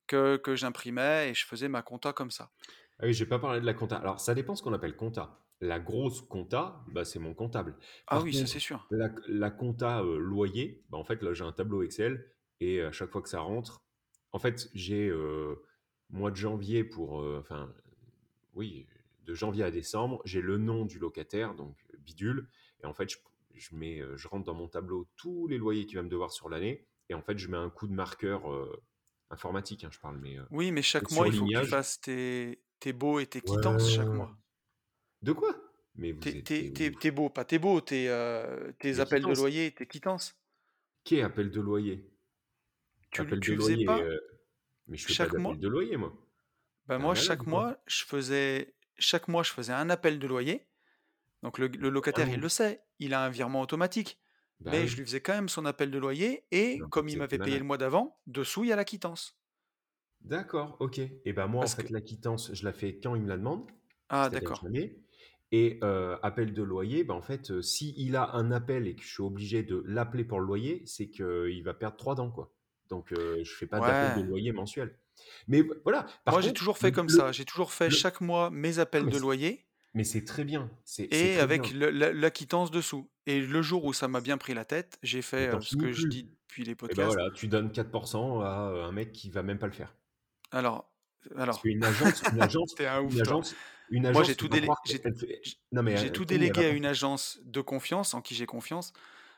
que, 0.08 0.38
que 0.38 0.56
j'imprimais 0.56 1.30
et 1.30 1.34
je 1.34 1.46
faisais 1.46 1.68
ma 1.68 1.82
compta 1.82 2.14
comme 2.14 2.32
ça. 2.32 2.52
Ah 3.00 3.06
oui, 3.06 3.14
j'ai 3.14 3.26
pas 3.26 3.40
parlé 3.40 3.62
de 3.62 3.66
la 3.66 3.74
compta. 3.74 3.98
Alors, 3.98 4.20
ça 4.20 4.34
dépend 4.34 4.56
ce 4.56 4.64
qu'on 4.64 4.74
appelle 4.74 4.96
compta. 4.96 5.40
La 5.62 5.80
grosse 5.80 6.22
compta, 6.22 6.84
bah, 6.94 7.04
c'est 7.06 7.20
mon 7.20 7.34
comptable. 7.34 7.78
Ah 8.08 8.22
oui, 8.22 8.34
ça 8.34 8.48
c'est 8.48 8.60
sûr. 8.60 8.88
la, 8.92 9.10
la 9.28 9.52
compta 9.52 10.02
euh, 10.02 10.18
loyer, 10.18 10.84
bah, 10.90 10.98
en 10.98 11.04
fait, 11.04 11.22
là, 11.22 11.34
j'ai 11.34 11.44
un 11.44 11.52
tableau 11.52 11.84
Excel 11.84 12.26
et 12.60 12.82
à 12.82 12.92
chaque 12.92 13.12
fois 13.12 13.22
que 13.22 13.30
ça 13.30 13.42
rentre, 13.42 13.82
en 14.32 14.40
fait, 14.40 14.70
j'ai 14.74 15.10
euh, 15.10 15.56
mois 16.10 16.32
de 16.32 16.36
janvier 16.36 16.84
pour, 16.84 17.22
euh, 17.22 17.40
enfin, 17.40 17.74
oui, 18.54 18.88
de 19.26 19.34
janvier 19.34 19.64
à 19.64 19.72
décembre, 19.72 20.22
j'ai 20.26 20.42
le 20.42 20.58
nom 20.58 20.86
du 20.86 21.00
locataire, 21.00 21.56
donc 21.56 21.78
bidule, 22.00 22.48
et 22.84 22.86
en 22.86 22.94
fait, 22.94 23.10
je, 23.10 23.18
je 23.56 23.76
mets, 23.76 24.00
euh, 24.00 24.18
je 24.18 24.28
rentre 24.28 24.46
dans 24.46 24.54
mon 24.54 24.68
tableau 24.68 25.08
tous 25.16 25.48
les 25.48 25.58
loyers 25.58 25.86
qu'il 25.86 25.98
va 25.98 26.04
me 26.04 26.10
devoir 26.10 26.32
sur 26.32 26.50
l'année, 26.50 26.88
et 27.10 27.14
en 27.14 27.22
fait, 27.22 27.38
je 27.38 27.48
mets 27.50 27.58
un 27.58 27.70
coup 27.70 27.88
de 27.88 27.94
marqueur 27.94 28.52
euh, 28.52 28.82
informatique, 29.30 29.84
hein, 29.84 29.90
je 29.92 30.00
parle, 30.00 30.18
mais 30.20 30.38
euh, 30.38 30.44
Oui, 30.52 30.72
mais 30.72 30.82
chaque 30.82 31.12
mois, 31.12 31.28
il 31.28 31.34
faut 31.34 31.46
que 31.46 31.60
tu 31.60 31.66
fasses 31.66 32.00
tes, 32.02 32.64
tes 32.80 32.94
baux 32.94 33.20
et 33.20 33.28
tes 33.28 33.42
quittances 33.42 33.90
chaque 33.90 34.08
mois. 34.08 34.38
De 35.22 35.32
quoi? 35.34 35.56
Mais 35.96 36.12
vous 36.12 36.22
Tes, 36.22 36.38
êtes. 36.40 36.46
tes, 37.00 37.12
baux, 37.12 37.30
pas 37.30 37.46
tes 37.46 37.60
baux, 37.60 37.82
tes, 37.82 38.10
euh, 38.10 38.72
tes 38.80 39.00
appels 39.00 39.26
de 39.26 39.34
loyer, 39.34 39.72
tes 39.74 39.86
quittances. 39.88 40.40
Qui 41.04 41.16
est 41.18 41.24
appel 41.24 41.52
de 41.52 41.60
loyer? 41.60 42.10
Tu, 43.12 43.22
Appel 43.22 43.40
de 43.42 43.44
tu 43.44 43.56
faisais 43.56 43.76
loyer. 43.76 43.86
pas 43.86 44.02
Mais 44.88 44.98
je 44.98 45.06
fais 45.08 45.16
pas 45.16 45.16
chaque 45.16 45.30
d'appel 45.30 45.42
mois? 45.42 45.56
de 45.58 45.68
loyer, 45.68 45.98
moi. 45.98 46.14
Ben 46.88 46.98
T'es 46.98 47.04
un 47.04 47.04
moi, 47.04 47.14
malade 47.14 47.16
chaque 47.16 47.46
mois, 47.48 47.78
je 47.88 48.04
faisais, 48.06 48.76
chaque 48.98 49.28
mois, 49.28 49.44
je 49.44 49.52
faisais 49.52 49.74
un 49.74 49.90
appel 49.90 50.20
de 50.20 50.28
loyer. 50.28 50.68
Donc 51.44 51.58
le, 51.60 51.68
le 51.68 51.90
Ah 51.90 51.92
locataire, 51.92 52.30
il 52.30 52.40
le 52.42 52.50
sait, 52.50 52.84
il 53.00 53.14
a 53.14 53.24
un 53.24 53.30
virement 53.30 53.62
automatique. 53.62 54.20
Bah 54.60 54.72
Mais 54.72 54.88
je 54.88 54.98
lui 54.98 55.06
faisais 55.06 55.22
quand 55.22 55.34
même 55.34 55.50
son 55.50 55.66
appel 55.66 55.92
de 55.92 55.98
loyer 55.98 56.46
et 56.52 56.82
Non, 56.82 56.90
comme 56.90 57.10
il 57.10 57.18
m'avait 57.18 57.40
payé 57.40 57.58
le 57.60 57.66
mois 57.66 57.78
d'avant, 57.78 58.20
dessous, 58.28 58.64
il 58.66 58.70
y 58.70 58.74
a 58.74 58.76
la 58.76 58.86
quittance. 58.86 59.40
D'accord, 60.22 60.78
OK. 60.80 61.00
Et 61.00 61.34
ben 61.34 61.48
moi, 61.48 61.64
en 61.64 61.70
que 61.76 61.76
fait, 61.76 61.90
la 61.90 62.02
quittance, 62.02 62.54
je 62.54 62.64
la 62.66 62.74
fais 62.74 63.00
quand 63.00 63.16
il 63.16 63.22
me 63.22 63.30
la 63.30 63.38
demande, 63.38 63.70
ah 64.10 64.30
d'accord. 64.30 64.70
Et 65.52 65.80
heu, 65.84 66.18
appel 66.24 66.54
de 66.54 66.64
loyer, 66.64 67.04
bah, 67.04 67.16
en 67.16 67.22
fait, 67.22 67.52
heu, 67.52 67.62
s'il 67.64 68.16
a 68.16 68.36
un 68.36 68.52
appel 68.52 68.88
et 68.88 68.96
que 68.96 69.04
je 69.04 69.10
suis 69.14 69.24
obligé 69.24 69.64
de 69.64 69.84
l'appeler 69.88 70.24
pour 70.26 70.40
le 70.40 70.46
loyer, 70.48 70.84
c'est 70.86 71.10
qu'il 71.10 71.64
va 71.64 71.74
perdre 71.74 71.98
3 71.98 72.16
dents, 72.16 72.32
quoi. 72.32 72.54
Donc 72.90 73.14
heu, 73.14 73.44
je 73.44 73.56
fais 73.56 73.68
pas 73.68 73.82
d'appel 73.82 74.14
de 74.14 74.22
loyer 74.22 74.52
mensuel. 74.54 75.00
Mais 75.48 75.64
voilà, 75.84 76.06
par 76.26 76.36
Moi, 76.36 76.40
j'ai 76.42 76.54
toujours 76.54 76.78
fait 76.78 76.92
le 76.92 76.94
comme 76.94 77.10
ça. 77.10 77.32
J'ai 77.34 77.44
toujours 77.46 77.74
fait 77.74 77.90
le 77.90 77.90
chaque 77.90 78.22
mois 78.22 78.50
mes 78.50 78.80
appels 78.80 79.08
mais 79.08 79.10
de 79.10 79.18
loyer 79.18 79.68
mais 79.94 80.04
c'est 80.04 80.24
très 80.24 80.44
bien, 80.44 80.70
et 80.98 81.08
bien. 81.08 81.40
avec 81.40 81.72
le 81.72 81.90
la 81.90 82.14
la 82.14 82.32
quittance 82.32 82.72
dessous 82.72 83.10
et 83.26 83.42
le 83.42 83.62
jour 83.62 83.86
où 83.86 83.94
ça 83.94 84.08
m'a 84.08 84.22
bien 84.22 84.38
pris 84.38 84.54
la 84.54 84.66
tête, 84.66 85.00
j'ai 85.04 85.22
fait, 85.22 85.52
ce 85.62 85.76
que 85.76 85.92
je 85.92 86.08
dis 86.08 86.24
depuis 86.24 86.64
les 86.64 86.72
Et 86.72 86.76
ben 86.76 86.88
podcasts. 86.88 87.14
voilà, 87.14 87.32
tu 87.32 87.48
donnes 87.48 87.72
4% 87.72 88.44
à, 88.44 88.86
un 88.86 88.92
mec 88.92 89.12
qui 89.12 89.30
va 89.30 89.44
même 89.44 89.60
pas 89.60 89.68
le 89.68 89.74
faire. 89.74 89.96
Alors 90.52 90.92
alors, 91.36 91.62
qu'une 91.62 91.84
agence 91.84 92.22
une 92.32 92.42
agence 92.42 92.76
un 92.80 93.02
une 93.02 93.08
ouf 93.08 93.14
toi. 93.14 93.22
agence 93.22 93.56
une 93.90 94.02
Moi, 94.04 94.10
agence, 94.12 94.28
j'ai 94.28 94.34
faut 94.34 94.38
tout 94.38 94.48
délé 94.48 94.68
j'ai 94.86 95.02
j'ai 95.98 96.12
tout 96.12 96.26
délégué 96.26 96.66
à 96.66 96.70
une 96.70 96.86
agence 96.86 97.40
de 97.44 97.62
confiance, 97.62 98.14
en 98.14 98.22
qui 98.22 98.36
j'ai 98.36 98.46
confiance, 98.46 98.94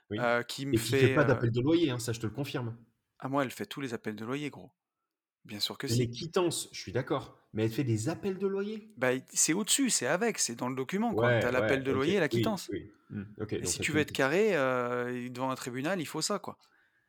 oui 0.10 0.18
qui 0.47 0.66
me 0.66 0.74
et 0.74 0.78
qui 0.78 0.89
fait 0.89 0.99
fait, 0.99 1.16
pas 1.16 1.24
d'appel 1.24 1.52
de 1.52 1.62
loyer, 1.62 1.89
hein, 1.89 1.99
ça 1.99 2.14
je 2.14 2.20
te 2.20 2.26
le 2.26 2.34
confirme. 2.34 2.76
ah 3.20 3.30
moi, 3.30 3.43
elle 3.43 3.52
fait 3.52 3.66
tous 3.66 3.82
les 3.82 3.93
appels 3.93 4.16
de 4.16 4.26
loyer 4.26 4.49
gros. 4.49 4.72
Bien 5.46 5.60
sûr 5.60 5.78
que 5.78 5.88
Les 5.88 6.10
si. 6.10 6.10
quittances, 6.10 6.70
je 6.72 6.80
suis 6.80 6.92
d'accord, 6.92 7.48
mais 7.54 7.66
elle 7.66 7.72
fait 7.72 7.84
des 7.84 8.10
appels 8.10 8.39
de 8.39 8.48
loyer? 8.48 8.98
Bah, 8.98 9.12
c'est 9.34 9.54
au-dessus, 9.54 9.89
c'est 9.89 10.08
avec, 10.08 10.38
c'est 10.39 10.56
dans 10.56 10.70
le 10.70 10.76
document. 10.76 11.16
Tu 11.39 11.46
as 11.48 11.52
ouais, 11.52 11.52
l'appel 11.52 11.84
de 11.84 11.92
loyer 11.92 12.16
et 12.16 12.20
la 12.20 12.30
quittance 12.30 12.72
oui, 12.72 12.92
mmh, 13.10 13.24
OK, 13.39 13.54
et 13.62 13.66
donc 13.66 13.68
si 13.68 13.80
tu 13.80 13.92
veux 13.94 14.02
être 14.02 14.12
carré, 14.14 14.56
heu, 14.58 15.30
devant 15.32 15.52
un 15.52 15.56
tribunal, 15.56 16.02
il 16.02 16.08
faut 16.08 16.22
ça 16.22 16.39
quoi. 16.39 16.58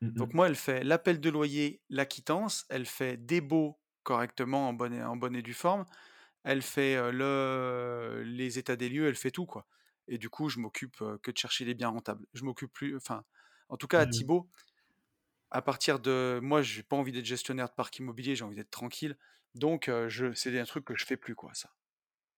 Mmh 0.01 0.13
Donc 0.17 0.29
mh. 0.29 0.35
moi, 0.35 0.49
elle 0.49 0.57
fait 0.57 0.85
l'appel 0.85 1.21
de 1.21 1.31
loyer, 1.31 1.83
la 1.91 2.07
quittance, 2.07 2.67
elle 2.71 2.87
fait 2.87 3.17
des 3.19 3.41
baux 3.43 3.81
correctement 4.05 4.69
en 4.69 4.75
bonne 4.75 4.95
et 4.95 5.05
en 5.05 5.17
bonne 5.17 5.37
et 5.37 5.43
due 5.43 5.55
forme, 5.55 5.87
elle 6.45 6.63
fait, 6.63 6.97
heu, 6.97 7.13
le 7.13 8.23
les 8.27 8.59
états 8.59 8.77
des 8.77 8.89
lieux, 8.91 9.09
elle 9.09 9.17
fait 9.17 9.31
tout, 9.33 9.47
quoi 9.47 9.67
et 10.09 10.19
du 10.19 10.31
coup, 10.31 10.49
je 10.51 10.59
m'occupe, 10.61 11.01
heu, 11.03 11.19
que 11.23 11.31
de 11.33 11.39
chercher 11.39 11.65
les 11.67 11.75
biens 11.75 11.91
rentables. 11.91 12.27
Je 12.35 12.45
m'occupe 12.45 12.73
plus 12.73 12.97
enfin, 12.97 13.25
en 13.71 13.77
tout 13.79 13.89
cas 13.89 14.03
à 14.03 14.07
Mmh. 14.07 14.25
À 15.53 15.63
partir 15.63 16.01
de 16.01 16.41
moi, 16.43 16.63
j'ai 16.63 16.83
pas 16.83 16.97
envie 16.97 17.13
d'être 17.13 17.25
gestionnaire 17.25 17.69
de 17.69 17.75
parc 17.75 17.97
immobilier, 18.01 18.35
j'ai 18.35 18.45
envie 18.45 18.57
d'être 18.57 18.71
tranquille, 18.73 19.17
donc 19.55 19.89
je 20.09 20.33
c'est 20.33 20.59
un 20.59 20.65
truc 20.65 20.85
que 20.85 20.97
je 20.97 21.07
fais 21.07 21.17
plus, 21.17 21.37
quoi, 21.37 21.55
ça. 21.55 21.71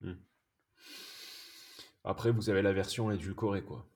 Mmh. 0.01 0.19
Après, 2.05 2.31
vous 2.31 2.51
avez 2.51 2.63
la 2.63 2.73
version 2.73 3.11
édulcorée, 3.11 3.63
quoi. 3.65 3.87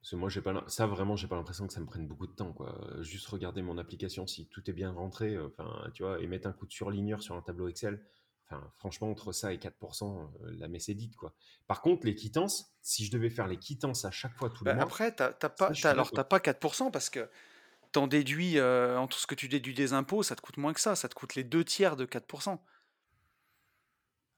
Parce 0.00 0.12
que 0.12 0.16
moi, 0.16 0.28
j'ai 0.28 0.42
pas 0.42 0.64
ça 0.68 0.86
vraiment, 0.86 1.16
j'ai 1.16 1.28
pas 1.28 1.36
l'impression 1.36 1.66
que 1.66 1.72
ça 1.72 1.80
me 1.80 1.86
prenne 1.86 2.06
beaucoup 2.08 2.26
de 2.26 2.32
temps, 2.34 2.52
quoi. 2.52 2.78
Juste 3.02 3.26
regarder 3.28 3.62
mon 3.62 3.78
application 3.78 4.26
si 4.26 4.48
tout 4.48 4.68
est 4.70 4.74
bien 4.74 4.92
rentré, 4.92 5.38
enfin, 5.38 5.90
tu 5.94 6.02
vois? 6.04 6.20
Et 6.22 6.26
mettre 6.26 6.48
un 6.48 6.52
coup 6.52 6.66
de 6.66 6.72
surligneur 6.72 7.22
sur 7.22 7.36
un 7.36 7.42
tableau 7.42 7.68
Excel. 7.68 8.04
Enfin, 8.46 8.72
franchement, 8.76 9.10
entre 9.10 9.32
ça 9.32 9.52
et 9.52 9.58
4 9.58 9.76
heu, 10.42 10.50
la 10.52 10.68
messe 10.68 10.88
est 10.88 10.94
dite, 10.94 11.16
quoi. 11.16 11.34
Par 11.66 11.82
contre, 11.82 12.06
les 12.06 12.14
quittances, 12.14 12.76
si 12.82 13.04
je 13.04 13.10
devais 13.12 13.30
faire 13.30 13.48
les 13.48 13.58
quittances 13.58 14.04
à 14.04 14.10
chaque 14.10 14.36
fois 14.36 14.50
tous 14.50 14.64
les 14.64 14.72
Bah, 14.72 14.74
mois, 14.74 14.92
après, 14.92 15.14
tu 15.14 15.22
as 15.22 15.32
ça, 15.72 15.90
pas 15.90 15.90
alors 15.90 16.12
t'as 16.12 16.24
pas 16.24 16.40
4 16.40 16.90
parce 16.90 17.10
que 17.10 17.28
tu 17.92 17.98
en 17.98 18.06
déduis, 18.06 18.58
heu, 18.58 18.96
entre 18.98 19.18
ce 19.18 19.26
que 19.26 19.34
tu 19.34 19.48
déduis 19.48 19.74
des 19.74 19.92
impôts, 19.92 20.22
ça 20.22 20.36
te 20.36 20.40
coûte 20.42 20.56
moins 20.58 20.72
que 20.72 20.80
ça, 20.80 20.96
ça 20.96 21.08
te 21.08 21.14
coûte 21.14 21.34
les 21.34 21.44
2/3 21.44 21.96
de 21.96 22.04
4 22.04 22.26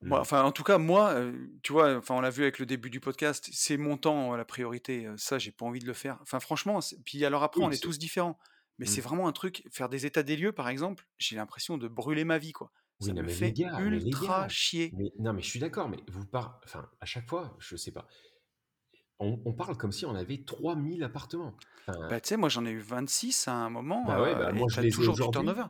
Moi, 0.02 0.18
Mmh. 0.18 0.20
enfin, 0.20 0.42
en 0.44 0.52
tout 0.52 0.62
cas, 0.64 0.78
moi, 0.78 1.14
heu, 1.14 1.50
tu 1.62 1.72
vois, 1.72 1.94
enfin, 1.96 2.14
on 2.16 2.20
l'a 2.22 2.30
vu 2.30 2.42
avec 2.42 2.58
le 2.58 2.64
début 2.66 2.88
du 2.90 3.00
podcast, 3.00 3.50
c'est 3.52 3.76
mon 3.76 3.98
temps, 3.98 4.34
la 4.34 4.46
priorité, 4.46 5.04
heu, 5.06 5.14
ça, 5.18 5.38
j'ai 5.38 5.52
pas 5.52 5.66
envie 5.66 5.78
de 5.80 5.86
le 5.86 5.92
faire. 5.92 6.18
Enfin, 6.22 6.40
franchement, 6.40 6.80
puis 7.04 7.22
alors 7.24 7.42
après, 7.42 7.62
on 7.62 7.70
est 7.70 7.82
tous 7.82 7.98
différents, 7.98 8.38
mais 8.78 8.86
mmh. 8.86 8.86
c'est 8.86 9.02
vraiment 9.02 9.28
un 9.28 9.32
truc 9.32 9.62
faire 9.70 9.90
des 9.90 10.06
états 10.06 10.22
des 10.22 10.36
lieux, 10.36 10.52
par 10.52 10.70
exemple, 10.70 11.06
j'ai 11.18 11.36
l'impression 11.36 11.76
de 11.76 11.86
brûler 11.86 12.24
ma 12.24 12.38
vie, 12.38 12.52
quoi. 12.52 12.72
Oui, 13.00 13.12
Ça 13.12 13.14
non, 13.14 13.22
me 13.22 13.24
mais 13.24 13.36
fait 13.36 13.52
gars 13.52 13.82
mais 13.98 14.00
ultra 14.06 14.08
gars, 14.16 14.48
chier. 14.48 14.96
mais 14.96 15.10
non, 15.18 15.32
mais 15.32 15.42
je 15.42 15.48
suis 15.48 15.58
d'accord, 15.60 15.88
mais 15.88 15.98
vous 16.08 16.26
par 16.26 16.60
enfin, 16.64 16.90
à 17.00 17.06
chaque 17.06 17.28
fois, 17.28 17.56
je 17.58 17.76
sais 17.76 17.92
pas, 17.92 18.06
on 19.20 19.40
on 19.44 19.52
parle 19.54 19.76
comme 19.76 19.92
si 19.92 20.06
on 20.06 20.14
avait 20.14 20.44
3000 20.44 21.02
appartements. 21.04 21.54
Enfin, 21.88 21.98
Bah, 22.08 22.20
tu 22.20 22.28
sais, 22.28 22.36
moi, 22.36 22.48
j'en 22.48 22.64
ai 22.66 22.70
eu 22.70 22.78
26 22.80 23.46
à 23.48 23.52
un 23.52 23.70
moment, 23.70 24.02
bah, 24.04 24.20
ouais, 24.20 24.34
bah, 24.36 24.52
et 24.52 24.52
moi, 24.52 24.66
je 24.68 24.80
ai 24.80 24.88
toujours 24.88 25.18
du 25.18 25.30
turnover. 25.30 25.64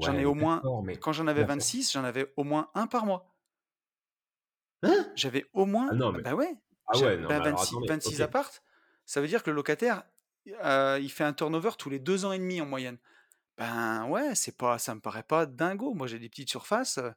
J'en 0.00 0.18
ai 0.18 0.24
au 0.24 0.34
moins 0.34 0.66
mais 0.82 0.98
quand 1.00 1.12
j'en 1.12 1.26
avais 1.28 1.42
mais 1.42 1.44
à 1.44 1.48
force 1.48 1.70
26, 1.70 1.92
j'en 1.92 2.04
avais 2.04 2.32
au 2.36 2.44
moins 2.44 2.70
un 2.74 2.86
par 2.86 3.06
mois. 3.06 3.36
hein? 4.82 5.04
J'avais 5.14 5.46
au 5.52 5.66
Ah 5.88 5.94
moins 5.94 5.94
non, 5.94 6.12
mais 6.12 6.24
bah, 6.24 6.34
ouais, 6.34 6.54
ah 6.88 6.98
ouais, 6.98 7.18
non, 7.18 7.34
bah, 7.34 7.38
mais 7.38 7.42
alors 7.44 7.62
26- 7.62 7.62
attendez, 7.62 7.88
26 7.88 8.20
OK. 8.22 8.22
apparts, 8.22 8.50
ça 9.06 9.20
veut 9.20 9.28
dire 9.28 9.42
que 9.42 9.50
le 9.50 9.56
locataire, 9.56 10.04
heu, 10.48 10.98
il 11.00 11.10
fait 11.10 11.24
un 11.24 11.32
turnover 11.32 11.70
tous 11.78 11.90
les 11.90 11.98
2 11.98 12.24
ans 12.24 12.32
et 12.32 12.38
demi 12.38 12.60
en 12.60 12.66
moyenne. 12.66 12.98
Ben, 13.58 14.06
ouais, 14.08 14.34
c'est 14.36 14.56
pas 14.58 14.78
ça 14.78 14.94
me 14.96 15.00
paraît 15.02 15.24
pas 15.24 15.46
dingo. 15.46 15.94
Moi, 15.94 16.06
j'ai 16.08 16.18
des 16.20 16.28
petites 16.30 16.50
surfaces, 16.50 16.98
heu, 16.98 17.12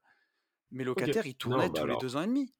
mes 0.71 0.85
locataires, 0.85 1.27
ils 1.27 1.35
Non, 1.43 1.59
tournaient 1.59 1.69
bah, 1.69 1.81
tous 1.81 1.87
les 1.87 1.97
2 1.97 2.15
ans 2.17 2.23
et 2.23 2.27
demi. 2.27 2.53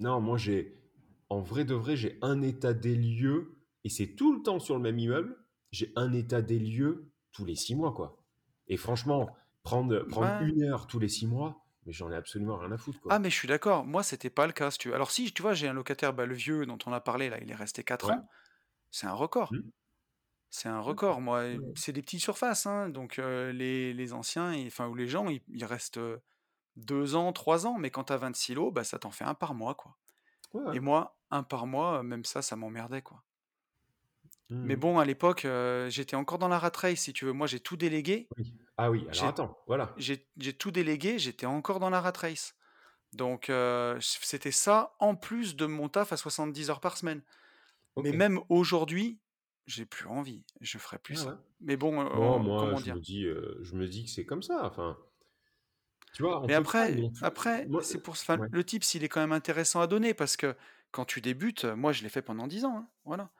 non, 0.00 0.20
moi, 0.20 0.36
j'ai 0.38 0.85
en 1.30 1.40
vrai 1.40 1.64
de 1.64 1.74
vrai, 1.74 1.96
j'ai 1.96 2.18
un 2.22 2.42
état 2.42 2.74
des 2.74 2.94
lieux 2.96 3.58
et 3.84 3.88
c'est 3.90 4.14
tout 4.16 4.34
le 4.36 4.42
temps 4.42 4.60
sur 4.60 4.76
le 4.76 4.82
même 4.82 4.98
immeuble. 4.98 5.36
J'ai 5.72 5.92
un 5.96 6.12
état 6.12 6.42
des 6.42 6.58
lieux 6.58 7.12
tous 7.32 7.44
les 7.44 7.54
6 7.56 7.74
mois, 7.76 7.92
quoi 7.94 8.22
et 8.68 8.76
franchement, 8.76 9.36
prendre 9.62 10.00
prendre 10.08 10.34
Ouais. 10.34 10.40
1 10.40 10.62
heure 10.62 10.86
tous 10.88 10.98
les 10.98 11.08
6 11.08 11.26
mois, 11.28 11.66
mais 11.86 11.92
j'en 11.92 12.10
ai 12.10 12.16
absolument 12.16 12.56
rien 12.58 12.72
à 12.72 12.78
foutre, 12.78 13.00
Ah, 13.08 13.18
mais 13.18 13.30
je 13.30 13.36
suis 13.36 13.48
d'accord. 13.48 13.84
Moi, 13.86 14.02
c'était 14.02 14.30
pas 14.30 14.46
le 14.46 14.52
cas, 14.52 14.70
si 14.70 14.78
tu 14.78 14.88
veux. 14.88 14.94
Alors 14.94 15.10
si, 15.10 15.32
tu 15.32 15.42
vois, 15.42 15.54
j'ai 15.54 15.68
un 15.68 15.72
locataire, 15.72 16.12
bah, 16.12 16.26
le 16.26 16.34
vieux 16.34 16.66
dont 16.66 16.78
on 16.86 16.92
a 16.92 17.00
parlé 17.00 17.28
là, 17.30 17.38
il 17.40 17.50
est 17.50 17.54
resté 17.54 17.84
quatre 17.84 18.10
Ouais. 18.10 18.16
ans. 18.16 18.28
C'est 18.90 19.06
un 19.08 19.14
record. 19.14 19.50
Mmh. 19.50 19.70
C'est 20.50 20.68
un 20.68 20.80
record. 20.80 21.20
Moi, 21.20 21.44
Ouais, 21.52 21.76
c'est 21.76 21.92
des 21.92 22.02
petites 22.02 22.20
surfaces, 22.22 22.66
hein, 22.66 22.88
donc 22.90 23.18
heu, 23.20 23.50
les 23.52 23.94
les 23.94 24.12
anciens, 24.14 24.54
enfin, 24.66 24.88
ou 24.88 24.94
les 24.96 25.08
gens, 25.08 25.28
ils 25.30 25.42
ils 25.48 25.64
restent, 25.66 25.98
heu, 25.98 26.20
2 26.76 27.16
ans, 27.16 27.32
3 27.34 27.66
ans, 27.66 27.78
mais 27.78 27.90
quand 27.90 28.04
tu 28.06 28.14
as 28.14 28.18
26 28.18 28.54
lots, 28.54 28.72
bah, 28.72 28.84
ça 28.84 28.98
t'en 29.00 29.12
fait 29.12 29.24
un 29.24 29.34
par 29.34 29.54
mois, 29.54 29.74
quoi 29.76 29.98
Ouais, 30.56 30.76
et 30.76 30.80
moi, 30.80 31.16
un 31.30 31.42
par 31.42 31.66
mois, 31.66 32.02
même 32.02 32.24
ça, 32.24 32.42
ça 32.42 32.56
m'emmerdait, 32.56 33.02
quoi. 33.02 33.22
Mais 34.48 34.76
Mmh 34.76 34.80
bon, 34.80 34.98
à 35.00 35.04
l'époque, 35.04 35.46
j'étais 35.88 36.14
encore 36.14 36.38
dans 36.38 36.46
la 36.48 36.58
rat 36.58 36.70
race, 36.76 37.00
si 37.00 37.12
tu 37.12 37.24
veux. 37.24 37.32
Moi, 37.32 37.46
j'ai 37.48 37.58
tout 37.60 37.76
délégué. 37.76 38.28
Oui. 38.38 38.54
Ah 38.76 38.90
oui, 38.90 39.00
alors 39.02 39.14
J'ai 39.14 39.26
attends, 39.26 39.58
voilà. 39.66 39.92
j'ai 39.96 40.52
tout 40.56 40.70
délégué, 40.70 41.18
j'étais 41.18 41.46
encore 41.46 41.80
dans 41.80 41.90
la 41.90 42.00
rat 42.00 42.12
race. 42.16 42.54
Donc 43.12 43.50
c'était 44.00 44.52
ça, 44.52 44.94
en 45.00 45.16
plus 45.16 45.56
de 45.56 45.66
mon 45.66 45.88
taf 45.88 46.12
à 46.12 46.16
70 46.16 46.70
heures 46.70 46.80
par 46.80 46.96
semaine. 46.96 47.22
Mais 47.96 48.12
même 48.12 48.40
aujourd'hui, 48.48 49.18
j'ai 49.66 49.86
plus 49.86 50.06
envie, 50.06 50.44
je 50.60 50.78
ferai 50.78 50.98
plus 50.98 51.24
ouais. 51.24 51.32
ça. 51.32 51.42
Mais 51.60 51.76
bon, 51.76 52.04
Non, 52.04 52.38
moi, 52.38 52.60
comment 52.60 52.76
je 52.76 52.84
dire? 52.84 52.94
me 52.94 53.00
dis, 53.00 53.22
je 53.24 53.74
me 53.74 53.88
dis 53.88 54.04
que 54.04 54.10
c'est 54.10 54.26
comme 54.26 54.42
ça, 54.42 54.64
enfin, 54.64 54.96
tu 56.16 56.22
vois? 56.24 56.42
On 56.44 56.48
Mais 56.48 56.54
pas 56.54 56.62
après 56.62 57.06
après, 57.22 57.68
moi, 57.68 57.82
c'est 57.82 57.98
pour 58.02 58.14
enfin, 58.14 58.38
ouais. 58.38 58.48
le 58.50 58.64
tips, 58.64 58.94
il 58.94 59.04
est 59.04 59.08
quand 59.08 59.20
même 59.20 59.32
intéressant 59.32 59.80
à 59.80 59.86
donner 59.86 60.14
parce 60.14 60.36
que 60.36 60.56
quand 60.92 61.04
tu 61.04 61.20
débutes, 61.20 61.64
moi, 61.64 61.92
je 61.92 62.02
l'ai 62.02 62.08
fait 62.08 62.22
pendant 62.22 62.46
10 62.46 62.64
ans, 62.64 62.76
hein, 62.78 62.90
voilà. 63.04 63.30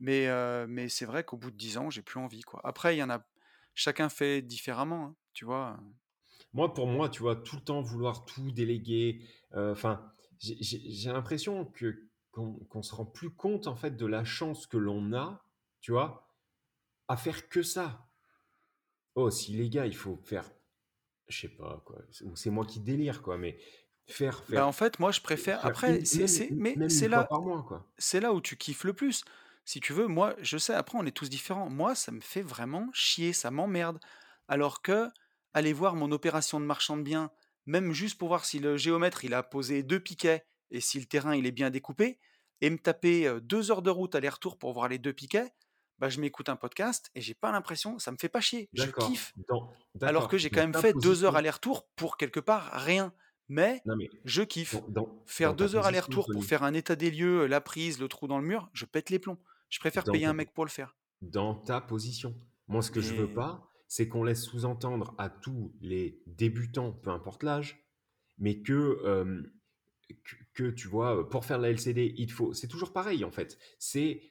Mais 0.00 0.26
heu, 0.28 0.66
mais 0.68 0.88
c'est 0.88 1.04
vrai 1.06 1.24
qu'au 1.24 1.36
bout 1.36 1.50
de 1.50 1.56
10 1.56 1.78
ans, 1.78 1.90
j'ai 1.90 2.02
plus 2.02 2.20
envie, 2.20 2.42
quoi. 2.42 2.60
Après, 2.64 2.96
il 2.96 2.98
y 2.98 3.02
en 3.02 3.10
a 3.10 3.26
chacun 3.74 4.08
fait 4.08 4.42
différemment, 4.42 5.04
hein, 5.06 5.16
tu 5.34 5.44
vois? 5.44 5.78
Moi, 6.52 6.72
pour 6.72 6.86
moi, 6.86 7.08
tu 7.08 7.20
vois, 7.20 7.36
tout 7.36 7.56
le 7.56 7.62
temps 7.62 7.80
vouloir 7.82 8.24
tout 8.24 8.50
déléguer, 8.50 9.26
heu, 9.54 9.72
enfin, 9.72 10.12
j'ai 10.38 11.10
l'impression 11.12 11.64
que 11.66 12.08
qu'on 12.30 12.54
qu'on 12.54 12.82
se 12.82 12.94
rend 12.94 13.06
plus 13.06 13.30
compte, 13.30 13.66
en 13.66 13.76
fait, 13.76 13.92
de 13.96 14.06
la 14.06 14.24
chance 14.24 14.66
que 14.66 14.76
l'on 14.76 15.12
a, 15.12 15.44
tu 15.80 15.92
vois? 15.92 16.34
À 17.08 17.16
faire 17.16 17.48
que 17.48 17.62
ça. 17.62 18.08
Oh, 19.16 19.28
si 19.28 19.52
les 19.52 19.70
gars, 19.70 19.86
il 19.86 19.96
faut 19.96 20.16
faire 20.16 20.48
je 21.28 21.40
sais 21.40 21.48
pas 21.48 21.82
quoi, 21.86 22.02
c'est 22.10 22.24
ou 22.24 22.36
c'est 22.36 22.50
moi 22.50 22.66
qui 22.66 22.80
délire 22.80 23.22
quoi, 23.22 23.38
mais 23.38 23.58
faire 24.06 24.42
Bah, 24.48 24.66
faire 24.66 24.66
en 24.66 24.72
fait, 24.72 24.98
moi, 24.98 25.10
je 25.12 25.20
préfère 25.20 25.64
faire 25.64 25.64
après, 25.64 26.00
c'est 26.04 26.26
mais 26.56 26.80
c'est 26.88 27.08
1 27.08 27.08
fois 27.10 27.26
là 27.26 27.32
c'est 27.98 28.20
là 28.20 28.32
où 28.34 28.40
tu 28.40 28.56
kiffes 28.56 28.84
le 28.84 28.94
plus. 28.94 29.24
Si 29.64 29.80
tu 29.80 29.92
veux, 29.94 30.08
moi, 30.08 30.36
je 30.40 30.58
sais, 30.58 30.74
après, 30.74 30.98
on 30.98 31.06
est 31.06 31.12
tous 31.16 31.30
différents. 31.30 31.70
Moi, 31.70 31.94
ça 31.94 32.12
me 32.12 32.20
fait 32.20 32.42
vraiment 32.42 32.88
chier, 32.94 33.32
ça 33.34 33.50
m'emmerde. 33.52 34.00
Alors 34.48 34.82
que 34.82 35.08
aller 35.54 35.72
voir 35.74 35.96
mon 35.96 36.12
opération 36.12 36.60
de 36.60 36.66
marchand 36.66 36.96
de 36.98 37.02
biens, 37.02 37.30
même 37.66 37.92
juste 37.92 38.18
pour 38.18 38.28
voir 38.28 38.44
si 38.46 38.58
le 38.60 38.76
géomètre, 38.78 39.24
il 39.24 39.34
a 39.34 39.42
posé 39.44 39.82
2 39.84 40.00
piquets 40.00 40.46
et 40.72 40.80
si 40.80 41.00
le 41.00 41.06
terrain, 41.06 41.36
il 41.36 41.46
est 41.46 41.52
bien 41.52 41.70
découpé 41.70 42.20
et 42.62 42.70
me 42.70 42.78
taper, 42.78 43.28
heu, 43.28 43.40
2 43.42 43.70
heures 43.72 43.82
de 43.82 43.90
route 43.90 44.14
aller-retour 44.16 44.58
pour 44.58 44.72
voir 44.74 44.88
les 44.88 44.98
2 44.98 45.12
piquets, 45.14 45.52
bah, 45.98 46.08
je 46.08 46.20
m'écoute 46.20 46.48
un 46.48 46.56
podcast 46.56 47.10
et 47.14 47.20
j'ai 47.20 47.34
pas 47.34 47.52
l'impression 47.52 47.98
ça 47.98 48.10
me 48.12 48.16
fait 48.16 48.28
pas 48.28 48.40
chier, 48.40 48.68
je 48.72 48.86
kiffe. 48.86 49.32
Alors 50.02 50.28
que 50.28 50.38
j'ai 50.38 50.50
quand 50.50 50.60
même 50.60 50.74
fait 50.74 50.94
2 50.94 51.24
heures 51.24 51.36
aller-retour 51.36 51.86
pour 51.96 52.16
quelque 52.16 52.40
part 52.40 52.70
rien. 52.72 53.12
Mais 53.48 53.82
non 53.84 53.94
mais 53.96 54.08
je 54.24 54.42
kiffe. 54.42 54.76
dans 54.88 55.02
dans 55.02 55.22
Faire 55.26 55.50
dans 55.50 55.64
2 55.66 55.76
heures 55.76 55.86
aller-retour 55.86 56.28
pour 56.32 56.44
faire 56.44 56.62
un 56.62 56.72
état 56.74 56.96
des 56.96 57.10
lieux, 57.10 57.46
la 57.46 57.60
prise, 57.60 57.98
le 58.00 58.08
trou 58.08 58.26
dans 58.26 58.38
le 58.38 58.46
mur, 58.46 58.70
je 58.72 58.86
pète 58.86 59.10
les 59.10 59.18
plombs. 59.18 59.38
Je 59.68 59.78
préfère 59.80 60.04
payer 60.04 60.24
ta 60.24 60.30
un 60.30 60.32
mec 60.32 60.52
pour 60.54 60.64
le 60.64 60.70
faire. 60.70 60.96
dans 61.20 61.54
ta 61.54 61.80
position. 61.80 62.34
Moi, 62.68 62.80
ce 62.82 62.90
que 62.90 63.00
je 63.00 63.14
veux 63.14 63.26
Mais 63.26 63.34
pas, 63.34 63.68
c'est 63.88 64.08
qu'on 64.08 64.24
laisse 64.24 64.42
sous-entendre 64.44 65.14
à 65.18 65.28
tous 65.28 65.74
les 65.80 66.22
débutants, 66.26 66.92
peu 66.92 67.10
importe 67.10 67.42
l'âge, 67.42 67.84
mais 68.38 68.60
que, 68.62 69.00
que 70.08 70.36
que 70.54 70.70
tu 70.70 70.88
vois, 70.88 71.28
pour 71.28 71.44
faire 71.44 71.58
la 71.58 71.70
LCD, 71.70 72.14
il 72.16 72.30
faut 72.30 72.52
c'est 72.54 72.68
toujours 72.68 72.92
pareil 72.92 73.24
en 73.24 73.30
fait. 73.30 73.58
C'est 73.78 74.22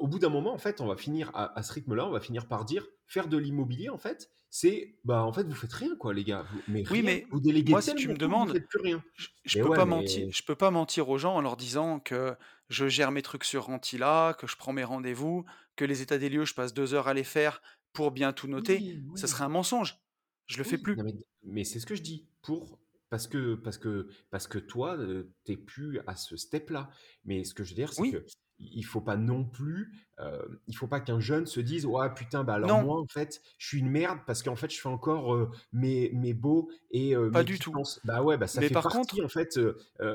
au 0.00 0.06
bout 0.08 0.18
d'un 0.18 0.28
moment, 0.28 0.52
en 0.54 0.58
fait, 0.58 0.80
on 0.80 0.86
va 0.86 0.96
finir 0.96 1.30
à, 1.34 1.56
à 1.58 1.62
ce 1.62 1.72
rythme-là, 1.72 2.06
on 2.06 2.10
va 2.10 2.20
finir 2.20 2.48
par 2.48 2.64
dire 2.64 2.86
faire 3.06 3.28
de 3.28 3.36
l'immobilier, 3.36 3.88
en 3.88 3.98
fait, 3.98 4.30
c'est 4.50 4.98
bah 5.04 5.24
en 5.24 5.32
fait 5.32 5.42
vous 5.44 5.54
faites 5.54 5.72
rien 5.72 5.96
quoi 5.96 6.14
les 6.14 6.24
gars, 6.24 6.46
vous- 6.50 6.62
mais 6.68 6.82
Oui, 6.90 7.00
rien, 7.00 7.02
mais 7.02 7.26
vous 7.30 7.40
déléguez 7.40 7.72
moi, 7.72 7.82
si 7.82 7.94
tu 7.94 8.08
me 8.08 8.16
demandes, 8.16 8.58
plus 8.68 8.80
rien. 8.80 9.02
je, 9.14 9.28
je 9.44 9.56
peux 9.58 9.68
ouais, 9.68 9.76
pas 9.76 9.84
mentir, 9.84 10.28
je 10.30 10.42
peux 10.42 10.54
pas 10.54 10.70
mentir 10.70 11.08
aux 11.08 11.18
gens 11.18 11.34
en 11.34 11.40
leur 11.40 11.56
disant 11.56 12.00
que 12.00 12.36
je 12.68 12.88
gère 12.88 13.10
mes 13.12 13.22
trucs 13.22 13.44
sur 13.44 13.64
Rentila, 13.64 14.34
que 14.38 14.46
je 14.46 14.56
prends 14.56 14.72
mes 14.72 14.84
rendez-vous, 14.84 15.44
que 15.76 15.84
les 15.84 16.02
états 16.02 16.18
des 16.18 16.28
lieux, 16.28 16.44
je 16.44 16.54
passe 16.54 16.74
deux 16.74 16.94
heures 16.94 17.08
à 17.08 17.14
les 17.14 17.24
faire 17.24 17.60
pour 17.92 18.10
bien 18.12 18.32
tout 18.32 18.48
noter. 18.48 18.78
oui, 18.78 19.02
Ça 19.14 19.26
oui. 19.26 19.30
serait 19.30 19.44
un 19.44 19.48
mensonge. 19.48 19.98
Je 20.46 20.58
le 20.58 20.64
fais 20.64 20.78
plus. 20.78 20.96
non 20.96 21.04
mais, 21.04 21.14
mais 21.42 21.64
c'est 21.64 21.80
ce 21.80 21.86
que 21.86 21.94
je 21.94 22.02
dis. 22.02 22.28
Pour, 22.42 22.80
parce 23.10 23.26
que, 23.28 23.54
parce 23.54 23.78
que, 23.78 24.08
parce 24.30 24.46
que 24.48 24.58
toi, 24.58 24.96
euh, 24.96 25.32
t'es 25.44 25.56
plus 25.56 26.00
à 26.06 26.16
ce 26.16 26.36
step-là. 26.36 26.90
Mais 27.24 27.44
ce 27.44 27.54
que 27.54 27.64
je 27.64 27.70
veux 27.70 27.76
dire, 27.76 27.92
c'est 27.92 28.02
Oui, 28.02 28.12
que 28.12 28.24
il 28.58 28.84
faut 28.84 29.00
pas 29.00 29.16
non 29.16 29.44
plus, 29.44 29.92
euh, 30.18 30.40
il 30.66 30.76
faut 30.76 30.86
pas 30.86 31.00
qu'un 31.00 31.20
jeune 31.20 31.46
se 31.46 31.60
dise, 31.60 31.84
ouais, 31.86 32.12
putain, 32.14 32.42
bah 32.42 32.54
alors 32.54 32.70
non, 32.70 32.82
moi, 32.82 33.00
en 33.00 33.06
fait, 33.06 33.42
je 33.58 33.66
suis 33.66 33.78
une 33.80 33.90
merde 33.90 34.20
parce 34.26 34.42
qu'en 34.42 34.56
fait, 34.56 34.70
je 34.72 34.80
fais 34.80 34.88
encore 34.88 35.34
euh, 35.34 35.50
mes, 35.72 36.10
mes 36.12 36.32
beaux 36.32 36.70
et 36.90 37.14
euh, 37.14 37.30
pas 37.30 37.40
mes 37.40 37.44
du 37.44 37.58
tout. 37.58 37.74
Bah 38.04 38.22
ouais, 38.22 38.38
bah 38.38 38.46
ça 38.46 38.60
Mais 38.60 38.68
fait 38.68 38.74
par 38.74 38.84
partie, 38.84 38.98
contre, 38.98 39.24
en 39.24 39.28
fait, 39.28 39.58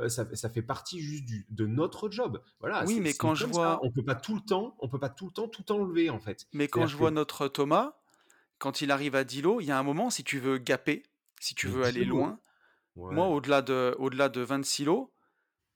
ça, 0.08 0.36
ça 0.36 0.50
fait 0.50 0.62
partie 0.64 1.00
juste 1.02 1.26
du, 1.26 1.46
de 1.50 1.66
notre 1.68 2.10
job. 2.10 2.42
Voilà, 2.60 2.84
oui, 2.86 3.00
mais 3.00 3.14
quand 3.14 3.36
je 3.36 3.46
ça. 3.46 3.52
vois, 3.52 3.80
On 3.84 3.92
peut 3.92 4.04
pas 4.04 4.16
tout 4.16 4.36
le 4.36 4.42
temps, 4.42 4.76
on 4.80 4.88
peut 4.90 5.00
pas 5.00 5.10
tout 5.10 5.28
le 5.28 5.32
temps 5.34 5.48
tout 5.48 5.72
enlever, 5.72 6.10
en 6.10 6.20
fait. 6.20 6.48
mais 6.54 6.68
quand 6.68 6.88
je 6.88 6.94
que, 6.94 6.98
vois 6.98 7.12
notre 7.12 7.48
Thomas, 7.48 7.98
quand 8.58 8.82
il 8.82 8.92
arrive 8.92 9.16
à 9.16 9.24
10 9.24 9.42
lots, 9.44 9.62
il 9.62 9.66
y 9.66 9.72
a 9.72 9.78
un 9.80 9.84
moment, 9.84 10.10
si 10.10 10.24
tu 10.24 10.40
veux 10.40 10.58
gaper, 10.58 11.04
si 11.40 11.56
tu 11.56 11.68
mais 11.68 11.74
veux 11.76 11.84
aller 11.84 12.06
loin, 12.06 12.40
moi, 13.10 13.28
au-delà 13.28 13.62
de, 13.62 13.96
au-delà 14.00 14.30
de 14.30 14.42
26 14.42 14.86
lots, 14.86 15.14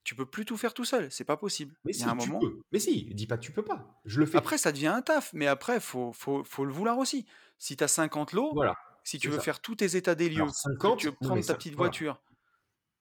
tu 0.06 0.14
peux 0.14 0.24
plus 0.24 0.44
tout 0.44 0.56
faire 0.56 0.72
tout 0.72 0.84
seul. 0.84 1.10
C'est 1.10 1.24
pas 1.24 1.36
possible. 1.36 1.74
Mais 1.84 1.90
Il 1.92 1.98
y 1.98 2.04
a 2.04 2.10
un 2.12 2.18
si, 2.18 2.26
tu 2.26 2.32
moment. 2.32 2.38
peux. 2.40 2.60
Mais 2.70 2.78
si, 2.78 3.06
dis 3.12 3.26
pas 3.26 3.36
que 3.36 3.42
tu 3.42 3.50
peux 3.50 3.64
pas. 3.64 4.00
Je 4.04 4.20
le 4.20 4.26
fais. 4.26 4.38
Après, 4.38 4.56
ça 4.56 4.70
devient 4.70 4.86
un 4.86 5.02
taf, 5.02 5.32
mais 5.32 5.48
après, 5.48 5.80
faut, 5.80 6.12
faut, 6.12 6.44
faut 6.44 6.64
le 6.64 6.72
vouloir 6.72 6.96
aussi. 6.98 7.26
Si 7.58 7.76
tu 7.76 7.82
as 7.82 7.88
50 7.88 8.32
lots, 8.32 8.52
Voilà, 8.54 8.76
si 9.02 9.18
tu 9.18 9.28
veux 9.28 9.38
ça. 9.38 9.42
faire 9.42 9.60
tous 9.60 9.74
tes 9.74 9.96
états 9.96 10.14
des 10.14 10.26
Alors 10.32 10.46
lieux, 10.46 10.52
tu 10.52 10.60
50, 10.60 11.04
veux 11.06 11.10
prendre 11.12 11.44
ta 11.44 11.54
petite 11.54 11.74
voilà. 11.74 11.88
voiture, 11.90 12.22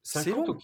c'est 0.02 0.24
50, 0.24 0.48
long. 0.48 0.54
ok. 0.56 0.64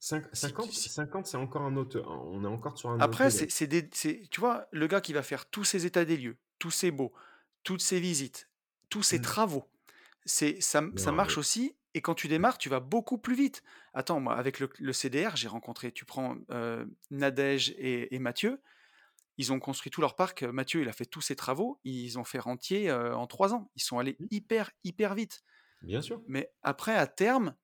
Cinq- 0.00 0.24
Si, 0.32 0.40
50, 0.40 0.72
si- 0.72 0.88
50, 0.88 1.26
c'est 1.26 1.36
encore 1.36 1.62
un 1.62 1.76
autre. 1.76 2.00
On 2.00 2.42
est 2.44 2.46
encore 2.48 2.78
sur 2.78 2.88
un 2.88 2.98
Après, 3.00 3.30
c'est, 3.30 3.66
des, 3.66 3.90
tu 3.90 4.40
vois, 4.40 4.68
le 4.70 4.86
gars 4.86 5.02
qui 5.02 5.12
va 5.12 5.22
faire 5.22 5.50
tous 5.50 5.64
ses 5.64 5.84
états 5.84 6.06
des 6.06 6.16
lieux, 6.16 6.38
tous 6.58 6.70
ses 6.70 6.90
baux, 6.90 7.12
toutes 7.62 7.82
ses 7.82 8.00
visites, 8.00 8.48
tous 8.88 9.02
ses 9.02 9.18
Hmm. 9.18 9.22
travaux, 9.22 9.68
c'est, 10.24 10.62
ça, 10.62 10.80
marche 11.12 11.36
aussi. 11.36 11.76
Et 11.98 12.02
quand 12.02 12.14
tu 12.14 12.28
démarres, 12.28 12.58
tu 12.58 12.68
vas 12.68 12.80
beaucoup 12.80 13.18
plus 13.18 13.34
vite. 13.34 13.64
Attends, 13.92 14.20
moi, 14.20 14.36
avec 14.36 14.60
le, 14.60 14.70
le 14.78 14.92
CDR, 14.92 15.36
j'ai 15.36 15.48
rencontré, 15.48 15.92
tu 15.92 16.04
prends 16.04 16.36
euh, 16.50 16.86
Nadège 17.10 17.70
et, 17.78 18.14
et 18.14 18.18
Mathieu, 18.20 18.62
ils 19.36 19.52
ont 19.52 19.60
construit 19.60 19.90
tout 19.90 20.00
leur 20.00 20.16
parc. 20.16 20.42
Mathieu, 20.42 20.82
il 20.82 20.88
a 20.88 20.92
fait 20.92 21.06
tous 21.06 21.20
ses 21.20 21.36
travaux. 21.36 21.80
Ils 21.84 22.18
ont 22.18 22.24
fait 22.24 22.40
rentier 22.40 22.90
euh, 22.90 23.16
en 23.16 23.26
trois 23.26 23.54
ans. 23.54 23.70
Ils 23.76 23.82
sont 23.82 23.98
allés 23.98 24.20
Hmm, 24.20 24.26
hyper, 24.30 24.72
hyper 24.84 25.14
vite. 25.14 25.42
bien 25.82 26.02
sûr. 26.02 26.22
Mais 26.26 26.52
après, 26.62 26.94
à 26.94 27.06
terme, 27.06 27.54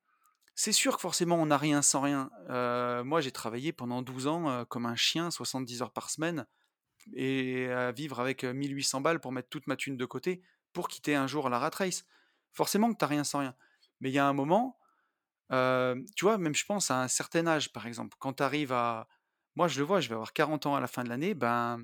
c'est 0.54 0.72
sûr 0.72 0.96
que 0.96 1.02
forcément, 1.02 1.36
on 1.36 1.46
n'a 1.46 1.58
rien 1.58 1.82
sans 1.82 2.02
rien. 2.02 2.30
Euh, 2.50 3.04
moi, 3.04 3.20
j'ai 3.20 3.32
travaillé 3.32 3.72
pendant 3.72 4.02
12 4.02 4.26
ans 4.28 4.50
euh, 4.50 4.64
comme 4.64 4.86
un 4.86 4.96
chien, 4.96 5.30
70 5.30 5.82
heures 5.82 5.92
par 5.92 6.10
semaine, 6.10 6.46
et 7.14 7.68
à 7.70 7.92
vivre 7.92 8.20
avec 8.20 8.44
euh, 8.44 8.52
1800 8.54 9.00
balles 9.00 9.20
pour 9.20 9.32
mettre 9.32 9.48
toute 9.48 9.66
ma 9.66 9.76
thune 9.76 9.96
de 9.96 10.04
côté 10.06 10.42
pour 10.72 10.88
quitter 10.88 11.14
un 11.14 11.26
jour 11.26 11.48
la 11.48 11.58
rat 11.58 11.70
race. 11.74 12.04
Forcément 12.52 12.92
que 12.92 12.98
tu 12.98 13.04
n'as 13.04 13.08
rien 13.08 13.24
sans 13.24 13.40
rien. 13.40 13.56
Mais 14.04 14.10
il 14.10 14.14
y 14.14 14.18
a 14.18 14.26
un 14.26 14.34
moment, 14.34 14.78
euh, 15.50 16.00
tu 16.14 16.26
vois, 16.26 16.36
même 16.36 16.54
je 16.54 16.66
pense 16.66 16.90
à 16.90 17.02
un 17.02 17.08
certain 17.08 17.46
âge, 17.46 17.72
par 17.72 17.86
exemple, 17.86 18.16
quand 18.20 18.34
tu 18.34 18.42
arrives 18.42 18.72
à... 18.72 19.08
Moi, 19.56 19.66
je 19.66 19.78
le 19.80 19.86
vois, 19.86 20.00
je 20.00 20.10
vais 20.10 20.14
avoir 20.14 20.34
40 20.34 20.66
ans 20.66 20.76
à 20.76 20.80
la 20.80 20.86
fin 20.86 21.04
de 21.04 21.08
l'année, 21.08 21.32
ben, 21.32 21.82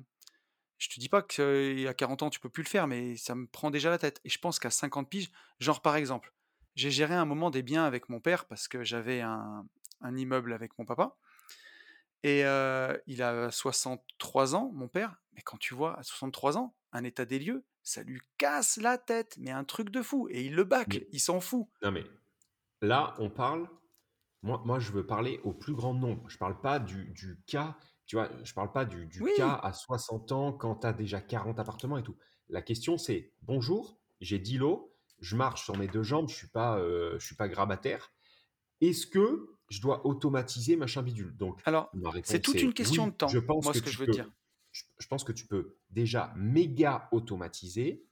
je 0.77 0.89
te 0.89 0.99
dis 0.99 1.09
pas 1.09 1.23
qu'à 1.23 1.93
40 1.95 2.21
ans, 2.21 2.29
tu 2.29 2.39
peux 2.39 2.49
plus 2.49 2.61
le 2.61 2.69
faire, 2.69 2.85
mais 2.85 3.17
ça 3.17 3.33
me 3.33 3.47
prend 3.47 3.71
déjà 3.71 3.89
la 3.89 3.97
tête. 3.97 4.21
Et 4.23 4.29
je 4.29 4.37
pense 4.37 4.59
qu'à 4.59 4.69
50 4.69 5.09
piges, 5.09 5.31
genre 5.59 5.81
par 5.81 5.95
exemple, 5.95 6.31
j'ai 6.75 6.91
géré 6.91 7.15
un 7.15 7.25
moment 7.25 7.49
des 7.49 7.63
biens 7.63 7.85
avec 7.85 8.07
mon 8.07 8.19
père 8.19 8.45
parce 8.45 8.67
que 8.67 8.83
j'avais 8.83 9.21
un 9.21 9.65
immeuble 10.15 10.53
avec 10.53 10.77
mon 10.77 10.85
papa. 10.85 11.17
Et 12.23 12.45
euh, 12.45 12.95
il 13.07 13.21
a 13.23 13.49
63 13.51 14.55
ans, 14.55 14.71
mon 14.73 14.87
père. 14.87 15.15
Mais 15.33 15.41
quand 15.41 15.57
tu 15.57 15.73
vois 15.73 15.97
à 15.97 16.03
63 16.03 16.57
ans, 16.57 16.75
un 16.91 17.03
état 17.03 17.25
des 17.25 17.39
lieux, 17.39 17.65
ça 17.83 18.03
lui 18.03 18.21
casse 18.37 18.77
la 18.77 18.97
tête. 18.97 19.35
Mais 19.39 19.51
un 19.51 19.63
truc 19.63 19.89
de 19.89 20.01
fou. 20.01 20.27
Et 20.29 20.45
il 20.45 20.55
le 20.55 20.63
bâcle, 20.63 20.99
Mais 20.99 21.07
il 21.11 21.19
s'en 21.19 21.39
fout. 21.39 21.67
non, 21.81 21.91
mais 21.91 22.03
là, 22.81 23.15
on 23.19 23.29
parle. 23.29 23.67
Moi, 24.43 24.61
moi, 24.65 24.79
je 24.79 24.91
veux 24.91 25.05
parler 25.05 25.39
au 25.43 25.53
plus 25.53 25.73
grand 25.73 25.93
nombre. 25.93 26.27
Je 26.29 26.37
parle 26.37 26.59
pas 26.61 26.79
du, 26.79 27.05
du 27.11 27.39
cas. 27.45 27.77
Tu 28.07 28.15
vois, 28.15 28.29
je 28.43 28.53
parle 28.53 28.71
pas 28.71 28.85
du, 28.85 29.05
du 29.05 29.23
cas 29.37 29.59
à 29.63 29.71
60 29.71 30.31
ans 30.31 30.51
quand 30.51 30.77
tu 30.77 30.87
as 30.87 30.93
déjà 30.93 31.21
40 31.21 31.59
appartements 31.59 31.97
et 31.97 32.03
tout. 32.03 32.17
La 32.49 32.61
question, 32.61 32.97
c'est 32.97 33.31
bonjour, 33.43 33.97
j'ai 34.19 34.37
10 34.37 34.57
lots, 34.57 34.93
je 35.21 35.37
marche 35.37 35.63
sur 35.63 35.77
mes 35.77 35.87
deux 35.87 36.03
jambes, 36.03 36.27
je 36.27 36.35
suis 36.35 36.49
pas, 36.49 36.77
euh, 36.79 37.17
je 37.19 37.25
suis 37.25 37.35
pas 37.35 37.47
grabataire. 37.47 38.11
Est-ce 38.81 39.07
que 39.07 39.55
je 39.71 39.81
dois 39.81 40.05
automatiser 40.05 40.75
machin 40.75 41.01
bidule? 41.01 41.35
Donc, 41.37 41.61
alors, 41.65 41.91
c'est 42.23 42.41
toute 42.41 42.61
une 42.61 42.69
est 42.69 42.73
question 42.73 43.07
de 43.07 43.11
oui, 43.11 43.15
je 43.25 43.39
temps, 43.39 43.45
pense 43.47 43.65
moi, 43.65 43.73
que 43.73 43.79
ce 43.79 43.83
que 43.83 43.89
je 43.89 43.97
veux 43.97 44.05
peux, 44.05 44.11
dire. 44.11 44.31
je, 44.71 44.83
je 44.99 45.07
pense 45.07 45.23
que 45.23 45.31
tu 45.31 45.47
peux 45.47 45.77
déjà 45.89 46.33
méga 46.35 47.09
automatiser 47.11 48.05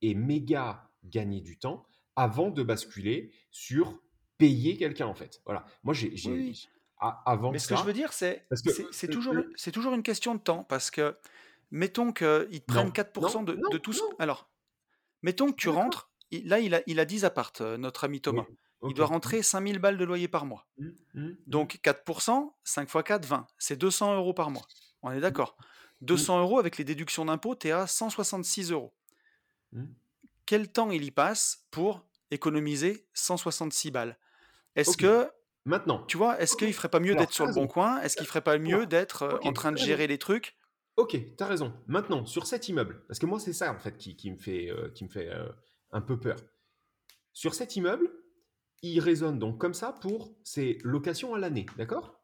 et 0.00 0.14
méga 0.14 0.90
gagner 1.04 1.40
du 1.40 1.58
temps 1.58 1.86
avant 2.16 2.50
de 2.50 2.62
basculer 2.62 3.32
sur 3.50 4.02
payer 4.38 4.76
quelqu'un, 4.76 5.06
en 5.06 5.14
fait. 5.14 5.40
Voilà. 5.44 5.64
Moi, 5.84 5.94
j'ai, 5.94 6.16
Oui, 6.26 6.68
avant 6.98 7.52
Mais 7.52 7.58
ce 7.58 7.68
que 7.68 7.76
je 7.76 7.84
veux 7.84 7.92
dire, 7.92 8.12
c'est 8.12 8.46
c'est 8.92 9.08
toujours, 9.08 9.34
le- 9.34 9.52
c'est 9.56 9.72
toujours 9.72 9.94
une 9.94 10.02
question 10.02 10.34
de 10.34 10.40
temps. 10.40 10.64
Parce 10.64 10.90
que, 10.90 11.16
mettons 11.70 12.12
qu'ils 12.12 12.60
te 12.60 12.66
prennent 12.66 12.86
non, 12.86 12.92
4% 12.92 13.38
non, 13.40 13.42
de, 13.44 13.54
non, 13.54 13.70
de 13.70 13.78
tout 13.78 13.92
ce... 13.92 14.02
Alors, 14.18 14.50
mettons 15.22 15.50
que 15.50 15.56
tu 15.56 15.68
rentres, 15.68 16.12
il- 16.30 16.48
là, 16.48 16.60
il 16.60 16.74
a, 16.74 16.82
il 16.86 17.00
a 17.00 17.04
10 17.04 17.24
appartes, 17.24 17.60
euh, 17.62 17.76
notre 17.78 18.04
ami 18.04 18.20
Oui, 18.28 18.40
Il 18.88 18.94
doit 18.94 19.06
rentrer 19.06 19.42
5000 19.42 19.78
balles 19.78 19.96
de 19.96 20.04
loyer 20.04 20.28
par 20.28 20.44
mois. 20.44 20.66
Hum, 20.78 20.94
hum, 21.14 21.36
Donc 21.46 21.78
4%, 21.82 22.52
5 22.64 22.82
x 22.82 23.04
4, 23.04 23.26
20. 23.26 23.46
C'est 23.58 23.76
200 23.76 24.16
euros 24.16 24.34
par 24.34 24.50
mois. 24.50 24.66
On 25.02 25.10
est 25.10 25.16
hum, 25.16 25.20
d'accord. 25.20 25.56
hum, 25.58 25.66
200 26.06 26.40
euros 26.40 26.58
avec 26.58 26.78
les 26.78 26.84
déductions 26.84 27.24
d'impôts, 27.24 27.54
tu 27.54 27.68
es 27.68 27.70
à 27.72 27.86
166 27.86 28.72
euros. 28.72 28.92
Quel 30.46 30.70
temps 30.70 30.90
il 30.90 31.04
y 31.04 31.10
passe 31.10 31.64
pour 31.70 32.04
économiser 32.30 33.06
166 33.14 33.90
balles? 33.90 34.18
Est-ce 34.74 34.96
que, 34.96 35.30
Maintenant, 35.64 36.04
tu 36.06 36.16
vois, 36.16 36.40
est-ce 36.40 36.54
ok. 36.54 36.58
qu'il 36.60 36.72
ferait 36.74 36.88
pas 36.88 36.98
mieux 36.98 37.14
d'être 37.14 37.32
sur 37.32 37.46
le 37.46 37.52
bon 37.52 37.68
coin? 37.68 38.00
Est-ce 38.00 38.16
qu'il 38.16 38.26
ferait 38.26 38.40
pas 38.40 38.58
mieux 38.58 38.86
d'être 38.86 39.22
euh, 39.22 39.38
en 39.42 39.52
train 39.52 39.70
de 39.70 39.78
gérer 39.78 40.06
les 40.08 40.18
trucs? 40.18 40.56
Ok, 40.96 41.16
t'as 41.36 41.46
raison. 41.46 41.72
Maintenant, 41.86 42.26
sur 42.26 42.46
cet 42.46 42.68
immeuble, 42.68 43.04
parce 43.06 43.18
que 43.18 43.26
moi, 43.26 43.38
c'est 43.38 43.52
ça, 43.52 43.72
en 43.72 43.78
fait, 43.78 43.96
qui, 43.96 44.16
qui 44.16 44.30
me 44.30 44.36
fait, 44.36 44.70
euh, 44.70 44.90
qui 44.90 45.04
me 45.04 45.08
fait 45.08 45.28
euh, 45.28 45.48
un 45.92 46.00
peu 46.00 46.18
peur. 46.18 46.36
Sur 47.32 47.54
cet 47.54 47.76
immeuble, 47.76 48.10
il 48.82 49.00
résonne 49.00 49.38
donc 49.38 49.58
comme 49.58 49.74
ça 49.74 49.92
pour 49.92 50.34
ses 50.44 50.78
locations 50.84 51.34
à 51.34 51.38
l'année, 51.38 51.66
d'accord? 51.78 52.20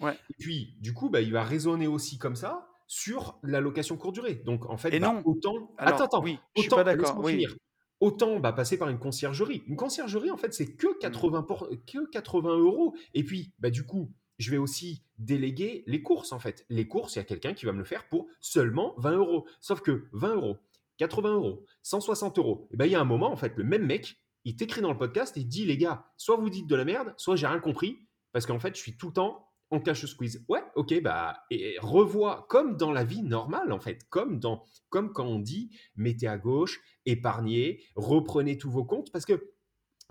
Ouais. 0.00 0.14
Et 0.30 0.34
puis, 0.38 0.76
du 0.80 0.92
coup, 0.94 1.10
bah, 1.10 1.20
il 1.20 1.32
va 1.32 1.44
résonner 1.44 1.86
aussi 1.86 2.18
comme 2.18 2.36
ça 2.36 2.68
sur 2.86 3.38
la 3.42 3.60
location 3.60 3.96
courte 3.96 4.14
durée. 4.14 4.34
Donc, 4.34 4.66
en 4.68 4.76
fait, 4.76 4.92
Et 4.94 4.98
bah, 5.00 5.12
non. 5.12 5.22
autant. 5.24 5.74
Alors, 5.78 5.94
attends, 5.94 6.04
attends. 6.04 6.22
oui, 6.22 6.38
je 6.56 6.62
suis 6.62 6.70
pas 6.70 6.76
Autant, 6.76 6.84
d'accord. 6.84 7.04
laisse-moi 7.06 7.24
Oui. 7.24 7.32
finir. 7.32 7.56
Autant 8.00 8.40
bah, 8.40 8.52
passer 8.52 8.78
par 8.78 8.88
une 8.88 8.98
conciergerie. 8.98 9.62
Une 9.66 9.76
conciergerie, 9.76 10.30
en 10.30 10.38
fait, 10.38 10.54
c'est 10.54 10.74
que 10.74 10.86
Hmm. 10.88 10.98
80, 11.00 11.42
pour- 11.42 11.68
que 11.86 12.08
80 12.10 12.56
euros. 12.58 12.94
Et 13.14 13.22
puis, 13.24 13.52
bah, 13.58 13.68
du 13.70 13.84
coup, 13.84 14.10
je 14.38 14.50
vais 14.50 14.56
aussi 14.56 15.04
déléguer 15.18 15.84
les 15.86 16.00
courses, 16.02 16.32
en 16.32 16.38
fait. 16.38 16.64
Les 16.70 16.88
courses, 16.88 17.14
il 17.14 17.18
y 17.18 17.22
a 17.22 17.24
quelqu'un 17.24 17.52
qui 17.52 17.66
va 17.66 17.72
me 17.72 17.78
le 17.78 17.84
faire 17.84 18.08
pour 18.08 18.26
seulement 18.40 18.94
20 18.96 19.16
euros. 19.18 19.46
Sauf 19.60 19.82
que 19.82 20.06
20 20.12 20.34
euros, 20.36 20.56
80 20.96 21.34
euros, 21.34 21.66
160 21.82 22.38
euros, 22.38 22.66
et 22.72 22.76
ben, 22.78 22.86
il 22.86 22.92
y 22.92 22.94
a 22.94 23.00
un 23.00 23.04
moment, 23.04 23.30
en 23.30 23.36
fait, 23.36 23.52
le 23.56 23.64
même 23.64 23.84
mec, 23.84 24.16
il 24.44 24.56
t'écrit 24.56 24.80
dans 24.80 24.92
le 24.92 24.98
podcast 24.98 25.36
et 25.36 25.40
il 25.40 25.48
dit, 25.48 25.66
les 25.66 25.76
gars, 25.76 26.04
soit 26.16 26.36
vous 26.36 26.50
dites 26.50 26.66
de 26.66 26.76
la 26.76 26.84
merde, 26.84 27.14
soit 27.16 27.36
j'ai 27.36 27.46
rien 27.46 27.60
compris, 27.60 28.08
parce 28.32 28.46
qu'en 28.46 28.58
fait, 28.58 28.74
je 28.76 28.80
suis 28.80 28.96
tout 28.96 29.08
le 29.08 29.12
temps 29.12 29.46
en 29.70 29.80
cash 29.80 30.04
squeeze. 30.04 30.44
Ouais, 30.48 30.62
ok, 30.74 31.00
bah, 31.02 31.44
et 31.50 31.76
revois, 31.80 32.46
comme 32.48 32.76
dans 32.76 32.92
la 32.92 33.04
vie 33.04 33.22
normale, 33.22 33.72
en 33.72 33.80
fait, 33.80 34.08
comme, 34.08 34.40
dans, 34.40 34.64
comme 34.88 35.12
quand 35.12 35.26
on 35.26 35.38
dit, 35.38 35.70
mettez 35.94 36.26
à 36.26 36.38
gauche, 36.38 36.80
épargnez, 37.06 37.84
reprenez 37.94 38.58
tous 38.58 38.70
vos 38.70 38.84
comptes, 38.84 39.12
parce 39.12 39.24
que 39.24 39.52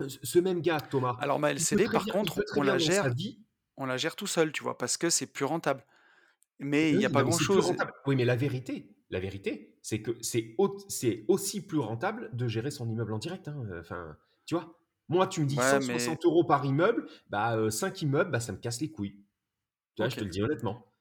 euh, 0.02 0.08
ce 0.08 0.38
même 0.38 0.60
gars, 0.60 0.80
Thomas, 0.80 1.16
Alors 1.20 1.38
ma 1.38 1.50
LCD, 1.52 1.84
par 1.88 2.04
bien, 2.04 2.12
contre, 2.12 2.42
on 2.56 2.62
la 2.62 2.78
gère, 2.78 3.12
on 3.76 3.86
la 3.86 3.96
gère 3.96 4.16
tout 4.16 4.26
seul, 4.26 4.52
tu 4.52 4.62
vois, 4.62 4.78
parce 4.78 4.96
que 4.96 5.10
c'est 5.10 5.26
plus 5.26 5.44
rentable. 5.44 5.84
Mais 6.58 6.90
il 6.90 6.98
n'y 6.98 7.04
a 7.04 7.08
Oui, 7.08 7.14
pas 7.14 7.22
grand-chose. 7.22 7.74
Oui, 8.06 8.16
mais 8.16 8.24
la 8.24 8.36
vérité, 8.36 8.94
la 9.10 9.20
vérité, 9.20 9.78
c'est 9.82 10.02
que 10.02 10.16
c'est 10.22 10.54
au- 10.58 10.78
c'est 10.88 11.24
aussi 11.28 11.66
plus 11.66 11.78
rentable 11.78 12.30
de 12.34 12.48
gérer 12.48 12.70
son 12.70 12.88
immeuble 12.88 13.12
en 13.12 13.18
direct. 13.18 13.48
hein. 13.48 13.64
Enfin, 13.80 14.16
tu 14.46 14.54
vois, 14.54 14.78
moi, 15.08 15.26
tu 15.26 15.40
me 15.40 15.46
dis 15.46 15.56
Ouais, 15.56 15.78
mais 15.80 16.18
160 16.18 16.24
euros 16.24 16.44
par 16.44 16.64
immeuble, 16.66 17.06
bah, 17.30 17.70
5 17.70 18.02
immeubles, 18.02 18.30
bah, 18.30 18.40
ça 18.40 18.52
me 18.52 18.58
casse 18.58 18.80
les 18.80 18.90
couilles. 18.90 19.16
Tu 19.96 20.02
vois, 20.02 20.08
je 20.10 20.16
te 20.18 20.24
le 20.24 20.30
dis 20.30 20.42
honnêtement. 20.42 20.92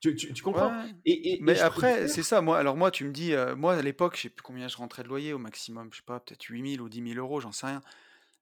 Tu, 0.00 0.16
tu- 0.16 0.32
tu 0.34 0.42
comprends? 0.44 0.72
Ouais. 0.72 0.90
et, 1.06 1.12
et- 1.12 1.34
et 1.34 1.40
Mais 1.40 1.58
après, 1.60 2.08
c'est 2.08 2.22
ça, 2.22 2.40
moi, 2.40 2.58
alors 2.58 2.76
moi, 2.76 2.90
tu 2.90 3.04
me 3.04 3.12
dis, 3.12 3.32
euh, 3.34 3.54
moi, 3.54 3.74
à 3.74 3.82
l'époque, 3.82 4.16
je 4.16 4.22
sais 4.22 4.28
plus 4.30 4.42
combien 4.42 4.66
je 4.68 4.76
rentrais 4.76 5.02
de 5.04 5.08
loyer 5.08 5.32
au 5.32 5.38
maximum, 5.38 5.90
je 5.92 5.98
sais 5.98 6.02
pas, 6.04 6.18
peut-être 6.20 6.44
8000 6.44 6.80
ou 6.80 6.88
10 6.88 7.00
000 7.00 7.18
euros, 7.18 7.40
j'en 7.40 7.52
sais 7.52 7.66
rien. 7.66 7.80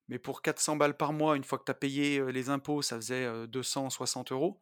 Mais 0.09 0.19
pour 0.19 0.43
400 0.43 0.77
balles 0.77 0.97
par 0.97 1.13
mois, 1.15 1.37
une 1.37 1.45
fois 1.45 1.59
que 1.59 1.65
tu 1.65 1.73
as 1.73 1.75
payé 1.75 2.19
euh, 2.21 2.31
les 2.33 2.51
impôts, 2.51 2.83
ça 2.83 2.97
faisait 2.97 3.25
euh, 3.27 3.47
260 3.47 3.91
euros. 3.91 4.61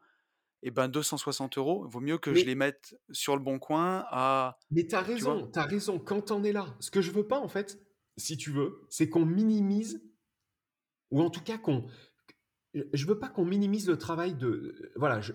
Et 0.64 0.70
ben 0.72 0.88
260 0.88 1.58
euros, 1.58 1.86
vaut 1.88 2.00
mieux 2.00 2.18
que 2.18 2.34
je 2.34 2.46
les 2.46 2.56
mette 2.56 2.96
sur 3.12 3.36
le 3.36 3.42
bon 3.42 3.58
coin 3.60 4.04
à 4.10 4.58
mais 4.70 4.86
tu 4.86 4.94
as 4.94 5.02
tu 5.14 5.24
vois? 5.24 5.36
raison, 5.36 5.50
tu 5.50 5.58
as 5.58 5.64
raison, 5.64 5.98
quand 5.98 6.22
tu 6.22 6.32
en 6.32 6.42
es 6.44 6.52
là. 6.52 6.76
Ce 6.80 6.90
que 6.90 7.00
je 7.00 7.10
veux 7.10 7.26
pas, 7.26 7.38
en 7.38 7.48
fait, 7.48 7.78
si 8.16 8.36
tu 8.36 8.50
veux, 8.50 8.80
c'est 8.88 9.08
qu'on 9.08 9.24
minimise 9.24 10.02
ou 11.10 11.20
en 11.20 11.30
tout 11.30 11.42
cas 11.42 11.58
qu'on 11.58 11.86
je 12.92 13.06
veux 13.06 13.18
pas 13.18 13.28
qu'on 13.28 13.44
minimise 13.44 13.88
le 13.88 13.96
travail 13.96 14.34
de 14.34 14.92
voilà, 14.96 15.20
je 15.20 15.32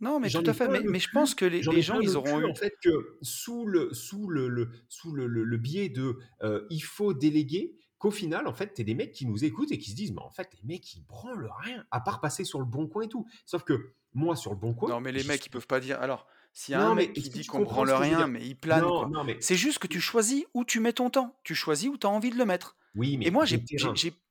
Non, 0.00 0.20
mais 0.20 0.28
tout 0.30 0.42
à 0.46 0.52
fait, 0.52 0.68
mais 0.68 0.98
je 0.98 1.08
pense 1.10 1.34
que 1.34 1.44
les 1.44 1.62
gens, 1.62 2.00
ils 2.00 2.16
auront 2.16 2.40
cul, 2.40 2.44
en 2.44 2.50
eu 2.50 2.54
fait, 2.54 2.74
que 2.82 3.18
sous 3.22 3.66
le 3.66 3.92
sous 3.92 4.28
le 4.28 4.48
le 4.48 4.70
sous 4.88 5.12
le 5.12 5.26
le 5.26 5.44
le 5.44 5.56
biais 5.56 5.88
de, 5.88 6.18
heu, 6.42 6.66
il 6.70 6.80
faut 6.82 7.14
déléguer, 7.14 7.78
qu'au 7.98 8.10
final, 8.10 8.46
en 8.46 8.54
fait, 8.54 8.74
tu 8.74 8.84
des 8.84 8.94
mecs 8.94 9.12
qui 9.12 9.26
nous 9.26 9.44
écoutent 9.44 9.72
et 9.72 9.78
qui 9.78 9.90
se 9.90 9.96
disent: 9.96 10.12
«Mais 10.12 10.22
en 10.22 10.30
fait, 10.30 10.50
les 10.54 10.62
mecs, 10.66 10.94
ils 10.94 11.04
branlent 11.04 11.50
rien, 11.62 11.84
à 11.90 12.00
part 12.00 12.20
passer 12.20 12.44
sur 12.44 12.58
le 12.60 12.64
bon 12.66 12.86
coin 12.88 13.02
et 13.04 13.08
tout». 13.08 13.26
Sauf 13.46 13.64
que 13.64 13.94
moi, 14.14 14.36
sur 14.36 14.52
le 14.52 14.56
bon 14.58 14.74
coin, 14.74 14.90
non, 14.90 15.00
mais 15.00 15.12
les 15.12 15.24
mecs, 15.24 15.44
ils 15.46 15.50
peuvent 15.50 15.66
pas 15.66 15.80
dire 15.80 16.00
alors, 16.00 16.26
s'il 16.52 16.72
y 16.72 16.74
a 16.74 16.82
un 16.82 16.90
non, 16.90 16.94
mec 16.94 17.12
qui 17.12 17.28
dit 17.30 17.44
qu'on 17.44 17.60
branle 17.60 17.90
rien, 17.90 18.26
mais 18.26 18.46
il 18.46 18.54
plane, 18.58 18.92
Non, 18.92 18.92
quoi. 18.92 19.12
non, 19.12 19.24
mais 19.24 19.38
C'est 19.38 19.56
juste 19.56 19.78
que 19.78 19.86
tu 19.86 20.00
choisis 20.00 20.44
où 20.54 20.64
tu 20.64 20.80
mets 20.80 20.92
ton 20.92 21.10
temps. 21.10 21.38
Tu 21.44 21.54
choisis 21.54 21.88
où 21.88 21.96
tu 21.98 22.06
as 22.06 22.10
envie 22.10 22.30
de 22.30 22.36
le 22.36 22.44
mettre. 22.44 22.76
oui, 22.94 23.16
Et 23.22 23.30
mais 23.30 23.30
moi, 23.30 23.44
des 23.44 23.58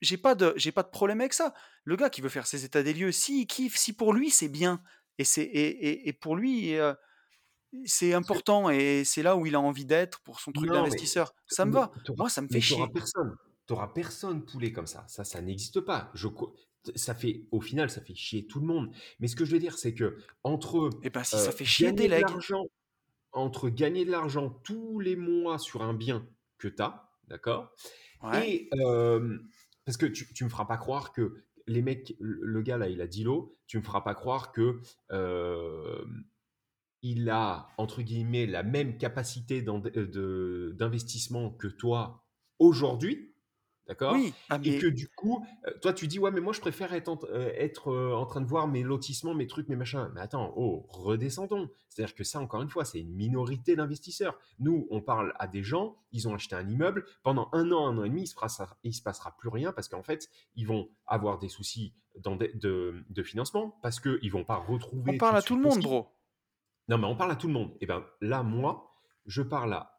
j'ai 0.01 0.17
pas 0.17 0.35
de 0.35 0.69
pas 0.71 0.83
de 0.83 0.89
problème 0.89 1.21
avec 1.21 1.33
ça. 1.33 1.53
Le 1.83 1.95
gars 1.95 2.09
qui 2.09 2.21
veut 2.21 2.29
faire 2.29 2.47
ses 2.47 2.65
états 2.65 2.83
des 2.83 2.93
lieux, 2.93 3.11
s'il 3.11 3.47
kiffe, 3.47 3.75
si 3.77 3.93
pour 3.93 4.13
lui 4.13 4.29
c'est 4.29 4.49
bien 4.49 4.81
et 5.17 5.23
c'est 5.25 5.43
et 5.43 5.87
et 5.89 6.09
et 6.09 6.13
pour 6.13 6.35
lui, 6.35 6.73
heu, 6.75 6.95
c'est 7.85 8.13
important 8.13 8.69
et 8.69 9.03
c'est 9.05 9.23
là 9.23 9.35
où 9.37 9.45
il 9.45 9.55
a 9.55 9.61
envie 9.61 9.85
d'être 9.85 10.21
pour 10.21 10.39
son 10.39 10.51
truc 10.53 10.71
d'investisseur, 10.71 11.33
ça 11.47 11.65
me 11.65 11.73
va. 11.73 11.91
Moi, 12.17 12.29
ça 12.29 12.41
me 12.41 12.49
fait 12.49 12.61
chier. 12.61 12.89
personne. 12.89 13.35
Tu 13.67 13.73
auras 13.73 13.89
personne 13.89 14.45
poulet 14.45 14.71
comme 14.71 14.87
ça. 14.87 15.05
Ça, 15.07 15.23
ça 15.23 15.41
n'existe 15.41 15.81
pas. 15.81 16.09
Je 16.13 16.27
ça 16.95 17.13
fait 17.13 17.47
au 17.51 17.61
final, 17.61 17.89
ça 17.89 18.01
fait 18.01 18.15
chier 18.15 18.47
tout 18.47 18.59
le 18.59 18.65
monde. 18.65 18.91
Mais 19.19 19.27
ce 19.27 19.35
que 19.35 19.45
je 19.45 19.51
veux 19.51 19.59
dire, 19.59 19.77
c'est 19.77 19.93
qu'entre, 19.93 20.89
Et 21.03 21.09
ben, 21.09 21.23
si 21.23 21.37
ça 21.37 21.51
fait 21.51 21.65
chier, 21.65 21.89
entre 23.33 23.69
gagner 23.69 24.05
de 24.05 24.11
l'argent 24.11 24.49
tous 24.63 24.99
les 24.99 25.15
mois 25.15 25.59
sur 25.59 25.83
un 25.83 25.93
bien 25.93 26.27
que 26.57 26.67
tu 26.67 26.81
as, 26.81 27.11
d'accord? 27.27 27.71
Ouais. 28.23 28.49
Et 28.49 28.69
hem, 28.73 29.47
parce 29.85 29.97
que 29.97 30.05
tu 30.05 30.33
tu 30.33 30.43
me 30.43 30.49
feras 30.49 30.65
pas 30.65 30.77
croire 30.77 31.13
que 31.13 31.43
les 31.67 31.81
mecs 31.81 32.15
le 32.19 32.61
gars 32.61 32.77
là, 32.77 32.87
il 32.89 33.01
a 33.01 33.07
10 33.07 33.25
lots, 33.25 33.55
tu 33.67 33.77
me 33.77 33.83
feras 33.83 34.01
pas 34.01 34.15
croire 34.15 34.51
que, 34.51 34.79
hem, 35.11 36.25
il 37.03 37.29
a 37.29 37.67
entre 37.77 38.01
guillemets 38.01 38.47
«la 38.47 38.63
même 38.63 38.97
capacité 38.97 39.61
de 39.61 40.71
d'investissement 40.71 41.51
que 41.51 41.67
toi 41.67 42.25
aujourd'hui», 42.59 43.26
d'accord? 43.87 44.13
Oui, 44.13 44.33
ah 44.49 44.59
Et 44.63 44.77
que 44.79 44.87
du 44.87 45.07
coup, 45.09 45.45
heu, 45.67 45.73
toi 45.81 45.93
tu 45.93 46.07
dis: 46.07 46.19
«Ouais, 46.19 46.31
mais 46.31 46.41
moi 46.41 46.53
je 46.53 46.61
préfère 46.61 46.93
être 46.93 47.09
en 47.09 47.19
être, 47.33 47.91
heu, 47.91 48.13
en 48.15 48.25
train 48.25 48.41
de 48.41 48.47
voir 48.47 48.67
mes 48.67 48.83
lotissements, 48.83 49.33
mes 49.33 49.47
trucs, 49.47 49.69
mes 49.69 49.75
machins». 49.75 50.09
Mais 50.13 50.21
attends, 50.21 50.53
oh, 50.55 50.85
redescendons. 50.89 51.69
C'est-à-dire 51.89 52.15
que 52.15 52.23
ça, 52.23 52.39
encore 52.39 52.61
une 52.61 52.69
fois, 52.69 52.85
c'est 52.85 52.99
une 52.99 53.13
minorité 53.13 53.75
d'investisseurs. 53.75 54.37
Nous, 54.59 54.87
on 54.91 55.01
parle 55.01 55.33
à 55.39 55.47
des 55.47 55.63
gens, 55.63 55.97
ils 56.11 56.27
ont 56.27 56.33
acheté 56.35 56.55
un 56.55 56.67
immeuble, 56.67 57.05
pendant 57.23 57.49
un 57.53 57.71
an, 57.71 57.87
un 57.87 57.97
an 57.97 58.03
et 58.03 58.09
demi, 58.09 58.23
il 58.23 58.27
se 58.27 58.35
passera 58.35 58.77
il 58.83 58.93
se 58.93 59.01
passera 59.01 59.35
plus 59.37 59.49
rien 59.49 59.71
parce 59.71 59.87
qu'en 59.87 60.03
fait, 60.03 60.29
ils 60.55 60.67
vont 60.67 60.89
avoir 61.05 61.39
des 61.39 61.49
soucis 61.49 61.93
de 62.15 63.03
de 63.09 63.23
financement, 63.23 63.77
parce 63.81 63.99
qu'ils 63.99 64.31
vont 64.31 64.43
pas 64.43 64.59
on 64.67 64.73
retrouver 64.73 65.13
tout 65.13 65.17
parle 65.17 65.37
à 65.37 65.41
tout 65.41 65.55
le 65.55 65.61
monde, 65.61 65.81
bro. 65.81 66.07
Non, 66.87 66.97
mais 66.97 67.05
on 67.05 67.15
parle 67.15 67.31
à 67.31 67.35
tout 67.35 67.47
le 67.47 67.53
monde. 67.53 67.75
Et 67.81 67.85
ben 67.85 68.05
là, 68.21 68.43
moi, 68.43 68.95
je 69.25 69.41
parle 69.41 69.73
à 69.73 69.96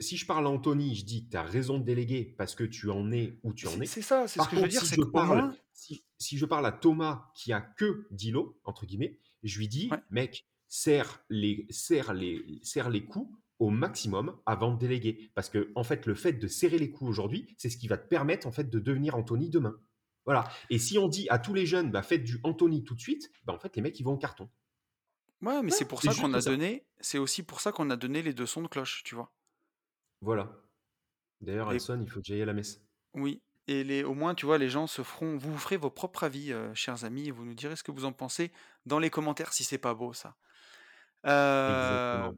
si 0.00 0.16
je 0.16 0.26
parle 0.26 0.46
à 0.46 0.50
Anthony, 0.50 0.94
je 0.94 1.04
dis: 1.04 1.28
«Tu 1.28 1.36
as 1.36 1.42
raison 1.42 1.78
de 1.78 1.84
déléguer 1.84 2.34
parce 2.38 2.54
que 2.54 2.64
tu 2.64 2.90
en 2.90 3.10
es 3.10 3.38
où 3.42 3.52
tu 3.52 3.66
en 3.66 3.80
es». 3.80 3.86
c'est 3.86 4.02
ça, 4.02 4.28
c'est 4.28 4.40
ce 4.40 4.44
que 4.48 4.56
je 4.56 4.56
veux 4.56 4.62
contre, 4.62 4.70
dire, 4.70 4.84
si 4.84 4.94
je 4.94 5.02
parle 5.02 5.54
si 5.72 6.04
si 6.18 6.38
je 6.38 6.44
parle 6.44 6.66
à 6.66 6.72
Thomas 6.72 7.30
qui 7.34 7.52
a 7.52 7.60
que 7.60 8.06
10 8.10 8.30
lots, 8.32 8.60
entre 8.64 8.86
guillemets, 8.86 9.18
je 9.42 9.58
lui 9.58 9.64
ouais. 9.64 9.68
dis: 9.68 9.90
«Mec, 10.10 10.46
serre 10.68 11.24
les 11.30 11.66
serre 11.70 12.12
les 12.14 12.60
serre 12.62 12.90
les 12.90 13.04
coups 13.04 13.34
au 13.58 13.70
maximum 13.70 14.38
avant 14.46 14.72
de 14.74 14.78
déléguer». 14.78 15.30
Parce 15.34 15.48
que 15.48 15.72
en 15.74 15.82
fait, 15.84 16.06
le 16.06 16.14
fait 16.14 16.34
de 16.34 16.46
serrer 16.46 16.78
les 16.78 16.90
coups 16.90 17.10
aujourd'hui, 17.10 17.54
c'est 17.58 17.70
ce 17.70 17.76
qui 17.76 17.88
va 17.88 17.96
te 17.98 18.06
permettre, 18.08 18.46
en 18.46 18.52
fait, 18.52 18.70
de 18.70 18.78
devenir 18.78 19.16
Anthony 19.16 19.48
demain. 19.50 19.76
Voilà. 20.26 20.44
Et 20.68 20.78
si 20.78 20.98
on 20.98 21.08
dit 21.08 21.26
à 21.30 21.38
tous 21.38 21.54
les 21.54 21.66
jeunes: 21.66 21.90
«Bah, 21.90 22.02
faites 22.02 22.24
du 22.24 22.38
Anthony 22.44 22.84
tout 22.84 22.94
de 22.94 23.00
suite», 23.00 23.30
bah, 23.44 23.54
en 23.54 23.58
fait, 23.58 23.74
les 23.76 23.82
mecs, 23.82 23.98
ils 23.98 24.04
vont 24.04 24.12
au 24.12 24.18
carton. 24.18 24.48
Ouais, 25.42 25.62
mais 25.62 25.70
Ouais, 25.70 25.70
c'est 25.70 25.86
pour 25.86 26.02
ça 26.02 26.14
qu'on 26.14 26.34
a 26.34 26.40
ça. 26.42 26.50
donné 26.50 26.84
c'est 27.00 27.16
aussi 27.18 27.42
pour 27.42 27.60
ça 27.60 27.72
qu'on 27.72 27.88
a 27.88 27.96
donné 27.96 28.22
les 28.22 28.34
2 28.34 28.44
sons 28.44 28.60
de 28.62 28.68
cloche, 28.68 29.02
tu 29.04 29.14
vois? 29.14 29.32
Voilà. 30.22 30.62
D'ailleurs, 31.42 31.70
Et 31.70 31.80
sonne, 31.80 32.02
il 32.02 32.10
faut 32.10 32.20
que 32.20 32.26
j'aille 32.26 32.42
à 32.42 32.46
la 32.46 32.54
messe. 32.54 32.86
oui 33.14 33.42
et 33.66 33.84
les 33.84 34.02
au 34.02 34.14
moins, 34.14 34.34
tu 34.34 34.46
vois, 34.46 34.58
les 34.58 34.68
gens 34.68 34.86
se 34.88 35.02
feront 35.02 35.36
vous 35.36 35.52
vous 35.52 35.58
ferez 35.58 35.76
vos 35.76 35.90
propres 35.90 36.24
avis, 36.24 36.50
heu, 36.52 36.74
chers 36.74 37.04
amis 37.04 37.28
et 37.28 37.30
vous 37.30 37.44
nous 37.44 37.54
direz 37.54 37.76
ce 37.76 37.82
que 37.84 37.92
vous 37.92 38.04
en 38.04 38.12
pensez 38.12 38.52
dans 38.86 38.98
les 38.98 39.10
commentaires 39.10 39.52
si 39.52 39.62
c'est 39.64 39.78
pas 39.78 39.94
beau 39.94 40.12
ça. 40.12 40.36
Exactement. 41.66 42.36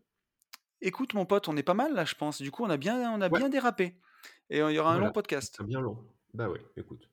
écoute 0.83 1.15
mon 1.15 1.25
pote, 1.27 1.49
on 1.49 1.57
est 1.57 1.63
pas 1.63 1.73
mal 1.75 1.95
là, 1.95 2.05
je 2.05 2.15
pense. 2.15 2.43
Du 2.43 2.51
coup, 2.51 2.63
on 2.65 2.71
a 2.71 2.77
bien 2.77 3.11
on 3.13 3.21
a 3.23 3.29
Ouais, 3.31 3.41
bien 3.41 3.49
dérapé 3.49 3.99
et 4.51 4.59
il 4.59 4.73
y 4.73 4.79
aura 4.79 4.95
un 4.95 4.99
long 4.99 5.11
voilà, 5.11 5.13
podcast. 5.13 5.63
bien 5.65 5.81
long. 5.81 6.15
Bah, 6.35 6.49
ouais, 6.49 6.61
écoute. 6.77 7.11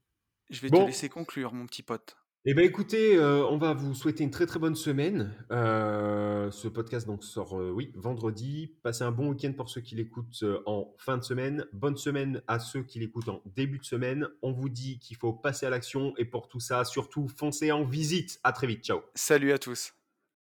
Je 0.52 0.62
vais 0.62 0.70
te 0.70 0.84
Bon, 0.84 0.84
laisser 0.84 1.10
conclure, 1.10 1.54
mon 1.54 1.66
petit 1.66 1.82
pote. 1.82 2.16
Et 2.50 2.56
ben 2.56 2.66
écoutez, 2.66 3.16
heu, 3.16 3.46
on 3.46 3.60
va 3.60 3.76
vous 3.76 3.94
souhaiter 3.94 4.24
une 4.24 4.32
très, 4.32 4.48
très 4.48 4.58
bonne 4.58 4.74
semaine. 4.74 5.32
Heu, 5.52 6.50
ce 6.52 6.68
podcast 6.68 7.06
donc 7.06 7.24
sort, 7.24 7.56
heu, 7.60 7.70
oui, 7.70 7.92
vendredi. 7.94 8.74
Passez 8.82 9.04
un 9.04 9.12
bon 9.12 9.30
week-end 9.30 9.54
pour 9.56 9.70
ceux 9.70 9.82
qui 9.82 9.94
l'écoutent, 9.94 10.44
en 10.66 10.92
fin 10.98 11.20
de 11.20 11.24
semaine. 11.24 11.68
Bonne 11.74 11.96
semaine 11.96 12.42
à 12.48 12.58
ceux 12.58 12.82
qui 12.82 12.98
l'écoutent 12.98 13.30
en 13.30 13.44
début 13.56 13.78
de 13.78 13.86
semaine. 13.86 14.28
On 14.42 14.52
vous 14.52 14.70
dit 14.70 14.98
qu'il 14.98 15.16
faut 15.16 15.32
passer 15.32 15.68
à 15.68 15.70
l'action 15.70 16.16
et 16.18 16.26
pour 16.26 16.48
tout 16.48 16.60
ça, 16.60 16.86
surtout, 16.86 17.28
foncez 17.28 17.72
en 17.72 17.84
visite. 17.84 18.40
À 18.44 18.52
très 18.52 18.66
vite. 18.66 18.84
Ciao. 18.84 19.02
Salut 19.14 19.52
à 19.52 19.60
tous. 19.60 19.99